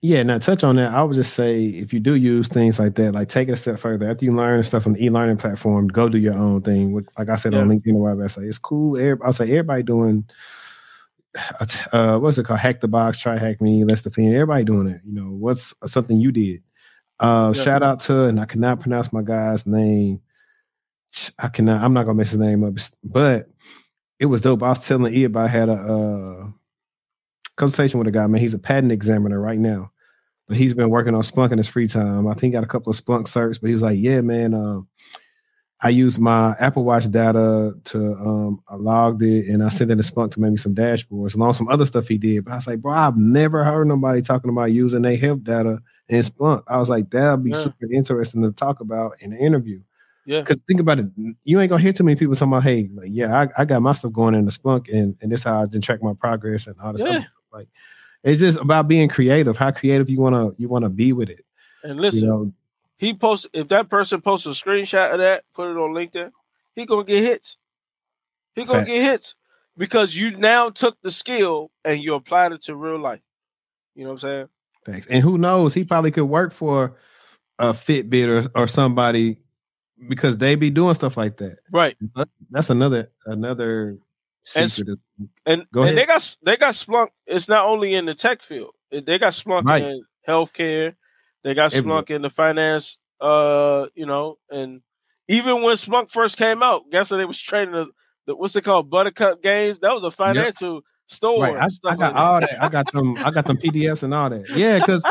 Yeah, 0.00 0.24
now 0.24 0.38
touch 0.38 0.64
on 0.64 0.76
that. 0.76 0.92
I 0.92 1.02
would 1.04 1.14
just 1.14 1.34
say 1.34 1.66
if 1.66 1.92
you 1.92 2.00
do 2.00 2.16
use 2.16 2.48
things 2.48 2.80
like 2.80 2.96
that, 2.96 3.12
like 3.12 3.28
take 3.28 3.48
it 3.48 3.52
a 3.52 3.56
step 3.56 3.78
further. 3.78 4.10
After 4.10 4.24
you 4.24 4.32
learn 4.32 4.62
stuff 4.64 4.84
on 4.84 4.94
the 4.94 5.04
e-learning 5.04 5.36
platform, 5.36 5.86
go 5.86 6.08
do 6.08 6.18
your 6.18 6.36
own 6.36 6.62
thing. 6.62 6.92
Like 7.16 7.28
I 7.28 7.36
said 7.36 7.52
yeah. 7.52 7.60
on 7.60 7.68
LinkedIn 7.68 7.94
or 7.94 8.02
whatever, 8.02 8.24
I 8.24 8.26
say 8.26 8.42
it's 8.42 8.58
cool. 8.58 8.98
I'll 9.24 9.32
say 9.32 9.44
everybody 9.44 9.84
doing 9.84 10.24
uh, 11.92 12.18
what's 12.18 12.38
it 12.38 12.44
called? 12.44 12.60
Hack 12.60 12.80
the 12.80 12.88
box, 12.88 13.18
try 13.18 13.38
hack 13.38 13.60
me, 13.60 13.84
let's 13.84 14.02
defend. 14.02 14.34
Everybody 14.34 14.64
doing 14.64 14.88
it. 14.88 15.00
You 15.04 15.14
know, 15.14 15.30
what's 15.30 15.74
something 15.86 16.20
you 16.20 16.32
did? 16.32 16.62
Uh, 17.22 17.52
yeah. 17.54 17.62
shout 17.62 17.82
out 17.82 18.00
to, 18.00 18.24
and 18.24 18.40
I 18.40 18.46
cannot 18.46 18.80
pronounce 18.80 19.12
my 19.12 19.22
guy's 19.22 19.66
name. 19.66 20.20
I 21.38 21.48
cannot. 21.48 21.82
I'm 21.82 21.92
not 21.92 22.04
gonna 22.04 22.16
mess 22.16 22.30
his 22.30 22.40
name 22.40 22.64
up, 22.64 22.74
but 23.04 23.48
it 24.18 24.26
was 24.26 24.42
dope. 24.42 24.62
I 24.62 24.70
was 24.70 24.86
telling 24.86 25.14
E 25.14 25.24
about 25.24 25.44
I 25.44 25.48
had 25.48 25.68
a 25.68 25.72
uh, 25.72 26.46
consultation 27.56 27.98
with 27.98 28.08
a 28.08 28.12
guy. 28.12 28.26
Man, 28.26 28.40
he's 28.40 28.54
a 28.54 28.58
patent 28.58 28.92
examiner 28.92 29.38
right 29.40 29.58
now, 29.58 29.92
but 30.48 30.56
he's 30.56 30.74
been 30.74 30.90
working 30.90 31.14
on 31.14 31.22
Splunk 31.22 31.52
in 31.52 31.58
his 31.58 31.68
free 31.68 31.86
time. 31.86 32.26
I 32.26 32.32
think 32.32 32.42
he 32.42 32.50
got 32.50 32.64
a 32.64 32.68
couple 32.68 32.90
of 32.90 32.96
Splunk 32.96 33.24
certs, 33.24 33.60
but 33.60 33.68
he 33.68 33.72
was 33.72 33.82
like, 33.82 33.98
"Yeah, 33.98 34.20
man." 34.20 34.54
Uh, 34.54 34.80
I 35.84 35.88
used 35.88 36.20
my 36.20 36.54
Apple 36.60 36.84
Watch 36.84 37.10
data 37.10 37.74
to 37.84 38.14
um, 38.14 38.62
I 38.68 38.76
logged 38.76 39.22
it 39.22 39.48
and 39.48 39.64
I 39.64 39.68
sent 39.68 39.90
it 39.90 39.96
to 39.96 40.02
Splunk 40.02 40.30
to 40.32 40.40
make 40.40 40.52
me 40.52 40.56
some 40.56 40.76
dashboards, 40.76 41.34
along 41.34 41.48
with 41.48 41.56
some 41.56 41.68
other 41.68 41.84
stuff 41.84 42.06
he 42.06 42.18
did. 42.18 42.44
But 42.44 42.52
I 42.52 42.54
was 42.54 42.68
like, 42.68 42.80
bro, 42.80 42.92
I've 42.92 43.16
never 43.16 43.64
heard 43.64 43.88
nobody 43.88 44.22
talking 44.22 44.50
about 44.50 44.70
using 44.70 45.02
their 45.02 45.16
health 45.16 45.42
data 45.42 45.82
in 46.08 46.22
Splunk. 46.22 46.64
I 46.66 46.78
was 46.78 46.88
like, 46.88 47.10
that'd 47.10 47.44
be 47.44 47.50
yeah. 47.50 47.62
super 47.62 47.92
interesting 47.92 48.42
to 48.42 48.52
talk 48.52 48.80
about 48.80 49.20
in 49.20 49.32
an 49.32 49.38
interview. 49.38 49.80
Yeah. 50.24 50.40
Because 50.40 50.60
think 50.68 50.80
about 50.80 51.00
it, 51.00 51.06
you 51.44 51.60
ain't 51.60 51.70
gonna 51.70 51.82
hear 51.82 51.92
too 51.92 52.04
many 52.04 52.16
people 52.16 52.34
talking 52.34 52.52
about, 52.52 52.62
hey, 52.62 52.88
like, 52.94 53.08
yeah, 53.10 53.40
I, 53.40 53.62
I 53.62 53.64
got 53.64 53.82
my 53.82 53.92
stuff 53.92 54.12
going 54.12 54.34
in 54.34 54.44
the 54.44 54.52
Splunk 54.52 54.92
and, 54.92 55.16
and 55.20 55.32
this 55.32 55.42
how 55.42 55.62
I 55.62 55.66
can 55.66 55.80
track 55.80 56.02
my 56.02 56.14
progress 56.14 56.66
and 56.66 56.76
all 56.80 56.92
this 56.92 57.02
yeah. 57.02 57.18
stuff. 57.18 57.32
Like 57.52 57.68
it's 58.22 58.40
just 58.40 58.58
about 58.58 58.88
being 58.88 59.08
creative, 59.08 59.56
how 59.56 59.70
creative 59.70 60.08
you 60.08 60.18
wanna 60.18 60.50
you 60.58 60.68
wanna 60.68 60.88
be 60.88 61.12
with 61.12 61.28
it. 61.28 61.44
And 61.82 62.00
listen, 62.00 62.20
you 62.20 62.26
know, 62.26 62.52
he 62.96 63.14
posts 63.14 63.48
if 63.52 63.68
that 63.68 63.88
person 63.88 64.20
posts 64.20 64.46
a 64.46 64.50
screenshot 64.50 65.12
of 65.12 65.18
that, 65.18 65.44
put 65.54 65.70
it 65.70 65.76
on 65.76 65.92
LinkedIn, 65.92 66.30
he 66.76 66.86
gonna 66.86 67.04
get 67.04 67.22
hits. 67.22 67.56
He 68.54 68.64
gonna 68.64 68.80
Fact. 68.80 68.88
get 68.88 69.02
hits 69.02 69.34
because 69.76 70.14
you 70.14 70.36
now 70.36 70.70
took 70.70 70.96
the 71.02 71.10
skill 71.10 71.70
and 71.84 72.00
you 72.00 72.14
applied 72.14 72.52
it 72.52 72.62
to 72.64 72.76
real 72.76 72.98
life. 72.98 73.20
You 73.94 74.04
know 74.04 74.10
what 74.10 74.14
I'm 74.14 74.20
saying? 74.20 74.48
Thanks. 74.84 75.06
And 75.06 75.22
who 75.22 75.38
knows? 75.38 75.74
He 75.74 75.84
probably 75.84 76.10
could 76.10 76.24
work 76.24 76.52
for 76.52 76.96
a 77.58 77.72
Fitbit 77.72 78.46
or, 78.54 78.60
or 78.62 78.66
somebody 78.66 79.38
because 80.08 80.36
they 80.38 80.54
be 80.54 80.70
doing 80.70 80.94
stuff 80.94 81.16
like 81.16 81.36
that. 81.38 81.58
Right. 81.70 81.96
That's 82.50 82.70
another 82.70 83.10
another 83.26 83.98
secret. 84.44 84.98
And, 85.18 85.28
and, 85.46 85.66
and 85.74 85.98
they 85.98 86.06
got 86.06 86.36
they 86.42 86.56
got 86.56 86.74
Splunk. 86.74 87.08
It's 87.26 87.48
not 87.48 87.66
only 87.66 87.94
in 87.94 88.06
the 88.06 88.14
tech 88.14 88.42
field. 88.42 88.74
They 88.90 89.18
got 89.18 89.32
Splunk 89.32 89.64
right. 89.64 89.82
in 89.82 90.04
healthcare. 90.28 90.94
They 91.44 91.54
got 91.54 91.72
Splunk 91.72 92.10
in 92.10 92.22
the 92.22 92.30
finance, 92.30 92.98
uh, 93.20 93.86
you 93.94 94.06
know, 94.06 94.38
and 94.50 94.80
even 95.28 95.62
when 95.62 95.76
Splunk 95.76 96.10
first 96.10 96.36
came 96.36 96.62
out, 96.62 96.90
guess 96.90 97.10
what? 97.10 97.16
They 97.16 97.24
was 97.24 97.40
trading 97.40 97.72
the, 97.72 97.86
the 98.26 98.36
what's 98.36 98.54
it 98.54 98.64
called, 98.64 98.90
Buttercup 98.90 99.42
Games. 99.42 99.78
That 99.80 99.92
was 99.94 100.04
a 100.04 100.10
financial 100.10 100.74
yep. 100.74 100.82
Store. 101.12 101.44
Right. 101.44 101.56
I, 101.56 101.66
I, 101.66 101.96
got 101.96 102.14
like 102.14 102.14
all 102.14 102.40
that. 102.40 102.50
that. 102.50 102.62
I 102.62 102.68
got 102.68 102.92
them. 102.92 103.16
I 103.18 103.30
got 103.30 103.46
them 103.46 103.56
PDFs 103.56 104.02
and 104.02 104.14
all 104.14 104.30
that. 104.30 104.48
Yeah, 104.50 104.78
because 104.78 105.04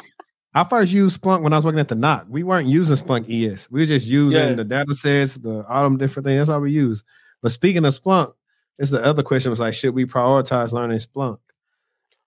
I 0.53 0.63
first 0.63 0.91
used 0.91 1.21
Splunk 1.21 1.41
when 1.41 1.53
I 1.53 1.57
was 1.57 1.65
working 1.65 1.79
at 1.79 1.87
the 1.87 1.95
NOC. 1.95 2.27
We 2.29 2.43
weren't 2.43 2.67
using 2.67 2.95
Splunk 2.95 3.25
ES. 3.29 3.69
We 3.71 3.81
were 3.81 3.85
just 3.85 4.05
using 4.05 4.39
yeah. 4.39 4.53
the 4.53 4.63
data 4.63 4.93
sets, 4.93 5.35
the 5.35 5.65
all 5.67 5.83
them 5.83 5.97
different 5.97 6.25
things. 6.25 6.39
That's 6.39 6.49
all 6.49 6.61
we 6.61 6.71
use. 6.71 7.03
But 7.41 7.51
speaking 7.51 7.85
of 7.85 7.93
Splunk, 7.99 8.33
it's 8.77 8.91
the 8.91 9.03
other 9.03 9.23
question 9.23 9.49
was 9.49 9.59
like, 9.59 9.73
should 9.73 9.93
we 9.93 10.05
prioritize 10.05 10.71
learning 10.71 10.99
Splunk? 10.99 11.37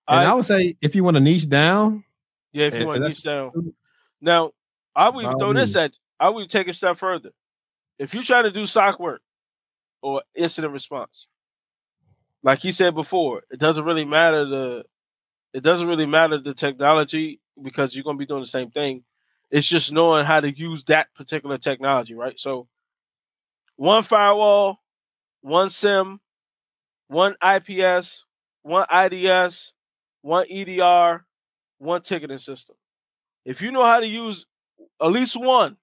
And 0.07 0.19
I, 0.19 0.31
I 0.31 0.33
would 0.33 0.45
say 0.45 0.75
if 0.81 0.95
you 0.95 1.03
want 1.03 1.15
to 1.15 1.21
niche 1.21 1.49
down, 1.49 2.03
yeah, 2.53 2.67
if 2.67 2.75
you 2.75 2.85
want 2.85 3.01
to 3.01 3.09
niche 3.09 3.23
down, 3.23 3.73
now, 4.21 4.51
I 4.95 5.09
would 5.09 5.37
throw 5.39 5.53
this 5.53 5.75
at 5.75 5.91
I 6.19 6.29
would 6.29 6.49
take 6.49 6.67
a 6.67 6.73
step 6.73 6.97
further. 6.97 7.31
If 7.99 8.13
you're 8.13 8.23
trying 8.23 8.45
to 8.45 8.51
do 8.51 8.65
SOC 8.65 8.99
work 8.99 9.21
or 10.01 10.21
incident 10.33 10.73
response, 10.73 11.27
like 12.45 12.59
he 12.59 12.71
said 12.71 12.93
before, 12.93 13.41
it 13.49 13.59
doesn't 13.59 13.83
really 13.83 14.05
matter 14.05 14.45
the 14.45 14.83
it 15.53 15.63
doesn't 15.63 15.87
really 15.87 16.05
matter 16.05 16.37
the 16.39 16.53
technology 16.53 17.41
because 17.61 17.95
you're 17.95 18.03
gonna 18.03 18.19
be 18.19 18.27
doing 18.27 18.41
the 18.41 18.47
same 18.47 18.69
thing. 18.69 19.03
It's 19.49 19.67
just 19.67 19.91
knowing 19.91 20.25
how 20.25 20.41
to 20.41 20.55
use 20.55 20.83
that 20.85 21.07
particular 21.15 21.57
technology, 21.57 22.13
right? 22.13 22.39
So 22.39 22.67
one 23.77 24.03
firewall, 24.03 24.79
one 25.41 25.71
SIEM, 25.71 26.19
one 27.07 27.35
IPS, 27.43 28.23
one 28.61 28.85
IDS, 28.93 29.73
one 30.21 30.45
EDR, 30.49 31.25
one 31.79 32.01
ticketing 32.03 32.37
system. 32.37 32.75
If 33.43 33.61
you 33.61 33.71
know 33.71 33.83
how 33.83 34.01
to 34.01 34.07
use 34.07 34.45
at 35.01 35.07
least 35.07 35.35
one, 35.35 35.77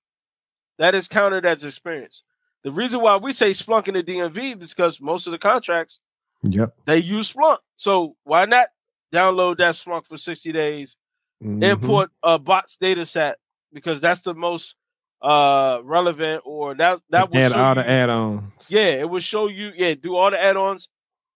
that 0.79 0.95
is 0.95 1.09
counted 1.09 1.45
as 1.45 1.65
experience. 1.65 2.23
The 2.63 2.71
reason 2.71 3.01
why 3.01 3.17
we 3.17 3.33
say 3.33 3.51
Splunk 3.51 3.89
in 3.89 3.95
the 3.95 4.03
DMV 4.05 4.63
is 4.63 4.71
because 4.75 5.01
most 5.01 5.27
of 5.27 5.33
the 5.33 5.39
contracts, 5.39 5.99
yep, 6.43 6.75
they 6.87 6.99
use 6.99 7.33
Splunk. 7.33 7.59
So 7.77 8.17
why 8.25 8.45
not 8.45 8.69
download 9.13 9.59
that 9.59 9.75
Splunk 9.75 10.07
for 10.07 10.17
60 10.17 10.53
days, 10.53 10.97
mm-hmm. 11.43 11.63
import 11.63 12.11
a 12.23 12.39
bots 12.39 12.77
data 12.77 13.07
set 13.07 13.39
because 13.73 14.01
that's 14.01 14.21
the 14.21 14.35
most 14.35 14.75
uh 15.21 15.81
relevant 15.85 16.43
or 16.45 16.75
that 16.75 17.01
that 17.11 17.31
will 17.31 17.39
add 17.39 17.53
all 17.53 17.77
you, 17.77 17.83
the 17.83 17.89
add-ons. 17.89 18.43
Yeah, 18.69 18.89
it 18.89 19.09
will 19.09 19.21
show 19.21 19.49
you, 19.49 19.73
yeah, 19.77 19.95
do 19.95 20.17
all 20.17 20.31
the 20.31 20.43
add-ons. 20.43 20.89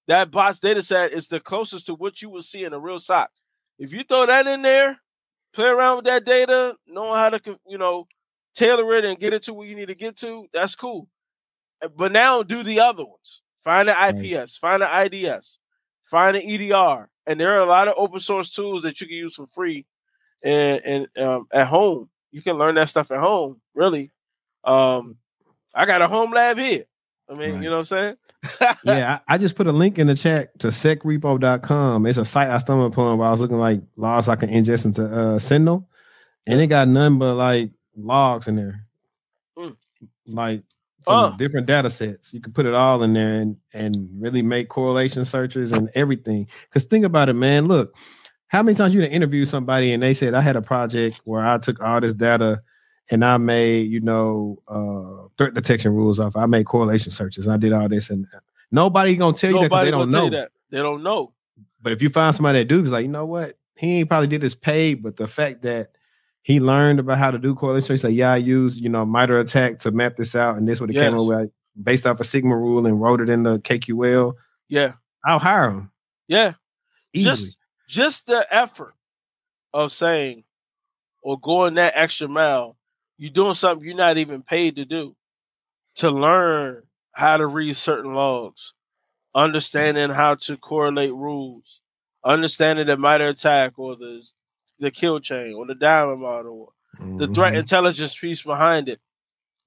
That 0.09 0.31
bots 0.31 0.61
data 0.61 0.83
set 0.83 1.12
is 1.12 1.28
the 1.28 1.41
closest 1.41 1.87
to 1.87 1.95
what 1.95 2.23
you 2.23 2.31
will 2.31 2.43
see 2.43 2.65
in 2.65 2.73
a 2.73 2.78
real 2.78 3.01
SOC. 3.01 3.31
If 3.78 3.93
you 3.93 4.05
throw 4.05 4.27
that 4.27 4.47
in 4.47 4.62
there, 4.62 4.99
play 5.53 5.66
around 5.66 5.97
with 5.97 6.05
that 6.07 6.24
data, 6.24 6.74
knowing 6.87 7.16
how 7.16 7.31
to 7.31 7.41
you 7.66 7.78
know 7.78 8.07
tailor 8.55 8.97
it 8.97 9.05
and 9.05 9.19
get 9.19 9.33
it 9.33 9.45
to 9.45 9.55
where 9.55 9.66
you 9.66 9.77
need 9.77 9.87
to 9.87 9.95
get 9.95 10.16
to. 10.19 10.47
That's 10.53 10.74
cool. 10.74 11.09
But 11.97 12.12
now 12.12 12.43
do 12.43 12.62
the 12.62 12.81
other 12.81 13.05
ones. 13.05 13.43
Find 13.67 13.91
an 13.91 14.15
IPS, 14.15 14.59
find 14.59 14.81
an 14.81 15.13
IDS, 15.13 15.59
find 16.09 16.37
an 16.37 16.49
EDR, 16.49 17.11
and 17.27 17.41
there 17.41 17.53
are 17.57 17.59
a 17.59 17.67
lot 17.67 17.89
of 17.89 17.95
open 17.97 18.21
source 18.21 18.49
tools 18.49 18.85
that 18.85 19.01
you 19.01 19.09
can 19.09 19.17
use 19.17 19.35
for 19.35 19.49
free 19.57 19.85
and, 20.45 20.81
and 20.85 21.09
um, 21.19 21.49
at 21.53 21.67
home. 21.67 22.09
You 22.31 22.43
can 22.43 22.59
learn 22.59 22.77
that 22.77 22.91
stuff 22.91 23.11
at 23.11 23.19
home. 23.19 23.61
Really, 23.75 24.13
um, 24.63 25.17
I 25.75 25.85
got 25.85 26.01
a 26.01 26.07
home 26.07 26.33
lab 26.33 26.59
here. 26.59 26.85
I 27.29 27.35
mean, 27.35 27.55
right. 27.55 27.63
you 27.65 27.69
know 27.69 27.79
what 27.79 27.91
I'm 27.93 28.17
saying? 28.61 28.71
yeah, 28.85 29.19
I, 29.27 29.35
I, 29.35 29.39
just 29.39 29.57
put 29.57 29.67
a 29.67 29.73
link 29.73 29.99
in 29.99 30.07
the 30.07 30.15
chat 30.15 30.57
to 30.61 30.69
secrepo.com. 30.69 32.07
It's 32.07 32.19
a 32.19 32.25
site 32.25 32.49
I 32.49 32.59
stumbled 32.59 32.93
upon 32.93 33.19
while 33.19 33.27
I 33.27 33.33
was 33.33 33.41
looking 33.41 33.59
like 33.59 33.81
logs 33.97 34.29
I 34.29 34.37
can 34.37 34.49
ingest 34.49 34.85
into 34.85 35.07
uh, 35.07 35.41
Sentinel, 35.41 35.89
and 36.47 36.61
it 36.61 36.69
got 36.69 36.87
none 36.87 37.19
but 37.19 37.35
like 37.35 37.73
logs 37.97 38.47
in 38.47 38.55
there, 38.55 38.87
mm. 39.59 39.77
like 40.25 40.63
from 41.07 41.33
oh. 41.33 41.37
different 41.37 41.66
data 41.66 41.89
sets. 41.89 42.35
You 42.35 42.41
can 42.41 42.53
put 42.53 42.66
it 42.66 42.74
all 42.74 43.03
in 43.03 43.15
there 43.15 43.35
and 43.35 43.57
and 43.73 44.09
really 44.19 44.43
make 44.43 44.69
correlation 44.69 45.24
searches 45.24 45.73
and 45.73 45.89
everything. 45.95 46.49
Because 46.69 46.85
think 46.85 47.05
about 47.05 47.28
it, 47.28 47.35
man. 47.35 47.66
Look, 47.66 47.95
how 48.49 48.62
many 48.62 48.77
times 48.77 48.93
you 48.93 49.03
interview 49.03 49.45
somebody 49.45 49.93
and 49.93 50.03
they 50.03 50.15
said 50.15 50.35
I 50.35 50.41
had 50.41 50.57
a 50.57 50.62
project 50.62 51.20
where 51.24 51.47
I 51.47 51.59
took 51.59 51.83
all 51.83 52.01
this 52.01 52.12
data 52.12 52.61
and 53.11 53.24
I 53.24 53.37
made, 53.37 53.91
you 53.91 54.01
know, 54.01 54.59
uh, 54.66 55.28
threat 55.39 55.55
detection 55.55 55.95
rules 55.95 56.19
off. 56.19 56.37
I 56.37 56.47
made 56.47 56.66
correlation 56.66 57.12
searches. 57.12 57.47
And 57.47 57.55
I 57.55 57.57
did 57.57 57.73
all 57.73 57.89
this, 57.89 58.11
and 58.11 58.27
nobody 58.73 59.15
gonna 59.15 59.37
tell 59.37 59.53
you 59.53 59.61
that 59.61 59.70
because 59.70 59.85
they 59.85 59.91
don't 59.93 60.11
know. 60.11 60.28
That. 60.28 60.51
They 60.70 60.78
don't 60.78 61.05
know. 61.05 61.33
But 61.81 61.93
if 61.93 62.03
you 62.03 62.11
find 62.11 62.35
somebody 62.35 62.59
that 62.59 62.65
do, 62.65 62.83
it's 62.83 62.91
like, 62.91 63.03
you 63.03 63.11
know 63.11 63.27
what? 63.27 63.57
He 63.77 64.01
ain't 64.01 64.09
probably 64.09 64.27
did 64.27 64.41
this 64.41 64.57
paid, 64.57 65.05
but 65.05 65.16
the 65.16 65.28
fact 65.28 65.62
that 65.62 65.91
he 66.47 66.60
learned 66.60 67.01
about 67.01 67.18
how 67.18 67.32
to 67.32 67.39
do 67.39 67.56
correlation, 67.56 67.94
he 67.94 67.98
said, 67.98 68.12
yeah, 68.12 68.31
I 68.31 68.36
used, 68.36 68.81
you 68.81 68.89
know, 68.89 69.05
MITRE 69.05 69.40
ATT&CK 69.40 69.81
to 69.81 69.90
map 69.90 70.14
this 70.14 70.36
out, 70.36 70.56
and 70.56 70.68
this 70.68 70.81
what 70.81 70.90
it 70.90 70.93
yes. 70.93 71.02
came 71.02 71.18
up 71.18 71.27
with 71.27 71.51
based 71.82 72.06
off 72.06 72.20
a 72.20 72.24
Sigma 72.24 72.56
rule 72.56 72.86
and 72.86 73.02
wrote 73.02 73.20
it 73.20 73.28
in 73.28 73.43
the 73.43 73.59
KQL. 73.59 74.32
Yeah, 74.68 74.93
I'll 75.24 75.40
hire 75.40 75.68
him. 75.68 75.90
Yeah, 76.28 76.52
Easily. 77.12 77.35
just 77.35 77.56
just 77.89 78.27
the 78.27 78.47
effort 78.48 78.94
of 79.74 79.93
saying 79.93 80.44
or 81.20 81.36
going 81.40 81.74
that 81.74 81.94
extra 81.97 82.28
mile 82.28 82.77
you're 83.18 83.32
doing 83.32 83.55
something 83.55 83.85
you're 83.85 83.97
not 83.97 84.16
even 84.16 84.40
paid 84.40 84.77
to 84.77 84.85
do 84.85 85.16
to 85.97 86.10
learn 86.10 86.81
how 87.10 87.39
to 87.39 87.47
read 87.48 87.77
certain 87.77 88.14
logs, 88.14 88.73
understanding 89.35 90.10
how 90.10 90.36
to 90.36 90.56
correlate 90.59 91.12
rules, 91.12 91.81
understanding 92.24 92.86
the 92.86 92.97
MITRE 92.97 93.31
ATT&CK 93.31 93.77
or 93.81 93.97
the 93.97 94.23
the 94.78 94.90
kill 94.90 95.20
chain 95.20 95.55
or 95.55 95.66
the 95.66 95.74
diamond 95.74 96.20
model, 96.20 96.73
mm-hmm. 96.98 97.19
the 97.19 97.28
threat 97.28 97.53
mm-hmm. 97.53 97.61
intelligence 97.61 98.16
piece 98.16 98.43
behind 98.43 98.89
it, 98.89 99.01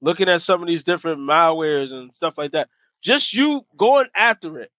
looking 0.01 0.29
at 0.29 0.41
some 0.41 0.61
of 0.61 0.67
these 0.67 0.83
different 0.83 1.19
malwares 1.19 1.91
and 1.91 2.11
stuff 2.15 2.37
like 2.37 2.51
that. 2.51 2.69
Just 3.01 3.33
you 3.33 3.65
going 3.77 4.07
after 4.15 4.59
it 4.59 4.71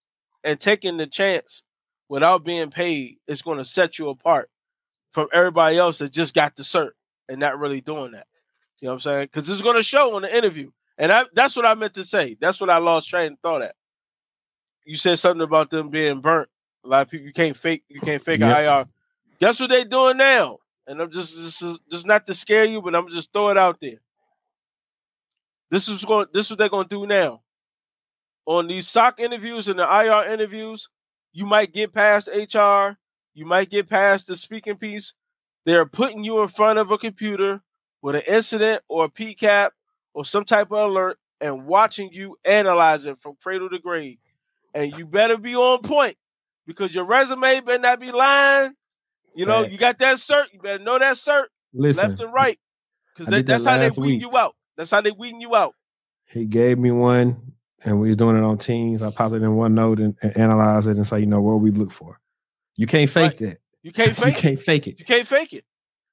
and 0.44 0.60
taking 0.60 0.96
the 0.96 1.06
chance 1.06 1.62
without 2.08 2.44
being 2.44 2.70
paid 2.70 3.18
is 3.26 3.42
going 3.42 3.58
to 3.58 3.64
set 3.64 3.98
you 3.98 4.08
apart 4.08 4.50
from 5.12 5.28
everybody 5.32 5.78
else 5.78 5.98
that 5.98 6.12
just 6.12 6.34
got 6.34 6.54
the 6.56 6.62
cert 6.62 6.90
and 7.28 7.38
not 7.38 7.58
really 7.58 7.80
doing 7.80 8.12
that. 8.12 8.26
You 8.80 8.86
know 8.86 8.92
what 8.92 9.06
I'm 9.06 9.12
saying? 9.12 9.28
Because 9.32 9.48
it's 9.48 9.62
going 9.62 9.76
to 9.76 9.82
show 9.82 10.16
in 10.16 10.22
the 10.22 10.36
interview. 10.36 10.70
And 10.98 11.12
I, 11.12 11.24
that's 11.34 11.56
what 11.56 11.66
I 11.66 11.74
meant 11.74 11.94
to 11.94 12.04
say. 12.04 12.36
That's 12.40 12.60
what 12.60 12.70
I 12.70 12.78
lost 12.78 13.08
train 13.08 13.32
of 13.32 13.38
thought 13.40 13.62
at. 13.62 13.74
You 14.84 14.96
said 14.96 15.18
something 15.18 15.42
about 15.42 15.70
them 15.70 15.88
being 15.90 16.20
burnt 16.20 16.48
A 16.84 16.88
lot 16.88 17.02
of 17.02 17.10
people 17.10 17.26
you 17.26 17.32
can't 17.32 17.56
fake 17.56 17.84
you 17.88 18.00
can't 18.00 18.24
fake 18.24 18.40
yep. 18.40 18.56
an 18.56 18.64
IR. 18.64 18.86
Guess 19.40 19.60
what 19.60 19.70
they 19.70 19.84
doing 19.84 20.18
now? 20.18 20.58
And 20.86 21.00
I'm 21.00 21.10
just 21.10 21.34
just 21.34 21.62
just 21.90 22.06
not 22.06 22.26
to 22.26 22.34
scare 22.34 22.64
you, 22.64 22.82
but 22.82 22.94
I'm 22.94 23.08
just 23.08 23.32
throw 23.32 23.50
it 23.50 23.58
out 23.58 23.78
there. 23.80 24.00
This 25.70 25.88
is 25.88 26.04
going. 26.04 26.26
This 26.32 26.46
is 26.46 26.50
what 26.50 26.58
they're 26.58 26.68
going 26.68 26.88
to 26.88 26.96
do 26.96 27.06
now. 27.06 27.42
On 28.46 28.66
these 28.66 28.88
SOC 28.88 29.20
interviews 29.20 29.68
and 29.68 29.78
the 29.78 29.84
IR 29.84 30.32
interviews, 30.32 30.88
you 31.32 31.46
might 31.46 31.72
get 31.72 31.94
past 31.94 32.28
HR. 32.28 32.98
You 33.34 33.46
might 33.46 33.70
get 33.70 33.88
past 33.88 34.26
the 34.26 34.36
speaking 34.36 34.76
piece. 34.76 35.12
They're 35.64 35.86
putting 35.86 36.24
you 36.24 36.42
in 36.42 36.48
front 36.48 36.78
of 36.78 36.90
a 36.90 36.98
computer 36.98 37.62
with 38.02 38.16
an 38.16 38.22
incident 38.26 38.82
or 38.88 39.04
a 39.04 39.08
PCAP 39.08 39.70
or 40.14 40.24
some 40.24 40.44
type 40.44 40.72
of 40.72 40.90
alert 40.90 41.18
and 41.40 41.66
watching 41.66 42.10
you 42.12 42.36
analyze 42.44 43.06
it 43.06 43.18
from 43.20 43.36
cradle 43.42 43.70
to 43.70 43.78
grave. 43.78 44.18
And 44.74 44.92
you 44.96 45.06
better 45.06 45.36
be 45.36 45.54
on 45.54 45.82
point 45.82 46.16
because 46.66 46.94
your 46.94 47.04
resume 47.04 47.60
better 47.60 47.78
not 47.78 48.00
be 48.00 48.10
lying. 48.10 48.74
You 49.34 49.46
know, 49.46 49.62
Facts. 49.62 49.72
you 49.72 49.78
got 49.78 49.98
that 49.98 50.16
cert. 50.18 50.46
You 50.52 50.60
better 50.60 50.82
know 50.82 50.98
that 50.98 51.16
cert 51.16 51.44
Listen, 51.72 52.08
left 52.08 52.20
and 52.20 52.32
right 52.32 52.58
because 53.14 53.30
that, 53.30 53.46
that's 53.46 53.64
how 53.64 53.78
they 53.78 53.90
weed 54.00 54.20
you 54.20 54.36
out. 54.36 54.54
That's 54.76 54.90
how 54.90 55.00
they 55.00 55.10
weeding 55.10 55.40
you 55.40 55.54
out. 55.54 55.74
He 56.26 56.46
gave 56.46 56.78
me 56.78 56.90
one, 56.90 57.52
and 57.84 58.00
we 58.00 58.08
was 58.08 58.16
doing 58.16 58.36
it 58.36 58.42
on 58.42 58.58
Teams. 58.58 59.02
I 59.02 59.10
popped 59.10 59.34
it 59.34 59.42
in 59.42 59.50
OneNote 59.50 60.02
and, 60.02 60.16
and 60.22 60.36
analyze 60.36 60.86
it 60.86 60.96
and 60.96 61.06
say, 61.06 61.20
you 61.20 61.26
know, 61.26 61.40
what 61.40 61.60
we 61.60 61.70
look 61.70 61.92
for. 61.92 62.18
You 62.76 62.86
can't 62.86 63.10
fake 63.10 63.22
right. 63.22 63.38
that. 63.38 63.58
You 63.82 63.92
can't 63.92 64.16
fake. 64.16 64.36
you 64.36 64.40
can't 64.40 64.62
fake 64.62 64.86
it. 64.86 64.98
You 64.98 65.04
can't 65.04 65.28
fake 65.28 65.52
it. 65.52 65.64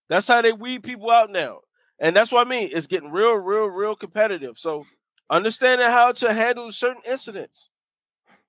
That's 0.09 0.27
how 0.27 0.41
they 0.41 0.53
weed 0.53 0.83
people 0.83 1.11
out 1.11 1.31
now, 1.31 1.59
and 1.99 2.15
that's 2.15 2.31
what 2.31 2.45
I 2.45 2.49
mean. 2.49 2.69
It's 2.73 2.87
getting 2.87 3.11
real, 3.11 3.33
real, 3.33 3.65
real 3.65 3.95
competitive. 3.95 4.57
So 4.57 4.85
understanding 5.29 5.87
how 5.87 6.11
to 6.13 6.33
handle 6.33 6.71
certain 6.71 7.01
incidents. 7.05 7.69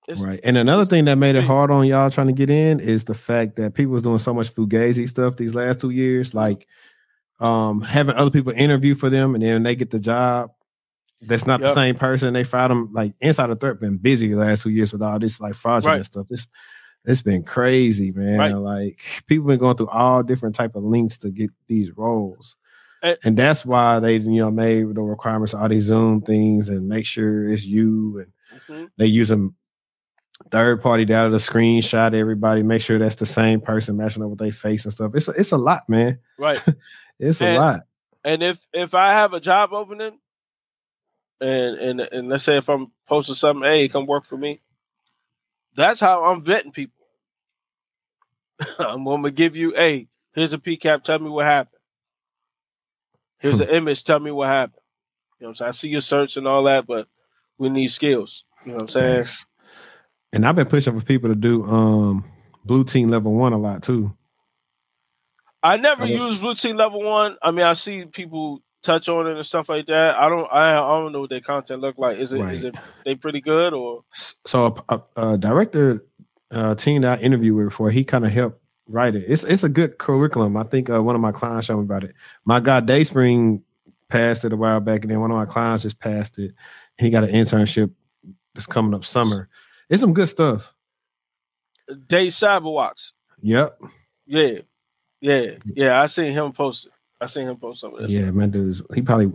It's, 0.08 0.18
right. 0.20 0.40
And 0.42 0.56
another 0.56 0.86
thing 0.86 1.04
that 1.04 1.16
made 1.16 1.36
it 1.36 1.44
hard 1.44 1.70
on 1.70 1.86
y'all 1.86 2.10
trying 2.10 2.28
to 2.28 2.32
get 2.32 2.48
in 2.48 2.80
is 2.80 3.04
the 3.04 3.14
fact 3.14 3.56
that 3.56 3.74
people 3.74 3.92
was 3.92 4.02
doing 4.02 4.18
so 4.18 4.32
much 4.32 4.52
fugazi 4.52 5.06
stuff 5.06 5.36
these 5.36 5.54
last 5.54 5.80
two 5.80 5.90
years, 5.90 6.34
like 6.34 6.66
um 7.40 7.82
having 7.82 8.16
other 8.16 8.30
people 8.30 8.52
interview 8.52 8.96
for 8.96 9.10
them 9.10 9.34
and 9.34 9.44
then 9.44 9.62
they 9.62 9.76
get 9.76 9.90
the 9.90 10.00
job. 10.00 10.50
That's 11.20 11.46
not 11.46 11.60
yep. 11.60 11.68
the 11.68 11.74
same 11.74 11.94
person. 11.94 12.32
They 12.32 12.44
found 12.44 12.70
them 12.70 12.90
like 12.92 13.12
insider 13.20 13.54
threat 13.54 13.80
been 13.80 13.98
busy 13.98 14.28
the 14.28 14.36
last 14.36 14.62
two 14.62 14.70
years 14.70 14.92
with 14.92 15.02
all 15.02 15.18
this 15.18 15.40
like 15.40 15.54
fraudulent 15.54 15.98
right. 15.98 16.06
stuff. 16.06 16.26
This 16.28 16.46
it's 17.04 17.22
been 17.22 17.42
crazy, 17.42 18.10
man. 18.10 18.38
Right. 18.38 18.54
Like 18.54 19.00
people 19.26 19.46
been 19.46 19.58
going 19.58 19.76
through 19.76 19.88
all 19.88 20.22
different 20.22 20.54
type 20.54 20.74
of 20.74 20.84
links 20.84 21.18
to 21.18 21.30
get 21.30 21.50
these 21.66 21.96
roles. 21.96 22.56
And, 23.02 23.18
and 23.24 23.36
that's 23.36 23.64
why 23.64 24.00
they, 24.00 24.16
you 24.16 24.40
know, 24.40 24.50
made 24.50 24.94
the 24.94 25.02
requirements 25.02 25.54
all 25.54 25.68
these 25.68 25.84
Zoom 25.84 26.22
things 26.22 26.68
and 26.68 26.88
make 26.88 27.06
sure 27.06 27.48
it's 27.52 27.64
you. 27.64 28.18
And 28.18 28.60
mm-hmm. 28.68 28.84
they 28.96 29.06
use 29.06 29.28
them 29.28 29.54
third 30.50 30.82
party 30.82 31.04
data 31.04 31.30
to 31.30 31.36
screenshot 31.36 32.14
everybody, 32.14 32.62
make 32.62 32.82
sure 32.82 32.98
that's 32.98 33.16
the 33.16 33.26
same 33.26 33.60
person 33.60 33.96
matching 33.96 34.22
up 34.22 34.30
with 34.30 34.38
their 34.38 34.52
face 34.52 34.84
and 34.84 34.92
stuff. 34.92 35.12
It's 35.14 35.28
a, 35.28 35.32
it's 35.32 35.52
a 35.52 35.58
lot, 35.58 35.88
man. 35.88 36.18
Right. 36.38 36.60
it's 37.18 37.40
and, 37.40 37.56
a 37.56 37.60
lot. 37.60 37.80
And 38.24 38.42
if 38.42 38.58
if 38.72 38.94
I 38.94 39.12
have 39.12 39.32
a 39.32 39.40
job 39.40 39.72
opening, 39.72 40.18
and 41.40 41.78
and 41.78 42.00
and 42.00 42.28
let's 42.28 42.44
say 42.44 42.56
if 42.56 42.68
I'm 42.68 42.90
posting 43.06 43.34
something, 43.34 43.68
hey, 43.68 43.88
come 43.88 44.06
work 44.06 44.26
for 44.26 44.36
me. 44.36 44.60
That's 45.74 46.00
how 46.00 46.24
I'm 46.24 46.44
vetting 46.44 46.72
people. 46.72 47.06
I'm 48.78 49.04
gonna 49.04 49.30
give 49.30 49.54
you, 49.54 49.72
hey, 49.74 50.08
here's 50.34 50.52
a 50.52 50.58
PCAP. 50.58 51.04
Tell 51.04 51.18
me 51.18 51.30
what 51.30 51.44
happened. 51.44 51.80
Here's 53.38 53.56
hmm. 53.56 53.62
an 53.62 53.70
image. 53.70 54.02
Tell 54.04 54.18
me 54.18 54.30
what 54.30 54.48
happened. 54.48 54.82
You 55.38 55.44
know 55.44 55.48
what 55.48 55.52
I'm 55.52 55.56
saying? 55.56 55.68
I 55.68 55.72
see 55.72 55.88
your 55.88 56.00
search 56.00 56.36
and 56.36 56.48
all 56.48 56.64
that, 56.64 56.86
but 56.86 57.06
we 57.58 57.68
need 57.68 57.88
skills. 57.88 58.44
You 58.64 58.72
know 58.72 58.76
what 58.78 58.82
I'm 58.82 58.88
saying? 58.88 59.14
Thanks. 59.16 59.46
And 60.32 60.46
I've 60.46 60.56
been 60.56 60.66
pushing 60.66 60.98
for 60.98 61.04
people 61.04 61.28
to 61.28 61.34
do 61.34 61.64
um 61.64 62.24
blue 62.64 62.84
team 62.84 63.08
level 63.08 63.34
one 63.34 63.52
a 63.52 63.58
lot 63.58 63.82
too. 63.82 64.14
I 65.62 65.76
never 65.76 66.04
I 66.04 66.06
use 66.06 66.38
blue 66.38 66.54
team 66.54 66.76
level 66.76 67.02
one. 67.02 67.36
I 67.42 67.50
mean, 67.50 67.64
I 67.64 67.74
see 67.74 68.04
people 68.04 68.62
touch 68.82 69.08
on 69.08 69.26
it 69.26 69.36
and 69.36 69.46
stuff 69.46 69.68
like 69.68 69.86
that. 69.86 70.16
I 70.16 70.28
don't. 70.28 70.48
I, 70.52 70.78
I 70.78 71.00
don't 71.00 71.12
know 71.12 71.20
what 71.20 71.30
their 71.30 71.40
content 71.40 71.80
look 71.80 71.98
like. 71.98 72.18
Is 72.18 72.32
it? 72.32 72.40
Right. 72.40 72.54
Is 72.54 72.64
it? 72.64 72.74
They 73.04 73.14
pretty 73.16 73.40
good 73.40 73.72
or? 73.72 74.04
So 74.46 74.76
a, 74.88 75.00
a, 75.16 75.32
a 75.32 75.38
director 75.38 76.04
uh, 76.50 76.74
team 76.74 77.02
that 77.02 77.18
I 77.18 77.22
interviewed 77.22 77.56
with 77.56 77.66
before, 77.68 77.90
he 77.90 78.04
kind 78.04 78.24
of 78.24 78.30
helped 78.30 78.60
write 78.86 79.14
it. 79.14 79.24
It's 79.26 79.44
it's 79.44 79.64
a 79.64 79.68
good 79.68 79.98
curriculum. 79.98 80.56
I 80.56 80.62
think 80.62 80.90
uh, 80.90 81.02
one 81.02 81.14
of 81.14 81.20
my 81.20 81.32
clients 81.32 81.66
showed 81.66 81.78
me 81.78 81.84
about 81.84 82.04
it. 82.04 82.14
My 82.44 82.60
guy 82.60 82.80
Dayspring 82.80 83.62
passed 84.08 84.44
it 84.44 84.52
a 84.52 84.56
while 84.56 84.80
back, 84.80 85.02
and 85.02 85.10
then 85.10 85.20
one 85.20 85.30
of 85.30 85.36
my 85.36 85.46
clients 85.46 85.82
just 85.82 86.00
passed 86.00 86.38
it. 86.38 86.52
He 86.98 87.10
got 87.10 87.24
an 87.24 87.30
internship 87.30 87.90
that's 88.54 88.66
coming 88.66 88.94
up 88.94 89.04
summer. 89.04 89.48
It's 89.88 90.00
some 90.00 90.14
good 90.14 90.28
stuff. 90.28 90.74
Dave 92.08 92.32
Cyberwalks. 92.32 93.12
Yep. 93.40 93.80
Yeah. 94.26 94.58
Yeah. 95.20 95.52
Yeah. 95.64 96.00
I 96.00 96.06
seen 96.06 96.32
him 96.32 96.52
post 96.52 96.86
it. 96.86 96.92
I 97.20 97.26
seen 97.26 97.48
him 97.48 97.56
post 97.56 97.80
something. 97.80 98.08
Yeah, 98.08 98.22
stuff. 98.22 98.34
man, 98.34 98.50
dude. 98.50 98.80
He 98.94 99.02
probably 99.02 99.32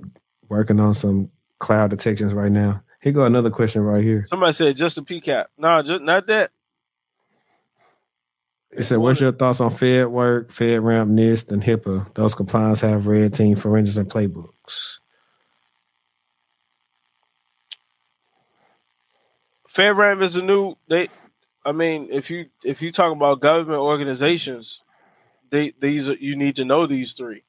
working 0.47 0.79
on 0.79 0.93
some 0.93 1.29
cloud 1.59 1.89
detections 1.89 2.33
right 2.33 2.51
now. 2.51 2.81
Here 3.01 3.11
go 3.11 3.25
another 3.25 3.49
question 3.49 3.81
right 3.81 4.03
here. 4.03 4.25
Somebody 4.29 4.53
said 4.53 4.77
just 4.77 4.97
a 4.97 5.01
PCAP. 5.01 5.45
No, 5.57 5.81
just 5.81 6.01
not 6.01 6.27
that. 6.27 6.51
It 8.71 8.85
said, 8.85 8.97
"What's 8.97 9.19
your 9.19 9.33
thoughts 9.33 9.59
on 9.59 9.71
Fed 9.71 10.07
work, 10.07 10.51
FedRAMP, 10.51 11.09
NIST, 11.11 11.51
and 11.51 11.61
HIPAA? 11.61 12.13
Those 12.15 12.33
compliance 12.33 12.81
have 12.81 13.05
red 13.05 13.33
team 13.33 13.55
forensics 13.55 13.97
and 13.97 14.09
playbooks." 14.09 14.99
FedRAMP 19.75 20.23
is 20.23 20.35
a 20.35 20.41
new. 20.41 20.75
They, 20.87 21.09
I 21.65 21.71
mean, 21.71 22.09
if 22.11 22.29
you 22.29 22.45
if 22.63 22.81
you 22.81 22.91
talk 22.91 23.11
about 23.11 23.41
government 23.41 23.79
organizations, 23.79 24.81
they 25.49 25.73
these 25.79 26.09
are, 26.09 26.15
you 26.15 26.35
need 26.35 26.57
to 26.57 26.65
know 26.65 26.87
these 26.87 27.13
three. 27.13 27.43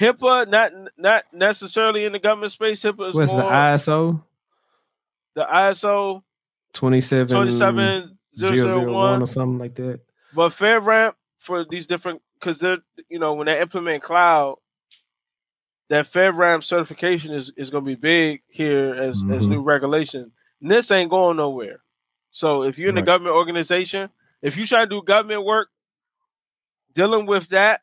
HIPAA, 0.00 0.48
not 0.48 0.72
not 0.96 1.24
necessarily 1.32 2.04
in 2.04 2.12
the 2.12 2.18
government 2.18 2.52
space. 2.52 2.82
HIPAA 2.82 3.08
is 3.10 3.14
What's 3.14 3.32
more, 3.32 3.42
the 3.42 3.48
ISO? 3.48 4.22
The 5.34 5.44
ISO 5.44 6.22
27, 6.72 7.34
27 7.34 8.18
001 8.38 9.22
or 9.22 9.26
something 9.26 9.58
like 9.58 9.74
that. 9.76 10.00
But 10.34 10.52
FedRAMP 10.52 11.14
for 11.40 11.64
these 11.68 11.86
different 11.86 12.22
because 12.38 12.58
they're 12.58 12.78
you 13.08 13.18
know 13.18 13.34
when 13.34 13.46
they 13.46 13.60
implement 13.60 14.02
cloud, 14.02 14.56
that 15.88 16.10
FedRAMP 16.12 16.64
certification 16.64 17.32
is, 17.32 17.52
is 17.56 17.70
going 17.70 17.84
to 17.84 17.88
be 17.88 17.94
big 17.94 18.42
here 18.48 18.94
as 18.94 19.16
mm-hmm. 19.16 19.32
as 19.32 19.42
new 19.42 19.62
regulation. 19.62 20.32
And 20.66 20.72
this 20.72 20.90
ain't 20.90 21.10
going 21.10 21.36
nowhere. 21.36 21.78
So 22.32 22.64
if 22.64 22.76
you're 22.76 22.88
in 22.88 22.96
right. 22.96 23.04
a 23.04 23.06
government 23.06 23.36
organization, 23.36 24.10
if 24.42 24.56
you 24.56 24.66
try 24.66 24.80
to 24.80 24.90
do 24.90 25.00
government 25.00 25.44
work, 25.44 25.68
dealing 26.92 27.26
with 27.26 27.48
that, 27.50 27.82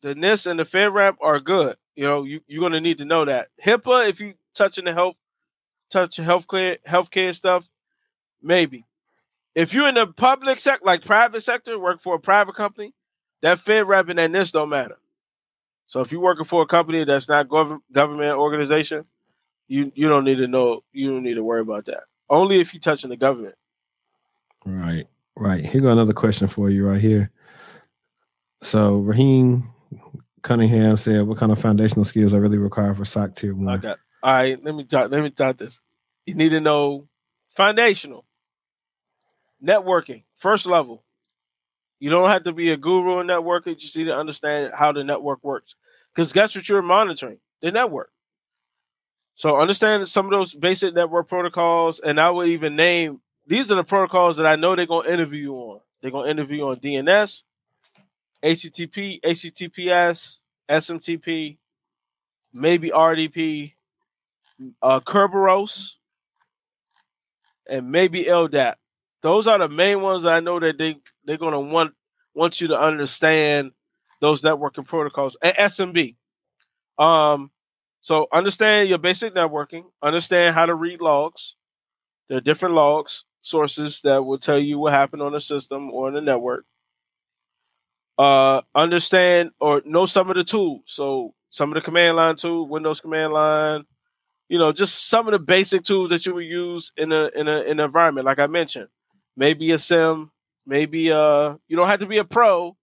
the 0.00 0.14
NIST 0.14 0.46
and 0.46 0.58
the 0.58 0.64
FedRAMP 0.64 1.16
are 1.20 1.40
good. 1.40 1.76
You 1.94 2.04
know, 2.04 2.22
you, 2.22 2.40
you're 2.46 2.62
gonna 2.62 2.80
need 2.80 2.96
to 2.98 3.04
know 3.04 3.26
that. 3.26 3.48
HIPAA, 3.62 4.08
if 4.08 4.18
you 4.18 4.32
touching 4.54 4.86
the 4.86 4.94
health 4.94 5.16
touch 5.90 6.16
healthcare 6.16 6.78
healthcare 6.88 7.36
stuff, 7.36 7.68
maybe. 8.40 8.86
If 9.54 9.74
you're 9.74 9.88
in 9.88 9.96
the 9.96 10.06
public 10.06 10.58
sector, 10.58 10.86
like 10.86 11.04
private 11.04 11.44
sector, 11.44 11.78
work 11.78 12.02
for 12.02 12.14
a 12.14 12.18
private 12.18 12.54
company, 12.54 12.94
that 13.42 13.58
FedRAMP 13.58 14.08
and 14.08 14.18
that 14.18 14.30
NIST 14.30 14.52
don't 14.52 14.70
matter. 14.70 14.96
So 15.86 16.00
if 16.00 16.10
you're 16.10 16.22
working 16.22 16.46
for 16.46 16.62
a 16.62 16.66
company 16.66 17.04
that's 17.04 17.28
not 17.28 17.48
gov- 17.48 17.80
government 17.92 18.38
organization, 18.38 19.04
you 19.68 19.92
you 19.94 20.08
don't 20.08 20.24
need 20.24 20.36
to 20.36 20.46
know. 20.46 20.82
You 20.94 21.10
don't 21.10 21.24
need 21.24 21.34
to 21.34 21.44
worry 21.44 21.60
about 21.60 21.84
that. 21.84 22.04
Only 22.32 22.60
if 22.60 22.72
you're 22.72 22.80
touching 22.80 23.10
the 23.10 23.16
government. 23.16 23.54
Right, 24.64 25.04
right. 25.36 25.64
Here 25.64 25.82
go 25.82 25.90
another 25.90 26.14
question 26.14 26.48
for 26.48 26.70
you 26.70 26.88
right 26.88 27.00
here. 27.00 27.30
So 28.62 28.96
Raheem 28.96 29.70
Cunningham 30.40 30.96
said, 30.96 31.26
"What 31.26 31.36
kind 31.36 31.52
of 31.52 31.58
foundational 31.58 32.06
skills 32.06 32.32
are 32.32 32.40
really 32.40 32.56
required 32.56 32.96
for 32.96 33.04
SOC 33.04 33.36
Tier 33.36 33.54
One?" 33.54 33.78
Okay. 33.78 33.94
All 34.22 34.32
right. 34.32 34.64
Let 34.64 34.74
me 34.74 34.84
talk. 34.84 35.10
Let 35.10 35.22
me 35.22 35.30
talk 35.30 35.58
this. 35.58 35.78
You 36.24 36.34
need 36.34 36.50
to 36.50 36.60
know 36.60 37.06
foundational 37.54 38.24
networking, 39.62 40.22
first 40.40 40.64
level. 40.64 41.04
You 42.00 42.08
don't 42.08 42.30
have 42.30 42.44
to 42.44 42.52
be 42.52 42.72
a 42.72 42.78
guru 42.78 43.20
in 43.20 43.26
networking. 43.26 43.68
You 43.68 43.76
just 43.76 43.96
need 43.96 44.04
to 44.04 44.16
understand 44.16 44.72
how 44.74 44.92
the 44.92 45.04
network 45.04 45.44
works. 45.44 45.74
Because 46.14 46.32
guess 46.32 46.56
what 46.56 46.66
you're 46.66 46.80
monitoring? 46.80 47.38
The 47.60 47.72
network. 47.72 48.10
So 49.34 49.56
understand 49.56 50.06
some 50.08 50.26
of 50.26 50.30
those 50.32 50.54
basic 50.54 50.94
network 50.94 51.28
protocols, 51.28 52.00
and 52.00 52.20
I 52.20 52.30
would 52.30 52.48
even 52.48 52.76
name 52.76 53.20
these 53.46 53.70
are 53.70 53.74
the 53.74 53.84
protocols 53.84 54.36
that 54.36 54.46
I 54.46 54.56
know 54.56 54.76
they're 54.76 54.86
gonna 54.86 55.08
interview 55.08 55.42
you 55.42 55.54
on. 55.54 55.80
They're 56.00 56.10
gonna 56.10 56.30
interview 56.30 56.58
you 56.58 56.68
on 56.68 56.76
DNS, 56.76 57.42
HTTP, 58.42 59.20
HTTPS, 59.22 60.36
SMTP, 60.70 61.58
maybe 62.52 62.90
RDP, 62.90 63.74
uh, 64.82 65.00
Kerberos, 65.00 65.92
and 67.68 67.90
maybe 67.90 68.24
LDAP. 68.24 68.74
Those 69.22 69.46
are 69.46 69.58
the 69.58 69.68
main 69.68 70.00
ones 70.02 70.26
I 70.26 70.40
know 70.40 70.58
that 70.60 70.78
they 70.78 70.98
they're 71.24 71.38
gonna 71.38 71.60
want 71.60 71.94
want 72.34 72.60
you 72.60 72.68
to 72.68 72.78
understand 72.78 73.72
those 74.20 74.42
networking 74.42 74.86
protocols 74.86 75.36
and 75.42 75.54
SMB. 75.56 76.16
Um, 76.98 77.50
so 78.02 78.26
understand 78.32 78.88
your 78.88 78.98
basic 78.98 79.34
networking, 79.34 79.84
understand 80.02 80.54
how 80.54 80.66
to 80.66 80.74
read 80.74 81.00
logs. 81.00 81.54
There 82.28 82.38
are 82.38 82.42
different 82.42 82.74
logs. 82.74 83.24
sources 83.42 84.00
that 84.04 84.24
will 84.24 84.38
tell 84.38 84.58
you 84.58 84.78
what 84.78 84.92
happened 84.92 85.22
on 85.22 85.32
the 85.32 85.40
system 85.40 85.90
or 85.90 86.08
in 86.08 86.14
the 86.14 86.20
network. 86.20 86.64
Uh, 88.18 88.62
understand 88.74 89.50
or 89.60 89.82
know 89.84 90.06
some 90.06 90.30
of 90.30 90.36
the 90.36 90.44
tools. 90.44 90.82
So 90.86 91.34
some 91.50 91.70
of 91.70 91.74
the 91.74 91.80
command 91.80 92.16
line 92.16 92.36
tools, 92.36 92.70
Windows 92.70 93.00
command 93.00 93.32
line, 93.32 93.84
you 94.48 94.58
know, 94.58 94.72
just 94.72 95.08
some 95.08 95.26
of 95.28 95.32
the 95.32 95.38
basic 95.38 95.84
tools 95.84 96.10
that 96.10 96.26
you 96.26 96.34
would 96.34 96.44
use 96.46 96.92
in 96.96 97.12
a 97.12 97.30
in 97.34 97.48
a 97.48 97.60
in 97.62 97.80
an 97.80 97.80
environment, 97.80 98.26
like 98.26 98.38
I 98.38 98.46
mentioned. 98.46 98.88
Maybe 99.36 99.70
a 99.72 99.78
SIEM, 99.78 100.30
maybe 100.66 101.10
uh 101.10 101.54
you 101.68 101.76
don't 101.76 101.88
have 101.88 102.00
to 102.00 102.06
be 102.06 102.18
a 102.18 102.24
pro. 102.24 102.76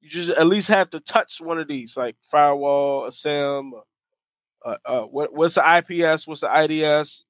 You 0.00 0.10
just 0.10 0.30
at 0.30 0.46
least 0.46 0.68
have 0.68 0.90
to 0.90 1.00
touch 1.00 1.40
one 1.40 1.58
of 1.58 1.68
these, 1.68 1.96
like 1.96 2.16
firewall, 2.30 3.06
a 3.06 3.12
SIEM, 3.12 3.72
uh, 4.64 4.76
uh, 4.84 5.02
what, 5.02 5.32
what's 5.34 5.56
the 5.56 5.78
IPS, 5.78 6.26
what's 6.26 6.40
the 6.40 6.64
IDS, 6.64 7.24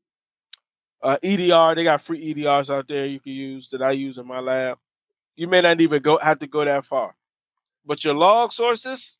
uh, 1.02 1.19
EDR. 1.23 1.74
They 1.74 1.85
got 1.85 2.02
free 2.02 2.35
EDRs 2.35 2.70
out 2.70 2.89
there 2.89 3.06
you 3.06 3.20
can 3.20 3.32
use 3.32 3.69
that 3.70 3.82
I 3.82 3.93
use 3.93 4.19
in 4.19 4.27
my 4.27 4.40
lab. 4.40 4.78
You 5.36 5.48
may 5.48 5.61
not 5.61 5.81
even 5.81 6.02
go 6.02 6.19
have 6.19 6.39
to 6.40 6.47
go 6.47 6.65
that 6.65 6.86
far, 6.86 7.15
but 7.85 8.05
your 8.05 8.15
log 8.15 8.52
sources, 8.52 9.16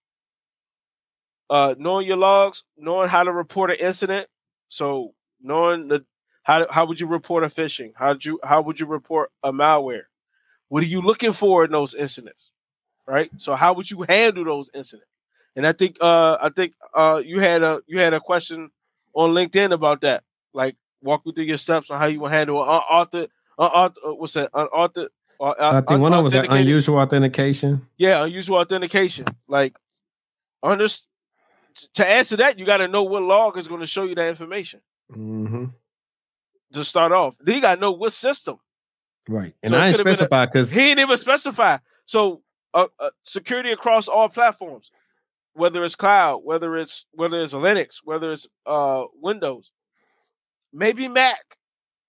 uh, 1.51 1.75
knowing 1.79 2.07
your 2.07 2.17
logs, 2.17 2.63
knowing 2.79 3.09
how 3.09 3.25
to 3.25 3.33
report 3.33 3.71
an 3.71 3.79
incident. 3.81 4.29
So 4.69 5.15
knowing 5.43 5.89
the 5.89 6.05
how 6.45 6.67
how 6.71 6.87
would 6.87 7.01
you 7.01 7.07
report 7.07 7.45
a 7.45 7.49
phishing? 7.49 7.93
How 7.97 8.17
you 8.21 8.39
how 8.45 8.63
would 8.63 8.81
you 8.81 8.87
report 8.87 9.31
a 9.43 9.53
malware? 9.53 10.05
What 10.69 10.83
are 10.83 10.87
you 10.87 11.03
looking 11.03 11.33
for 11.33 11.65
in 11.65 11.73
those 11.73 11.95
incidents? 11.95 12.51
Right. 13.07 13.31
So 13.39 13.55
how 13.55 13.75
would 13.75 13.91
you 13.91 14.03
handle 14.03 14.45
those 14.45 14.71
incidents? 14.75 15.09
And 15.57 15.67
I 15.67 15.73
think 15.73 15.97
uh 16.01 16.37
I 16.41 16.51
think 16.51 16.75
uh 16.95 17.23
you 17.25 17.41
had 17.41 17.63
a 17.63 17.81
you 17.87 17.99
had 17.99 18.15
a 18.15 18.21
question 18.21 18.71
on 19.15 19.31
LinkedIn 19.31 19.73
about 19.73 20.01
that. 20.03 20.25
Like 20.53 20.77
walk 21.03 21.25
me 21.27 21.33
through 21.33 21.45
your 21.45 21.59
steps 21.59 21.91
on 21.91 21.99
how 21.99 22.07
you 22.07 22.21
will 22.21 22.29
handle 22.29 22.57
author 22.59 23.27
uh, 23.59 23.91
what's 24.05 24.33
that 24.33 24.51
author 24.55 25.09
uh, 25.41 25.55
I 25.59 25.81
think 25.81 26.01
one 26.01 26.13
of 26.13 26.31
them 26.31 26.43
was 26.43 26.49
unusual 26.51 26.99
authentication. 26.99 27.87
Yeah, 27.99 28.25
unusual 28.25 28.59
authentication. 28.59 29.27
Like, 29.49 29.77
under, 30.63 30.87
to 31.95 32.07
answer 32.07 32.37
that, 32.37 32.59
you 32.59 32.65
got 32.65 32.79
to 32.79 32.89
know 32.89 33.03
what 33.03 33.23
log 33.23 33.59
is 33.59 33.69
going 33.69 33.81
to 33.81 33.87
show 33.87 34.05
you 34.05 34.15
that 34.15 34.29
information. 34.29 34.81
Mm-hmm. 35.13 35.67
To 36.73 36.85
start 36.85 37.13
off, 37.13 37.37
then 37.41 37.57
you 37.57 37.61
got 37.61 37.77
to 37.77 37.81
know 37.81 37.93
what 37.93 38.13
system. 38.13 38.59
Right, 39.29 39.55
and 39.63 39.73
so 39.73 39.79
I 39.79 39.93
didn't 39.93 40.07
specify 40.07 40.47
because 40.47 40.73
he 40.73 40.81
didn't 40.81 41.01
even 41.01 41.19
specify. 41.19 41.79
So, 42.07 42.43
uh, 42.75 42.89
uh, 42.99 43.11
security 43.23 43.71
across 43.71 44.09
all 44.09 44.29
platforms, 44.29 44.91
whether 45.55 45.85
it's 45.85 45.97
cloud, 45.97 46.39
whether 46.45 46.77
it's 46.77 47.05
whether 47.13 47.43
it's 47.43 47.55
Linux, 47.55 47.97
whether 48.05 48.33
it's 48.33 48.47
uh 48.67 49.05
Windows, 49.21 49.71
maybe 50.73 51.09
Mac, 51.09 51.57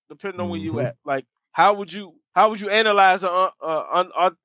depending 0.10 0.40
on 0.40 0.46
mm-hmm. 0.46 0.52
where 0.52 0.60
you 0.60 0.72
mm-hmm. 0.72 0.88
at. 0.88 0.96
Like, 1.06 1.26
how 1.52 1.76
would 1.76 1.94
you 1.94 2.16
how 2.36 2.50
would 2.50 2.60
you 2.60 2.70
analyze 2.70 3.24
an 3.24 3.30
uh, 3.30 3.84
un, 3.94 4.12
un, 4.18 4.36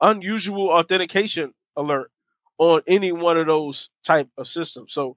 unusual 0.00 0.70
authentication 0.70 1.54
alert 1.76 2.10
on 2.58 2.82
any 2.88 3.12
one 3.12 3.38
of 3.38 3.46
those 3.46 3.90
type 4.04 4.28
of 4.36 4.48
systems? 4.48 4.92
So, 4.92 5.16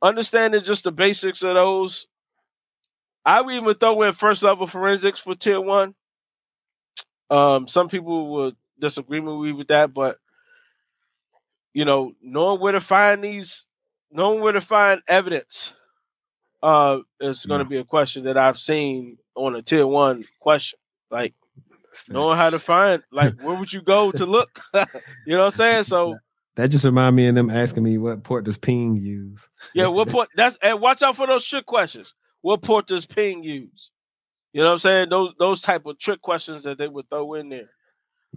understanding 0.00 0.62
just 0.62 0.84
the 0.84 0.92
basics 0.92 1.42
of 1.42 1.54
those. 1.54 2.06
I 3.24 3.42
would 3.42 3.54
even 3.54 3.74
throw 3.74 4.00
in 4.02 4.14
first 4.14 4.42
level 4.42 4.66
forensics 4.66 5.20
for 5.20 5.34
tier 5.34 5.60
one. 5.60 5.94
Um, 7.28 7.68
some 7.68 7.88
people 7.88 8.32
would 8.32 8.56
disagree 8.78 9.20
with 9.20 9.44
me 9.44 9.52
with 9.52 9.68
that, 9.68 9.92
but 9.92 10.16
you 11.72 11.84
know, 11.84 12.12
knowing 12.22 12.60
where 12.60 12.72
to 12.72 12.80
find 12.80 13.22
these, 13.22 13.66
knowing 14.10 14.40
where 14.40 14.52
to 14.52 14.60
find 14.60 15.00
evidence, 15.08 15.72
uh, 16.62 16.98
is 17.20 17.46
going 17.46 17.60
to 17.60 17.64
be 17.64 17.78
a 17.78 17.84
question 17.84 18.24
that 18.24 18.36
I've 18.36 18.58
seen 18.58 19.18
on 19.34 19.56
a 19.56 19.62
tier 19.62 19.86
one 19.86 20.24
question. 20.40 20.78
Like 21.10 21.34
knowing 22.08 22.36
how 22.36 22.50
to 22.50 22.58
find, 22.58 23.02
like, 23.10 23.40
where 23.42 23.56
would 23.56 23.72
you 23.72 23.82
go 23.82 24.12
to 24.12 24.26
look? 24.26 24.60
you 24.74 24.82
know 25.26 25.38
what 25.38 25.44
I'm 25.46 25.50
saying? 25.52 25.84
So 25.84 26.16
that 26.56 26.70
just 26.70 26.84
remind 26.84 27.16
me 27.16 27.26
of 27.28 27.34
them 27.34 27.50
asking 27.50 27.84
me 27.84 27.98
what 27.98 28.22
port 28.22 28.44
does 28.44 28.58
ping 28.58 28.96
use. 28.96 29.48
yeah, 29.74 29.86
what 29.86 30.08
port? 30.08 30.28
That's 30.36 30.56
and 30.62 30.80
watch 30.80 31.02
out 31.02 31.16
for 31.16 31.26
those 31.26 31.44
trick 31.44 31.66
questions. 31.66 32.12
What 32.42 32.62
port 32.62 32.86
does 32.86 33.06
ping 33.06 33.42
use? 33.42 33.90
You 34.52 34.62
know 34.62 34.68
what 34.68 34.72
I'm 34.72 34.78
saying? 34.80 35.08
Those 35.10 35.32
those 35.38 35.60
type 35.60 35.86
of 35.86 35.98
trick 35.98 36.20
questions 36.20 36.64
that 36.64 36.78
they 36.78 36.88
would 36.88 37.08
throw 37.08 37.34
in 37.34 37.48
there. 37.48 37.70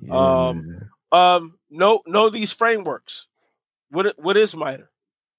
Yeah. 0.02 0.14
Um, 0.14 0.90
um, 1.14 1.57
know 1.69 2.02
know 2.06 2.30
these 2.30 2.52
frameworks. 2.52 3.27
What 3.90 4.15
what 4.18 4.35
is 4.35 4.56
MITRE? 4.56 4.90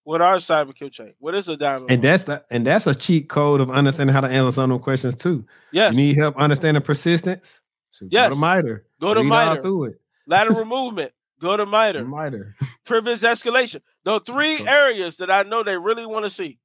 What 0.05 0.20
are 0.20 0.36
cyber 0.36 0.74
kill 0.74 0.90
chain? 0.90 1.14
What 1.18 1.34
is 1.34 1.48
a 1.48 1.56
diamond? 1.56 1.90
And 1.90 2.02
that's 2.02 2.24
the, 2.24 2.44
and 2.51 2.66
that's 2.66 2.86
a 2.86 2.94
cheat 2.94 3.28
code 3.30 3.60
of 3.60 3.70
understanding 3.70 4.12
how 4.12 4.20
to 4.20 4.28
answer 4.28 4.52
some 4.52 4.70
of 4.70 4.78
those 4.78 4.84
questions 4.84 5.14
too. 5.14 5.46
Yes. 5.72 5.92
You 5.92 5.96
need 5.96 6.16
help 6.16 6.36
understanding 6.36 6.82
persistence. 6.82 7.62
So 7.90 8.06
yes. 8.10 8.28
Go 8.28 8.34
to 8.34 8.40
MITRE. 8.40 8.84
Go 9.01 9.14
to 9.14 9.24
MITRE. 9.24 9.62
Through 9.62 9.84
it. 9.84 10.01
Lateral 10.26 10.64
movement. 10.66 11.12
Go 11.40 11.56
to 11.56 11.64
MITRE. 11.64 12.05
MITRE. 12.05 12.55
Privilege 12.84 13.20
escalation. 13.22 13.80
The 14.05 14.20
three 14.26 14.66
areas 14.68 15.16
that 15.16 15.30
I 15.30 15.42
know 15.42 15.64
they 15.64 15.76
really 15.76 16.06
want 16.06 16.26
to 16.26 16.30
see 16.30 16.59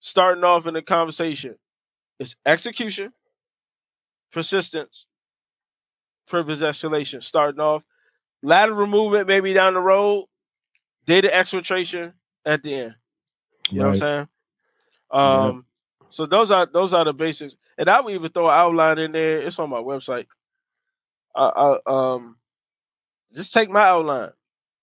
starting 0.00 0.44
off 0.44 0.66
in 0.66 0.74
the 0.74 0.82
conversation 0.82 1.56
is 2.18 2.36
execution, 2.44 3.12
persistence, 4.32 5.06
privilege 6.28 6.60
escalation. 6.60 7.24
Starting 7.24 7.60
off, 7.60 7.82
lateral 8.46 8.86
movement 8.86 9.26
maybe 9.26 9.52
down 9.52 9.74
the 9.74 9.80
road, 9.80 10.26
data 11.06 11.28
exfiltration 11.32 12.12
at 12.44 12.62
the 12.62 12.74
end. 12.74 12.94
You 13.70 13.82
right. 13.82 13.84
know 13.84 13.90
what 13.90 13.92
I'm 13.92 13.98
saying? 13.98 14.28
Um, 15.10 15.64
yeah. 16.00 16.06
so 16.10 16.26
those 16.26 16.50
are 16.50 16.66
those 16.66 16.94
are 16.94 17.04
the 17.04 17.12
basics, 17.12 17.56
and 17.76 17.90
I 17.90 18.00
would 18.00 18.14
even 18.14 18.30
throw 18.30 18.48
an 18.48 18.54
outline 18.54 18.98
in 18.98 19.12
there. 19.12 19.42
It's 19.42 19.58
on 19.58 19.68
my 19.68 19.78
website. 19.78 20.26
I, 21.34 21.44
I 21.44 21.78
um, 21.86 22.36
just 23.34 23.52
take 23.52 23.68
my 23.68 23.82
outline 23.82 24.30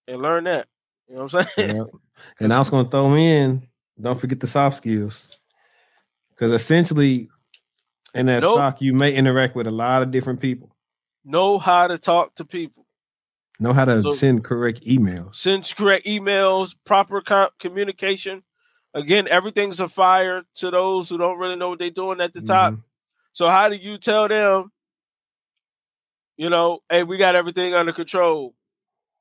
and 0.07 0.21
learn 0.21 0.43
that. 0.43 0.67
You 1.07 1.15
know 1.15 1.23
what 1.23 1.33
I'm 1.33 1.47
saying? 1.55 1.75
Yeah. 1.77 1.83
And 2.39 2.53
I 2.53 2.59
was 2.59 2.69
going 2.69 2.85
to 2.85 2.91
throw 2.91 3.13
in. 3.15 3.67
Don't 3.99 4.19
forget 4.19 4.39
the 4.39 4.47
soft 4.47 4.77
skills, 4.77 5.27
because 6.29 6.53
essentially, 6.53 7.27
in 8.13 8.27
that 8.27 8.43
nope. 8.43 8.55
SOC, 8.55 8.81
you 8.81 8.93
may 8.93 9.13
interact 9.13 9.57
with 9.57 9.67
a 9.67 9.71
lot 9.71 10.01
of 10.01 10.11
different 10.11 10.39
people. 10.39 10.73
Know 11.25 11.57
how 11.57 11.87
to 11.87 11.97
talk 11.97 12.33
to 12.35 12.45
people. 12.45 12.82
Know 13.59 13.73
how 13.73 13.85
to 13.85 14.01
so 14.01 14.11
send 14.11 14.43
correct 14.43 14.81
emails. 14.81 15.35
Send 15.35 15.71
correct 15.75 16.05
emails, 16.05 16.73
proper 16.85 17.21
com- 17.21 17.49
communication. 17.59 18.43
Again, 18.93 19.27
everything's 19.27 19.79
a 19.79 19.89
fire 19.89 20.43
to 20.55 20.71
those 20.71 21.09
who 21.09 21.17
don't 21.17 21.37
really 21.37 21.55
know 21.55 21.69
what 21.69 21.79
they're 21.79 21.89
doing 21.89 22.21
at 22.21 22.33
the 22.33 22.39
mm-hmm. 22.39 22.47
top. 22.47 22.75
So 23.33 23.47
how 23.47 23.69
do 23.69 23.75
you 23.75 23.97
tell 23.97 24.27
them, 24.27 24.71
you 26.37 26.49
know, 26.49 26.79
hey, 26.89 27.03
we 27.03 27.17
got 27.17 27.35
everything 27.35 27.73
under 27.73 27.93
control 27.93 28.53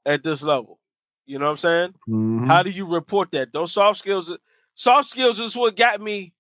at 0.04 0.22
this 0.22 0.42
level? 0.42 0.78
You 1.26 1.38
know 1.38 1.46
what 1.46 1.52
I'm 1.52 1.56
saying? 1.58 1.94
Mm-hmm. 2.08 2.46
How 2.46 2.62
do 2.62 2.70
you 2.70 2.86
report 2.86 3.30
that? 3.32 3.52
Those 3.52 3.72
soft 3.72 3.98
skills, 3.98 4.32
soft 4.74 5.08
skills 5.08 5.38
is 5.38 5.56
what 5.56 5.76
got 5.76 6.00
me 6.00 6.32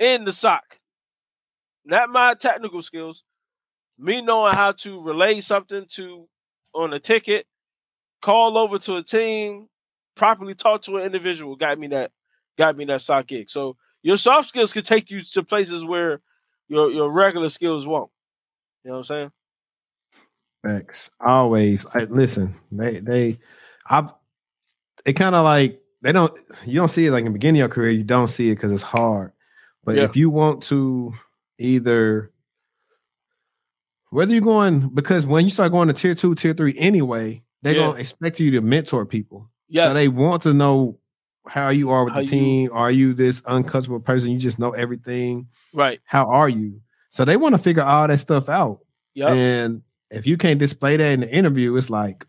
in 0.00 0.24
the 0.24 0.32
SOC. 0.32 0.78
Not 1.84 2.10
my 2.10 2.34
technical 2.34 2.82
skills. 2.82 3.22
Me 3.98 4.20
knowing 4.20 4.54
how 4.54 4.72
to 4.72 5.00
relay 5.00 5.40
something 5.40 5.86
to 5.90 6.28
on 6.78 6.92
a 6.92 7.00
ticket, 7.00 7.46
call 8.22 8.56
over 8.56 8.78
to 8.78 8.96
a 8.96 9.02
team, 9.02 9.68
properly 10.16 10.54
talk 10.54 10.82
to 10.82 10.96
an 10.96 11.04
individual 11.04 11.56
got 11.56 11.78
me 11.78 11.88
that 11.88 12.10
got 12.56 12.76
me 12.76 12.84
that 12.86 13.02
SOC 13.02 13.26
gig. 13.26 13.50
So 13.50 13.76
your 14.02 14.16
soft 14.16 14.48
skills 14.48 14.72
can 14.72 14.82
take 14.84 15.10
you 15.10 15.22
to 15.32 15.42
places 15.42 15.84
where 15.84 16.20
your 16.68 16.90
your 16.90 17.10
regular 17.10 17.48
skills 17.48 17.86
won't. 17.86 18.10
You 18.84 18.90
know 18.90 18.98
what 18.98 18.98
I'm 18.98 19.04
saying? 19.04 19.30
Thanks. 20.66 21.10
Always. 21.20 21.86
I 21.94 22.04
listen. 22.04 22.56
They 22.70 23.00
they 23.00 23.38
I 23.88 24.08
it 25.04 25.14
kind 25.14 25.34
of 25.34 25.44
like 25.44 25.80
they 26.02 26.12
don't 26.12 26.36
you 26.66 26.74
don't 26.74 26.88
see 26.88 27.06
it 27.06 27.10
like 27.10 27.20
in 27.20 27.26
the 27.26 27.30
beginning 27.32 27.60
of 27.60 27.68
your 27.68 27.74
career, 27.74 27.90
you 27.90 28.04
don't 28.04 28.28
see 28.28 28.50
it 28.50 28.56
because 28.56 28.72
it's 28.72 28.82
hard. 28.82 29.32
But 29.84 29.96
yeah. 29.96 30.04
if 30.04 30.16
you 30.16 30.30
want 30.30 30.62
to 30.64 31.14
either 31.58 32.30
whether 34.10 34.32
you're 34.32 34.40
going 34.40 34.88
because 34.88 35.26
when 35.26 35.44
you 35.44 35.50
start 35.50 35.72
going 35.72 35.88
to 35.88 35.94
tier 35.94 36.14
two, 36.14 36.34
tier 36.34 36.54
three 36.54 36.74
anyway, 36.78 37.42
they're 37.62 37.76
yeah. 37.76 37.86
gonna 37.86 37.98
expect 37.98 38.40
you 38.40 38.50
to 38.52 38.60
mentor 38.60 39.04
people. 39.06 39.50
Yeah. 39.68 39.88
So 39.88 39.94
they 39.94 40.08
want 40.08 40.42
to 40.42 40.54
know 40.54 40.98
how 41.46 41.70
you 41.70 41.90
are 41.90 42.04
with 42.04 42.14
how 42.14 42.20
the 42.20 42.26
team. 42.26 42.64
You, 42.64 42.72
are 42.72 42.90
you 42.90 43.14
this 43.14 43.42
uncomfortable 43.46 44.00
person? 44.00 44.30
You 44.30 44.38
just 44.38 44.58
know 44.58 44.70
everything. 44.70 45.48
Right. 45.72 46.00
How 46.04 46.26
are 46.28 46.48
you? 46.48 46.80
So 47.10 47.24
they 47.24 47.36
want 47.36 47.54
to 47.54 47.58
figure 47.58 47.82
all 47.82 48.06
that 48.06 48.18
stuff 48.18 48.48
out. 48.48 48.80
Yeah. 49.14 49.32
And 49.32 49.82
if 50.10 50.26
you 50.26 50.36
can't 50.36 50.58
display 50.58 50.96
that 50.96 51.12
in 51.12 51.20
the 51.20 51.30
interview, 51.30 51.74
it's 51.76 51.90
like, 51.90 52.26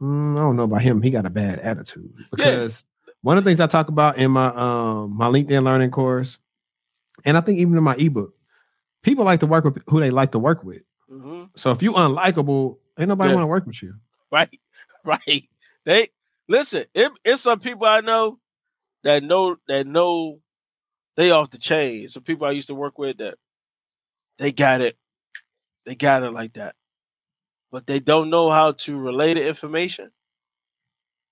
mm, 0.00 0.36
I 0.36 0.40
don't 0.40 0.56
know 0.56 0.64
about 0.64 0.82
him. 0.82 1.02
He 1.02 1.10
got 1.10 1.26
a 1.26 1.30
bad 1.30 1.58
attitude. 1.60 2.12
Because 2.30 2.84
yeah. 3.06 3.12
one 3.22 3.38
of 3.38 3.44
the 3.44 3.50
things 3.50 3.60
I 3.60 3.66
talk 3.66 3.88
about 3.88 4.18
in 4.18 4.30
my 4.30 4.48
um 4.48 5.16
my 5.16 5.28
LinkedIn 5.28 5.62
learning 5.62 5.90
course, 5.90 6.38
and 7.24 7.36
I 7.36 7.40
think 7.40 7.58
even 7.58 7.76
in 7.76 7.84
my 7.84 7.94
ebook, 7.96 8.34
people 9.02 9.24
like 9.24 9.40
to 9.40 9.46
work 9.46 9.64
with 9.64 9.78
who 9.88 10.00
they 10.00 10.10
like 10.10 10.32
to 10.32 10.38
work 10.38 10.64
with. 10.64 10.82
Mm-hmm. 11.10 11.44
So 11.56 11.70
if 11.70 11.82
you 11.82 11.92
unlikable, 11.92 12.78
ain't 12.98 13.08
nobody 13.08 13.30
yeah. 13.30 13.34
want 13.36 13.42
to 13.44 13.48
work 13.48 13.66
with 13.66 13.82
you. 13.82 13.94
Right, 14.30 14.50
right. 15.04 15.48
They 15.84 16.10
listen. 16.48 16.84
It, 16.94 17.12
it's 17.24 17.42
some 17.42 17.60
people 17.60 17.86
I 17.86 18.00
know 18.00 18.38
that 19.04 19.22
know 19.22 19.56
that 19.68 19.86
know 19.86 20.40
they 21.16 21.30
off 21.30 21.50
the 21.50 21.58
chain. 21.58 22.08
Some 22.08 22.22
people 22.22 22.46
I 22.46 22.52
used 22.52 22.68
to 22.68 22.74
work 22.74 22.98
with 22.98 23.18
that 23.18 23.36
they 24.38 24.52
got 24.52 24.80
it. 24.80 24.96
They 25.86 25.94
got 25.94 26.22
it 26.22 26.30
like 26.30 26.54
that. 26.54 26.74
But 27.70 27.86
they 27.86 27.98
don't 27.98 28.30
know 28.30 28.50
how 28.50 28.72
to 28.72 28.96
relay 28.96 29.34
the 29.34 29.46
information. 29.46 30.10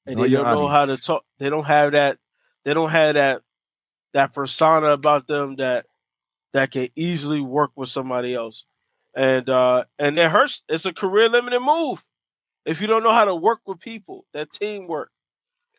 And 0.06 0.20
they 0.20 0.28
don't 0.28 0.44
know 0.44 0.68
how 0.68 0.84
to 0.86 0.96
talk. 0.96 1.24
They 1.38 1.50
don't 1.50 1.64
have 1.64 1.92
that. 1.92 2.18
They 2.64 2.74
don't 2.74 2.90
have 2.90 3.14
that 3.14 3.42
that 4.12 4.32
persona 4.32 4.88
about 4.88 5.26
them 5.26 5.56
that 5.56 5.86
that 6.56 6.70
can 6.70 6.88
easily 6.96 7.40
work 7.40 7.70
with 7.76 7.88
somebody 7.90 8.34
else. 8.34 8.64
And 9.14 9.48
uh 9.48 9.84
and 9.98 10.18
it 10.18 10.30
hurts. 10.30 10.62
It's 10.68 10.86
a 10.86 10.92
career 10.92 11.28
limiting 11.28 11.64
move. 11.64 12.02
If 12.64 12.80
you 12.80 12.86
don't 12.86 13.02
know 13.02 13.12
how 13.12 13.26
to 13.26 13.34
work 13.34 13.60
with 13.66 13.80
people, 13.80 14.24
that 14.34 14.52
teamwork. 14.52 15.10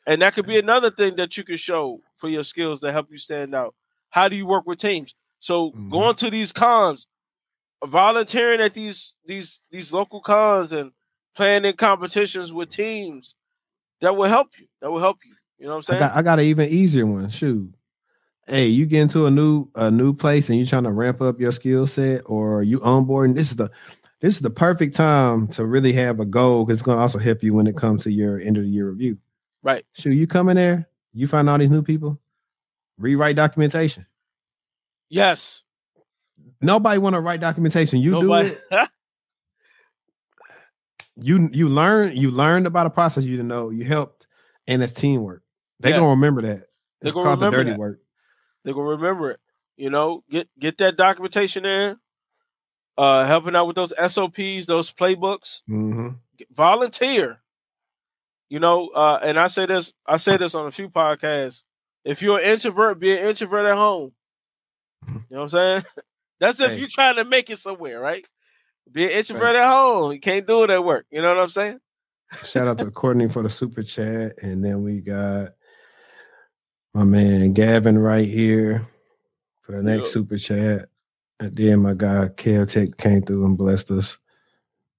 And 0.05 0.21
that 0.21 0.35
could 0.35 0.47
be 0.47 0.57
another 0.57 0.89
thing 0.89 1.17
that 1.17 1.35
you 1.35 1.43
can 1.43 1.57
show 1.57 1.99
for 2.17 2.29
your 2.29 2.45
skills 2.45 2.79
to 2.81 2.91
help 2.93 3.07
you 3.11 3.17
stand 3.17 3.53
out. 3.53 3.75
How 4.09 4.29
do 4.29 4.35
you 4.35 4.47
work 4.47 4.65
with 4.65 4.79
teams? 4.79 5.13
So 5.39 5.71
mm-hmm. 5.71 5.89
going 5.89 6.15
to 6.15 6.31
these 6.31 6.51
cons, 6.51 7.07
volunteering 7.85 8.61
at 8.61 8.73
these 8.73 9.13
these 9.25 9.59
these 9.71 9.91
local 9.91 10.21
cons 10.21 10.71
and 10.71 10.91
playing 11.35 11.65
in 11.65 11.75
competitions 11.75 12.53
with 12.53 12.69
teams, 12.69 13.35
that 14.01 14.15
will 14.15 14.29
help 14.29 14.49
you. 14.59 14.67
That 14.81 14.91
will 14.91 15.01
help 15.01 15.17
you. 15.25 15.33
You 15.59 15.65
know 15.65 15.71
what 15.71 15.77
I'm 15.77 15.83
saying? 15.83 16.03
I 16.03 16.07
got, 16.07 16.17
I 16.17 16.21
got 16.21 16.39
an 16.39 16.45
even 16.45 16.69
easier 16.69 17.05
one. 17.05 17.29
Shoot. 17.29 17.73
Hey, 18.47 18.67
you 18.67 18.85
get 18.85 19.01
into 19.01 19.25
a 19.25 19.31
new 19.31 19.67
a 19.75 19.91
new 19.91 20.13
place 20.13 20.49
and 20.49 20.57
you're 20.57 20.67
trying 20.67 20.83
to 20.83 20.91
ramp 20.91 21.21
up 21.21 21.39
your 21.39 21.51
skill 21.51 21.85
set 21.85 22.21
or 22.25 22.63
you 22.63 22.79
onboarding. 22.79 23.35
This 23.35 23.49
is 23.49 23.57
the 23.57 23.69
this 24.21 24.35
is 24.35 24.41
the 24.41 24.49
perfect 24.49 24.95
time 24.95 25.47
to 25.49 25.65
really 25.65 25.93
have 25.93 26.19
a 26.19 26.25
goal 26.25 26.65
because 26.65 26.79
it's 26.79 26.85
going 26.85 26.97
to 26.97 27.01
also 27.01 27.19
help 27.19 27.43
you 27.43 27.53
when 27.53 27.67
it 27.67 27.77
comes 27.77 28.03
to 28.03 28.11
your 28.11 28.39
end 28.39 28.57
of 28.57 28.63
the 28.63 28.69
year 28.69 28.89
review. 28.89 29.17
Right. 29.63 29.85
Shoot, 29.93 30.11
you 30.11 30.27
come 30.27 30.49
in 30.49 30.55
there, 30.55 30.87
you 31.13 31.27
find 31.27 31.49
all 31.49 31.57
these 31.57 31.69
new 31.69 31.83
people, 31.83 32.19
rewrite 32.97 33.35
documentation. 33.35 34.05
Yes. 35.09 35.63
Nobody 36.61 36.97
want 36.97 37.15
to 37.15 37.19
write 37.19 37.41
documentation. 37.41 37.99
You 37.99 38.11
Nobody. 38.11 38.49
do 38.49 38.55
it. 38.71 38.89
you 41.17 41.49
you 41.51 41.67
learn 41.67 42.15
you 42.15 42.31
learned 42.31 42.65
about 42.65 42.87
a 42.87 42.89
process 42.89 43.23
you 43.23 43.31
didn't 43.31 43.47
know. 43.47 43.69
You 43.69 43.85
helped, 43.85 44.27
and 44.67 44.81
it's 44.81 44.93
teamwork. 44.93 45.43
They 45.79 45.89
yeah. 45.89 45.97
gonna 45.97 46.09
remember 46.11 46.41
that. 46.43 46.67
It's 47.01 47.13
called 47.13 47.39
the 47.39 47.49
dirty 47.51 47.71
that. 47.71 47.79
work. 47.79 47.99
They're 48.67 48.73
gonna 48.73 48.97
remember 48.97 49.31
it. 49.31 49.39
You 49.77 49.89
know, 49.89 50.25
get 50.29 50.49
get 50.59 50.77
that 50.79 50.97
documentation 50.97 51.65
in. 51.65 51.95
Uh, 52.97 53.25
helping 53.25 53.55
out 53.55 53.65
with 53.65 53.77
those 53.77 53.93
SOPs, 53.97 54.65
those 54.67 54.91
playbooks. 54.91 55.59
Mm-hmm. 55.69 56.09
Volunteer. 56.53 57.39
You 58.49 58.59
know, 58.59 58.89
uh, 58.89 59.19
and 59.23 59.39
I 59.39 59.47
say 59.47 59.67
this, 59.67 59.93
I 60.05 60.17
say 60.17 60.35
this 60.35 60.53
on 60.53 60.67
a 60.67 60.71
few 60.71 60.89
podcasts. 60.89 61.63
If 62.03 62.21
you're 62.21 62.39
an 62.39 62.43
introvert, 62.45 62.99
be 62.99 63.13
an 63.13 63.25
introvert 63.25 63.67
at 63.67 63.75
home. 63.75 64.11
You 65.07 65.13
know 65.13 65.21
what 65.29 65.41
I'm 65.43 65.49
saying? 65.49 65.83
That's 66.41 66.59
if 66.59 66.71
hey. 66.71 66.79
you're 66.79 66.89
trying 66.89 67.15
to 67.15 67.23
make 67.23 67.49
it 67.49 67.59
somewhere, 67.59 68.01
right? 68.01 68.27
Be 68.91 69.05
an 69.05 69.11
introvert 69.11 69.43
right. 69.43 69.55
at 69.55 69.67
home. 69.67 70.11
You 70.11 70.19
can't 70.19 70.45
do 70.45 70.63
it 70.63 70.71
at 70.71 70.83
work. 70.83 71.05
You 71.09 71.21
know 71.21 71.29
what 71.29 71.41
I'm 71.41 71.49
saying? 71.49 71.79
Shout 72.43 72.67
out 72.67 72.79
to 72.79 72.91
Courtney 72.91 73.29
for 73.29 73.43
the 73.43 73.49
super 73.49 73.83
chat. 73.83 74.33
And 74.41 74.61
then 74.65 74.83
we 74.83 74.99
got 74.99 75.51
my 76.97 77.03
man 77.03 77.53
Gavin 77.53 77.99
right 77.99 78.27
here 78.27 78.87
for 79.61 79.73
the 79.73 79.83
next 79.83 80.11
super 80.13 80.37
chat. 80.39 80.89
And 81.39 81.55
then 81.55 81.81
my 81.81 81.93
guy 81.93 82.29
Kev 82.29 82.71
Tech 82.71 82.97
came 82.97 83.21
through 83.21 83.45
and 83.45 83.55
blessed 83.55 83.91
us. 83.91 84.17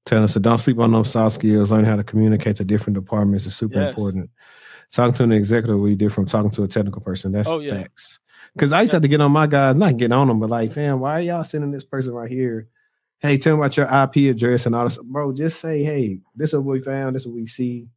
Telling 0.07 0.25
us 0.25 0.35
to 0.35 0.41
don't 0.41 0.59
sleep 0.59 0.79
on 0.79 0.93
those 0.93 1.11
soft 1.11 1.35
skills. 1.35 1.73
Learn 1.73 1.85
how 1.85 1.97
to 1.97 2.05
communicate 2.05 2.55
to 2.57 2.65
different 2.65 2.95
departments 2.95 3.47
is 3.47 3.57
super 3.57 3.81
yes. 3.81 3.89
important. 3.89 4.31
Talking 4.93 5.15
to 5.15 5.25
an 5.25 5.33
executive 5.33 5.85
be 5.85 5.97
different 5.97 6.31
from 6.31 6.41
talking 6.41 6.51
to 6.53 6.63
a 6.63 6.69
technical 6.69 7.03
person. 7.03 7.33
That's 7.33 7.49
oh, 7.49 7.59
yeah. 7.59 7.83
facts. 7.83 8.21
Because 8.55 8.73
I 8.73 8.83
used 8.83 8.93
to 8.93 8.97
have 8.97 9.03
to 9.03 9.09
get 9.09 9.21
on 9.21 9.33
my 9.33 9.49
guys, 9.49 9.75
not 9.75 9.97
get 9.97 10.13
on 10.13 10.29
them, 10.29 10.39
but 10.39 10.51
like, 10.51 10.73
fam, 10.73 11.01
why 11.01 11.19
are 11.19 11.21
y'all 11.21 11.45
sending 11.45 11.73
this 11.73 11.85
person 11.85 12.13
right 12.13 12.31
here? 12.31 12.69
Hey, 13.19 13.37
tell 13.39 13.57
me 13.57 13.61
about 13.61 13.77
your 13.77 13.87
IP 13.87 14.35
address 14.35 14.67
and 14.67 14.75
all 14.75 14.85
this. 14.85 14.99
Bro, 14.99 15.33
just 15.33 15.61
say, 15.61 15.83
hey, 15.83 16.21
this 16.37 16.51
is 16.51 16.61
what 16.61 16.75
we 16.75 16.81
found, 16.81 17.17
this 17.17 17.23
is 17.23 17.27
what 17.27 17.35
we 17.35 17.47
see. 17.47 17.89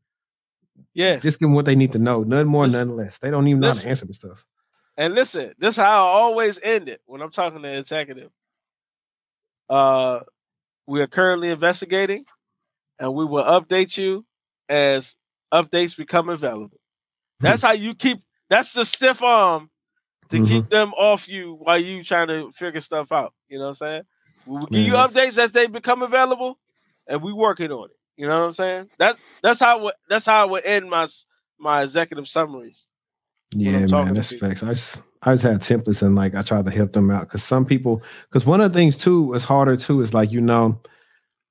Yeah. 0.94 1.18
Just 1.18 1.40
give 1.40 1.48
them 1.48 1.54
what 1.54 1.66
they 1.66 1.76
need 1.76 1.94
to 1.94 2.00
know. 2.00 2.24
None 2.24 2.48
more, 2.48 2.66
listen, 2.66 2.88
none 2.88 2.98
less. 2.98 3.18
They 3.18 3.32
don't 3.32 3.48
even 3.48 3.62
know 3.62 3.70
listen, 3.70 3.82
how 3.82 3.84
to 3.84 3.90
answer 3.90 4.06
the 4.06 4.14
stuff. 4.14 4.46
And 4.98 5.16
listen, 5.16 5.54
this 5.58 5.72
is 5.72 5.78
how 5.78 6.08
I 6.08 6.12
always 6.20 6.60
end 6.62 6.90
it 6.90 7.02
when 7.06 7.22
I'm 7.22 7.32
talking 7.32 7.62
to 7.62 7.68
an 7.68 7.78
executive. 7.80 8.30
Uh 9.70 10.22
we 10.88 11.00
are 11.02 11.08
currently 11.08 11.50
investigating, 11.50 12.26
and 13.00 13.14
we 13.14 13.26
will 13.26 13.44
update 13.44 13.98
you 13.98 14.26
as 14.68 15.16
updates 15.54 15.96
become 15.96 16.30
available. 16.30 16.80
That's 17.40 17.62
hmm. 17.62 17.68
how 17.68 17.74
you 17.74 17.96
keep. 17.96 18.20
That's 18.50 18.74
the 18.74 18.86
stiff 18.86 19.22
arm 19.22 19.70
to 20.30 20.38
mm-hmm. 20.38 20.46
keep 20.46 20.70
them 20.70 20.92
off 20.94 21.30
you 21.30 21.58
while 21.62 21.80
you 21.80 22.04
trying 22.04 22.28
to 22.28 22.52
figure 22.52 22.82
stuff 22.82 23.12
out. 23.12 23.34
You 23.48 23.60
know 23.60 23.66
what 23.66 23.70
I'm 23.70 23.76
saying? 23.76 24.02
We'll 24.46 24.66
give 24.66 24.82
yes. 24.82 24.88
you 24.88 24.94
updates 24.94 25.38
as 25.38 25.54
they 25.54 25.68
become 25.68 26.02
available, 26.02 26.60
and 27.08 27.22
we 27.22 27.32
working 27.32 27.72
on 27.72 27.90
it. 27.90 27.98
You 28.18 28.28
know 28.28 28.40
what 28.40 28.46
I'm 28.46 28.52
saying? 28.54 28.90
That's 29.00 29.18
that's 29.42 29.60
how 29.60 29.92
that's 30.10 30.26
how 30.26 30.42
I 30.42 30.46
would 30.46 30.66
end 30.66 30.90
my 30.90 31.08
my 31.60 31.84
executive 31.84 32.28
summaries. 32.28 32.86
Yeah, 33.54 33.86
man, 33.86 34.14
that's 34.14 34.38
facts. 34.38 34.64
I 34.64 34.74
just 34.74 35.02
I 35.24 35.34
just 35.34 35.44
had 35.44 35.62
templates 35.62 36.02
and 36.02 36.16
like 36.16 36.36
I 36.36 36.42
tried 36.42 36.66
to 36.66 36.72
help 36.72 36.94
them 36.94 37.12
out 37.12 37.28
because 37.28 37.44
some 37.44 37.66
people 37.66 38.02
because 38.30 38.46
one 38.46 38.62
of 38.62 38.72
the 38.72 38.80
things 38.80 38.98
too 38.98 39.34
is 39.34 39.44
harder 39.44 39.78
too 39.78 40.02
is 40.02 40.14
like 40.14 40.32
you 40.32 40.42
know 40.42 40.80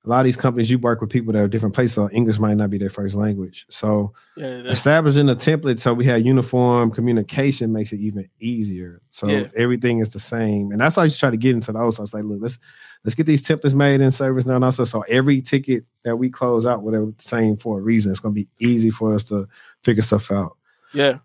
a 0.03 0.09
lot 0.09 0.19
of 0.19 0.25
these 0.25 0.35
companies 0.35 0.71
you 0.71 0.79
work 0.79 0.99
with 0.99 1.11
people 1.11 1.31
that 1.33 1.39
are 1.39 1.47
different 1.47 1.75
places 1.75 1.93
so 1.93 2.09
English 2.11 2.39
might 2.39 2.55
not 2.55 2.71
be 2.71 2.79
their 2.79 2.89
first 2.89 3.13
language. 3.13 3.67
So 3.69 4.13
yeah, 4.35 4.63
establishing 4.63 5.29
a 5.29 5.35
template 5.35 5.79
so 5.79 5.93
we 5.93 6.05
have 6.05 6.25
uniform 6.25 6.91
communication 6.91 7.71
makes 7.71 7.93
it 7.93 7.99
even 7.99 8.27
easier. 8.39 9.01
So 9.11 9.27
yeah. 9.27 9.47
everything 9.55 9.99
is 9.99 10.09
the 10.09 10.19
same. 10.19 10.71
And 10.71 10.81
that's 10.81 10.97
why 10.97 11.03
I 11.03 11.07
just 11.07 11.19
try 11.19 11.29
to 11.29 11.37
get 11.37 11.53
into 11.53 11.71
those. 11.71 11.97
So 11.97 12.01
I 12.01 12.03
was 12.03 12.13
like, 12.15 12.23
look, 12.23 12.39
let's 12.41 12.57
let's 13.03 13.13
get 13.13 13.27
these 13.27 13.43
templates 13.43 13.75
made 13.75 14.01
in 14.01 14.09
ServiceNow 14.09 14.55
and 14.55 14.65
also 14.65 14.85
so 14.85 15.01
every 15.01 15.39
ticket 15.41 15.85
that 16.03 16.17
we 16.17 16.31
close 16.31 16.65
out, 16.65 16.81
whatever 16.81 17.05
the 17.05 17.13
same 17.19 17.57
for 17.57 17.77
a 17.77 17.81
reason, 17.81 18.11
it's 18.11 18.19
gonna 18.19 18.33
be 18.33 18.47
easy 18.57 18.89
for 18.89 19.13
us 19.13 19.25
to 19.25 19.47
figure 19.83 20.01
stuff 20.01 20.31
out. 20.31 20.57
Yeah. 20.93 21.19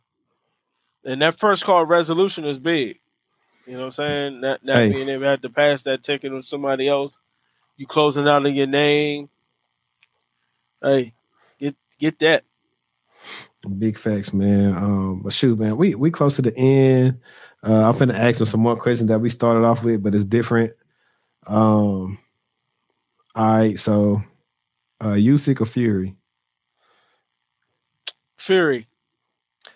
And 1.05 1.23
that 1.23 1.39
first 1.39 1.65
call 1.65 1.87
resolution 1.87 2.45
is 2.45 2.59
big. 2.59 2.99
You 3.67 3.73
know 3.73 3.79
what 3.81 3.87
I'm 3.87 3.93
saying? 3.93 4.41
That 4.43 4.61
that 4.65 4.77
hey. 4.77 4.93
being 4.93 5.09
able 5.09 5.35
to 5.35 5.39
to 5.39 5.49
pass 5.49 5.83
that 5.85 6.03
ticket 6.03 6.33
on 6.33 6.43
somebody 6.43 6.89
else, 6.89 7.13
you 7.77 7.87
closing 7.87 8.29
out 8.29 8.47
in 8.47 8.55
your 8.55 8.67
name. 8.67 9.29
Hey, 10.83 11.15
get 11.59 11.77
get 11.99 12.19
that. 12.21 12.45
Big 13.79 13.99
facts, 13.99 14.33
man. 14.33 14.77
Um, 14.77 15.23
but 15.23 15.33
shoot, 15.33 15.59
man, 15.59 15.77
we 15.77 15.95
we 15.95 16.11
close 16.11 16.37
to 16.37 16.43
the 16.43 16.57
end. 16.57 17.21
Uh, 17.67 17.89
I'm 17.89 17.99
gonna 17.99 18.15
ask 18.15 18.39
them 18.39 18.47
some 18.47 18.61
more 18.61 18.77
questions 18.77 19.09
that 19.09 19.19
we 19.19 19.31
started 19.31 19.65
off 19.65 19.83
with, 19.83 20.03
but 20.03 20.15
it's 20.15 20.25
different. 20.25 20.73
Um, 21.47 22.19
all 23.35 23.59
right, 23.59 23.79
so 23.79 24.23
uh, 25.01 25.15
Usyk 25.15 25.61
or 25.61 25.67
Fury? 25.67 26.17
Fury. 28.37 28.87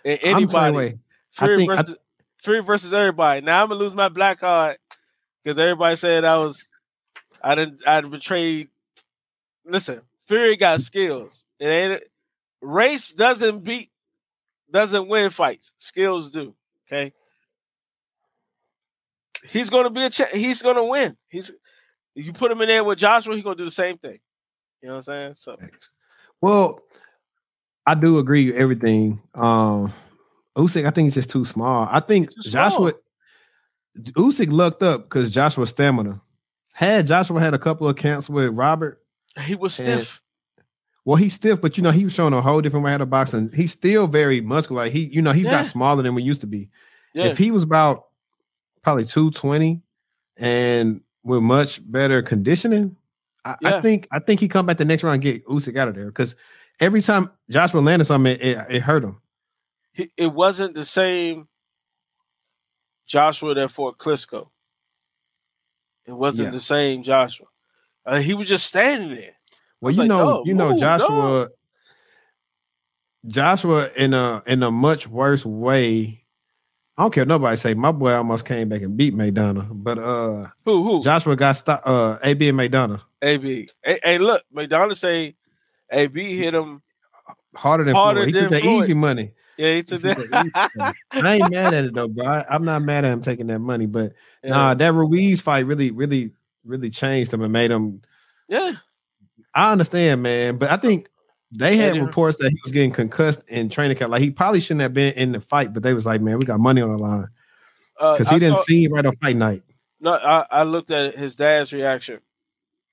Anybody. 0.05 0.99
Fury 1.33 1.57
think, 1.57 1.71
versus 1.71 1.95
I, 1.95 2.43
Fury 2.43 2.61
versus 2.61 2.93
everybody. 2.93 3.41
Now 3.41 3.63
I'm 3.63 3.69
gonna 3.69 3.81
lose 3.81 3.95
my 3.95 4.09
black 4.09 4.41
card 4.41 4.79
because 5.43 5.59
everybody 5.59 5.97
said 5.97 6.25
I 6.25 6.39
was 6.39 6.67
I 7.43 7.55
didn't 7.55 7.87
I 7.87 8.01
betrayed. 8.01 8.69
Listen, 9.65 10.03
Fury 10.29 10.57
got 10.57 10.81
skills. 10.81 11.45
It 11.59 11.67
ain't 11.67 12.03
race 12.61 13.13
doesn't 13.13 13.65
beat 13.65 13.91
doesn't 14.73 15.09
win 15.09 15.31
fights. 15.31 15.73
Skills 15.79 16.31
do. 16.31 16.55
Okay. 16.87 17.13
He's 19.45 19.71
gonna 19.71 19.91
be 19.91 20.05
a 20.05 20.11
ch- 20.11 20.33
he's 20.33 20.63
gonna 20.63 20.85
win. 20.85 21.17
He's 21.29 21.53
you 22.15 22.33
put 22.33 22.51
him 22.51 22.61
in 22.61 22.69
there 22.69 22.85
with 22.85 22.99
Joshua, 22.99 23.35
he's 23.35 23.45
gonna 23.45 23.57
do 23.57 23.65
the 23.65 23.71
same 23.71 23.99
thing. 23.99 24.19
You 24.83 24.89
know 24.89 24.97
what 24.97 25.09
I'm 25.09 25.35
saying? 25.35 25.35
So 25.37 25.57
well, 26.41 26.81
I 27.87 27.95
do 27.95 28.19
agree 28.19 28.51
with 28.51 28.61
everything. 28.61 29.21
Um 29.35 29.93
Usyk, 30.57 30.85
I 30.87 30.91
think 30.91 31.07
he's 31.07 31.15
just 31.15 31.31
too 31.31 31.45
small. 31.45 31.89
I 31.91 32.01
think 32.01 32.31
Joshua 32.43 32.93
Usyk 33.99 34.53
lucked 34.53 34.83
up 34.83 35.05
because 35.05 35.31
Joshua 35.31 35.67
stamina. 35.67 36.21
Had 36.81 37.07
Joshua 37.07 37.41
had 37.41 37.55
a 37.55 37.59
couple 37.59 37.89
of 37.89 37.97
camps 37.97 38.29
with 38.29 38.51
Robert, 38.55 39.03
he 39.39 39.55
was 39.55 39.75
stiff. 39.75 40.21
well, 41.05 41.17
he's 41.17 41.35
stiff, 41.35 41.61
but 41.61 41.77
you 41.77 41.83
know, 41.83 41.91
he 41.91 42.05
was 42.05 42.13
showing 42.13 42.33
a 42.33 42.41
whole 42.41 42.61
different 42.61 42.85
way 42.85 42.91
how 42.93 42.99
to 42.99 43.07
box, 43.07 43.35
and 43.35 43.55
he's 43.55 43.73
still 43.73 44.07
very 44.07 44.41
muscular. 44.41 44.85
Like 44.85 44.93
he, 44.93 45.05
you 45.05 45.23
know, 45.23 45.33
he's 45.33 45.45
yeah. 45.45 45.59
got 45.59 45.67
smaller 45.67 46.03
than 46.03 46.15
we 46.15 46.23
used 46.23 46.41
to 46.41 46.47
be. 46.47 46.71
Yeah. 47.15 47.27
If 47.27 47.39
he 47.39 47.51
was 47.51 47.63
about 47.63 48.07
probably 48.83 49.05
220 49.05 49.83
and 50.39 51.03
with 51.23 51.43
much 51.43 51.81
better 51.91 52.23
conditioning, 52.23 52.97
I, 53.45 53.57
yeah. 53.61 53.77
I, 53.77 53.81
think 53.81 54.09
I 54.11 54.19
think 54.19 54.41
he 54.41 54.49
come 54.49 54.67
back 54.67 54.79
the 54.79 54.85
next 54.85 55.03
round 55.03 55.15
and 55.15 55.23
get 55.23 55.47
Usyk 55.47 55.77
out 55.77 55.89
of 55.89 55.95
there 55.95 56.07
because 56.07 56.35
every 56.81 57.03
time 57.03 57.31
Joshua 57.51 57.81
landed 57.81 58.07
something, 58.07 58.33
it, 58.33 58.43
it, 58.43 58.67
it 58.71 58.83
hurt 58.83 59.05
him 59.05 59.21
it 59.95 60.33
wasn't 60.33 60.75
the 60.75 60.85
same 60.85 61.49
Joshua 63.07 63.55
that 63.55 63.73
fought 63.73 63.99
Klitschko. 63.99 64.49
It 66.11 66.17
wasn't 66.17 66.47
yeah. 66.47 66.51
the 66.51 66.61
same 66.61 67.05
Joshua. 67.05 67.47
Uh, 68.05 68.19
he 68.19 68.35
was 68.35 68.49
just 68.49 68.67
standing 68.67 69.15
there. 69.15 69.35
Well, 69.81 69.93
you 69.93 70.01
like, 70.01 70.09
know, 70.09 70.43
you 70.45 70.55
know, 70.55 70.77
Joshua. 70.77 71.49
Joshua 73.27 73.89
in 73.97 74.13
a 74.13 74.43
in 74.47 74.63
a 74.63 74.71
much 74.71 75.07
worse 75.07 75.45
way. 75.45 76.25
I 76.97 77.03
don't 77.03 77.15
care 77.15 77.25
nobody 77.25 77.57
say 77.57 77.75
my 77.75 77.93
boy 77.93 78.13
almost 78.13 78.45
came 78.45 78.69
back 78.69 78.83
and 78.83 78.97
beat 78.97 79.15
Maidana, 79.15 79.69
but 79.71 79.99
uh, 79.99 80.49
who 80.65 80.83
who 80.83 81.03
Joshua 81.03 81.37
got 81.37 81.53
stopped. 81.53 81.87
Uh, 81.87 82.19
AB 82.25 82.49
and 82.49 82.59
Maidana. 82.59 83.03
AB. 83.23 83.69
Hey, 83.85 84.19
look, 84.19 84.43
Maidana 84.55 84.97
say 84.97 85.37
AB 85.93 86.39
hit 86.39 86.55
him 86.55 86.83
harder 87.55 87.85
than 87.85 87.95
harder 87.95 88.23
Floyd. 88.23 88.35
He 88.35 88.41
took 88.41 88.51
the 88.51 88.67
easy 88.67 88.95
money. 88.95 89.33
Yeah, 89.61 89.75
he 89.75 89.83
took, 89.83 90.01
that. 90.01 90.95
I 91.11 91.35
ain't 91.35 91.51
mad 91.51 91.75
at 91.75 91.85
it 91.85 91.93
though, 91.93 92.09
bro. 92.09 92.25
I, 92.27 92.55
am 92.55 92.65
not 92.65 92.81
mad 92.81 93.05
at 93.05 93.13
him 93.13 93.21
taking 93.21 93.49
that 93.49 93.59
money, 93.59 93.85
but 93.85 94.15
yeah. 94.43 94.51
nah, 94.51 94.73
that 94.73 94.95
Ruiz 94.95 95.43
fight 95.43 95.67
really, 95.67 95.91
really, 95.91 96.33
really 96.65 96.89
changed 96.89 97.31
him 97.31 97.43
and 97.43 97.53
made 97.53 97.71
him. 97.71 98.01
Yeah, 98.49 98.73
I 99.55 99.71
understand, 99.71 100.23
man, 100.23 100.57
but 100.57 100.71
I 100.71 100.79
think 100.79 101.11
they 101.53 101.77
had 101.77 102.01
reports 102.01 102.39
that 102.39 102.49
he 102.49 102.59
was 102.65 102.73
getting 102.73 102.91
concussed 102.91 103.43
in 103.49 103.69
training 103.69 103.99
camp. 103.99 104.11
Like 104.11 104.23
he 104.23 104.31
probably 104.31 104.61
shouldn't 104.61 104.81
have 104.81 104.95
been 104.95 105.13
in 105.13 105.33
the 105.33 105.43
fight, 105.43 105.75
but 105.75 105.83
they 105.83 105.93
was 105.93 106.07
like, 106.07 106.23
man, 106.23 106.39
we 106.39 106.47
got 106.47 106.59
money 106.59 106.81
on 106.81 106.91
the 106.91 106.97
line 106.97 107.29
because 107.99 108.29
uh, 108.29 108.33
he 108.33 108.39
didn't 108.39 108.57
saw, 108.57 108.63
see 108.63 108.89
right 108.89 109.05
on 109.05 109.15
fight 109.17 109.37
night. 109.37 109.63
No, 110.01 110.13
I, 110.15 110.47
I 110.51 110.63
looked 110.63 110.91
at 110.91 111.19
his 111.19 111.37
dad's 111.37 111.71
reaction 111.71 112.21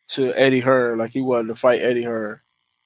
to 0.10 0.34
Eddie 0.34 0.60
Hearn, 0.60 0.98
like 0.98 1.12
he 1.12 1.22
wanted 1.22 1.48
to 1.48 1.56
fight 1.56 1.82
Eddie 1.82 2.04
Hearn 2.04 2.42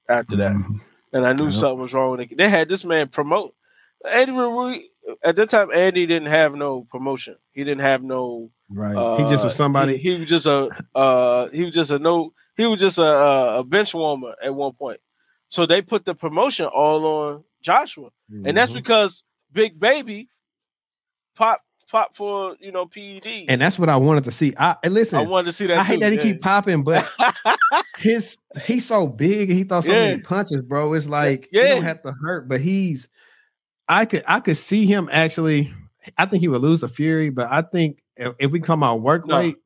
after 0.08 0.36
that, 0.36 0.52
mm-hmm. 0.52 0.76
and 1.14 1.26
I 1.26 1.32
knew 1.32 1.50
something 1.50 1.80
was 1.80 1.92
wrong 1.92 2.12
with 2.12 2.20
it. 2.20 2.36
They 2.36 2.48
had 2.48 2.68
this 2.68 2.84
man 2.84 3.08
promote 3.08 3.56
Eddie 4.04 4.32
Ruiz 4.32 4.82
at 5.24 5.36
that 5.36 5.50
time. 5.50 5.70
Andy 5.72 6.06
didn't 6.06 6.28
have 6.28 6.54
no 6.54 6.86
promotion. 6.90 7.36
He 7.52 7.64
didn't 7.64 7.82
have 7.82 8.02
no. 8.02 8.50
Right. 8.70 8.94
Uh, 8.94 9.16
he 9.16 9.30
just 9.30 9.44
was 9.44 9.54
somebody. 9.54 9.96
He, 9.96 10.14
he, 10.14 10.20
was 10.20 10.28
just 10.28 10.46
a. 10.46 10.68
Uh, 10.94 11.48
he 11.48 11.64
was 11.64 11.74
just 11.74 11.90
a 11.90 11.98
no. 11.98 12.32
He 12.56 12.66
was 12.66 12.80
just 12.80 12.98
a, 12.98 13.58
a 13.58 13.64
bench 13.64 13.94
warmer 13.94 14.34
at 14.42 14.54
one 14.54 14.72
point. 14.72 15.00
So 15.48 15.66
they 15.66 15.82
put 15.82 16.04
the 16.04 16.14
promotion 16.14 16.66
all 16.66 17.04
on 17.04 17.44
Joshua, 17.62 18.08
mm-hmm. 18.30 18.46
and 18.46 18.56
that's 18.56 18.70
mm-hmm. 18.70 18.78
because 18.78 19.22
Big 19.52 19.78
Baby 19.78 20.28
pop 21.36 21.62
pop 21.90 22.16
for 22.16 22.56
you 22.58 22.72
know 22.72 22.86
PED, 22.86 23.46
and 23.48 23.60
that's 23.60 23.78
what 23.78 23.88
I 23.88 23.96
wanted 23.96 24.24
to 24.24 24.30
see. 24.30 24.54
I 24.58 24.76
listen. 24.88 25.18
I 25.18 25.22
wanted 25.22 25.46
to 25.46 25.52
see 25.52 25.66
that. 25.66 25.78
I 25.78 25.84
hate 25.84 26.00
that 26.00 26.12
yeah. 26.12 26.22
he 26.22 26.32
keep 26.32 26.42
popping, 26.42 26.82
but 26.82 27.06
his 27.98 28.38
he's 28.64 28.86
so 28.86 29.06
big 29.06 29.50
he 29.50 29.64
throws 29.64 29.86
so 29.86 29.92
yeah. 29.92 30.06
many 30.08 30.22
punches, 30.22 30.62
bro. 30.62 30.94
It's 30.94 31.08
like 31.08 31.48
yeah. 31.52 31.62
he 31.62 31.68
don't 31.68 31.84
have 31.84 32.02
to 32.02 32.12
hurt, 32.12 32.48
but 32.48 32.60
he's. 32.60 33.08
I 33.88 34.04
could 34.04 34.24
I 34.26 34.40
could 34.40 34.56
see 34.56 34.86
him 34.86 35.08
actually. 35.10 35.72
I 36.18 36.26
think 36.26 36.40
he 36.40 36.48
would 36.48 36.62
lose 36.62 36.80
to 36.80 36.88
Fury, 36.88 37.30
but 37.30 37.48
I 37.50 37.62
think 37.62 38.02
if, 38.16 38.34
if 38.38 38.50
we 38.50 38.60
come 38.60 38.82
out 38.82 39.02
work 39.02 39.26
no. 39.26 39.38
rate, 39.38 39.56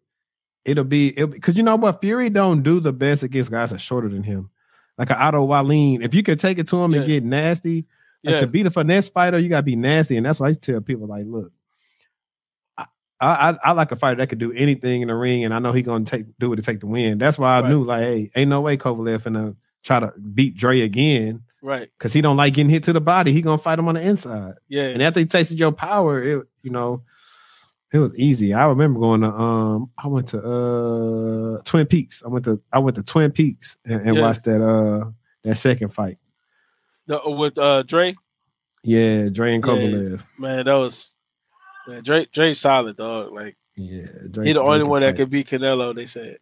it'll 0.64 0.84
be 0.84 1.12
because 1.12 1.56
you 1.56 1.62
know 1.62 1.76
what 1.76 2.00
Fury 2.00 2.28
don't 2.28 2.62
do 2.62 2.80
the 2.80 2.92
best 2.92 3.22
against 3.22 3.50
guys 3.50 3.70
that 3.70 3.76
are 3.76 3.78
shorter 3.78 4.08
than 4.08 4.22
him 4.22 4.50
like 4.98 5.10
an 5.10 5.16
Otto 5.18 5.44
Wallin. 5.44 6.02
If 6.02 6.14
you 6.14 6.22
could 6.22 6.38
take 6.38 6.58
it 6.58 6.68
to 6.68 6.76
him 6.76 6.92
yeah. 6.92 6.98
and 6.98 7.06
get 7.06 7.24
nasty, 7.24 7.86
like 8.24 8.34
yeah. 8.34 8.40
to 8.40 8.46
be 8.46 8.62
the 8.62 8.70
finesse 8.70 9.08
fighter, 9.08 9.38
you 9.38 9.48
gotta 9.48 9.62
be 9.62 9.76
nasty. 9.76 10.16
And 10.16 10.26
that's 10.26 10.40
why 10.40 10.48
I 10.48 10.52
tell 10.52 10.80
people 10.80 11.06
like, 11.06 11.24
look, 11.26 11.52
I, 12.78 12.86
I, 13.20 13.56
I 13.64 13.72
like 13.72 13.92
a 13.92 13.96
fighter 13.96 14.16
that 14.16 14.28
could 14.28 14.38
do 14.38 14.52
anything 14.52 15.02
in 15.02 15.08
the 15.08 15.14
ring, 15.14 15.44
and 15.44 15.54
I 15.54 15.58
know 15.58 15.72
he 15.72 15.82
gonna 15.82 16.04
take 16.04 16.26
do 16.38 16.52
it 16.52 16.56
to 16.56 16.62
take 16.62 16.80
the 16.80 16.86
win. 16.86 17.18
That's 17.18 17.38
why 17.38 17.56
I 17.56 17.60
right. 17.60 17.70
knew 17.70 17.84
like, 17.84 18.02
hey, 18.02 18.30
ain't 18.34 18.50
no 18.50 18.60
way 18.60 18.76
Kovalev 18.76 19.24
gonna 19.24 19.56
try 19.82 20.00
to 20.00 20.12
beat 20.34 20.56
Dre 20.56 20.80
again. 20.80 21.42
Right. 21.66 21.90
Because 21.98 22.12
he 22.12 22.20
don't 22.20 22.36
like 22.36 22.54
getting 22.54 22.70
hit 22.70 22.84
to 22.84 22.92
the 22.92 23.00
body. 23.00 23.32
He 23.32 23.42
gonna 23.42 23.58
fight 23.58 23.80
him 23.80 23.88
on 23.88 23.96
the 23.96 24.00
inside. 24.00 24.54
Yeah. 24.68 24.84
And 24.84 25.02
after 25.02 25.18
he 25.18 25.26
tasted 25.26 25.58
your 25.58 25.72
power, 25.72 26.22
it 26.22 26.46
you 26.62 26.70
know, 26.70 27.02
it 27.92 27.98
was 27.98 28.16
easy. 28.16 28.54
I 28.54 28.66
remember 28.66 29.00
going 29.00 29.22
to 29.22 29.32
um 29.32 29.90
I 29.98 30.06
went 30.06 30.28
to 30.28 30.38
uh 30.38 31.62
Twin 31.64 31.86
Peaks. 31.86 32.22
I 32.24 32.28
went 32.28 32.44
to 32.44 32.62
I 32.72 32.78
went 32.78 32.96
to 32.98 33.02
Twin 33.02 33.32
Peaks 33.32 33.76
and, 33.84 34.00
and 34.00 34.14
yeah. 34.14 34.22
watched 34.22 34.44
that 34.44 34.64
uh 34.64 35.10
that 35.42 35.56
second 35.56 35.88
fight. 35.88 36.18
The, 37.08 37.20
uh, 37.20 37.30
with 37.30 37.58
uh 37.58 37.82
Dre? 37.82 38.14
Yeah, 38.84 39.28
Dre 39.28 39.56
and 39.56 39.64
Kovalev. 39.64 40.20
Yeah, 40.20 40.22
man, 40.38 40.66
that 40.66 40.74
was 40.74 41.14
man, 41.88 42.04
Dre 42.04 42.26
Dre 42.32 42.54
solid 42.54 42.96
dog. 42.96 43.32
Like 43.32 43.56
yeah, 43.74 44.06
Dre, 44.30 44.46
he 44.46 44.52
the 44.52 44.62
only 44.62 44.84
one 44.84 45.00
that 45.00 45.16
could 45.16 45.30
beat 45.30 45.48
Canelo, 45.48 45.96
they 45.96 46.06
said. 46.06 46.38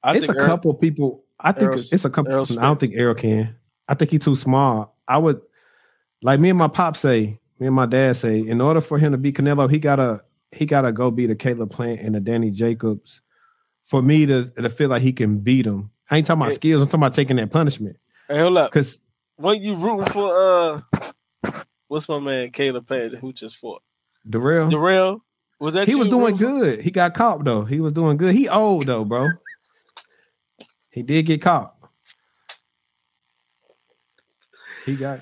I 0.00 0.14
it's 0.14 0.28
a 0.28 0.34
couple 0.34 0.72
people. 0.74 1.24
I 1.40 1.50
think 1.50 1.64
Errol, 1.64 1.80
it's 1.90 2.04
a 2.04 2.10
couple. 2.10 2.32
I 2.32 2.44
don't 2.44 2.78
think 2.78 2.94
Errol 2.94 3.16
can. 3.16 3.56
I 3.88 3.94
think 3.94 4.10
he's 4.10 4.24
too 4.24 4.36
small. 4.36 4.96
I 5.06 5.18
would 5.18 5.40
like 6.22 6.40
me 6.40 6.50
and 6.50 6.58
my 6.58 6.68
pop 6.68 6.96
say 6.96 7.38
me 7.58 7.66
and 7.66 7.76
my 7.76 7.86
dad 7.86 8.16
say, 8.16 8.38
in 8.38 8.60
order 8.60 8.80
for 8.80 8.98
him 8.98 9.12
to 9.12 9.18
beat 9.18 9.36
Canelo, 9.36 9.70
he 9.70 9.78
gotta 9.78 10.22
he 10.52 10.66
gotta 10.66 10.92
go 10.92 11.10
beat 11.10 11.30
a 11.30 11.34
Caleb 11.34 11.70
Plant 11.70 12.00
and 12.00 12.16
a 12.16 12.20
Danny 12.20 12.50
Jacobs 12.50 13.22
for 13.84 14.02
me 14.02 14.26
to, 14.26 14.50
to 14.50 14.68
feel 14.68 14.90
like 14.90 15.02
he 15.02 15.12
can 15.12 15.38
beat 15.38 15.66
him. 15.66 15.90
I 16.10 16.18
ain't 16.18 16.26
talking 16.26 16.42
about 16.42 16.50
hey, 16.52 16.56
skills. 16.56 16.82
I'm 16.82 16.88
talking 16.88 17.00
about 17.00 17.14
taking 17.14 17.36
that 17.36 17.50
punishment. 17.50 17.96
Hey, 18.28 18.38
hold 18.38 18.56
up. 18.58 18.70
Because 18.70 19.00
when 19.36 19.62
you 19.62 19.74
rooting 19.76 20.12
for 20.12 20.82
uh, 21.44 21.52
what's 21.88 22.08
my 22.08 22.18
man 22.18 22.50
Caleb 22.50 22.86
Plant 22.86 23.16
who 23.16 23.32
just 23.32 23.56
fought? 23.56 23.82
Dirrell. 24.28 24.70
Dirrell. 24.70 25.20
Was 25.58 25.74
that 25.74 25.88
he 25.88 25.94
was 25.94 26.08
doing 26.08 26.36
good. 26.36 26.80
He 26.80 26.90
got 26.90 27.14
caught 27.14 27.44
though. 27.44 27.64
He 27.64 27.80
was 27.80 27.94
doing 27.94 28.18
good. 28.18 28.34
He 28.34 28.48
old 28.48 28.86
though, 28.86 29.04
bro. 29.04 29.28
he 30.90 31.02
did 31.02 31.24
get 31.24 31.40
caught. 31.40 31.75
He 34.86 34.94
got 34.94 35.20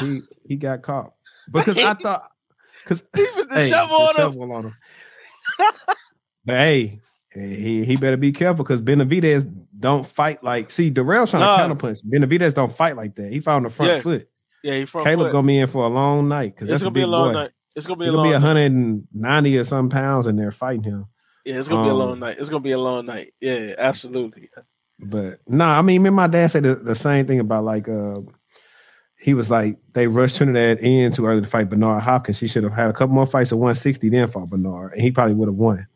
he, 0.00 0.06
he, 0.06 0.22
he, 0.48 0.56
got 0.56 0.82
caught 0.82 1.12
because 1.50 1.78
I 1.78 1.94
thought 1.94 2.28
because 2.82 3.02
he 3.16 3.26
put 3.34 3.48
the 3.48 3.54
hey, 3.54 3.70
shovel, 3.70 3.96
on, 3.96 4.14
shovel 4.14 4.44
him. 4.44 4.50
on 4.50 4.64
him. 4.66 4.74
but 6.44 6.54
hey, 6.56 7.00
he 7.32 7.84
he 7.84 7.96
better 7.96 8.16
be 8.16 8.32
careful 8.32 8.64
because 8.64 8.82
Benavidez 8.82 9.50
don't 9.78 10.06
fight 10.06 10.42
like. 10.42 10.70
See, 10.70 10.90
Dirrell's 10.90 11.30
trying 11.30 11.42
no. 11.42 11.56
to 11.56 11.74
counterpunch. 11.74 12.04
Benavidez 12.04 12.54
don't 12.54 12.74
fight 12.74 12.96
like 12.96 13.14
that. 13.16 13.32
He 13.32 13.40
found 13.40 13.64
the 13.64 13.70
front 13.70 13.92
yeah. 13.92 14.00
foot. 14.00 14.28
Yeah, 14.62 14.78
he 14.78 14.86
front 14.86 15.06
Caleb 15.06 15.26
foot. 15.26 15.32
gonna 15.32 15.46
be 15.46 15.58
in 15.58 15.68
for 15.68 15.84
a 15.84 15.88
long 15.88 16.28
night 16.28 16.54
because 16.54 16.68
that's 16.68 16.82
gonna 16.82 16.90
a 16.90 16.92
big 16.92 17.00
be 17.02 17.04
a 17.04 17.06
long 17.06 17.28
boy. 17.28 17.40
night. 17.40 17.50
It's 17.76 17.86
gonna 17.86 17.98
be 17.98 18.06
a 18.06 18.12
long. 18.12 18.26
Be 18.26 18.32
190 18.32 19.58
or 19.58 19.64
some 19.64 19.88
pounds, 19.90 20.26
and 20.26 20.38
they're 20.38 20.50
fighting 20.50 20.82
him. 20.82 21.06
Yeah, 21.44 21.58
it's 21.58 21.68
gonna 21.68 21.82
um, 21.82 21.86
be 21.86 21.90
a 21.90 21.94
long 21.94 22.12
um, 22.14 22.18
night. 22.18 22.38
It's 22.40 22.48
gonna 22.48 22.60
be 22.60 22.72
a 22.72 22.78
long 22.78 23.06
night. 23.06 23.34
Yeah, 23.40 23.74
absolutely. 23.78 24.50
But 24.98 25.40
no, 25.46 25.66
nah, 25.66 25.78
I 25.78 25.82
mean, 25.82 26.02
me 26.02 26.08
and 26.08 26.16
my 26.16 26.26
dad 26.26 26.50
said 26.50 26.62
the, 26.62 26.74
the 26.74 26.94
same 26.94 27.26
thing 27.26 27.40
about 27.40 27.64
like 27.64 27.88
uh 27.88 28.20
he 29.18 29.34
was 29.34 29.50
like 29.50 29.78
they 29.92 30.06
rushed 30.06 30.36
Trinidad 30.36 30.78
in 30.78 31.12
too 31.12 31.26
early 31.26 31.40
to 31.40 31.46
fight 31.46 31.68
Bernard 31.68 32.02
Hopkins. 32.02 32.38
He 32.38 32.48
should 32.48 32.64
have 32.64 32.72
had 32.72 32.90
a 32.90 32.92
couple 32.92 33.14
more 33.14 33.26
fights 33.26 33.52
at 33.52 33.58
160, 33.58 34.08
then 34.08 34.30
fought 34.30 34.50
Bernard, 34.50 34.92
and 34.92 35.02
he 35.02 35.10
probably 35.10 35.34
would 35.34 35.48
have 35.48 35.56
won. 35.56 35.86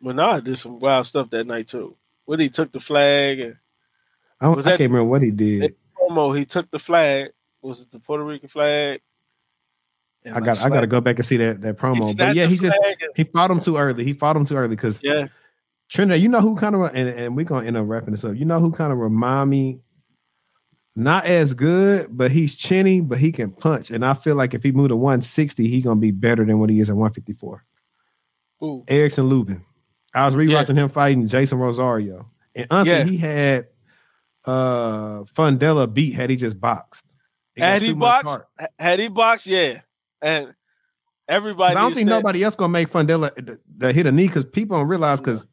Bernard 0.00 0.44
did 0.44 0.58
some 0.58 0.78
wild 0.78 1.06
stuff 1.06 1.30
that 1.30 1.46
night 1.46 1.68
too. 1.68 1.96
When 2.24 2.40
he 2.40 2.48
took 2.48 2.72
the 2.72 2.80
flag 2.80 3.40
and 3.40 3.56
I, 4.40 4.46
don't, 4.46 4.58
I 4.60 4.70
can't 4.76 4.92
remember 4.92 5.04
what 5.04 5.22
he 5.22 5.30
did. 5.30 5.74
Promo, 5.98 6.36
he 6.36 6.44
took 6.44 6.70
the 6.70 6.78
flag. 6.78 7.30
Was 7.62 7.82
it 7.82 7.90
the 7.90 7.98
Puerto 7.98 8.24
Rican 8.24 8.48
flag? 8.48 9.00
I 10.24 10.30
like 10.30 10.44
got 10.44 10.58
I 10.58 10.68
got 10.68 10.80
to 10.82 10.86
go 10.86 11.00
back 11.00 11.16
and 11.16 11.24
see 11.24 11.36
that 11.38 11.60
that 11.62 11.78
promo. 11.78 12.16
But 12.16 12.34
yeah, 12.34 12.46
he 12.46 12.56
just 12.58 12.78
he 13.16 13.24
fought 13.24 13.50
him 13.50 13.60
too 13.60 13.76
early. 13.76 14.04
He 14.04 14.12
fought 14.12 14.36
him 14.36 14.46
too 14.46 14.56
early 14.56 14.68
because 14.68 15.00
yeah, 15.02 15.28
Trinidad. 15.88 16.20
You 16.20 16.28
know 16.28 16.40
who 16.40 16.56
kind 16.56 16.74
of 16.74 16.82
and, 16.94 17.08
and 17.08 17.36
we're 17.36 17.44
gonna 17.44 17.66
end 17.66 17.76
up 17.76 17.86
wrapping 17.86 18.12
this 18.12 18.24
up. 18.24 18.36
You 18.36 18.44
know 18.44 18.60
who 18.60 18.72
kind 18.72 18.92
of 18.92 18.98
remind 18.98 19.50
me 19.50 19.80
not 20.94 21.26
as 21.26 21.54
good, 21.54 22.08
but 22.10 22.30
he's 22.30 22.54
chinny, 22.54 23.00
but 23.00 23.18
he 23.18 23.30
can 23.30 23.52
punch. 23.52 23.90
And 23.90 24.04
I 24.04 24.14
feel 24.14 24.34
like 24.34 24.52
if 24.52 24.64
he 24.64 24.72
moved 24.72 24.88
to 24.88 24.96
160, 24.96 25.68
he's 25.68 25.84
gonna 25.84 26.00
be 26.00 26.10
better 26.10 26.44
than 26.44 26.58
what 26.58 26.70
he 26.70 26.80
is 26.80 26.90
at 26.90 26.96
154. 26.96 27.64
Ooh. 28.64 28.84
Erickson 28.88 29.26
Lubin. 29.26 29.64
I 30.14 30.26
was 30.26 30.34
rewatching 30.34 30.76
yeah. 30.76 30.84
him 30.84 30.88
fighting 30.88 31.28
Jeison 31.28 31.58
Rosario. 31.58 32.28
And 32.54 32.66
honestly, 32.70 32.92
yeah. 32.92 33.04
he 33.04 33.16
had 33.16 33.68
uh 34.44 35.22
Fundora 35.24 35.92
beat 35.92 36.14
had 36.14 36.30
he 36.30 36.36
just 36.36 36.60
boxed. 36.60 37.04
He 37.54 37.62
had 37.62 37.82
he 37.82 37.92
boxed, 37.92 38.44
had 38.78 38.98
he 38.98 39.08
boxed, 39.08 39.46
yeah. 39.46 39.80
And 40.20 40.54
everybody 41.28 41.76
I 41.76 41.80
don't 41.80 41.94
think 41.94 42.08
nobody 42.08 42.42
else 42.42 42.56
gonna 42.56 42.72
make 42.72 42.90
Fundora 42.90 43.34
the, 43.36 43.60
the 43.76 43.92
hit 43.92 44.06
a 44.06 44.12
knee 44.12 44.26
because 44.26 44.44
people 44.44 44.76
don't 44.76 44.88
realize 44.88 45.20
because 45.20 45.46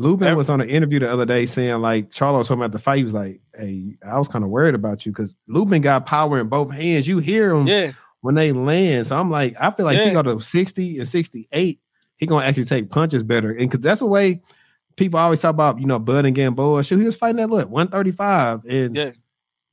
Lubin 0.00 0.34
was 0.34 0.48
on 0.48 0.62
an 0.62 0.68
interview 0.70 0.98
the 0.98 1.12
other 1.12 1.26
day 1.26 1.44
saying 1.44 1.82
like 1.82 2.10
Charlo 2.10 2.38
was 2.38 2.48
talking 2.48 2.62
about 2.62 2.72
the 2.72 2.78
fight. 2.78 2.98
He 2.98 3.04
was 3.04 3.12
like, 3.12 3.42
"Hey, 3.54 3.98
I 4.02 4.18
was 4.18 4.28
kind 4.28 4.42
of 4.42 4.48
worried 4.50 4.74
about 4.74 5.04
you 5.04 5.12
because 5.12 5.34
Lubin 5.46 5.82
got 5.82 6.06
power 6.06 6.38
in 6.38 6.48
both 6.48 6.72
hands. 6.72 7.06
You 7.06 7.18
hear 7.18 7.54
him 7.54 7.66
yeah. 7.66 7.92
when 8.22 8.34
they 8.34 8.52
land. 8.52 9.08
So 9.08 9.18
I'm 9.18 9.30
like, 9.30 9.56
I 9.60 9.70
feel 9.70 9.84
like 9.84 9.98
yeah. 9.98 10.06
he 10.06 10.12
go 10.12 10.22
to 10.22 10.40
60 10.40 11.00
and 11.00 11.06
68, 11.06 11.80
he 12.16 12.26
gonna 12.26 12.46
actually 12.46 12.64
take 12.64 12.90
punches 12.90 13.22
better. 13.22 13.50
And 13.50 13.70
because 13.70 13.80
that's 13.80 14.00
the 14.00 14.06
way 14.06 14.40
people 14.96 15.20
always 15.20 15.42
talk 15.42 15.50
about, 15.50 15.78
you 15.78 15.86
know, 15.86 15.98
Bud 15.98 16.24
and 16.24 16.34
Gamboa. 16.34 16.82
Shoot, 16.82 17.00
he 17.00 17.04
was 17.04 17.16
fighting 17.16 17.36
that 17.36 17.50
look 17.50 17.68
135, 17.68 18.64
and 18.64 18.96
yeah. 18.96 19.10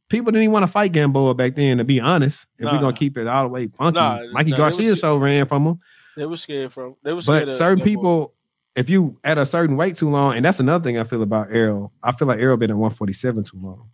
people 0.09 0.33
didn't 0.33 0.43
even 0.43 0.51
want 0.51 0.63
to 0.63 0.71
fight 0.71 0.91
Gamboa 0.91 1.35
back 1.35 1.55
then. 1.55 1.77
To 1.77 1.85
be 1.85 2.01
honest, 2.01 2.47
if 2.57 2.65
nah. 2.65 2.73
we're 2.73 2.81
gonna 2.81 2.97
keep 2.97 3.17
it 3.17 3.27
all 3.27 3.43
the 3.43 3.49
way 3.49 3.67
funky, 3.67 3.97
nah, 3.97 4.19
Mikey 4.33 4.51
nah, 4.51 4.57
Garcia 4.57 4.93
show 4.97 5.15
ran 5.15 5.45
from 5.45 5.67
him. 5.67 5.79
They 6.17 6.25
were 6.25 6.35
scared 6.35 6.73
from. 6.73 6.97
They 7.01 7.13
were 7.13 7.21
but 7.21 7.47
certain 7.47 7.81
people 7.81 8.33
if 8.77 8.89
you 8.89 9.17
at 9.23 9.37
a 9.37 9.45
certain 9.45 9.75
weight 9.75 9.97
too 9.97 10.07
long, 10.07 10.35
and 10.35 10.45
that's 10.45 10.59
another 10.59 10.83
thing 10.83 10.97
I 10.97 11.03
feel 11.03 11.23
about 11.23 11.51
Errol. 11.51 11.91
I 12.03 12.11
feel 12.11 12.27
like 12.27 12.39
Errol 12.39 12.57
been 12.57 12.69
at 12.69 12.77
147 12.77 13.43
too 13.43 13.57
long. 13.59 13.89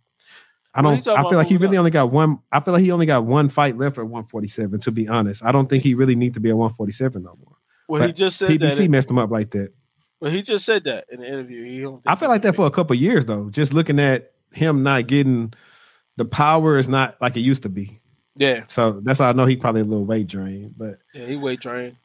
I 0.74 0.82
don't. 0.82 1.06
I 1.08 1.22
feel 1.22 1.38
like 1.38 1.46
he 1.46 1.56
really 1.56 1.78
only 1.78 1.90
got 1.90 2.10
one. 2.10 2.38
I 2.52 2.60
feel 2.60 2.74
like 2.74 2.82
he 2.82 2.90
only 2.90 3.06
got 3.06 3.24
one 3.24 3.48
fight 3.48 3.78
left 3.78 3.96
at 3.96 4.04
147. 4.04 4.80
To 4.80 4.90
be 4.90 5.08
honest, 5.08 5.42
I 5.44 5.52
don't 5.52 5.68
think 5.68 5.82
he 5.82 5.94
really 5.94 6.14
needs 6.14 6.34
to 6.34 6.40
be 6.40 6.50
at 6.50 6.56
147 6.56 7.22
no 7.22 7.38
more. 7.42 7.56
Well, 7.88 8.00
but 8.00 8.08
he 8.08 8.12
just 8.12 8.38
said 8.38 8.50
PBC 8.50 8.76
that 8.76 8.90
messed 8.90 9.10
him 9.10 9.18
up 9.18 9.30
like 9.30 9.50
that. 9.52 9.72
Well, 10.20 10.30
he 10.30 10.42
just 10.42 10.64
said 10.64 10.84
that 10.84 11.06
in 11.10 11.20
the 11.20 11.26
interview. 11.26 11.64
He 11.64 12.00
I 12.06 12.14
feel 12.16 12.28
like 12.28 12.42
that 12.42 12.56
for 12.56 12.66
a 12.66 12.70
couple 12.70 12.94
years 12.96 13.26
though. 13.26 13.50
Just 13.50 13.72
looking 13.72 13.98
at 13.98 14.32
him 14.52 14.82
not 14.82 15.06
getting 15.06 15.54
the 16.16 16.24
power 16.24 16.76
is 16.76 16.88
not 16.88 17.20
like 17.20 17.36
it 17.36 17.40
used 17.40 17.62
to 17.62 17.68
be. 17.68 18.00
Yeah. 18.36 18.64
So 18.68 19.00
that's 19.00 19.20
how 19.20 19.28
I 19.28 19.32
know 19.32 19.46
he 19.46 19.56
probably 19.56 19.82
a 19.82 19.84
little 19.84 20.04
weight 20.04 20.26
drained. 20.26 20.74
But 20.76 20.98
yeah, 21.14 21.26
he 21.26 21.36
weight 21.36 21.60
drained. 21.60 21.96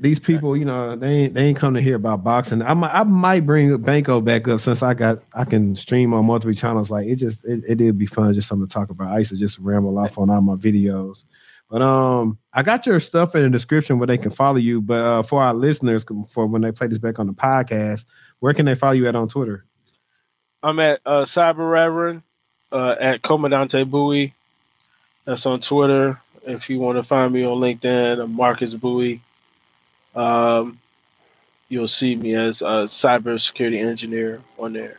These 0.00 0.18
people, 0.18 0.56
you 0.56 0.64
know, 0.64 0.96
they 0.96 1.08
ain't 1.08 1.34
they 1.34 1.44
ain't 1.44 1.58
come 1.58 1.74
to 1.74 1.80
hear 1.80 1.96
about 1.96 2.24
boxing. 2.24 2.62
I 2.62 2.74
might 2.74 2.92
I 2.92 3.04
might 3.04 3.44
bring 3.44 3.76
Banco 3.78 4.20
back 4.20 4.48
up 4.48 4.60
since 4.60 4.82
I 4.82 4.94
got 4.94 5.22
I 5.34 5.44
can 5.44 5.76
stream 5.76 6.14
on 6.14 6.24
multiple 6.24 6.54
channels. 6.54 6.90
Like 6.90 7.06
it 7.06 7.16
just 7.16 7.44
it, 7.44 7.62
it 7.68 7.74
did 7.76 7.98
be 7.98 8.06
fun, 8.06 8.32
just 8.32 8.48
something 8.48 8.66
to 8.66 8.72
talk 8.72 8.90
about. 8.90 9.12
I 9.12 9.18
used 9.18 9.30
to 9.30 9.36
just 9.36 9.58
ramble 9.58 9.98
off 9.98 10.16
on 10.16 10.30
all 10.30 10.40
my 10.40 10.56
videos. 10.56 11.24
But 11.70 11.82
um, 11.82 12.38
I 12.52 12.62
got 12.62 12.84
your 12.84 12.98
stuff 12.98 13.34
in 13.36 13.42
the 13.42 13.50
description 13.50 13.98
where 13.98 14.06
they 14.08 14.18
can 14.18 14.32
follow 14.32 14.56
you. 14.56 14.80
But 14.80 15.00
uh, 15.00 15.22
for 15.22 15.40
our 15.40 15.54
listeners, 15.54 16.04
for 16.32 16.46
when 16.46 16.62
they 16.62 16.72
play 16.72 16.88
this 16.88 16.98
back 16.98 17.20
on 17.20 17.28
the 17.28 17.32
podcast, 17.32 18.06
where 18.40 18.52
can 18.54 18.66
they 18.66 18.74
follow 18.74 18.92
you 18.92 19.06
at 19.06 19.14
on 19.14 19.28
Twitter? 19.28 19.64
I'm 20.62 20.80
at 20.80 21.00
uh, 21.06 21.26
Cyber 21.26 21.70
Reverend 21.70 22.22
uh, 22.72 22.96
at 22.98 23.22
Comandante 23.22 23.88
Bowie. 23.88 24.34
That's 25.24 25.46
on 25.46 25.60
Twitter. 25.60 26.20
If 26.46 26.68
you 26.68 26.80
want 26.80 26.98
to 26.98 27.04
find 27.04 27.32
me 27.32 27.44
on 27.44 27.58
LinkedIn, 27.58 28.20
I'm 28.20 28.34
Marcus 28.34 28.74
Bowie. 28.74 29.20
Um, 30.14 30.78
you'll 31.68 31.88
see 31.88 32.16
me 32.16 32.34
as 32.34 32.62
a 32.62 32.86
cybersecurity 32.86 33.78
engineer 33.78 34.40
on 34.58 34.72
there. 34.72 34.98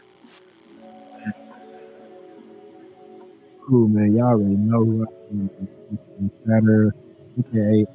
Cool, 3.67 3.88
man. 3.88 4.15
Y'all 4.15 4.27
already 4.27 4.55
know 4.55 4.83
who 4.83 5.05
I 5.05 5.09
am. 5.31 5.49
Better, 6.45 6.95
aka 7.39 7.85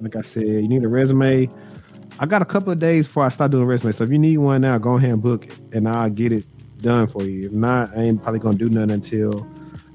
Like 0.00 0.16
I 0.16 0.22
said, 0.22 0.42
you 0.44 0.68
need 0.68 0.84
a 0.84 0.88
resume. 0.88 1.50
I 2.18 2.26
got 2.26 2.40
a 2.40 2.46
couple 2.46 2.72
of 2.72 2.78
days 2.78 3.06
before 3.06 3.24
I 3.24 3.28
start 3.28 3.50
doing 3.50 3.66
resumes. 3.66 3.96
So 3.96 4.04
if 4.04 4.10
you 4.10 4.18
need 4.18 4.38
one 4.38 4.62
now, 4.62 4.78
go 4.78 4.94
ahead 4.94 5.10
and 5.10 5.22
book 5.22 5.46
it, 5.46 5.58
and 5.72 5.88
I'll 5.88 6.08
get 6.08 6.32
it 6.32 6.46
done 6.80 7.06
for 7.06 7.24
you. 7.24 7.46
If 7.46 7.52
not, 7.52 7.90
I 7.96 8.02
ain't 8.02 8.22
probably 8.22 8.40
gonna 8.40 8.56
do 8.56 8.68
nothing 8.68 8.92
until 8.92 9.46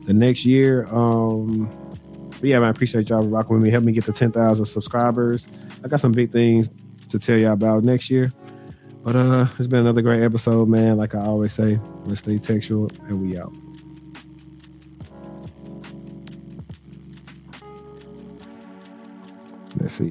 the 0.05 0.13
next 0.13 0.45
year. 0.45 0.85
Um, 0.91 1.69
but 2.41 2.49
yeah, 2.49 2.57
man, 2.57 2.69
I 2.69 2.71
appreciate 2.71 3.07
y'all 3.07 3.21
rocking 3.21 3.53
with 3.55 3.63
me. 3.63 3.69
Help 3.69 3.83
me 3.83 3.91
get 3.91 4.05
to 4.05 4.11
10,000 4.11 4.65
subscribers. 4.65 5.47
I 5.83 5.87
got 5.87 5.99
some 5.99 6.11
big 6.11 6.31
things 6.31 6.71
to 7.11 7.19
tell 7.19 7.37
y'all 7.37 7.53
about 7.53 7.83
next 7.83 8.09
year. 8.09 8.33
But 9.03 9.15
uh, 9.15 9.45
it's 9.59 9.67
been 9.67 9.81
another 9.81 10.01
great 10.01 10.23
episode, 10.23 10.67
man. 10.67 10.97
Like 10.97 11.13
I 11.13 11.19
always 11.19 11.53
say, 11.53 11.79
let's 12.05 12.21
stay 12.21 12.39
TechTual 12.39 12.97
and 13.09 13.21
we 13.21 13.37
out. 13.37 13.53
Let's 19.79 19.93
see. 19.93 19.99